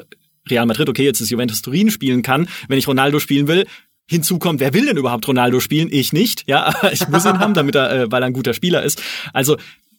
Real 0.49 0.65
Madrid, 0.65 0.89
okay, 0.89 1.03
jetzt 1.03 1.21
ist 1.21 1.29
Juventus 1.29 1.61
Turin 1.61 1.89
spielen 1.89 2.21
kann, 2.21 2.47
wenn 2.67 2.77
ich 2.77 2.87
Ronaldo 2.87 3.19
spielen 3.19 3.47
will. 3.47 3.65
Hinzu 4.05 4.37
kommt, 4.37 4.59
wer 4.59 4.73
will 4.73 4.85
denn 4.85 4.97
überhaupt 4.97 5.27
Ronaldo 5.27 5.61
spielen? 5.61 5.87
Ich 5.91 6.11
nicht, 6.11 6.43
ja, 6.47 6.73
ich 6.91 7.07
muss 7.07 7.25
ihn 7.25 7.39
haben, 7.39 7.53
damit 7.53 7.75
er, 7.75 7.91
äh, 7.91 8.11
weil 8.11 8.21
er 8.21 8.27
ein 8.27 8.33
guter 8.33 8.53
Spieler 8.53 8.83
ist. 8.83 9.01
Also 9.31 9.57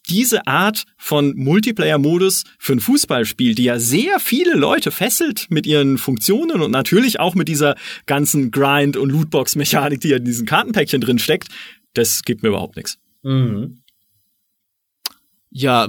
diese 0.08 0.46
Art 0.46 0.84
von 0.96 1.34
Multiplayer-Modus 1.36 2.44
für 2.58 2.74
ein 2.74 2.80
Fußballspiel, 2.80 3.54
die 3.54 3.64
ja 3.64 3.78
sehr 3.78 4.20
viele 4.20 4.54
Leute 4.54 4.90
fesselt 4.90 5.46
mit 5.50 5.66
ihren 5.66 5.98
Funktionen 5.98 6.60
und 6.60 6.70
natürlich 6.70 7.20
auch 7.20 7.34
mit 7.34 7.48
dieser 7.48 7.74
ganzen 8.06 8.50
Grind- 8.50 8.96
und 8.96 9.10
Lootbox-Mechanik, 9.10 10.00
die 10.00 10.08
ja 10.08 10.16
in 10.18 10.24
diesen 10.24 10.46
Kartenpäckchen 10.46 11.00
drin 11.00 11.18
steckt, 11.18 11.48
das 11.94 12.22
gibt 12.22 12.42
mir 12.42 12.50
überhaupt 12.50 12.76
nichts. 12.76 12.98
Mhm. 13.22 13.78
Ja, 15.50 15.88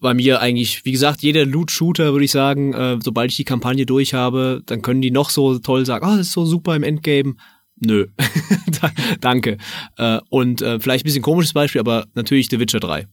bei 0.00 0.12
mir 0.14 0.40
eigentlich, 0.40 0.84
wie 0.84 0.92
gesagt, 0.92 1.22
jeder 1.22 1.46
Loot-Shooter 1.46 2.12
würde 2.12 2.26
ich 2.26 2.30
sagen, 2.30 2.74
äh, 2.74 2.98
sobald 3.02 3.30
ich 3.30 3.36
die 3.36 3.44
Kampagne 3.44 3.86
durch 3.86 4.12
habe, 4.14 4.62
dann 4.66 4.82
können 4.82 5.00
die 5.00 5.10
noch 5.10 5.30
so 5.30 5.58
toll 5.58 5.86
sagen, 5.86 6.06
oh, 6.06 6.16
das 6.16 6.26
ist 6.28 6.32
so 6.32 6.44
super 6.44 6.76
im 6.76 6.82
Endgame. 6.82 7.34
Nö, 7.76 8.06
Da- 8.80 8.92
danke. 9.20 9.56
Äh, 9.96 10.20
und 10.28 10.60
äh, 10.62 10.78
vielleicht 10.80 11.04
ein 11.04 11.08
bisschen 11.08 11.22
komisches 11.22 11.52
Beispiel, 11.54 11.80
aber 11.80 12.06
natürlich 12.14 12.48
The 12.50 12.60
Witcher 12.60 12.80
3. 12.80 13.06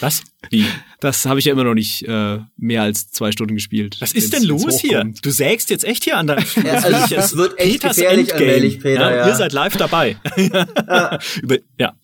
Was? 0.00 0.22
Wie? 0.50 0.66
Das 1.00 1.26
habe 1.26 1.38
ich 1.40 1.46
ja 1.46 1.52
immer 1.52 1.64
noch 1.64 1.74
nicht 1.74 2.06
äh, 2.06 2.38
mehr 2.56 2.82
als 2.82 3.10
zwei 3.10 3.32
Stunden 3.32 3.54
gespielt. 3.56 3.96
Was 4.00 4.12
ist 4.12 4.32
denn 4.32 4.44
los 4.44 4.78
hier? 4.80 5.04
Du 5.22 5.30
sägst 5.30 5.68
jetzt 5.70 5.84
echt 5.84 6.04
hier 6.04 6.16
an 6.16 6.28
deinem 6.28 6.44
Stuhl. 6.46 6.64
Ja, 6.66 6.74
also 6.74 7.14
es 7.16 7.36
wird 7.36 7.58
echt 7.58 7.82
gefährlich 7.82 8.32
allmählich, 8.34 8.80
Peter, 8.80 9.14
ja. 9.16 9.26
Ihr 9.28 9.34
seid 9.34 9.52
live 9.52 9.76
dabei. 9.76 10.16
Über, 11.42 11.56
ja. 11.78 11.94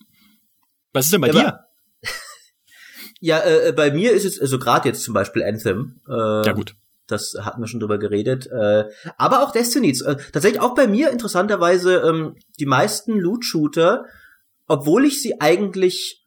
Was 0.93 1.05
ist 1.05 1.13
denn 1.13 1.21
bei 1.21 1.27
Ja, 1.27 1.33
dir? 1.33 1.47
aber- 1.47 1.65
Ja, 3.21 3.39
äh, 3.43 3.71
bei 3.71 3.91
mir 3.91 4.11
ist 4.11 4.25
es, 4.25 4.39
also 4.39 4.57
gerade 4.59 4.89
jetzt 4.89 5.03
zum 5.03 5.13
Beispiel 5.13 5.43
Anthem. 5.43 6.01
Äh, 6.09 6.45
Ja, 6.45 6.51
gut. 6.53 6.75
Das 7.07 7.35
hatten 7.41 7.61
wir 7.61 7.67
schon 7.67 7.79
drüber 7.79 7.97
geredet. 7.99 8.47
Äh, 8.47 8.85
aber 9.17 9.43
auch 9.43 9.51
Destiny. 9.51 9.89
Äh, 9.91 10.15
tatsächlich 10.33 10.61
auch 10.61 10.75
bei 10.75 10.87
mir 10.87 11.09
interessanterweise 11.11 11.97
ähm, 12.07 12.35
die 12.59 12.65
meisten 12.65 13.17
Loot-Shooter, 13.17 14.05
obwohl 14.67 15.05
ich 15.05 15.21
sie 15.21 15.39
eigentlich 15.41 16.20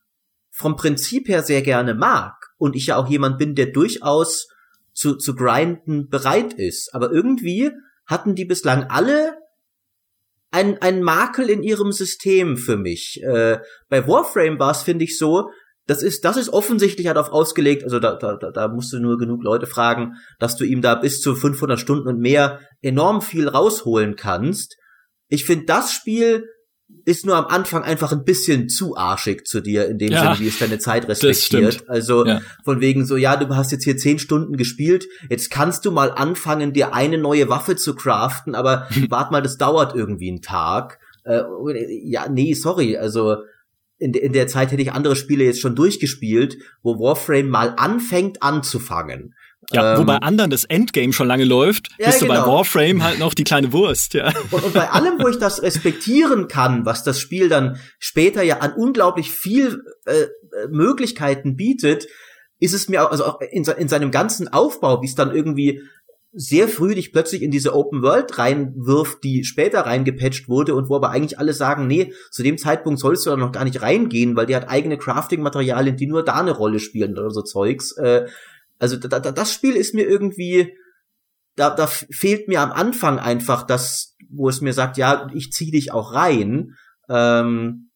vom 0.56 0.76
Prinzip 0.76 1.28
her 1.28 1.42
sehr 1.42 1.62
gerne 1.62 1.94
mag 1.94 2.34
und 2.58 2.76
ich 2.76 2.86
ja 2.86 2.96
auch 2.96 3.08
jemand 3.08 3.38
bin, 3.38 3.54
der 3.54 3.66
durchaus 3.66 4.46
zu, 4.92 5.16
zu 5.16 5.34
grinden 5.34 6.08
bereit 6.08 6.52
ist. 6.52 6.94
Aber 6.94 7.10
irgendwie 7.10 7.72
hatten 8.06 8.34
die 8.36 8.44
bislang 8.44 8.84
alle 8.84 9.36
ein, 10.52 10.80
ein 10.80 11.02
Makel 11.02 11.50
in 11.50 11.62
ihrem 11.64 11.90
System 11.90 12.56
für 12.56 12.76
mich. 12.76 13.20
Äh, 13.22 13.58
bei 13.88 14.06
Warframe 14.06 14.58
war 14.60 14.70
es, 14.70 14.82
finde 14.82 15.04
ich, 15.04 15.18
so, 15.18 15.50
das 15.86 16.02
ist, 16.02 16.24
das 16.24 16.36
ist 16.36 16.48
offensichtlich 16.50 17.08
halt 17.08 17.18
auf 17.18 17.30
ausgelegt, 17.30 17.82
also 17.82 17.98
da, 17.98 18.14
da, 18.14 18.36
da- 18.36 18.52
da 18.52 18.68
musst 18.68 18.92
du 18.92 19.00
nur 19.00 19.18
genug 19.18 19.42
Leute 19.42 19.66
fragen, 19.66 20.12
dass 20.38 20.56
du 20.56 20.64
ihm 20.64 20.80
da 20.80 20.94
bis 20.94 21.20
zu 21.20 21.34
500 21.34 21.78
Stunden 21.80 22.06
und 22.08 22.20
mehr 22.20 22.60
enorm 22.80 23.20
viel 23.20 23.48
rausholen 23.48 24.14
kannst. 24.14 24.76
Ich 25.28 25.44
finde, 25.44 25.66
das 25.66 25.92
Spiel 25.92 26.46
ist 27.04 27.26
nur 27.26 27.36
am 27.36 27.46
Anfang 27.46 27.82
einfach 27.82 28.12
ein 28.12 28.24
bisschen 28.24 28.68
zu 28.68 28.96
arschig 28.96 29.46
zu 29.46 29.60
dir, 29.60 29.86
in 29.88 29.98
dem 29.98 30.12
Ja, 30.12 30.22
Sinne, 30.34 30.38
wie 30.40 30.48
es 30.48 30.58
deine 30.58 30.78
Zeit 30.78 31.06
respektiert. 31.08 31.88
Also 31.88 32.24
Ja. 32.26 32.40
von 32.64 32.80
wegen 32.80 33.04
so, 33.04 33.16
ja, 33.16 33.36
du 33.36 33.54
hast 33.54 33.72
jetzt 33.72 33.84
hier 33.84 33.96
zehn 33.96 34.18
Stunden 34.18 34.56
gespielt, 34.56 35.06
jetzt 35.28 35.50
kannst 35.50 35.84
du 35.84 35.90
mal 35.90 36.10
anfangen, 36.10 36.72
dir 36.72 36.94
eine 36.94 37.18
neue 37.18 37.48
Waffe 37.48 37.76
zu 37.76 37.94
craften, 37.94 38.54
aber 38.54 38.88
wart 39.10 39.30
mal, 39.32 39.42
das 39.42 39.58
dauert 39.58 39.94
irgendwie 39.94 40.30
einen 40.30 40.42
Tag. 40.42 40.98
Äh, 41.24 41.42
ja, 42.04 42.28
nee, 42.28 42.54
sorry, 42.54 42.96
also 42.96 43.36
in, 43.98 44.12
de- 44.12 44.22
in 44.22 44.32
der 44.32 44.46
Zeit 44.46 44.72
hätte 44.72 44.82
ich 44.82 44.92
andere 44.92 45.16
Spiele 45.16 45.44
jetzt 45.44 45.60
schon 45.60 45.76
durchgespielt, 45.76 46.56
wo 46.82 46.98
Warframe 46.98 47.48
mal 47.48 47.74
anfängt 47.76 48.42
anzufangen 48.42 49.34
Ja, 49.72 49.94
ähm, 49.94 50.00
wo 50.00 50.04
bei 50.04 50.16
anderen 50.18 50.50
das 50.50 50.64
Endgame 50.64 51.12
schon 51.12 51.28
lange 51.28 51.44
läuft, 51.44 51.88
ja, 51.98 52.06
bist 52.06 52.20
genau. 52.20 52.34
du 52.34 52.38
bei 52.38 52.44
genau. 52.44 52.58
Warframe 52.58 53.02
halt 53.02 53.18
noch 53.18 53.34
die 53.34 53.44
kleine 53.44 53.72
Wurst, 53.72 54.14
ja. 54.14 54.32
Und, 54.50 54.64
und 54.64 54.74
bei 54.74 54.90
allem, 54.90 55.14
wo 55.18 55.28
ich 55.28 55.38
das 55.38 55.62
respektieren 55.62 56.48
kann, 56.48 56.84
was 56.84 57.04
das 57.04 57.20
Spiel 57.20 57.48
dann 57.48 57.78
später 57.98 58.42
ja 58.42 58.58
an 58.58 58.72
unglaublich 58.72 59.30
viel 59.30 59.82
äh, 60.06 60.26
Möglichkeiten 60.70 61.56
bietet, 61.56 62.06
ist 62.60 62.74
es 62.74 62.88
mir 62.88 63.10
also 63.10 63.24
auch 63.24 63.40
in, 63.40 63.64
in 63.64 63.88
seinem 63.88 64.10
ganzen 64.10 64.48
Aufbau, 64.48 65.02
wie 65.02 65.06
es 65.06 65.14
dann 65.14 65.34
irgendwie 65.34 65.82
sehr 66.36 66.66
früh 66.66 66.96
dich 66.96 67.12
plötzlich 67.12 67.42
in 67.42 67.52
diese 67.52 67.74
Open 67.74 68.02
World 68.02 68.38
reinwirft, 68.38 69.22
die 69.22 69.44
später 69.44 69.82
reingepatcht 69.82 70.48
wurde 70.48 70.74
und 70.74 70.88
wo 70.88 70.96
aber 70.96 71.10
eigentlich 71.10 71.38
alle 71.38 71.52
sagen, 71.52 71.86
nee, 71.86 72.12
zu 72.30 72.42
dem 72.42 72.58
Zeitpunkt 72.58 72.98
sollst 72.98 73.24
du 73.24 73.30
da 73.30 73.36
noch 73.36 73.52
gar 73.52 73.64
nicht 73.64 73.82
reingehen, 73.82 74.34
weil 74.34 74.46
die 74.46 74.56
hat 74.56 74.68
eigene 74.68 74.98
Crafting-Materialien, 74.98 75.96
die 75.96 76.08
nur 76.08 76.24
da 76.24 76.34
eine 76.34 76.50
Rolle 76.50 76.80
spielen 76.80 77.12
oder 77.16 77.30
so 77.30 77.42
Zeugs. 77.42 77.92
Äh, 77.92 78.26
also 78.84 78.98
da, 78.98 79.18
da, 79.18 79.32
das 79.32 79.50
Spiel 79.50 79.76
ist 79.76 79.94
mir 79.94 80.06
irgendwie, 80.06 80.76
da, 81.56 81.70
da 81.70 81.86
fehlt 81.86 82.48
mir 82.48 82.60
am 82.60 82.70
Anfang 82.70 83.18
einfach 83.18 83.62
das, 83.62 84.14
wo 84.28 84.50
es 84.50 84.60
mir 84.60 84.74
sagt, 84.74 84.98
ja, 84.98 85.26
ich 85.32 85.52
zieh 85.52 85.70
dich 85.70 85.90
auch 85.90 86.12
rein. 86.12 86.74
Ähm, 87.08 87.88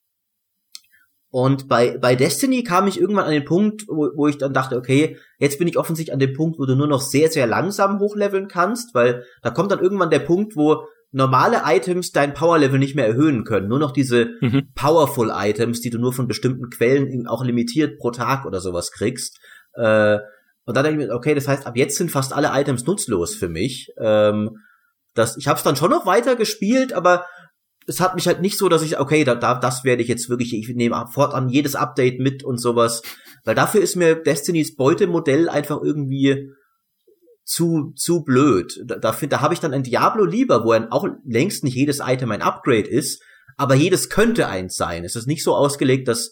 und 1.28 1.68
bei, 1.68 1.98
bei 1.98 2.16
Destiny 2.16 2.62
kam 2.62 2.86
ich 2.86 2.98
irgendwann 2.98 3.26
an 3.26 3.32
den 3.32 3.44
Punkt, 3.44 3.84
wo, 3.86 4.08
wo 4.16 4.28
ich 4.28 4.38
dann 4.38 4.54
dachte, 4.54 4.78
okay, 4.78 5.18
jetzt 5.38 5.58
bin 5.58 5.68
ich 5.68 5.76
offensichtlich 5.76 6.14
an 6.14 6.20
dem 6.20 6.32
Punkt, 6.32 6.58
wo 6.58 6.64
du 6.64 6.74
nur 6.74 6.86
noch 6.86 7.02
sehr, 7.02 7.28
sehr 7.28 7.46
langsam 7.46 7.98
hochleveln 7.98 8.48
kannst, 8.48 8.94
weil 8.94 9.24
da 9.42 9.50
kommt 9.50 9.70
dann 9.70 9.80
irgendwann 9.80 10.08
der 10.08 10.20
Punkt, 10.20 10.56
wo 10.56 10.86
normale 11.10 11.64
Items 11.66 12.12
dein 12.12 12.32
Powerlevel 12.32 12.78
nicht 12.78 12.96
mehr 12.96 13.06
erhöhen 13.06 13.44
können. 13.44 13.68
Nur 13.68 13.78
noch 13.78 13.90
diese 13.90 14.30
mhm. 14.40 14.72
Powerful 14.74 15.30
Items, 15.34 15.82
die 15.82 15.90
du 15.90 15.98
nur 15.98 16.14
von 16.14 16.28
bestimmten 16.28 16.70
Quellen 16.70 17.26
auch 17.26 17.44
limitiert 17.44 17.98
pro 17.98 18.10
Tag 18.10 18.46
oder 18.46 18.62
sowas 18.62 18.90
kriegst. 18.90 19.38
Äh, 19.74 20.20
und 20.68 20.76
dann 20.76 20.84
denke 20.84 21.00
ich 21.00 21.08
mir, 21.08 21.14
okay, 21.14 21.34
das 21.34 21.48
heißt, 21.48 21.66
ab 21.66 21.78
jetzt 21.78 21.96
sind 21.96 22.10
fast 22.10 22.34
alle 22.34 22.50
Items 22.52 22.84
nutzlos 22.84 23.34
für 23.34 23.48
mich. 23.48 23.90
Ähm, 23.98 24.58
das, 25.14 25.38
ich 25.38 25.48
habe 25.48 25.56
es 25.56 25.62
dann 25.62 25.76
schon 25.76 25.90
noch 25.90 26.04
weiter 26.04 26.36
gespielt, 26.36 26.92
aber 26.92 27.24
es 27.86 28.02
hat 28.02 28.14
mich 28.14 28.26
halt 28.26 28.42
nicht 28.42 28.58
so, 28.58 28.68
dass 28.68 28.82
ich, 28.82 29.00
okay, 29.00 29.24
da, 29.24 29.34
da 29.34 29.54
das 29.54 29.84
werde 29.84 30.02
ich 30.02 30.08
jetzt 30.08 30.28
wirklich, 30.28 30.52
ich 30.52 30.68
nehme 30.76 31.06
fortan 31.10 31.48
jedes 31.48 31.74
Update 31.74 32.20
mit 32.20 32.44
und 32.44 32.58
sowas. 32.58 33.00
Weil 33.46 33.54
dafür 33.54 33.80
ist 33.80 33.96
mir 33.96 34.14
Destinys 34.14 34.76
Beutemodell 34.76 35.48
einfach 35.48 35.80
irgendwie 35.82 36.50
zu, 37.46 37.94
zu 37.96 38.22
blöd. 38.22 38.78
Da, 38.84 38.96
da, 38.96 39.12
da 39.12 39.40
habe 39.40 39.54
ich 39.54 39.60
dann 39.60 39.72
ein 39.72 39.84
Diablo 39.84 40.26
lieber, 40.26 40.64
wo 40.64 40.74
auch 40.90 41.08
längst 41.24 41.64
nicht 41.64 41.76
jedes 41.76 42.00
Item 42.04 42.30
ein 42.30 42.42
Upgrade 42.42 42.90
ist, 42.90 43.22
aber 43.56 43.74
jedes 43.74 44.10
könnte 44.10 44.48
eins 44.48 44.76
sein. 44.76 45.06
Es 45.06 45.16
ist 45.16 45.26
nicht 45.26 45.42
so 45.42 45.54
ausgelegt, 45.54 46.08
dass 46.08 46.30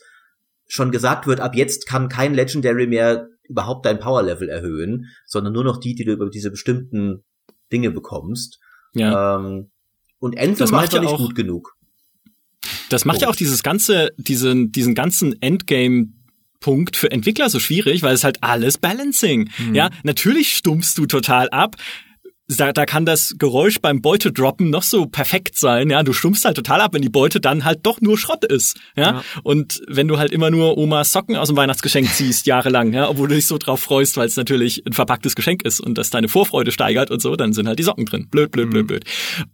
schon 0.69 0.91
gesagt 0.91 1.27
wird, 1.27 1.41
ab 1.41 1.55
jetzt 1.55 1.89
kann 1.89 2.11
kein 2.11 2.35
Legendary 2.35 2.87
mehr 2.87 3.29
überhaupt 3.49 3.87
dein 3.87 3.99
Power-Level 3.99 4.49
erhöhen, 4.49 5.07
sondern 5.27 5.53
nur 5.53 5.65
noch 5.65 5.79
die, 5.79 5.95
die 5.95 6.05
du 6.05 6.13
über 6.13 6.29
diese 6.31 6.51
bestimmten 6.51 7.25
Dinge 7.73 7.91
bekommst. 7.91 8.59
Ja. 8.95 9.37
Ähm, 9.37 9.71
und 10.19 10.39
Anthem 10.39 10.59
das 10.59 10.71
macht 10.71 10.93
ja 10.93 11.01
nicht 11.01 11.11
auch, 11.11 11.19
gut 11.19 11.35
genug. 11.35 11.77
Das 12.89 13.05
macht 13.05 13.19
oh. 13.19 13.23
ja 13.23 13.29
auch 13.29 13.37
dieses 13.37 13.63
ganze, 13.63 14.11
diesen, 14.17 14.73
diesen 14.73 14.95
ganzen 14.95 15.41
Endgame 15.43 16.09
Punkt 16.61 16.97
für 16.97 17.11
Entwickler 17.11 17.51
so 17.51 17.61
schwierig, 17.61 18.03
weil 18.03 18.15
es 18.15 18.25
halt 18.25 18.43
alles 18.43 18.79
Balancing. 18.79 19.51
Mhm. 19.59 19.75
Ja, 19.75 19.91
natürlich 20.03 20.57
stumpfst 20.57 20.95
du 20.97 21.07
total 21.07 21.49
ab. 21.51 21.77
Da, 22.49 22.73
da 22.73 22.87
kann 22.87 23.05
das 23.05 23.35
Geräusch 23.39 23.81
beim 23.81 24.01
Beutedroppen 24.01 24.71
noch 24.71 24.85
so 24.85 25.07
perfekt 25.07 25.59
sein, 25.59 25.91
ja, 25.91 26.05
du 26.05 26.13
stumpfst 26.13 26.45
halt 26.45 26.57
total 26.57 26.81
ab, 26.81 26.95
wenn 26.95 27.03
die 27.03 27.09
Beute 27.09 27.41
dann 27.41 27.65
halt 27.65 27.81
doch 27.83 28.01
nur 28.01 28.17
Schrott 28.19 28.45
ist, 28.45 28.79
ja? 28.97 29.03
ja. 29.03 29.25
Und 29.43 29.83
wenn 29.89 30.07
du 30.07 30.19
halt 30.19 30.31
immer 30.31 30.51
nur 30.51 30.79
Omas 30.79 31.11
Socken 31.11 31.37
aus 31.37 31.49
dem 31.49 31.57
Weihnachtsgeschenk 31.57 32.09
ziehst, 32.09 32.47
jahrelang, 32.47 32.93
ja, 32.93 33.09
obwohl 33.09 33.27
du 33.29 33.35
dich 33.35 33.47
so 33.47 33.59
drauf 33.59 33.81
freust, 33.81 34.17
weil 34.17 34.29
es 34.29 34.37
natürlich 34.37 34.87
ein 34.87 34.93
verpacktes 34.93 35.35
Geschenk 35.35 35.65
ist 35.65 35.81
und 35.81 35.99
das 35.99 36.11
deine 36.11 36.29
Vorfreude 36.29 36.71
steigert 36.71 37.11
und 37.11 37.21
so, 37.21 37.35
dann 37.35 37.53
sind 37.53 37.67
halt 37.67 37.79
die 37.79 37.83
Socken 37.83 38.05
drin. 38.07 38.29
Blöd, 38.29 38.53
blöd, 38.53 38.67
mhm. 38.67 38.71
blöd, 38.71 38.87
blöd. 38.87 39.05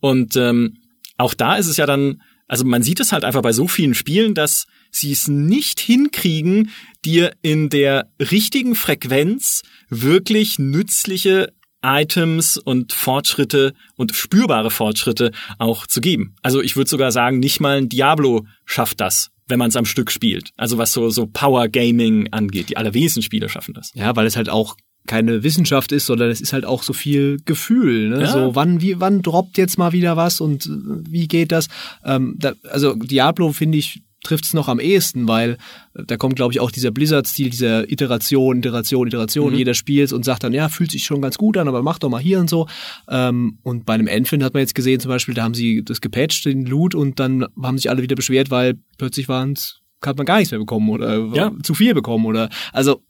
Und 0.01 0.36
ähm, 0.36 0.76
auch 1.16 1.34
da 1.34 1.57
ist 1.57 1.68
es 1.68 1.78
ja 1.78 1.86
dann, 1.86 2.20
also 2.47 2.64
man 2.64 2.82
sieht 2.82 3.01
es 3.01 3.12
halt 3.12 3.24
einfach 3.24 3.43
bei 3.43 3.53
so 3.53 3.68
vielen 3.68 3.95
Spielen, 3.95 4.34
dass 4.34 4.66
sie 4.90 5.12
es 5.12 5.28
nicht 5.28 5.80
hinkriegen, 5.80 6.70
dir 7.05 7.32
in 7.43 7.68
der 7.68 8.11
richtigen 8.18 8.74
Frequenz 8.74 9.62
wirklich 9.88 10.59
nützliche 10.59 11.53
Items 11.83 12.57
und 12.57 12.93
Fortschritte 12.93 13.74
und 13.97 14.14
spürbare 14.14 14.70
Fortschritte 14.70 15.33
auch 15.59 15.87
zu 15.87 16.01
geben. 16.01 16.35
Also 16.43 16.62
ich 16.62 16.76
würde 16.76 16.91
sogar 16.91 17.12
sagen, 17.12 17.39
nicht 17.39 17.61
mal 17.61 17.78
ein 17.78 17.89
Diablo 17.89 18.47
schafft 18.64 19.01
das, 19.01 19.30
wenn 19.49 19.59
man 19.59 19.68
es 19.68 19.76
am 19.76 19.85
Stück 19.85 20.11
spielt. 20.11 20.51
Also 20.57 20.78
was 20.78 20.93
so, 20.93 21.11
so 21.11 21.26
Power 21.26 21.68
Gaming 21.68 22.33
angeht. 22.33 22.68
Die 22.68 22.76
allerwenigsten 22.76 23.22
Spiele 23.22 23.49
schaffen 23.49 23.74
das. 23.74 23.91
Ja, 23.95 24.14
weil 24.16 24.26
es 24.26 24.37
halt 24.37 24.49
auch 24.49 24.76
keine 25.07 25.43
Wissenschaft 25.43 25.91
ist, 25.93 26.07
sondern 26.07 26.30
es 26.30 26.41
ist 26.41 26.53
halt 26.53 26.64
auch 26.64 26.83
so 26.83 26.93
viel 26.93 27.39
Gefühl. 27.45 28.09
Ne? 28.11 28.20
Ja. 28.20 28.33
So 28.33 28.55
wann 28.55 28.80
wie 28.80 29.01
wann 29.01 29.22
droppt 29.22 29.59
jetzt 29.59 29.76
mal 29.76 29.93
wieder 29.93 30.16
was 30.16 30.41
und 30.41 30.68
wie 30.70 31.26
geht 31.26 31.51
das? 31.51 31.68
Ähm, 32.05 32.37
da, 32.39 32.53
also 32.70 32.95
Diablo 32.95 33.53
finde 33.53 33.78
ich 33.78 34.03
trifft 34.23 34.45
es 34.45 34.55
noch 34.55 34.68
am 34.68 34.81
ehesten, 34.81 35.29
weil 35.29 35.59
äh, 35.95 36.05
da 36.07 36.16
kommt, 36.16 36.37
glaube 36.37 36.53
ich, 36.53 36.61
auch 36.61 36.70
dieser 36.70 36.91
Blizzard-Stil, 36.91 37.51
dieser 37.51 37.91
Iteration, 37.91 38.59
Iteration, 38.59 39.09
Iteration 39.09 39.53
mhm. 39.53 39.59
jeder 39.59 39.75
spielt 39.75 40.12
und 40.12 40.25
sagt 40.25 40.45
dann, 40.45 40.53
ja, 40.53 40.68
fühlt 40.68 40.91
sich 40.91 41.05
schon 41.05 41.23
ganz 41.23 41.39
gut 41.39 41.57
an, 41.57 41.68
aber 41.68 41.83
mach 41.83 41.99
doch 41.99 42.09
mal 42.09 42.20
hier 42.20 42.41
und 42.41 42.49
so. 42.49 42.66
Ähm, 43.09 43.59
und 43.62 43.85
bei 43.85 43.95
einem 43.95 44.07
Endfin 44.07 44.45
hat 44.45 44.55
man 44.55 44.61
jetzt 44.61 44.75
gesehen, 44.75 45.01
zum 45.01 45.09
Beispiel, 45.09 45.35
da 45.35 45.43
haben 45.43 45.55
sie 45.55 45.85
das 45.85 46.01
gepatcht, 46.01 46.45
den 46.45 46.66
Loot, 46.66 46.95
und 46.95 47.20
dann 47.20 47.47
haben 47.62 47.79
sich 47.79 47.91
alle 47.91 48.03
wieder 48.03 48.16
beschwert, 48.16 48.51
weil 48.51 48.75
plötzlich 48.99 49.29
waren 49.29 49.53
es 49.53 49.79
hat 50.05 50.16
man 50.16 50.27
gar 50.27 50.39
nichts 50.39 50.51
mehr 50.51 50.59
bekommen 50.59 50.91
oder 50.91 51.16
ja. 51.33 51.53
zu 51.62 51.75
viel 51.75 51.95
bekommen 51.95 52.27
oder 52.27 52.49
also 52.73 53.03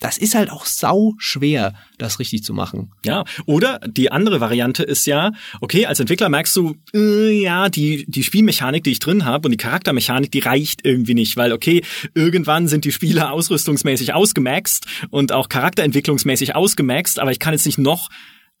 das 0.00 0.18
ist 0.18 0.34
halt 0.34 0.50
auch 0.50 0.66
sau 0.66 1.14
schwer, 1.18 1.74
das 1.98 2.18
richtig 2.18 2.42
zu 2.42 2.54
machen. 2.54 2.90
Ja, 3.04 3.24
oder 3.46 3.78
die 3.86 4.10
andere 4.10 4.40
Variante 4.40 4.82
ist 4.82 5.06
ja, 5.06 5.32
okay, 5.60 5.86
als 5.86 6.00
Entwickler 6.00 6.28
merkst 6.28 6.56
du, 6.56 6.74
äh, 6.94 7.42
ja, 7.42 7.68
die, 7.68 8.06
die 8.08 8.24
Spielmechanik, 8.24 8.82
die 8.82 8.92
ich 8.92 8.98
drin 8.98 9.26
habe 9.26 9.46
und 9.46 9.52
die 9.52 9.58
Charaktermechanik, 9.58 10.32
die 10.32 10.40
reicht 10.40 10.84
irgendwie 10.84 11.14
nicht, 11.14 11.36
weil 11.36 11.52
okay, 11.52 11.82
irgendwann 12.14 12.66
sind 12.66 12.84
die 12.84 12.92
Spieler 12.92 13.30
ausrüstungsmäßig 13.32 14.14
ausgemaxt 14.14 14.86
und 15.10 15.32
auch 15.32 15.48
charakterentwicklungsmäßig 15.48 16.56
ausgemaxt, 16.56 17.18
aber 17.18 17.30
ich 17.30 17.38
kann 17.38 17.52
jetzt 17.52 17.66
nicht 17.66 17.78
noch 17.78 18.08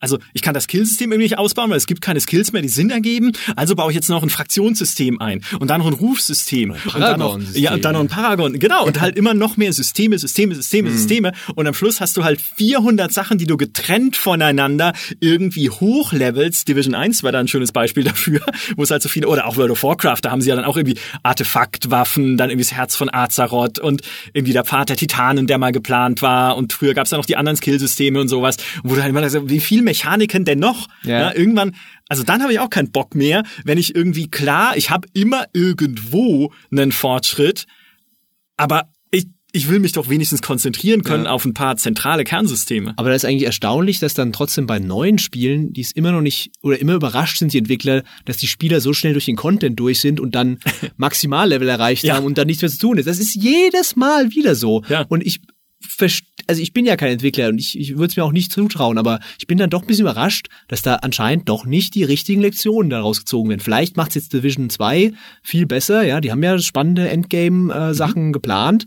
also 0.00 0.18
ich 0.32 0.42
kann 0.42 0.54
das 0.54 0.64
Skillsystem 0.64 1.12
irgendwie 1.12 1.26
nicht 1.26 1.38
ausbauen, 1.38 1.70
weil 1.70 1.76
es 1.76 1.86
gibt 1.86 2.00
keine 2.00 2.20
Skills 2.20 2.52
mehr, 2.52 2.62
die 2.62 2.68
Sinn 2.68 2.90
ergeben. 2.90 3.32
Also 3.54 3.76
baue 3.76 3.90
ich 3.90 3.94
jetzt 3.94 4.08
noch 4.08 4.22
ein 4.22 4.30
Fraktionssystem 4.30 5.20
ein 5.20 5.42
und 5.60 5.68
dann 5.68 5.80
noch 5.80 5.86
ein 5.86 5.92
Rufsystem 5.92 6.70
und 6.70 7.00
dann 7.00 7.18
noch 7.18 7.38
ja 7.54 7.74
und 7.74 7.84
dann 7.84 7.92
noch 7.92 8.00
ein 8.00 8.08
Paragon. 8.08 8.58
Genau 8.58 8.86
und 8.86 9.00
halt 9.00 9.16
immer 9.16 9.34
noch 9.34 9.58
mehr 9.58 9.72
Systeme, 9.72 10.18
Systeme, 10.18 10.54
Systeme, 10.54 10.88
mhm. 10.88 10.96
Systeme 10.96 11.32
und 11.54 11.66
am 11.66 11.74
Schluss 11.74 12.00
hast 12.00 12.16
du 12.16 12.24
halt 12.24 12.40
400 12.40 13.12
Sachen, 13.12 13.36
die 13.36 13.46
du 13.46 13.58
getrennt 13.58 14.16
voneinander 14.16 14.94
irgendwie 15.20 15.68
hochlevelst. 15.68 16.66
Division 16.66 16.94
1 16.94 17.22
war 17.22 17.32
da 17.32 17.38
ein 17.38 17.48
schönes 17.48 17.72
Beispiel 17.72 18.04
dafür, 18.04 18.40
wo 18.76 18.82
es 18.82 18.90
halt 18.90 19.02
so 19.02 19.10
viele 19.10 19.28
oder 19.28 19.46
auch 19.46 19.56
World 19.58 19.70
of 19.70 19.82
Warcraft, 19.82 20.20
da 20.22 20.30
haben 20.30 20.40
sie 20.40 20.48
ja 20.48 20.56
dann 20.56 20.64
auch 20.64 20.78
irgendwie 20.78 20.98
Artefaktwaffen, 21.22 22.38
dann 22.38 22.48
irgendwie 22.48 22.64
das 22.64 22.72
Herz 22.72 22.96
von 22.96 23.12
Azeroth 23.12 23.78
und 23.78 24.00
irgendwie 24.32 24.54
der 24.54 24.64
Pfad 24.64 24.88
der 24.88 24.96
Titanen, 24.96 25.46
der 25.46 25.58
mal 25.58 25.72
geplant 25.72 26.22
war 26.22 26.56
und 26.56 26.72
früher 26.72 26.94
gab 26.94 27.04
es 27.04 27.10
dann 27.10 27.18
noch 27.18 27.26
die 27.26 27.36
anderen 27.36 27.56
Skillsysteme 27.56 28.18
und 28.18 28.28
sowas, 28.28 28.56
wo 28.82 28.94
du 28.94 29.02
halt 29.02 29.10
immer 29.10 29.28
so, 29.28 29.48
wie 29.50 29.60
viel 29.60 29.82
Mechaniken 29.90 30.44
denn 30.44 30.60
noch? 30.60 30.86
Ja. 31.02 31.20
ja 31.20 31.34
irgendwann, 31.34 31.74
also 32.08 32.22
dann 32.22 32.42
habe 32.42 32.52
ich 32.52 32.60
auch 32.60 32.70
keinen 32.70 32.92
Bock 32.92 33.14
mehr, 33.16 33.42
wenn 33.64 33.76
ich 33.76 33.94
irgendwie 33.94 34.28
klar, 34.28 34.76
ich 34.76 34.90
habe 34.90 35.08
immer 35.14 35.46
irgendwo 35.52 36.52
einen 36.70 36.92
Fortschritt, 36.92 37.66
aber 38.56 38.88
ich, 39.10 39.26
ich 39.50 39.68
will 39.68 39.80
mich 39.80 39.90
doch 39.90 40.08
wenigstens 40.08 40.42
konzentrieren 40.42 41.02
können 41.02 41.24
ja. 41.24 41.32
auf 41.32 41.44
ein 41.44 41.54
paar 41.54 41.76
zentrale 41.76 42.22
Kernsysteme. 42.22 42.94
Aber 42.96 43.08
das 43.08 43.24
ist 43.24 43.28
eigentlich 43.28 43.46
erstaunlich, 43.46 43.98
dass 43.98 44.14
dann 44.14 44.32
trotzdem 44.32 44.68
bei 44.68 44.78
neuen 44.78 45.18
Spielen, 45.18 45.72
die 45.72 45.80
es 45.80 45.90
immer 45.90 46.12
noch 46.12 46.20
nicht 46.20 46.52
oder 46.62 46.78
immer 46.78 46.94
überrascht 46.94 47.38
sind, 47.38 47.52
die 47.52 47.58
Entwickler, 47.58 48.04
dass 48.26 48.36
die 48.36 48.46
Spieler 48.46 48.80
so 48.80 48.92
schnell 48.92 49.14
durch 49.14 49.24
den 49.24 49.36
Content 49.36 49.80
durch 49.80 49.98
sind 49.98 50.20
und 50.20 50.36
dann 50.36 50.60
Maximallevel 50.98 51.68
erreicht 51.68 52.04
ja. 52.04 52.14
haben 52.14 52.26
und 52.26 52.38
dann 52.38 52.46
nichts 52.46 52.62
mehr 52.62 52.70
zu 52.70 52.78
tun 52.78 52.98
ist. 52.98 53.06
Das 53.06 53.18
ist 53.18 53.34
jedes 53.34 53.96
Mal 53.96 54.30
wieder 54.30 54.54
so. 54.54 54.84
Ja. 54.88 55.04
Und 55.08 55.26
ich 55.26 55.40
also 56.46 56.62
ich 56.62 56.72
bin 56.72 56.84
ja 56.84 56.96
kein 56.96 57.12
Entwickler 57.12 57.48
und 57.48 57.58
ich, 57.58 57.78
ich 57.78 57.96
würde 57.96 58.06
es 58.06 58.16
mir 58.16 58.24
auch 58.24 58.32
nicht 58.32 58.52
zutrauen, 58.52 58.98
aber 58.98 59.20
ich 59.38 59.46
bin 59.46 59.58
dann 59.58 59.70
doch 59.70 59.82
ein 59.82 59.86
bisschen 59.86 60.04
überrascht, 60.04 60.48
dass 60.68 60.82
da 60.82 60.96
anscheinend 60.96 61.48
doch 61.48 61.64
nicht 61.64 61.94
die 61.94 62.04
richtigen 62.04 62.40
Lektionen 62.40 62.90
daraus 62.90 63.20
gezogen 63.20 63.48
werden. 63.48 63.60
Vielleicht 63.60 63.96
macht 63.96 64.14
jetzt 64.14 64.32
Division 64.32 64.70
2 64.70 65.12
viel 65.42 65.66
besser, 65.66 66.02
ja, 66.02 66.20
die 66.20 66.30
haben 66.30 66.42
ja 66.42 66.58
spannende 66.58 67.08
Endgame-Sachen 67.08 68.28
mhm. 68.28 68.32
geplant. 68.32 68.86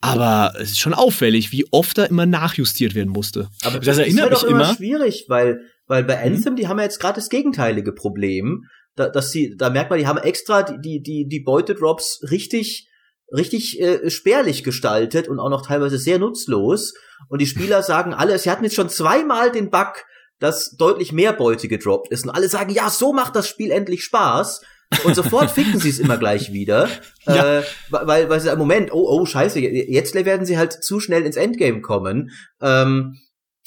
Aber 0.00 0.52
es 0.56 0.70
ist 0.70 0.78
schon 0.78 0.94
auffällig, 0.94 1.50
wie 1.50 1.66
oft 1.72 1.98
da 1.98 2.04
immer 2.04 2.24
nachjustiert 2.24 2.94
werden 2.94 3.10
musste. 3.10 3.48
Aber 3.64 3.80
das 3.80 3.98
erinnert 3.98 4.30
mich 4.30 4.44
immer. 4.44 4.74
schwierig, 4.76 5.24
weil, 5.26 5.62
weil 5.88 6.04
bei 6.04 6.16
mhm. 6.16 6.34
Anthem, 6.34 6.52
mhm. 6.52 6.56
die 6.56 6.68
haben 6.68 6.78
ja 6.78 6.84
jetzt 6.84 7.00
gerade 7.00 7.16
das 7.16 7.28
gegenteilige 7.28 7.92
Problem, 7.92 8.64
da, 8.94 9.08
dass 9.08 9.32
sie, 9.32 9.56
da 9.56 9.70
merkt 9.70 9.90
man, 9.90 9.98
die 9.98 10.06
haben 10.06 10.18
extra 10.18 10.62
die, 10.62 10.78
die, 10.80 11.02
die, 11.02 11.28
die 11.28 11.40
Beutedrops 11.40 12.20
richtig 12.30 12.88
richtig 13.32 13.80
äh, 13.80 14.10
spärlich 14.10 14.64
gestaltet 14.64 15.28
und 15.28 15.38
auch 15.38 15.50
noch 15.50 15.66
teilweise 15.66 15.98
sehr 15.98 16.18
nutzlos. 16.18 16.94
Und 17.28 17.40
die 17.40 17.46
Spieler 17.46 17.82
sagen 17.84 18.14
alle, 18.14 18.38
sie 18.38 18.50
hatten 18.50 18.64
jetzt 18.64 18.76
schon 18.76 18.88
zweimal 18.88 19.52
den 19.52 19.70
Bug, 19.70 20.04
dass 20.38 20.76
deutlich 20.76 21.12
mehr 21.12 21.32
Beute 21.32 21.68
gedroppt 21.68 22.10
ist. 22.10 22.24
Und 22.24 22.30
alle 22.30 22.48
sagen, 22.48 22.70
ja, 22.70 22.90
so 22.90 23.12
macht 23.12 23.34
das 23.36 23.48
Spiel 23.48 23.70
endlich 23.70 24.04
Spaß. 24.04 24.62
Und 25.04 25.14
sofort 25.14 25.50
ficken 25.50 25.78
sie 25.80 25.90
es 25.90 25.98
immer 25.98 26.16
gleich 26.16 26.52
wieder. 26.52 26.88
Ja. 27.26 27.58
Äh, 27.58 27.62
weil, 27.90 28.30
weil 28.30 28.40
sie 28.40 28.46
sagen, 28.46 28.58
Moment, 28.58 28.90
oh, 28.90 29.06
oh, 29.06 29.26
scheiße, 29.26 29.60
jetzt 29.60 30.14
werden 30.14 30.46
sie 30.46 30.56
halt 30.56 30.72
zu 30.72 30.98
schnell 30.98 31.26
ins 31.26 31.36
Endgame 31.36 31.82
kommen. 31.82 32.30
Ähm, 32.62 33.18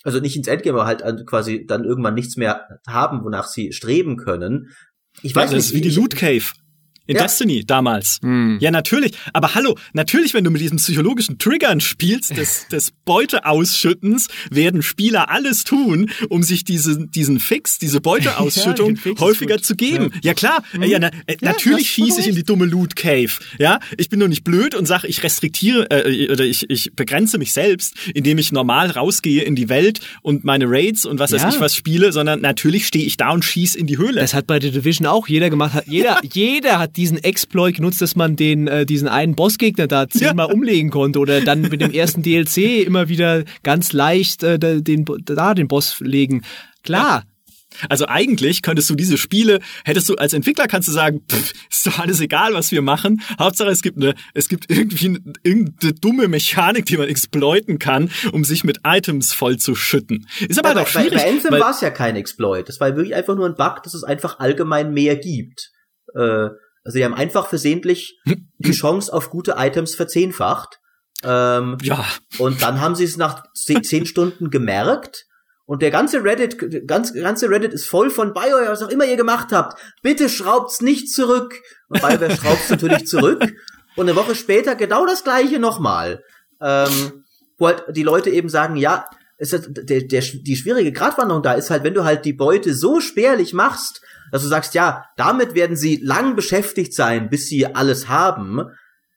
also 0.02 0.20
nicht 0.20 0.36
ins 0.36 0.48
Endgame, 0.48 0.80
aber 0.80 0.88
halt 0.88 1.28
quasi 1.28 1.68
dann 1.68 1.84
irgendwann 1.84 2.16
nichts 2.16 2.38
mehr 2.38 2.80
haben, 2.88 3.24
wonach 3.24 3.46
sie 3.46 3.72
streben 3.72 4.18
können. 4.18 4.72
Ich 5.22 5.36
weiß 5.36 5.52
ja, 5.52 5.58
das 5.58 5.66
nicht, 5.66 5.76
ist 5.76 5.76
wie 5.76 5.90
die 5.90 5.96
Loot 5.96 6.16
Cave. 6.16 6.46
In 7.08 7.16
ja. 7.16 7.24
Destiny 7.24 7.66
damals. 7.66 8.20
Hm. 8.22 8.58
Ja, 8.62 8.70
natürlich. 8.70 9.14
Aber 9.34 9.56
hallo, 9.56 9.76
natürlich, 9.94 10.34
wenn 10.34 10.44
du 10.44 10.52
mit 10.52 10.62
diesen 10.62 10.78
psychologischen 10.78 11.40
Triggern 11.40 11.82
spielst, 11.82 12.38
des, 12.38 12.68
des 12.72 12.92
Beuteausschüttens, 13.06 14.28
werden 14.52 14.84
Spieler 14.84 15.30
alles 15.30 15.64
tun, 15.64 16.12
um 16.30 16.44
sich 16.44 16.64
diese, 16.64 17.08
diesen 17.08 17.40
Fix, 17.40 17.80
diese 17.80 18.02
Beuteausschüttung 18.02 18.98
ja, 19.04 19.20
häufiger 19.20 19.62
zu 19.62 19.76
geben. 19.76 20.12
Ja, 20.16 20.20
ja 20.22 20.34
klar. 20.36 20.64
Mhm. 20.74 20.84
Ja, 20.84 21.00
na, 21.00 21.10
äh, 21.26 21.38
natürlich 21.42 21.90
schieße 21.90 22.22
ich 22.22 22.28
in 22.28 22.36
die 22.36 22.44
dumme 22.44 22.66
Loot 22.66 22.96
Cave. 22.96 23.32
Ja, 23.58 23.80
ich 23.98 24.10
bin 24.10 24.20
nur 24.20 24.28
nicht 24.28 24.44
blöd 24.44 24.76
und 24.76 24.86
sage, 24.86 25.08
ich 25.08 25.24
restriktiere 25.24 25.90
äh, 25.90 26.32
oder 26.32 26.46
ich, 26.46 26.70
ich 26.70 26.94
begrenze 26.96 27.40
mich 27.40 27.52
selbst, 27.52 27.96
indem 28.14 28.38
ich 28.38 28.52
normal 28.52 28.92
rausgehe 28.92 29.44
in 29.44 29.56
die 29.56 29.70
Welt 29.70 30.02
und 30.22 30.44
meine 30.44 30.66
Raids 30.68 31.06
und 31.06 31.20
was 31.20 31.32
weiß 31.32 31.56
ich 31.56 31.60
was 31.60 31.76
spiele, 31.76 32.12
sondern 32.12 32.42
natürlich 32.42 32.88
stehe 32.88 33.06
ich 33.06 33.18
da 33.18 33.32
und 33.32 33.44
schieße 33.44 33.78
in 33.78 33.88
die 33.88 33.98
Höhle. 33.98 34.22
Das 34.22 34.34
hat 34.34 34.48
bei 34.48 34.60
The 34.60 34.72
Division 34.72 35.08
auch 35.08 35.28
jeder 35.28 35.50
gemacht. 35.50 35.74
Hat, 35.74 35.88
jeder, 35.88 36.20
jeder 36.34 36.80
hat 36.80 36.91
diesen 36.96 37.18
Exploit 37.24 37.76
genutzt, 37.76 38.02
dass 38.02 38.16
man 38.16 38.36
den 38.36 38.68
äh, 38.68 38.86
diesen 38.86 39.08
einen 39.08 39.36
Bossgegner 39.36 39.88
da 39.88 40.08
zehnmal 40.10 40.48
ja. 40.48 40.54
umlegen 40.54 40.90
konnte 40.90 41.20
oder 41.20 41.42
dann 41.42 41.62
mit 41.62 41.82
dem 41.82 41.92
ersten 41.92 42.22
DLC 42.24 42.86
immer 42.86 43.10
wieder 43.10 43.44
ganz 43.64 43.94
leicht 43.94 44.44
äh, 44.44 44.60
den 44.60 45.06
da 45.26 45.54
den 45.54 45.68
Boss 45.68 46.00
legen. 46.00 46.44
Klar, 46.84 47.24
also 47.90 48.08
eigentlich 48.08 48.62
könntest 48.62 48.90
du 48.90 48.96
diese 48.96 49.18
Spiele, 49.18 49.60
hättest 49.86 50.10
du 50.10 50.16
als 50.16 50.34
Entwickler 50.34 50.68
kannst 50.68 50.88
du 50.88 50.92
sagen, 50.92 51.22
pff, 51.30 51.54
ist 51.70 51.88
doch 51.88 52.00
alles 52.00 52.20
egal, 52.20 52.54
was 52.54 52.72
wir 52.72 52.82
machen. 52.82 53.22
Hauptsache 53.40 53.70
es 53.70 53.82
gibt 53.82 53.98
eine, 53.98 54.14
es 54.34 54.50
gibt 54.50 54.70
irgendwie 54.70 55.08
eine, 55.08 55.20
irgendeine 55.44 55.94
dumme 55.94 56.28
Mechanik, 56.28 56.86
die 56.86 56.98
man 56.98 57.08
exploiten 57.08 57.80
kann, 57.80 58.12
um 58.32 58.44
sich 58.44 58.64
mit 58.64 58.80
Items 58.86 59.34
voll 59.34 59.58
zu 59.58 59.76
schütten. 59.76 60.28
Ist 60.48 60.60
aber 60.60 60.70
ja, 60.70 60.76
doch 60.76 60.88
schwierig. 60.88 61.14
Bei, 61.14 61.24
bei 61.24 61.30
Anthem 61.30 61.60
war 61.60 61.72
es 61.72 61.82
ja 61.82 61.90
kein 61.90 62.16
Exploit. 62.16 62.68
Das 62.68 62.80
war 62.80 62.96
wirklich 62.96 63.16
einfach 63.16 63.36
nur 63.36 63.46
ein 63.46 63.56
Bug, 63.56 63.84
dass 63.84 63.94
es 63.94 64.04
einfach 64.04 64.40
allgemein 64.40 64.94
mehr 64.94 65.16
gibt. 65.16 65.72
Äh, 66.14 66.50
also 66.84 66.98
die 66.98 67.06
haben 67.06 67.14
einfach 67.14 67.48
versehentlich 67.48 68.20
die 68.58 68.72
Chance 68.72 69.14
auf 69.14 69.30
gute 69.30 69.56
Items 69.58 69.96
verzehnfacht. 69.96 70.80
Ähm, 71.24 71.78
ja. 71.82 72.06
Und 72.40 72.62
dann 72.62 72.82
haben 72.82 72.96
sie 72.96 73.04
es 73.04 73.18
nach 73.18 73.44
zehn 73.54 74.06
Stunden 74.06 74.50
gemerkt. 74.50 75.26
Und 75.66 75.82
der 75.82 75.92
ganze 75.92 76.24
Reddit, 76.24 76.88
ganz, 76.88 77.14
ganze 77.14 77.50
Reddit 77.50 77.72
ist 77.74 77.88
voll 77.88 78.10
von 78.10 78.34
BioWare, 78.34 78.72
was 78.72 78.82
auch 78.82 78.90
immer 78.90 79.06
ihr 79.06 79.16
gemacht 79.16 79.50
habt. 79.52 79.80
Bitte 80.02 80.28
schraubt's 80.28 80.82
nicht 80.82 81.12
zurück. 81.12 81.62
Und 81.88 82.02
BioWare 82.02 82.32
schraubt's 82.36 82.70
natürlich 82.70 83.08
zurück. 83.08 83.42
Und 83.96 84.10
eine 84.10 84.16
Woche 84.16 84.36
später 84.36 84.76
genau 84.76 85.06
das 85.06 85.24
gleiche 85.24 85.60
nochmal. 85.60 86.24
Ähm, 86.60 87.24
wo 87.58 87.68
halt 87.68 87.84
die 87.96 88.04
Leute 88.04 88.32
eben 88.32 88.50
sagen, 88.50 88.76
ja, 88.76 89.06
ist, 89.42 89.70
der, 89.70 90.02
der, 90.02 90.22
die 90.22 90.56
schwierige 90.56 90.92
Gratwanderung 90.92 91.42
da 91.42 91.54
ist 91.54 91.70
halt, 91.70 91.84
wenn 91.84 91.94
du 91.94 92.04
halt 92.04 92.26
die 92.26 92.34
Beute 92.34 92.74
so 92.74 93.00
spärlich 93.00 93.54
machst, 93.54 94.02
dass 94.32 94.44
du 94.44 94.48
sagst, 94.48 94.76
ja, 94.76 95.06
damit 95.18 95.56
werden 95.56 95.76
sie 95.76 96.00
lang 96.02 96.36
beschäftigt 96.36 96.94
sein, 96.94 97.30
bis 97.30 97.48
sie 97.48 97.66
alles 97.66 98.08
haben. 98.08 98.62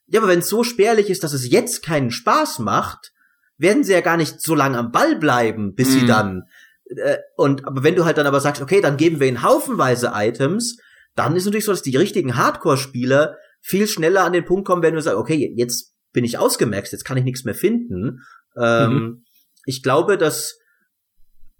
Ja, 0.07 0.19
aber 0.19 0.29
wenn 0.29 0.39
es 0.39 0.49
so 0.49 0.63
spärlich 0.63 1.09
ist, 1.09 1.23
dass 1.23 1.33
es 1.33 1.49
jetzt 1.49 1.83
keinen 1.83 2.11
Spaß 2.11 2.59
macht, 2.59 3.11
werden 3.57 3.83
sie 3.83 3.93
ja 3.93 4.01
gar 4.01 4.17
nicht 4.17 4.41
so 4.41 4.55
lange 4.55 4.77
am 4.77 4.91
Ball 4.91 5.15
bleiben, 5.15 5.75
bis 5.75 5.89
mhm. 5.89 5.99
sie 5.99 6.05
dann 6.07 6.43
äh, 6.89 7.17
und 7.35 7.65
aber 7.65 7.83
wenn 7.83 7.95
du 7.95 8.05
halt 8.05 8.17
dann 8.17 8.27
aber 8.27 8.41
sagst, 8.41 8.61
okay, 8.61 8.81
dann 8.81 8.97
geben 8.97 9.19
wir 9.19 9.27
ihnen 9.27 9.43
haufenweise 9.43 10.11
Items, 10.13 10.77
dann 11.15 11.35
ist 11.35 11.45
natürlich 11.45 11.65
so, 11.65 11.71
dass 11.71 11.81
die 11.81 11.95
richtigen 11.95 12.35
Hardcore-Spieler 12.35 13.37
viel 13.61 13.87
schneller 13.87 14.23
an 14.23 14.33
den 14.33 14.45
Punkt 14.45 14.65
kommen 14.65 14.83
werden 14.83 14.95
und 14.95 15.01
sagen, 15.01 15.19
okay, 15.19 15.53
jetzt 15.55 15.93
bin 16.13 16.25
ich 16.25 16.37
ausgemaxt, 16.37 16.91
jetzt 16.93 17.05
kann 17.05 17.17
ich 17.17 17.23
nichts 17.23 17.45
mehr 17.45 17.55
finden. 17.55 18.21
Ähm, 18.57 18.93
mhm. 18.93 19.24
Ich 19.65 19.83
glaube, 19.83 20.17
dass 20.17 20.57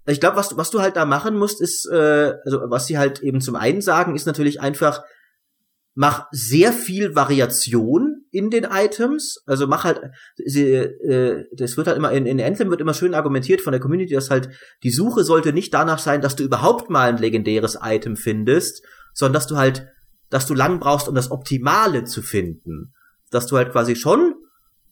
ich 0.08 0.20
glaube, 0.20 0.36
was, 0.36 0.56
was 0.56 0.70
du 0.70 0.80
halt 0.80 0.96
da 0.96 1.04
machen 1.04 1.36
musst, 1.36 1.60
ist, 1.60 1.88
äh, 1.90 2.34
also 2.44 2.60
was 2.68 2.86
sie 2.86 2.96
halt 2.96 3.22
eben 3.22 3.40
zum 3.40 3.56
einen 3.56 3.80
sagen, 3.80 4.14
ist 4.14 4.26
natürlich 4.26 4.60
einfach, 4.60 5.02
mach 5.94 6.26
sehr 6.30 6.72
viel 6.72 7.16
Variation 7.16 8.24
in 8.30 8.50
den 8.50 8.64
Items. 8.64 9.42
Also 9.46 9.66
mach 9.66 9.82
halt, 9.82 10.00
sie, 10.36 10.74
äh, 10.74 11.44
das 11.52 11.76
wird 11.76 11.88
halt 11.88 11.96
immer, 11.96 12.12
in, 12.12 12.26
in 12.26 12.40
Anthem 12.40 12.70
wird 12.70 12.80
immer 12.80 12.94
schön 12.94 13.14
argumentiert 13.14 13.62
von 13.62 13.72
der 13.72 13.80
Community, 13.80 14.14
dass 14.14 14.30
halt 14.30 14.50
die 14.84 14.90
Suche 14.90 15.24
sollte 15.24 15.52
nicht 15.52 15.74
danach 15.74 15.98
sein, 15.98 16.20
dass 16.20 16.36
du 16.36 16.44
überhaupt 16.44 16.88
mal 16.88 17.08
ein 17.08 17.18
legendäres 17.18 17.78
Item 17.82 18.16
findest, 18.16 18.84
sondern 19.12 19.34
dass 19.34 19.46
du 19.48 19.56
halt, 19.56 19.88
dass 20.30 20.46
du 20.46 20.54
lang 20.54 20.78
brauchst, 20.78 21.08
um 21.08 21.14
das 21.14 21.30
Optimale 21.30 22.04
zu 22.04 22.22
finden. 22.22 22.92
Dass 23.30 23.46
du 23.46 23.56
halt 23.56 23.72
quasi 23.72 23.96
schon 23.96 24.34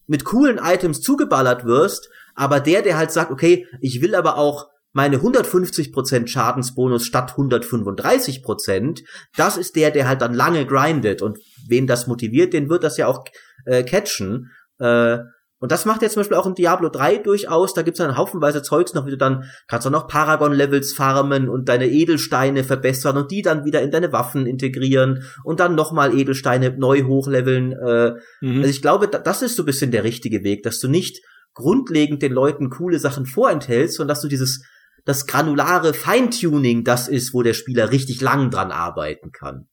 mit 0.07 0.25
coolen 0.25 0.59
Items 0.59 1.03
zugeballert 1.03 1.65
wirst, 1.65 2.09
aber 2.35 2.61
der, 2.61 2.83
der 2.83 2.97
halt 2.97 3.13
sagt, 3.13 3.31
okay, 3.31 3.67
ich 3.81 4.03
will 4.03 4.15
aber 4.15 4.37
auch 4.37 4.69
meine 4.93 5.19
150% 5.19 6.29
Schadensbonus 6.29 7.05
statt 7.05 7.33
135%, 7.37 9.03
das 9.37 9.57
ist 9.57 9.77
der, 9.77 9.91
der 9.91 10.09
halt 10.09 10.23
dann 10.23 10.35
lange 10.35 10.67
grindet 10.67 11.21
und 11.21 11.39
wen 11.69 11.87
das 11.87 12.07
motiviert, 12.07 12.53
den 12.53 12.71
wird 12.71 12.85
das 12.85 12.97
ja 12.97 13.09
auch 13.09 13.25
äh, 13.67 13.83
catchen. 13.83 14.51
Äh, 14.79 15.19
und 15.65 15.73
das 15.73 15.87
macht 15.87 16.03
jetzt 16.03 16.13
zum 16.13 16.21
Beispiel 16.21 16.37
auch 16.37 16.47
in 16.47 16.55
Diablo 16.55 16.91
3 16.91 17.19
durchaus. 17.19 17.73
Da 17.73 17.81
gibt's 17.81 17.99
dann 17.99 18.19
haufenweise 18.19 18.63
Zeugs 18.63 18.93
noch, 18.93 19.07
wie 19.07 19.13
du 19.13 19.17
dann 19.17 19.45
kannst 19.67 19.87
du 19.87 19.91
noch 19.91 20.09
Paragon-Levels 20.09 20.93
farmen 20.93 21.49
und 21.49 21.71
deine 21.71 21.89
Edelsteine 21.89 22.65
verbessern 22.65 23.17
und 23.17 23.31
die 23.31 23.41
dann 23.41 23.65
wieder 23.65 23.81
in 23.81 23.91
deine 23.91 24.13
Waffen 24.13 24.47
integrieren 24.47 25.25
und 25.43 25.61
dann 25.61 25.75
nochmal 25.75 26.15
Edelsteine 26.15 26.77
neu 26.77 27.05
hochleveln. 27.05 27.73
Äh, 27.73 28.13
mhm. 28.43 28.59
Also 28.59 28.69
ich 28.69 28.83
glaube, 28.83 29.09
das 29.09 29.41
ist 29.41 29.57
so 29.57 29.63
ein 29.63 29.67
bisschen 29.67 29.91
der 29.91 30.05
richtige 30.05 30.45
Weg, 30.45 30.65
dass 30.65 30.81
du 30.81 30.89
nicht 30.89 31.25
grundlegend 31.55 32.23
den 32.23 32.33
Leuten 32.33 32.71
coole 32.71 32.99
Sachen 32.99 33.27
vorenthältst, 33.27 33.97
sondern 33.97 34.15
dass 34.15 34.23
du 34.23 34.29
dieses 34.29 34.65
das 35.05 35.27
granulare 35.27 35.93
Feintuning 35.93 36.83
das 36.83 37.09
ist, 37.09 37.35
wo 37.35 37.43
der 37.43 37.55
Spieler 37.55 37.91
richtig 37.91 38.21
lang 38.21 38.51
dran 38.51 38.73
arbeiten 38.73 39.33
kann. 39.33 39.69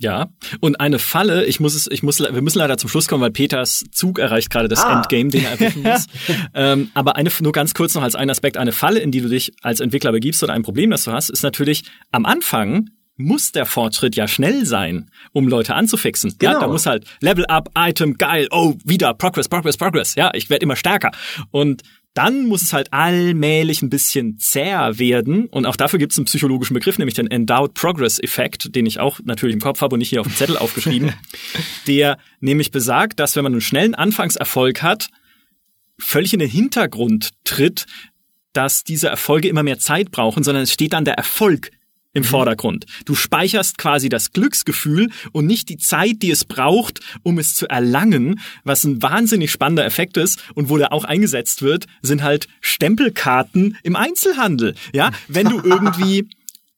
Ja, 0.00 0.28
und 0.60 0.78
eine 0.78 1.00
Falle, 1.00 1.44
ich 1.46 1.58
muss 1.58 1.74
es, 1.74 1.88
ich 1.90 2.04
muss, 2.04 2.20
wir 2.20 2.40
müssen 2.40 2.58
leider 2.58 2.78
zum 2.78 2.88
Schluss 2.88 3.08
kommen, 3.08 3.20
weil 3.20 3.32
Peters 3.32 3.84
Zug 3.90 4.20
erreicht 4.20 4.48
gerade 4.48 4.68
das 4.68 4.84
ah. 4.84 4.98
Endgame, 4.98 5.28
den 5.28 5.44
er 5.44 5.50
erwischen 5.50 5.82
muss. 5.82 6.06
ähm, 6.54 6.90
aber 6.94 7.16
eine, 7.16 7.30
nur 7.40 7.50
ganz 7.50 7.74
kurz 7.74 7.96
noch 7.96 8.02
als 8.02 8.14
ein 8.14 8.30
Aspekt, 8.30 8.58
eine 8.58 8.70
Falle, 8.70 9.00
in 9.00 9.10
die 9.10 9.20
du 9.20 9.28
dich 9.28 9.52
als 9.60 9.80
Entwickler 9.80 10.12
begibst 10.12 10.40
oder 10.44 10.52
ein 10.52 10.62
Problem, 10.62 10.90
das 10.90 11.02
du 11.02 11.10
hast, 11.10 11.30
ist 11.30 11.42
natürlich 11.42 11.82
am 12.12 12.26
Anfang 12.26 12.90
muss 13.18 13.52
der 13.52 13.66
Fortschritt 13.66 14.16
ja 14.16 14.26
schnell 14.26 14.64
sein, 14.64 15.10
um 15.32 15.48
Leute 15.48 15.74
anzufixen. 15.74 16.36
Genau. 16.38 16.52
Ja, 16.52 16.60
da 16.60 16.68
muss 16.68 16.86
halt 16.86 17.04
Level 17.20 17.44
Up, 17.46 17.70
Item, 17.76 18.16
geil, 18.16 18.48
oh, 18.50 18.74
wieder 18.84 19.12
Progress, 19.12 19.48
Progress, 19.48 19.76
Progress. 19.76 20.14
Ja, 20.14 20.30
ich 20.34 20.48
werde 20.48 20.62
immer 20.62 20.76
stärker. 20.76 21.10
Und 21.50 21.82
dann 22.14 22.46
muss 22.46 22.62
es 22.62 22.72
halt 22.72 22.92
allmählich 22.92 23.82
ein 23.82 23.90
bisschen 23.90 24.38
zäher 24.38 24.98
werden. 24.98 25.46
Und 25.46 25.66
auch 25.66 25.76
dafür 25.76 25.98
gibt 25.98 26.12
es 26.12 26.18
einen 26.18 26.24
psychologischen 26.24 26.74
Begriff, 26.74 26.98
nämlich 26.98 27.14
den 27.14 27.30
Endowed 27.30 27.74
Progress 27.74 28.18
Effekt, 28.18 28.74
den 28.74 28.86
ich 28.86 28.98
auch 28.98 29.20
natürlich 29.24 29.54
im 29.54 29.60
Kopf 29.60 29.80
habe 29.80 29.94
und 29.94 29.98
nicht 29.98 30.08
hier 30.08 30.20
auf 30.20 30.26
dem 30.26 30.34
Zettel 30.34 30.56
aufgeschrieben, 30.58 31.12
der 31.86 32.18
nämlich 32.40 32.70
besagt, 32.70 33.20
dass 33.20 33.36
wenn 33.36 33.42
man 33.42 33.52
einen 33.52 33.60
schnellen 33.60 33.94
Anfangserfolg 33.94 34.82
hat, 34.82 35.08
völlig 35.98 36.32
in 36.32 36.38
den 36.38 36.50
Hintergrund 36.50 37.30
tritt, 37.44 37.86
dass 38.52 38.84
diese 38.84 39.08
Erfolge 39.08 39.48
immer 39.48 39.62
mehr 39.62 39.78
Zeit 39.78 40.10
brauchen, 40.10 40.42
sondern 40.42 40.64
es 40.64 40.72
steht 40.72 40.92
dann 40.92 41.04
der 41.04 41.14
Erfolg 41.14 41.70
im 42.18 42.24
mhm. 42.24 42.28
Vordergrund. 42.28 42.86
Du 43.06 43.14
speicherst 43.14 43.78
quasi 43.78 44.08
das 44.08 44.32
Glücksgefühl 44.32 45.10
und 45.32 45.46
nicht 45.46 45.68
die 45.68 45.78
Zeit, 45.78 46.22
die 46.22 46.30
es 46.30 46.44
braucht, 46.44 47.00
um 47.22 47.38
es 47.38 47.54
zu 47.54 47.66
erlangen, 47.68 48.40
was 48.64 48.84
ein 48.84 49.02
wahnsinnig 49.02 49.50
spannender 49.50 49.86
Effekt 49.86 50.16
ist 50.16 50.40
und 50.54 50.68
wo 50.68 50.76
der 50.76 50.92
auch 50.92 51.04
eingesetzt 51.04 51.62
wird, 51.62 51.86
sind 52.02 52.22
halt 52.22 52.48
Stempelkarten 52.60 53.78
im 53.82 53.96
Einzelhandel. 53.96 54.74
Ja, 54.92 55.10
wenn 55.28 55.48
du 55.48 55.60
irgendwie 55.64 56.28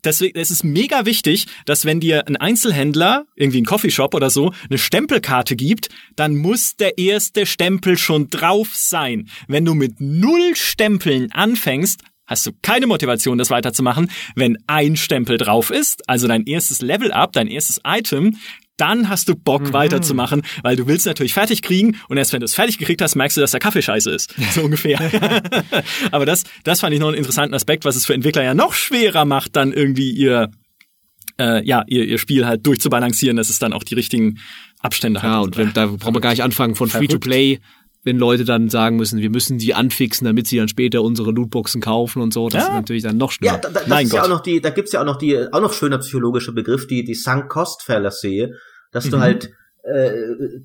Deswegen 0.05 0.39
es 0.39 0.51
ist 0.51 0.65
mega 0.65 1.05
wichtig, 1.05 1.47
dass 1.67 1.85
wenn 1.85 2.01
dir 2.01 2.27
ein 2.27 2.37
Einzelhändler, 2.37 3.27
irgendwie 3.37 3.61
ein 3.61 3.67
Coffeeshop 3.67 4.15
oder 4.15 4.31
so, 4.31 4.53
eine 4.69 4.79
Stempelkarte 4.79 5.57
gibt, 5.57 5.91
dann 6.17 6.37
muss 6.37 6.77
der 6.77 6.97
erste 6.97 7.45
Stempel 7.45 7.99
schon 7.99 8.31
drauf 8.31 8.71
sein. 8.75 9.29
Wenn 9.47 9.65
du 9.65 9.75
mit 9.75 10.01
null 10.01 10.57
Stempeln 10.57 11.31
anfängst, 11.33 12.03
hast 12.31 12.47
du 12.47 12.53
keine 12.63 12.87
Motivation, 12.87 13.37
das 13.37 13.51
weiterzumachen. 13.51 14.11
Wenn 14.37 14.57
ein 14.67 14.97
Stempel 14.97 15.37
drauf 15.37 15.71
ist, 15.71 16.09
also 16.09 16.29
dein 16.29 16.45
erstes 16.45 16.81
Level-Up, 16.81 17.33
dein 17.33 17.49
erstes 17.49 17.81
Item, 17.85 18.37
dann 18.77 19.11
hast 19.11 19.29
du 19.29 19.35
Bock 19.35 19.63
mhm. 19.63 19.73
weiterzumachen, 19.75 20.43
weil 20.63 20.77
du 20.77 20.87
willst 20.87 21.05
natürlich 21.05 21.35
fertig 21.35 21.61
kriegen 21.61 21.99
und 22.09 22.17
erst 22.17 22.33
wenn 22.33 22.41
du 22.41 22.47
es 22.47 22.55
fertig 22.55 22.79
gekriegt 22.79 23.03
hast, 23.03 23.15
merkst 23.15 23.37
du, 23.37 23.43
dass 23.43 23.51
der 23.51 23.61
Kaffee 23.61 23.83
scheiße 23.83 24.11
ist. 24.11 24.35
So 24.55 24.63
ungefähr. 24.63 24.99
Aber 26.11 26.25
das, 26.25 26.45
das 26.65 26.81
fand 26.81 26.95
ich 26.95 27.01
noch 27.01 27.09
einen 27.09 27.19
interessanten 27.19 27.55
Aspekt, 27.55 27.85
was 27.85 27.95
es 27.95 28.07
für 28.07 28.15
Entwickler 28.15 28.43
ja 28.43 28.55
noch 28.55 28.73
schwerer 28.73 29.25
macht, 29.25 29.55
dann 29.55 29.73
irgendwie 29.73 30.11
ihr 30.11 30.51
äh, 31.39 31.65
ja, 31.65 31.85
ihr, 31.87 32.05
ihr 32.05 32.19
Spiel 32.19 32.47
halt 32.47 32.67
durchzubalancieren, 32.67 33.37
dass 33.37 33.49
es 33.49 33.59
dann 33.59 33.73
auch 33.73 33.85
die 33.85 33.95
richtigen 33.95 34.39
Abstände 34.81 35.23
hat. 35.23 35.31
Ja, 35.31 35.41
und 35.41 35.57
wenn, 35.57 35.73
da 35.73 35.87
brauchen 35.87 36.15
wir 36.15 36.21
gar 36.21 36.31
nicht 36.31 36.43
anfangen 36.43 36.75
von 36.75 36.89
Free-to-Play 36.89 37.61
wenn 38.03 38.19
Leute 38.19 38.45
dann 38.45 38.71
sagen 38.71 38.97
müssen, 38.97 39.21
wir 39.21 39.31
müssen 39.31 39.59
die 39.59 39.75
anfixen, 39.75 40.25
damit 40.25 40.47
sie 40.47 40.57
dann 40.57 40.69
später 40.69 41.03
unsere 41.03 41.33
Lootboxen 41.33 41.81
kaufen 41.81 42.23
und 42.23 42.33
so, 42.33 42.49
das 42.49 42.63
ja. 42.63 42.69
ist 42.69 42.75
natürlich 42.75 43.03
dann 43.03 43.19
noch 43.19 43.31
schlimmer. 43.31 43.55
Ja, 43.55 43.59
da, 43.59 43.69
da, 43.69 43.81
das 43.87 44.03
ist 44.03 44.13
ja 44.13 44.25
auch 44.25 44.29
noch 44.29 44.41
die, 44.41 44.61
da 44.61 44.71
gibt's 44.71 44.93
ja 44.93 45.01
auch 45.03 45.07
noch 45.07 45.17
die, 45.17 45.39
auch 45.53 45.61
noch 45.61 45.73
schöner 45.73 45.99
psychologische 45.99 46.53
Begriff, 46.53 46.87
die, 46.87 47.05
die 47.05 47.15
Sunk 47.15 47.49
Cost 47.51 47.83
Fallacy, 47.83 48.55
dass 48.93 49.07
mhm. 49.07 49.11
du 49.11 49.21
halt 49.21 49.51
äh, 49.83 50.13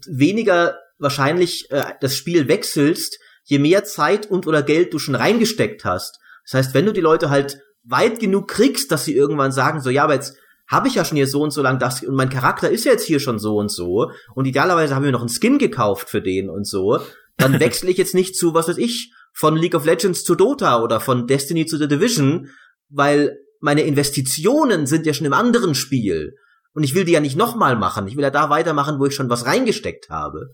weniger 0.07 0.77
wahrscheinlich 0.97 1.69
äh, 1.71 1.83
das 1.99 2.15
Spiel 2.15 2.47
wechselst, 2.47 3.19
je 3.43 3.59
mehr 3.59 3.83
Zeit 3.83 4.29
und 4.29 4.47
oder 4.47 4.63
Geld 4.63 4.93
du 4.93 4.99
schon 4.99 5.15
reingesteckt 5.15 5.83
hast. 5.83 6.19
Das 6.45 6.53
heißt, 6.53 6.73
wenn 6.73 6.85
du 6.85 6.93
die 6.93 7.01
Leute 7.01 7.29
halt 7.29 7.59
weit 7.83 8.19
genug 8.19 8.47
kriegst, 8.47 8.91
dass 8.91 9.05
sie 9.05 9.15
irgendwann 9.15 9.51
sagen, 9.51 9.81
so, 9.81 9.89
ja, 9.89 10.03
aber 10.03 10.15
jetzt 10.15 10.37
habe 10.67 10.87
ich 10.87 10.95
ja 10.95 11.05
schon 11.05 11.17
hier 11.17 11.27
so 11.27 11.41
und 11.41 11.51
so 11.51 11.61
lang 11.61 11.77
das 11.77 12.03
und 12.03 12.15
mein 12.15 12.29
Charakter 12.29 12.69
ist 12.69 12.85
ja 12.85 12.93
jetzt 12.93 13.05
hier 13.05 13.19
schon 13.19 13.37
so 13.37 13.57
und 13.57 13.71
so 13.71 14.11
und 14.33 14.45
idealerweise 14.45 14.95
haben 14.95 15.05
wir 15.05 15.11
noch 15.11 15.19
einen 15.19 15.29
Skin 15.29 15.59
gekauft 15.59 16.09
für 16.09 16.21
den 16.21 16.49
und 16.49 16.65
so, 16.65 16.99
dann 17.37 17.59
wechsle 17.59 17.89
ich 17.89 17.97
jetzt 17.97 18.15
nicht 18.15 18.35
zu, 18.35 18.53
was 18.53 18.67
weiß 18.67 18.77
ich, 18.77 19.13
von 19.33 19.55
League 19.57 19.75
of 19.75 19.85
Legends 19.85 20.23
zu 20.23 20.35
Dota 20.35 20.81
oder 20.81 20.99
von 20.99 21.27
Destiny 21.27 21.65
zu 21.65 21.77
The 21.77 21.87
Division, 21.87 22.49
weil 22.89 23.37
meine 23.59 23.81
Investitionen 23.81 24.85
sind 24.87 25.05
ja 25.05 25.13
schon 25.13 25.27
im 25.27 25.33
anderen 25.33 25.75
Spiel. 25.75 26.35
Und 26.73 26.83
ich 26.83 26.93
will 26.93 27.05
die 27.05 27.13
ja 27.13 27.19
nicht 27.19 27.37
nochmal 27.37 27.75
machen. 27.75 28.07
Ich 28.07 28.15
will 28.15 28.23
ja 28.23 28.29
da 28.29 28.49
weitermachen, 28.49 28.99
wo 28.99 29.05
ich 29.05 29.15
schon 29.15 29.29
was 29.29 29.45
reingesteckt 29.45 30.09
habe. 30.09 30.49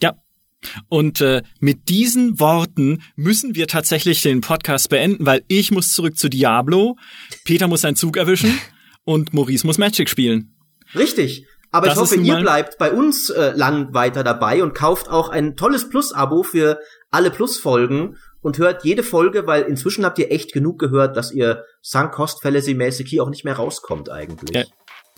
Ja. 0.00 0.14
Und 0.88 1.20
äh, 1.20 1.42
mit 1.60 1.88
diesen 1.88 2.40
Worten 2.40 3.02
müssen 3.14 3.54
wir 3.54 3.66
tatsächlich 3.66 4.22
den 4.22 4.40
Podcast 4.40 4.88
beenden, 4.88 5.26
weil 5.26 5.44
ich 5.48 5.70
muss 5.70 5.92
zurück 5.92 6.16
zu 6.16 6.28
Diablo, 6.28 6.96
Peter 7.44 7.68
muss 7.68 7.82
seinen 7.82 7.96
Zug 7.96 8.16
erwischen 8.16 8.58
und 9.04 9.34
Maurice 9.34 9.66
muss 9.66 9.78
Magic 9.78 10.08
spielen. 10.08 10.56
Richtig. 10.94 11.46
Aber 11.70 11.86
Das 11.86 11.96
ich 11.96 12.00
hoffe, 12.00 12.16
ihr 12.16 12.36
bleibt 12.36 12.78
bei 12.78 12.92
uns 12.92 13.30
äh, 13.30 13.52
lang 13.54 13.92
weiter 13.92 14.24
dabei 14.24 14.62
und 14.62 14.74
kauft 14.74 15.08
auch 15.08 15.28
ein 15.28 15.56
tolles 15.56 15.88
Plus-Abo 15.88 16.42
für 16.42 16.78
alle 17.10 17.30
Plus-Folgen 17.30 18.16
und 18.40 18.58
hört 18.58 18.84
jede 18.84 19.02
Folge, 19.02 19.46
weil 19.46 19.62
inzwischen 19.62 20.04
habt 20.04 20.18
ihr 20.18 20.30
echt 20.30 20.52
genug 20.52 20.78
gehört, 20.78 21.16
dass 21.16 21.32
ihr 21.32 21.64
Sunk-Cost-Fallacy-mäßig 21.82 23.08
hier 23.08 23.22
auch 23.22 23.30
nicht 23.30 23.44
mehr 23.44 23.56
rauskommt 23.56 24.10
eigentlich. 24.10 24.54
Ja. 24.54 24.64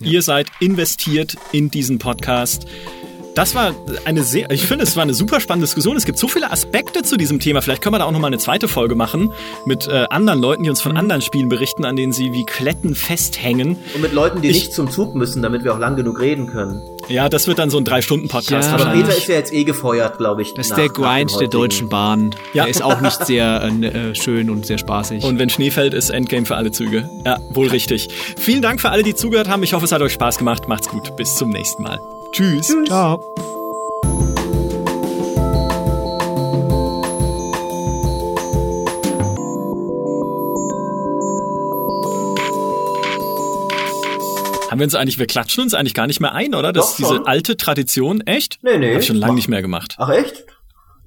Ihr 0.01 0.23
seid 0.23 0.47
investiert 0.61 1.37
in 1.53 1.71
diesen 1.71 1.99
Podcast. 1.99 2.67
Das 3.39 3.55
war 3.55 3.73
eine 4.05 4.25
sehr, 4.25 4.51
ich 4.51 4.63
finde, 4.67 4.83
es 4.83 4.97
war 4.97 5.05
eine 5.05 5.15
super 5.15 5.39
spannende 5.41 5.67
Diskussion. 5.67 5.97
Es 5.97 6.05
gibt 6.05 6.19
so 6.19 6.27
viele 6.27 6.51
Aspekte 6.51 7.05
zu 7.05 7.17
diesem 7.17 7.39
Thema. 7.39 7.63
Vielleicht 7.63 7.83
können 7.83 7.95
wir 7.95 8.01
da 8.01 8.05
auch 8.07 8.11
noch 8.11 8.19
mal 8.19 8.27
eine 8.27 8.39
zweite 8.39 8.67
Folge 8.67 8.97
machen 8.97 9.33
mit 9.65 9.87
äh, 9.87 10.07
anderen 10.11 10.41
Leuten, 10.41 10.65
die 10.65 10.71
uns 10.71 10.81
von 10.83 10.97
anderen 10.97 11.23
Spielen 11.23 11.49
berichten, 11.49 11.85
an 11.85 11.95
denen 11.95 12.13
sie 12.13 12.33
wie 12.33 12.45
Kletten 12.45 12.97
festhängen. 12.97 13.77
Und 13.95 14.03
mit 14.03 14.13
Leuten, 14.13 14.43
die 14.43 14.49
Ich- 14.49 14.55
nicht 14.57 14.73
zum 14.73 14.91
Zug 14.91 15.15
müssen, 15.15 15.41
damit 15.41 15.63
wir 15.63 15.73
auch 15.73 15.79
lang 15.79 15.95
genug 15.95 16.19
reden 16.21 16.49
können. 16.49 16.83
Ja, 17.09 17.29
das 17.29 17.47
wird 17.47 17.61
dann 17.61 17.71
so 17.71 17.79
ein 17.79 17.85
drei 17.85 18.03
Stunden 18.03 18.27
Podcast 18.27 18.71
Ja, 18.71 18.75
Aber. 18.75 18.87
Peter 18.91 19.17
ist 19.17 19.29
ja 19.29 19.37
jetzt 19.37 19.53
eh 19.53 19.63
gefeuert, 19.63 20.19
glaube 20.19 20.43
ich. 20.43 20.53
Das 20.55 20.67
ist 20.67 20.71
nach- 20.71 20.79
der 20.79 20.89
Grind 20.89 21.41
der. 21.41 21.47
Deutschen 21.49 21.89
Bahn. 21.89 22.35
Ja. 22.55 22.65
Der 22.65 22.71
ist 22.71 22.83
auch 22.83 23.01
nicht 23.01 23.25
sehr 23.25 23.63
äh, 23.83 23.87
äh, 23.87 24.15
schön 24.17 24.51
und 24.51 24.67
sehr 24.67 24.79
spaßig. 24.79 25.23
Und 25.23 25.39
wenn 25.39 25.49
Schnee 25.49 25.71
fällt, 25.71 25.95
ist 25.95 26.11
Endgame 26.11 26.45
für 26.45 26.57
alle 26.57 26.73
Züge. 26.73 27.09
Ja, 27.25 27.39
wohl 27.51 27.69
richtig. 27.69 28.09
Vielen 28.37 28.63
Dank 28.63 28.81
für 28.81 28.91
alle, 28.91 29.05
die 29.05 29.15
zugehört 29.15 29.49
haben. 29.49 29.63
Ich 29.63 29.73
hoffe, 29.75 29.85
es 29.85 29.93
hat 29.93 30.03
euch 30.03 30.13
Spaß 30.13 30.39
gemacht. 30.39 30.67
Macht's 30.69 30.89
gut. 30.89 31.17
Bis 31.17 31.37
zum 31.37 31.51
nächsten 31.51 31.85
Mal. 31.85 32.01
Tschüss. 32.33 32.75
Ciao. 32.87 33.21
Haben 44.71 44.81
wir 44.81 44.85
uns 44.85 44.95
eigentlich, 44.95 45.19
wir 45.19 45.27
klatschen 45.27 45.63
uns 45.63 45.73
eigentlich 45.75 45.95
gar 45.95 46.07
nicht 46.07 46.21
mehr 46.21 46.35
ein, 46.35 46.55
oder? 46.55 46.73
Das 46.73 46.85
Doch, 46.85 46.91
ist 46.91 46.99
diese 46.99 47.15
schon. 47.17 47.27
alte 47.27 47.57
Tradition. 47.57 48.21
Echt? 48.21 48.59
Nee, 48.63 48.79
nee. 48.79 48.93
Hab 48.93 49.01
ich 49.01 49.07
schon 49.07 49.17
lange 49.17 49.35
nicht 49.35 49.49
mehr 49.49 49.63
gemacht. 49.63 49.95
Ach 49.99 50.11
echt? 50.11 50.45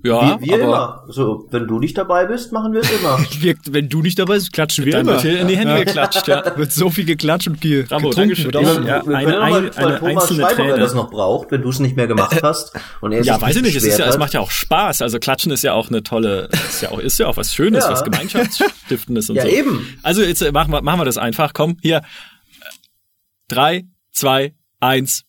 Ja, 0.03 0.39
wir 0.39 0.47
wir 0.47 0.53
aber 0.55 0.63
immer. 0.63 1.03
So, 1.09 1.47
wenn 1.51 1.67
du 1.67 1.77
nicht 1.79 1.97
dabei 1.97 2.25
bist, 2.25 2.51
machen 2.51 2.73
wir 2.73 2.81
es 2.81 2.89
immer. 2.91 3.19
Wir, 3.39 3.55
wenn 3.69 3.87
du 3.89 4.01
nicht 4.01 4.17
dabei 4.17 4.35
bist, 4.35 4.51
klatschen 4.51 4.85
wir 4.85 4.93
dann 4.93 5.01
immer. 5.01 5.11
wird 5.13 5.21
hier 5.21 5.39
in 5.39 5.47
die 5.47 5.57
Hände 5.57 5.85
geklatscht, 5.85 6.27
ja. 6.27 6.43
Wird 6.57 6.71
so 6.71 6.89
viel 6.89 7.05
geklatscht 7.05 7.47
und 7.47 7.61
ge 7.61 7.83
Bravo, 7.83 8.09
getrunken. 8.09 8.29
Dankeschön. 8.51 8.55
auch- 8.55 8.81
wir 8.83 8.87
ja, 8.87 9.05
wir 9.05 9.15
eine- 9.17 9.31
mal, 9.37 9.71
eine- 9.75 9.99
Thomas 9.99 10.23
einzelne 10.23 10.41
schreiben, 10.43 10.55
Träne. 10.55 10.79
das 10.79 10.93
noch 10.95 11.09
braucht, 11.11 11.51
wenn 11.51 11.61
du 11.61 11.69
es 11.69 11.79
nicht 11.79 11.95
mehr 11.95 12.07
gemacht 12.07 12.41
hast. 12.41 12.73
Und 13.01 13.11
er 13.11 13.21
Ja, 13.23 13.39
weiß 13.39 13.55
ich 13.57 13.61
nicht. 13.61 13.75
Es, 13.75 13.83
ist 13.83 13.99
ja, 13.99 14.07
es 14.07 14.17
macht 14.17 14.33
ja 14.33 14.39
auch 14.39 14.51
Spaß. 14.51 15.01
Also 15.01 15.19
Klatschen 15.19 15.51
ist 15.51 15.63
ja 15.63 15.73
auch 15.73 15.89
eine 15.89 16.01
tolle, 16.03 16.49
ist 16.51 16.81
ja 16.81 16.89
auch, 16.89 16.99
ist 16.99 17.19
ja 17.19 17.27
auch 17.27 17.37
was 17.37 17.53
Schönes, 17.53 17.83
Ja. 17.83 17.91
was 17.91 18.03
Gemeinschaftsstiftendes 18.03 19.29
und 19.29 19.35
Ja, 19.35 19.43
so. 19.43 19.49
eben. 19.49 19.87
Also 20.03 20.21
jetzt 20.23 20.41
äh, 20.41 20.51
machen 20.51 20.71
wir, 20.71 20.81
machen 20.81 20.99
wir 20.99 21.05
das 21.05 21.17
einfach. 21.17 21.53
Komm, 21.53 21.77
hier. 21.81 22.01
Drei, 23.47 23.83
zwei, 24.11 24.53
eins. 24.79 25.23